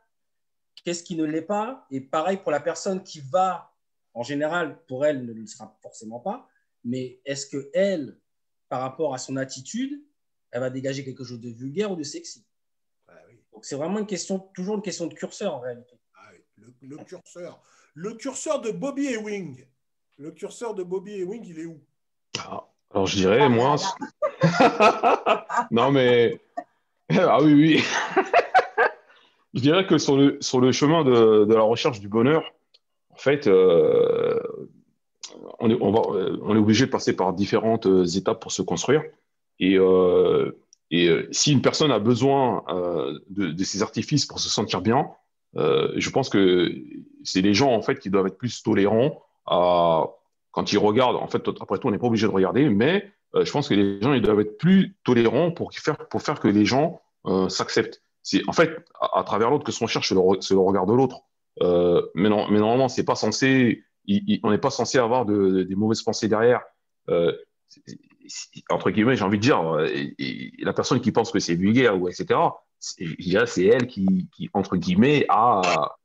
qu'est-ce 0.83 1.03
qui 1.03 1.15
ne 1.15 1.23
l'est 1.23 1.41
pas. 1.41 1.87
Et 1.91 2.01
pareil 2.01 2.37
pour 2.37 2.51
la 2.51 2.59
personne 2.59 3.03
qui 3.03 3.21
va, 3.21 3.73
en 4.13 4.23
général, 4.23 4.79
pour 4.87 5.05
elle, 5.05 5.25
ne 5.25 5.33
le 5.33 5.47
sera 5.47 5.77
forcément 5.81 6.19
pas. 6.19 6.47
Mais 6.87 7.19
est-ce 7.25 7.45
que 7.45 7.69
elle, 7.73 8.17
par 8.69 8.79
rapport 8.79 9.13
à 9.13 9.17
son 9.17 9.35
attitude, 9.35 10.01
elle 10.51 10.61
va 10.61 10.69
dégager 10.69 11.03
quelque 11.03 11.25
chose 11.25 11.41
de 11.41 11.49
vulgaire 11.49 11.91
ou 11.91 11.95
de 11.95 12.03
sexy? 12.03 12.45
Donc, 13.51 13.65
c'est 13.65 13.75
vraiment 13.75 13.99
une 13.99 14.05
question, 14.05 14.39
toujours 14.53 14.75
une 14.75 14.81
question 14.81 15.07
de 15.07 15.13
curseur 15.13 15.55
en 15.55 15.59
réalité. 15.59 15.99
Ah 16.15 16.29
le, 16.81 16.97
curseur. 16.97 17.59
Le 17.93 18.13
curseur 18.13 18.61
de 18.61 18.71
Bobby 18.71 19.07
Ewing. 19.07 19.65
Le 20.17 20.31
curseur 20.31 20.75
de 20.75 20.83
Bobby 20.83 21.21
Ewing, 21.21 21.43
il 21.45 21.59
est 21.59 21.65
où? 21.65 21.81
Ah. 22.39 22.63
Alors 22.91 23.07
je 23.07 23.15
dirais, 23.15 23.41
ah, 23.41 23.49
moi. 23.49 23.75
non, 25.71 25.91
mais. 25.91 26.39
Ah 27.09 27.41
oui, 27.41 27.53
oui. 27.53 27.83
je 29.55 29.59
dirais 29.59 29.85
que 29.87 29.97
sur 29.97 30.15
le, 30.15 30.37
sur 30.39 30.61
le 30.61 30.71
chemin 30.71 31.03
de, 31.03 31.45
de 31.45 31.53
la 31.53 31.63
recherche 31.63 31.99
du 31.99 32.07
bonheur, 32.07 32.43
en 33.09 33.17
fait, 33.17 33.47
euh, 33.47 34.39
on, 35.59 35.69
est, 35.69 35.77
on, 35.79 36.55
est 36.55 36.59
obligé 36.59 36.85
de 36.85 36.91
passer 36.91 37.15
par 37.15 37.33
différentes 37.33 37.87
étapes 38.15 38.41
pour 38.41 38.51
se 38.51 38.61
construire. 38.61 39.03
Et, 39.59 39.77
euh, 39.77 40.51
euh, 40.93 41.27
si 41.31 41.51
une 41.51 41.61
personne 41.61 41.91
a 41.91 41.99
besoin 41.99 42.63
de, 43.29 43.63
ces 43.63 43.81
artifices 43.81 44.25
pour 44.25 44.39
se 44.39 44.49
sentir 44.49 44.81
bien, 44.81 45.09
je 45.55 46.09
pense 46.09 46.29
que 46.29 46.73
c'est 47.23 47.41
les 47.41 47.53
gens 47.53 47.73
en 47.73 47.81
fait 47.81 47.99
qui 47.99 48.09
doivent 48.09 48.27
être 48.27 48.37
plus 48.37 48.63
tolérants 48.63 49.21
à, 49.45 50.07
quand 50.57 50.71
ils 50.71 50.79
regardent, 50.79 51.17
en 51.17 51.27
fait, 51.27 51.47
après 51.61 51.77
tout, 51.77 51.87
on 51.87 51.91
n'est 51.91 51.99
pas 51.99 52.07
obligé 52.07 52.25
de 52.25 52.31
regarder, 52.31 52.67
mais 52.67 53.11
euh, 53.35 53.45
je 53.45 53.51
pense 53.51 53.69
que 53.69 53.73
les 53.73 54.01
gens 54.01 54.13
ils 54.13 54.23
doivent 54.23 54.39
être 54.39 54.57
plus 54.57 54.95
tolérants 55.03 55.51
pour 55.51 55.71
faire, 55.73 55.97
pour 56.09 56.21
faire 56.21 56.39
que 56.39 56.47
les 56.47 56.65
gens 56.65 56.99
euh, 57.27 57.47
s'acceptent. 57.47 58.01
C'est 58.23 58.41
en 58.47 58.53
fait 58.53 58.71
à, 58.99 59.23
travers 59.23 59.49
l'autre 59.49 59.63
que 59.63 59.71
ce 59.71 59.79
qu'on 59.79 59.87
cherche, 59.87 60.09
c'est 60.09 60.15
le, 60.15 60.59
regard 60.59 60.85
de 60.85 60.93
l'autre. 60.93 61.21
Euh, 61.61 62.01
mais, 62.15 62.29
non, 62.29 62.47
mais 62.49 62.59
normalement, 62.59 62.89
c'est 62.89 63.05
pas 63.05 63.15
censé, 63.15 63.83
on 64.43 64.51
n'est 64.51 64.57
pas 64.57 64.69
censé 64.69 64.97
avoir 64.97 65.25
de, 65.25 65.63
des 65.63 65.75
mauvaises 65.75 66.01
pensées 66.01 66.27
derrière. 66.27 66.61
entre 68.69 68.91
guillemets, 68.91 69.15
j'ai 69.15 69.23
envie 69.23 69.37
de 69.37 69.43
dire, 69.43 69.61
la 70.59 70.73
personne 70.73 71.01
qui 71.01 71.11
pense 71.11 71.31
que 71.31 71.39
c'est 71.39 71.55
vulgaire 71.55 71.99
ou 71.99 72.07
etc. 72.07 72.39
C'est 72.79 73.65
elle 73.65 73.87
qui, 73.87 74.29
qui, 74.35 74.49
entre 74.53 74.77
guillemets, 74.77 75.25
a, 75.29 75.95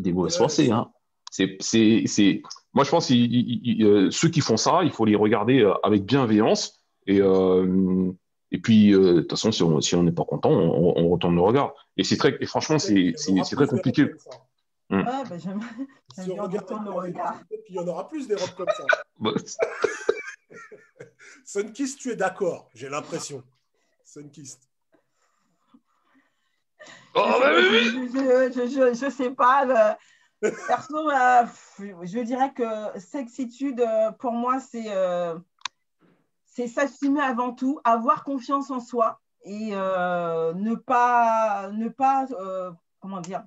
des 0.00 0.12
mauvaises 0.12 0.36
pensées. 0.36 0.70
Hein. 0.70 0.90
C'est 1.30 2.42
moi, 2.74 2.82
je 2.82 2.90
pense 2.90 3.08
que 3.08 3.84
euh, 3.84 4.10
ceux 4.10 4.28
qui 4.28 4.40
font 4.40 4.56
ça, 4.56 4.80
il 4.82 4.90
faut 4.90 5.04
les 5.04 5.14
regarder 5.14 5.60
euh, 5.60 5.74
avec 5.84 6.04
bienveillance. 6.04 6.80
Et, 7.06 7.20
euh, 7.20 8.10
et 8.50 8.58
puis, 8.58 8.90
de 8.90 9.20
toute 9.20 9.30
façon, 9.30 9.52
si 9.80 9.94
on 9.94 10.02
n'est 10.02 10.12
pas 10.12 10.24
content, 10.24 10.50
on, 10.50 11.08
retourne 11.08 11.36
le 11.36 11.40
regard. 11.40 11.72
Et, 11.96 12.04
c'est 12.04 12.16
très, 12.16 12.36
et 12.40 12.46
franchement, 12.46 12.78
c'est 12.78 13.14
très 13.52 13.66
compliqué. 13.66 14.06
Ah, 14.90 15.24
bah, 15.28 15.38
j'aime 15.38 15.60
si 16.14 16.30
on 16.30 16.36
regarde 16.36 16.84
le 16.84 16.90
regard. 16.90 17.40
il 17.68 17.74
y 17.74 17.78
en 17.78 17.86
aura 17.86 18.08
plus 18.08 18.26
des 18.28 18.34
robes 18.34 18.54
comme 18.56 18.68
ça. 18.68 18.84
Bah, 19.20 19.30
Sunkist, 21.44 21.98
tu 21.98 22.10
es 22.10 22.16
d'accord, 22.16 22.68
j'ai 22.74 22.88
l'impression. 22.88 23.42
Sunkist. 24.04 24.68
Oh, 27.14 27.40
je, 27.42 28.66
je, 28.66 28.94
je, 28.94 29.10
sais 29.10 29.30
pas. 29.30 29.96
Perso, 30.50 31.10
euh, 31.10 31.46
je 32.02 32.20
dirais 32.20 32.52
que 32.52 32.98
sexitude, 32.98 33.80
euh, 33.80 34.10
pour 34.12 34.32
moi, 34.32 34.60
c'est 34.60 34.84
euh, 34.88 35.38
s'assumer 36.44 37.20
avant 37.20 37.52
tout, 37.52 37.80
avoir 37.84 38.24
confiance 38.24 38.70
en 38.70 38.80
soi 38.80 39.20
et 39.44 39.70
ne 39.70 40.74
pas, 40.74 41.70
ne 41.72 41.88
pas 41.88 42.26
comment 43.00 43.20
dire, 43.20 43.44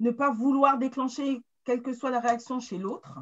ne 0.00 0.10
pas 0.10 0.30
vouloir 0.30 0.78
déclencher 0.78 1.42
quelle 1.64 1.82
que 1.82 1.92
soit 1.92 2.10
la 2.10 2.20
réaction 2.20 2.60
chez 2.60 2.78
l'autre. 2.78 3.18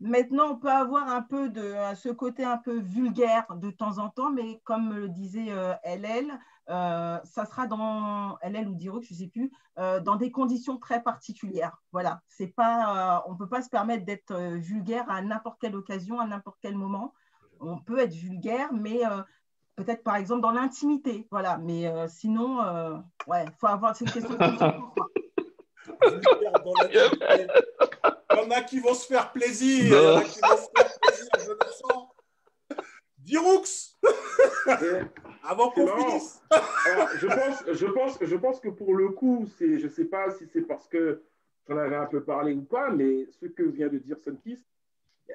Maintenant, 0.00 0.52
on 0.52 0.56
peut 0.56 0.70
avoir 0.70 1.08
un 1.08 1.22
peu 1.22 1.48
de 1.48 1.74
ce 1.96 2.08
côté 2.08 2.44
un 2.44 2.58
peu 2.58 2.78
vulgaire 2.78 3.46
de 3.56 3.70
temps 3.70 3.98
en 3.98 4.10
temps, 4.10 4.30
mais 4.30 4.60
comme 4.64 4.92
le 4.92 5.08
disait 5.08 5.46
LL, 5.84 6.38
euh, 6.70 7.18
ça 7.24 7.44
sera 7.44 7.66
dans 7.66 8.38
LL 8.42 8.68
ou 8.68 8.74
Diroc, 8.74 9.04
je 9.04 9.12
ne 9.12 9.18
sais 9.18 9.26
plus, 9.26 9.52
euh, 9.78 10.00
dans 10.00 10.16
des 10.16 10.30
conditions 10.30 10.78
très 10.78 11.02
particulières. 11.02 11.76
Voilà, 11.92 12.22
c'est 12.28 12.46
pas, 12.46 13.18
euh, 13.18 13.20
on 13.26 13.32
ne 13.32 13.38
peut 13.38 13.48
pas 13.48 13.62
se 13.62 13.68
permettre 13.68 14.04
d'être 14.04 14.34
vulgaire 14.56 15.10
à 15.10 15.20
n'importe 15.20 15.60
quelle 15.60 15.76
occasion, 15.76 16.20
à 16.20 16.26
n'importe 16.26 16.56
quel 16.62 16.76
moment. 16.76 17.12
On 17.60 17.78
peut 17.78 17.98
être 17.98 18.14
vulgaire, 18.14 18.72
mais 18.72 19.00
peut-être 19.76 20.02
par 20.02 20.16
exemple 20.16 20.40
dans 20.40 20.50
l'intimité. 20.50 21.26
Voilà, 21.30 21.58
mais 21.58 21.90
sinon, 22.08 22.58
ouais, 23.26 23.46
faut 23.58 23.68
avoir 23.68 23.94
cette 23.96 24.12
question. 24.12 24.36
Il 26.90 28.36
y 28.36 28.40
en 28.40 28.50
a 28.50 28.62
qui 28.62 28.80
vont 28.80 28.94
se 28.94 29.06
faire 29.06 29.32
plaisir. 29.32 29.84
Il 29.84 29.92
y 29.92 29.94
en 29.94 30.16
a 30.16 30.24
qui 30.24 30.40
vont 30.40 30.56
se 30.56 30.68
faire 30.76 30.98
plaisir, 31.00 31.28
je 31.38 31.50
le 31.50 31.72
sens. 31.72 32.08
Diroux 33.18 33.64
Avant 35.46 35.70
qu'on 35.70 35.86
finisse. 35.86 36.42
je, 37.18 37.26
pense, 37.26 37.64
je, 37.72 37.86
pense, 37.86 38.18
je 38.20 38.36
pense 38.36 38.60
que 38.60 38.68
pour 38.68 38.94
le 38.94 39.10
coup, 39.10 39.46
je 39.60 39.84
ne 39.84 39.88
sais 39.88 40.06
pas 40.06 40.30
si 40.30 40.46
c'est 40.46 40.62
parce 40.62 40.88
que 40.88 41.22
j'en 41.68 41.76
avais 41.76 41.96
un 41.96 42.06
peu 42.06 42.22
parlé 42.22 42.54
ou 42.54 42.62
pas, 42.62 42.90
mais 42.90 43.26
ce 43.40 43.46
que 43.46 43.62
vient 43.62 43.88
de 43.88 43.98
dire 43.98 44.18
Sunkist, 44.18 44.64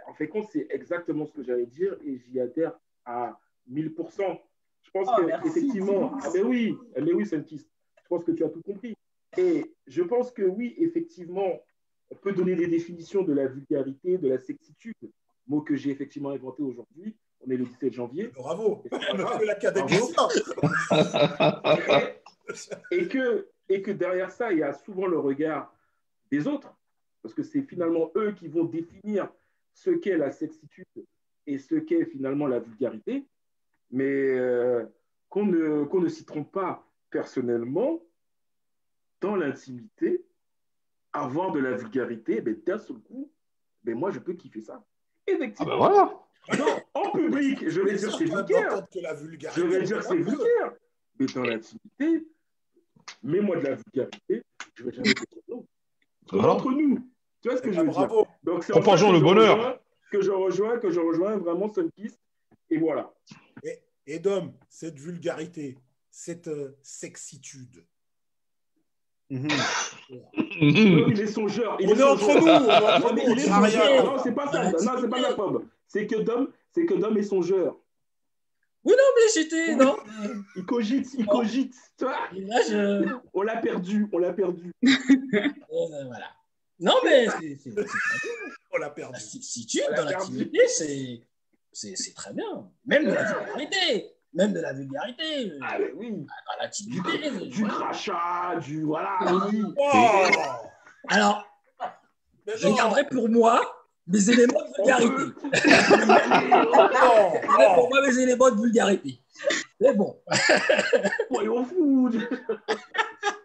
en 0.07 0.13
fait, 0.13 0.31
c'est 0.51 0.67
exactement 0.69 1.25
ce 1.25 1.33
que 1.33 1.43
j'allais 1.43 1.65
dire 1.65 1.95
et 2.05 2.17
j'y 2.17 2.39
adhère 2.39 2.73
à 3.05 3.39
1000%. 3.71 4.39
Je 4.83 4.91
pense 4.91 5.07
oh, 5.09 5.25
qu'effectivement, 5.43 6.11
ah, 6.21 6.29
mais 6.33 6.41
oui, 6.41 6.77
mais 6.99 7.13
oui, 7.13 7.25
Sunkist, 7.25 7.67
je 8.01 8.07
pense 8.07 8.23
que 8.23 8.31
tu 8.31 8.43
as 8.43 8.49
tout 8.49 8.61
compris. 8.61 8.95
Et 9.39 9.73
je 9.87 10.03
pense 10.03 10.31
que 10.31 10.43
oui, 10.43 10.75
effectivement, 10.77 11.61
on 12.11 12.15
peut 12.15 12.33
donner 12.33 12.55
des 12.55 12.67
définitions 12.67 13.23
de 13.23 13.31
la 13.31 13.47
vulgarité, 13.47 14.17
de 14.17 14.27
la 14.27 14.37
sexitude, 14.37 14.95
mot 15.47 15.61
que 15.61 15.77
j'ai 15.77 15.91
effectivement 15.91 16.31
inventé 16.31 16.61
aujourd'hui. 16.61 17.15
On 17.39 17.49
est 17.49 17.55
le 17.55 17.63
17 17.65 17.93
janvier. 17.93 18.27
Bravo, 18.35 18.83
l'Académie. 19.45 19.95
et, 22.91 23.07
que, 23.07 23.47
et 23.69 23.81
que 23.81 23.91
derrière 23.91 24.29
ça, 24.29 24.51
il 24.51 24.59
y 24.59 24.63
a 24.63 24.73
souvent 24.73 25.07
le 25.07 25.19
regard 25.19 25.73
des 26.29 26.45
autres, 26.45 26.75
parce 27.21 27.33
que 27.33 27.43
c'est 27.43 27.61
finalement 27.61 28.11
eux 28.17 28.33
qui 28.33 28.49
vont 28.49 28.65
définir 28.65 29.31
ce 29.73 29.91
qu'est 29.91 30.17
la 30.17 30.31
sexitude 30.31 30.85
et 31.47 31.57
ce 31.57 31.75
qu'est 31.75 32.05
finalement 32.05 32.47
la 32.47 32.59
vulgarité, 32.59 33.25
mais 33.89 34.03
euh, 34.05 34.85
qu'on 35.29 35.45
ne, 35.45 35.85
qu'on 35.85 36.01
ne 36.01 36.09
s'y 36.09 36.25
trompe 36.25 36.51
pas 36.51 36.85
personnellement, 37.09 38.01
dans 39.21 39.35
l'intimité, 39.35 40.23
avoir 41.13 41.51
de 41.51 41.59
la 41.59 41.73
vulgarité, 41.73 42.41
ben, 42.41 42.55
d'un 42.65 42.77
seul 42.77 42.97
coup, 42.99 43.31
ben, 43.83 43.95
moi, 43.95 44.11
je 44.11 44.19
peux 44.19 44.33
kiffer 44.33 44.61
ça. 44.61 44.83
Effectivement. 45.27 45.73
Ah 45.73 45.77
ben 45.77 45.77
voilà. 45.77 46.19
Non, 46.57 46.79
en 46.93 47.11
public, 47.11 47.69
je 47.69 47.81
vais 47.81 47.95
dire 47.95 48.15
c'est 48.15 48.25
vulgaire. 48.25 48.87
Je 49.55 49.61
vais 49.61 49.83
dire 49.83 50.03
c'est 50.03 50.15
vulgaire. 50.15 50.73
Mais 51.19 51.25
dans 51.27 51.43
l'intimité, 51.43 52.27
mets-moi 53.21 53.57
de 53.57 53.63
la 53.63 53.75
vulgarité, 53.75 54.43
je 54.75 54.83
vais 54.83 54.91
jamais 54.91 55.13
dire 55.13 55.25
non. 55.47 55.65
Entre 56.31 56.71
nous. 56.71 56.99
Tu 57.41 57.49
vois 57.49 57.57
ce 57.57 57.61
que 57.61 57.71
je 57.71 57.79
veux 57.79 57.87
dire? 57.87 58.09
Donc, 58.43 58.63
c'est 58.63 58.73
en 58.73 59.11
le 59.11 59.19
bonheur. 59.19 59.79
Que 60.11 60.21
je 60.21 60.31
rejoins, 60.31 60.79
que 60.79 60.89
je 60.89 60.99
rejoins 60.99 61.37
vraiment 61.37 61.71
Sunkiss. 61.71 62.17
Et 62.69 62.77
voilà. 62.77 63.13
Et, 63.63 63.79
et 64.07 64.19
Dom, 64.19 64.53
cette 64.69 64.97
vulgarité, 64.97 65.77
cette 66.09 66.47
euh, 66.47 66.75
sexitude. 66.81 67.85
Non, 69.31 69.47
il 71.09 71.21
est 71.21 71.27
songeur. 71.27 71.77
Il 71.79 71.89
On 71.89 71.95
est 71.95 72.03
entre 72.03 72.21
songeur. 72.21 72.61
nous, 72.61 72.67
on 72.67 72.69
est 72.69 72.75
entre 72.75 72.99
Non, 73.09 73.13
mais 73.13 73.25
nous, 73.25 73.31
on 73.31 73.35
il 73.35 73.39
est 73.39 73.45
songeur. 73.45 74.05
Non, 74.05 74.23
c'est 74.23 74.31
pas 74.33 74.51
ça. 74.51 74.71
Non, 74.71 75.01
c'est 75.01 75.09
pas 75.09 75.19
la 75.21 75.33
pomme. 75.33 75.69
C'est 75.87 76.07
que 76.07 76.15
Dom, 76.17 76.49
c'est 76.71 76.85
que 76.85 76.93
Dom 76.95 77.17
est 77.17 77.23
songeur. 77.23 77.77
Oui, 78.85 78.93
non, 78.97 79.03
mais 79.15 79.31
j'étais. 79.41 79.75
Non. 79.75 79.97
Il 80.55 80.65
cogite, 80.65 81.13
il 81.17 81.25
cogite. 81.25 81.75
Et 82.35 82.41
là, 82.41 82.61
je. 82.67 83.07
On 83.33 83.41
l'a 83.43 83.57
perdu, 83.57 84.07
on 84.11 84.17
l'a 84.17 84.33
perdu. 84.33 84.71
euh, 84.83 85.47
voilà. 85.71 86.27
Non, 86.79 86.95
mais 87.03 87.27
c'est- 87.27 87.75
On 88.73 88.77
l'a 88.77 88.89
perdu. 88.89 89.13
la 89.13 89.19
substitute 89.19 89.83
On 89.87 89.91
l'a 89.91 89.97
dans 90.03 90.09
l'activité, 90.09 90.59
c'est 90.67 91.21
c'est- 91.71 91.95
c'est 91.95 92.13
très 92.13 92.33
bien. 92.33 92.67
Même 92.85 93.05
de 93.05 93.11
la 93.11 93.23
vulgarité. 93.33 94.11
Même 94.33 94.53
de 94.53 94.59
la 94.59 94.73
vulgarité. 94.73 95.53
Ah, 95.61 95.77
mais 95.79 95.91
oui. 95.95 96.11
Dans 96.11 96.23
Du, 96.23 96.61
l'activité. 96.61 97.31
du 97.47 97.63
voilà. 97.65 97.73
crachat, 97.85 98.59
du. 98.61 98.83
Voilà, 98.83 99.17
oui. 99.51 99.63
Oh 99.75 99.91
Alors, 101.07 101.45
Mais 102.45 102.53
je 102.57 102.67
non, 102.67 102.75
garderai 102.75 103.07
pour 103.07 103.27
moi 103.29 103.75
mes 104.07 104.29
éléments 104.29 104.61
de 104.61 104.67
vulgarité. 104.77 105.09
peut- 105.09 105.35
non, 105.43 105.51
Je 105.53 105.67
garderai 107.47 107.67
non. 107.67 107.75
pour 107.75 107.89
moi 107.89 108.01
mes 108.07 108.17
éléments 108.19 108.51
de 108.51 108.61
vulgarité. 108.61 109.19
Mais 109.79 109.93
bon. 109.93 110.21
Soyons 111.31 111.65
fous. 111.65 112.11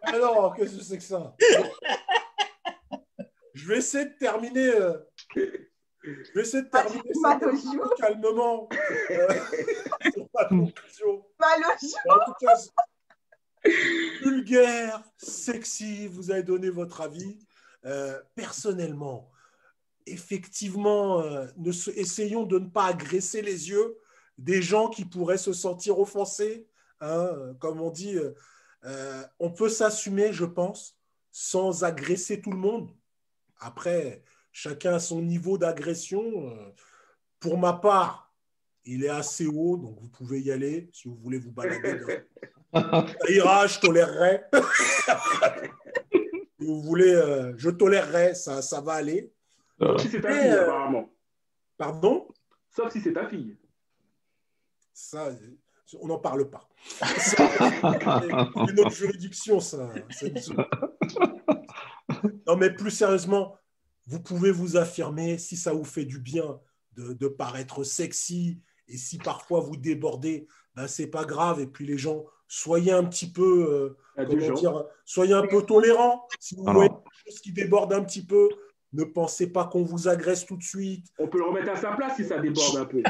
Alors, 0.03 0.55
qu'est-ce 0.55 0.77
que 0.77 0.83
c'est 0.85 0.99
que 0.99 1.03
ça? 1.05 1.35
Je 3.55 3.69
vais 3.69 3.79
essayer 3.79 4.05
de 4.07 4.15
terminer. 4.19 4.69
euh, 4.75 4.99
Je 6.05 6.33
vais 6.35 6.43
essayer 6.43 6.63
de 6.63 6.69
terminer 6.69 7.03
cette 7.03 7.95
calmement 7.99 8.69
euh, 9.11 9.29
sur 10.13 10.29
ma 10.35 10.45
conclusion. 10.45 11.25
En 12.09 12.19
tout 12.27 12.35
cas, 12.41 13.71
vulgaire, 14.23 15.03
sexy, 15.17 16.07
vous 16.09 16.31
avez 16.31 16.43
donné 16.43 16.69
votre 16.69 17.01
avis. 17.01 17.39
Euh, 17.87 18.21
personnellement, 18.35 19.31
effectivement, 20.07 21.21
euh, 21.21 21.47
ne 21.57 21.71
essayons 21.99 22.45
de 22.45 22.59
ne 22.59 22.69
pas 22.69 22.87
agresser 22.87 23.41
les 23.41 23.71
yeux 23.71 23.97
des 24.37 24.61
gens 24.61 24.89
qui 24.89 25.07
pourraient 25.07 25.39
se 25.39 25.53
sentir 25.55 25.99
offensés. 25.99 26.67
hein. 27.01 27.55
comme 27.61 27.81
on 27.81 27.91
dit, 27.91 28.19
on 29.39 29.51
peut 29.51 29.71
s'assumer, 29.71 30.33
je 30.33 30.45
pense, 30.45 30.99
sans 31.31 31.83
agresser 31.85 32.43
tout 32.43 32.51
le 32.51 32.59
monde. 32.59 32.91
Après, 33.59 34.23
chacun 34.55 34.95
a 34.95 35.01
son 35.01 35.21
niveau 35.21 35.59
d'agression. 35.59 36.23
Euh, 36.49 36.71
Pour 37.41 37.59
ma 37.59 37.75
part, 37.75 38.33
il 38.87 39.05
est 39.05 39.09
assez 39.11 39.47
haut, 39.47 39.77
donc 39.77 39.99
vous 40.01 40.09
pouvez 40.09 40.41
y 40.41 40.51
aller 40.53 40.89
si 40.93 41.09
vous 41.09 41.17
voulez 41.17 41.39
vous 41.39 41.51
balader. 41.53 41.99
dans- 42.73 43.07
ça 43.07 43.31
ira, 43.31 43.67
je 43.67 43.79
tolérerai. 43.81 44.45
si 46.13 46.65
vous 46.65 46.81
voulez, 46.81 47.13
euh, 47.13 47.53
je 47.59 47.69
tolérerai, 47.69 48.35
ça, 48.35 48.63
ça 48.63 48.81
va 48.81 48.93
aller. 48.95 49.31
Voilà. 49.79 49.99
Si 49.99 50.09
c'est 50.09 50.21
ta 50.23 50.31
fille, 50.33 50.51
euh, 50.53 50.63
apparemment. 50.63 51.11
Pardon? 51.77 52.29
Sauf 52.71 52.93
si 52.93 53.01
c'est 53.01 53.13
ta 53.13 53.29
fille. 53.29 53.59
Ça, 54.93 55.29
on 56.01 56.07
n'en 56.07 56.19
parle 56.19 56.49
pas. 56.49 56.69
C'est 57.19 57.39
une 57.41 58.81
autre 58.81 58.91
juridiction, 58.93 59.59
ça. 59.61 59.91
Non, 62.47 62.57
mais 62.57 62.71
plus 62.73 62.91
sérieusement, 62.91 63.57
vous 64.07 64.21
pouvez 64.21 64.51
vous 64.51 64.77
affirmer 64.77 65.39
si 65.39 65.57
ça 65.57 65.73
vous 65.73 65.85
fait 65.85 66.05
du 66.05 66.19
bien 66.19 66.61
de, 66.97 67.13
de 67.13 67.29
paraître 67.29 67.85
sexy 67.85 68.61
et 68.89 68.97
si 68.97 69.19
parfois 69.19 69.61
vous 69.61 69.77
débordez, 69.77 70.47
ben 70.75 70.87
c'est 70.87 71.07
pas 71.07 71.25
grave. 71.25 71.61
Et 71.61 71.67
puis 71.67 71.87
les 71.87 71.99
gens, 71.99 72.25
soyez 72.49 72.93
un 72.93 73.05
petit 73.05 73.31
peu, 73.31 73.97
euh, 74.17 74.25
comment 74.27 74.55
dire, 74.55 74.85
soyez 75.05 75.33
un 75.33 75.47
peu 75.47 75.63
tolérants. 75.63 76.27
Si 76.39 76.55
vous 76.55 76.65
voyez 76.65 76.89
quelque 76.89 77.31
chose 77.31 77.41
qui 77.41 77.53
déborde 77.53 77.93
un 77.93 78.03
petit 78.03 78.25
peu, 78.25 78.49
ne 78.93 79.05
pensez 79.05 79.49
pas 79.49 79.65
qu'on 79.65 79.83
vous 79.83 80.09
agresse 80.09 80.47
tout 80.47 80.57
de 80.57 80.63
suite. 80.63 81.07
On 81.19 81.29
peut 81.29 81.39
le 81.39 81.45
remettre 81.45 81.71
à 81.71 81.77
sa 81.77 81.93
place 81.93 82.17
si 82.17 82.25
ça 82.25 82.39
déborde 82.39 82.77
un 82.77 82.85
peu. 82.85 83.03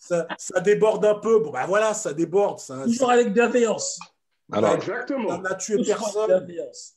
Ça, 0.00 0.28
ça 0.38 0.60
déborde 0.60 1.04
un 1.04 1.16
peu. 1.16 1.40
Bon, 1.40 1.50
ben 1.50 1.66
voilà, 1.66 1.92
ça 1.92 2.12
déborde. 2.12 2.60
Ça, 2.60 2.84
Toujours 2.84 3.10
avec 3.10 3.32
bienveillance. 3.32 3.98
Alors, 4.50 4.70
ça 4.70 4.76
Exactement. 4.76 5.38
n'a 5.38 5.54
tué 5.54 5.82
personne. 5.84 6.46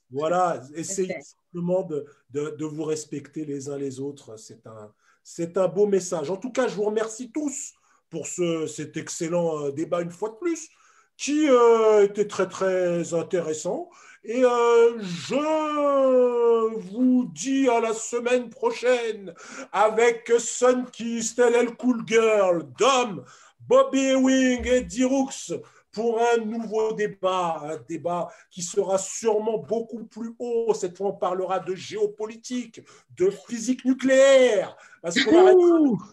Voilà, 0.09 0.61
essayez 0.75 1.15
simplement 1.21 1.83
de, 1.83 2.05
de- 2.29 2.55
de 2.57 2.65
vous 2.65 2.83
respecter 2.83 3.43
les 3.45 3.69
uns 3.69 3.77
les 3.77 3.99
autres. 3.99 4.37
C'est 4.37 4.65
un, 4.67 4.93
c'est 5.23 5.57
un 5.57 5.67
beau 5.67 5.85
message. 5.85 6.29
En 6.29 6.37
tout 6.37 6.51
cas, 6.51 6.67
je 6.67 6.75
vous 6.75 6.83
remercie 6.85 7.31
tous 7.31 7.73
pour 8.09 8.27
ce, 8.27 8.67
cet 8.67 8.95
excellent 8.97 9.65
euh, 9.65 9.71
débat 9.71 10.01
une 10.01 10.11
fois 10.11 10.29
de 10.29 10.35
plus, 10.35 10.69
qui 11.17 11.49
euh, 11.49 12.03
était 12.05 12.27
très 12.27 12.47
très 12.47 13.13
intéressant. 13.13 13.89
Et 14.23 14.43
euh, 14.45 14.99
je 15.01 16.75
vous 16.77 17.29
dis 17.33 17.67
à 17.69 17.79
la 17.79 17.93
semaine 17.93 18.49
prochaine 18.49 19.33
avec 19.71 20.31
Sunkist, 20.37 21.39
LL 21.39 21.75
Cool 21.75 22.03
Girl, 22.07 22.63
Dom, 22.77 23.23
Bobby 23.59 24.09
Ewing 24.11 24.65
et 24.67 24.81
Dirux 24.81 25.53
pour 25.91 26.21
un 26.21 26.37
nouveau 26.37 26.93
débat, 26.93 27.61
un 27.63 27.77
débat 27.87 28.29
qui 28.49 28.61
sera 28.61 28.97
sûrement 28.97 29.57
beaucoup 29.57 30.05
plus 30.05 30.33
haut. 30.39 30.73
Cette 30.73 30.97
fois, 30.97 31.09
on 31.09 31.13
parlera 31.13 31.59
de 31.59 31.75
géopolitique, 31.75 32.81
de 33.17 33.29
physique 33.29 33.83
nucléaire, 33.85 34.75
parce 35.01 35.21
qu'on 35.21 35.37
arrête 35.37 35.57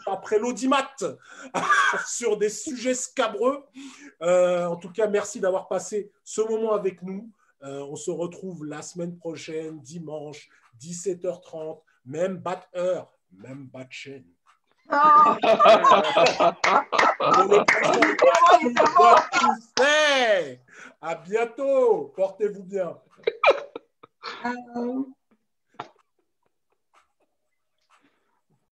après 0.06 0.38
l'audimat 0.38 0.88
sur 2.06 2.36
des 2.36 2.48
sujets 2.48 2.94
scabreux. 2.94 3.64
Euh, 4.22 4.66
en 4.66 4.76
tout 4.76 4.90
cas, 4.90 5.06
merci 5.06 5.40
d'avoir 5.40 5.68
passé 5.68 6.10
ce 6.24 6.40
moment 6.40 6.72
avec 6.72 7.02
nous. 7.02 7.30
Euh, 7.62 7.84
on 7.84 7.96
se 7.96 8.10
retrouve 8.10 8.64
la 8.64 8.82
semaine 8.82 9.16
prochaine, 9.16 9.80
dimanche, 9.80 10.48
17h30, 10.80 11.80
même 12.04 12.36
bat 12.36 12.66
heure, 12.76 13.12
même 13.32 13.66
bat 13.66 13.86
chaîne. 13.90 14.24
À 21.00 21.14
bientôt. 21.14 22.12
Portez-vous 22.16 22.64
bien. 22.64 22.96
Euh, 24.46 25.02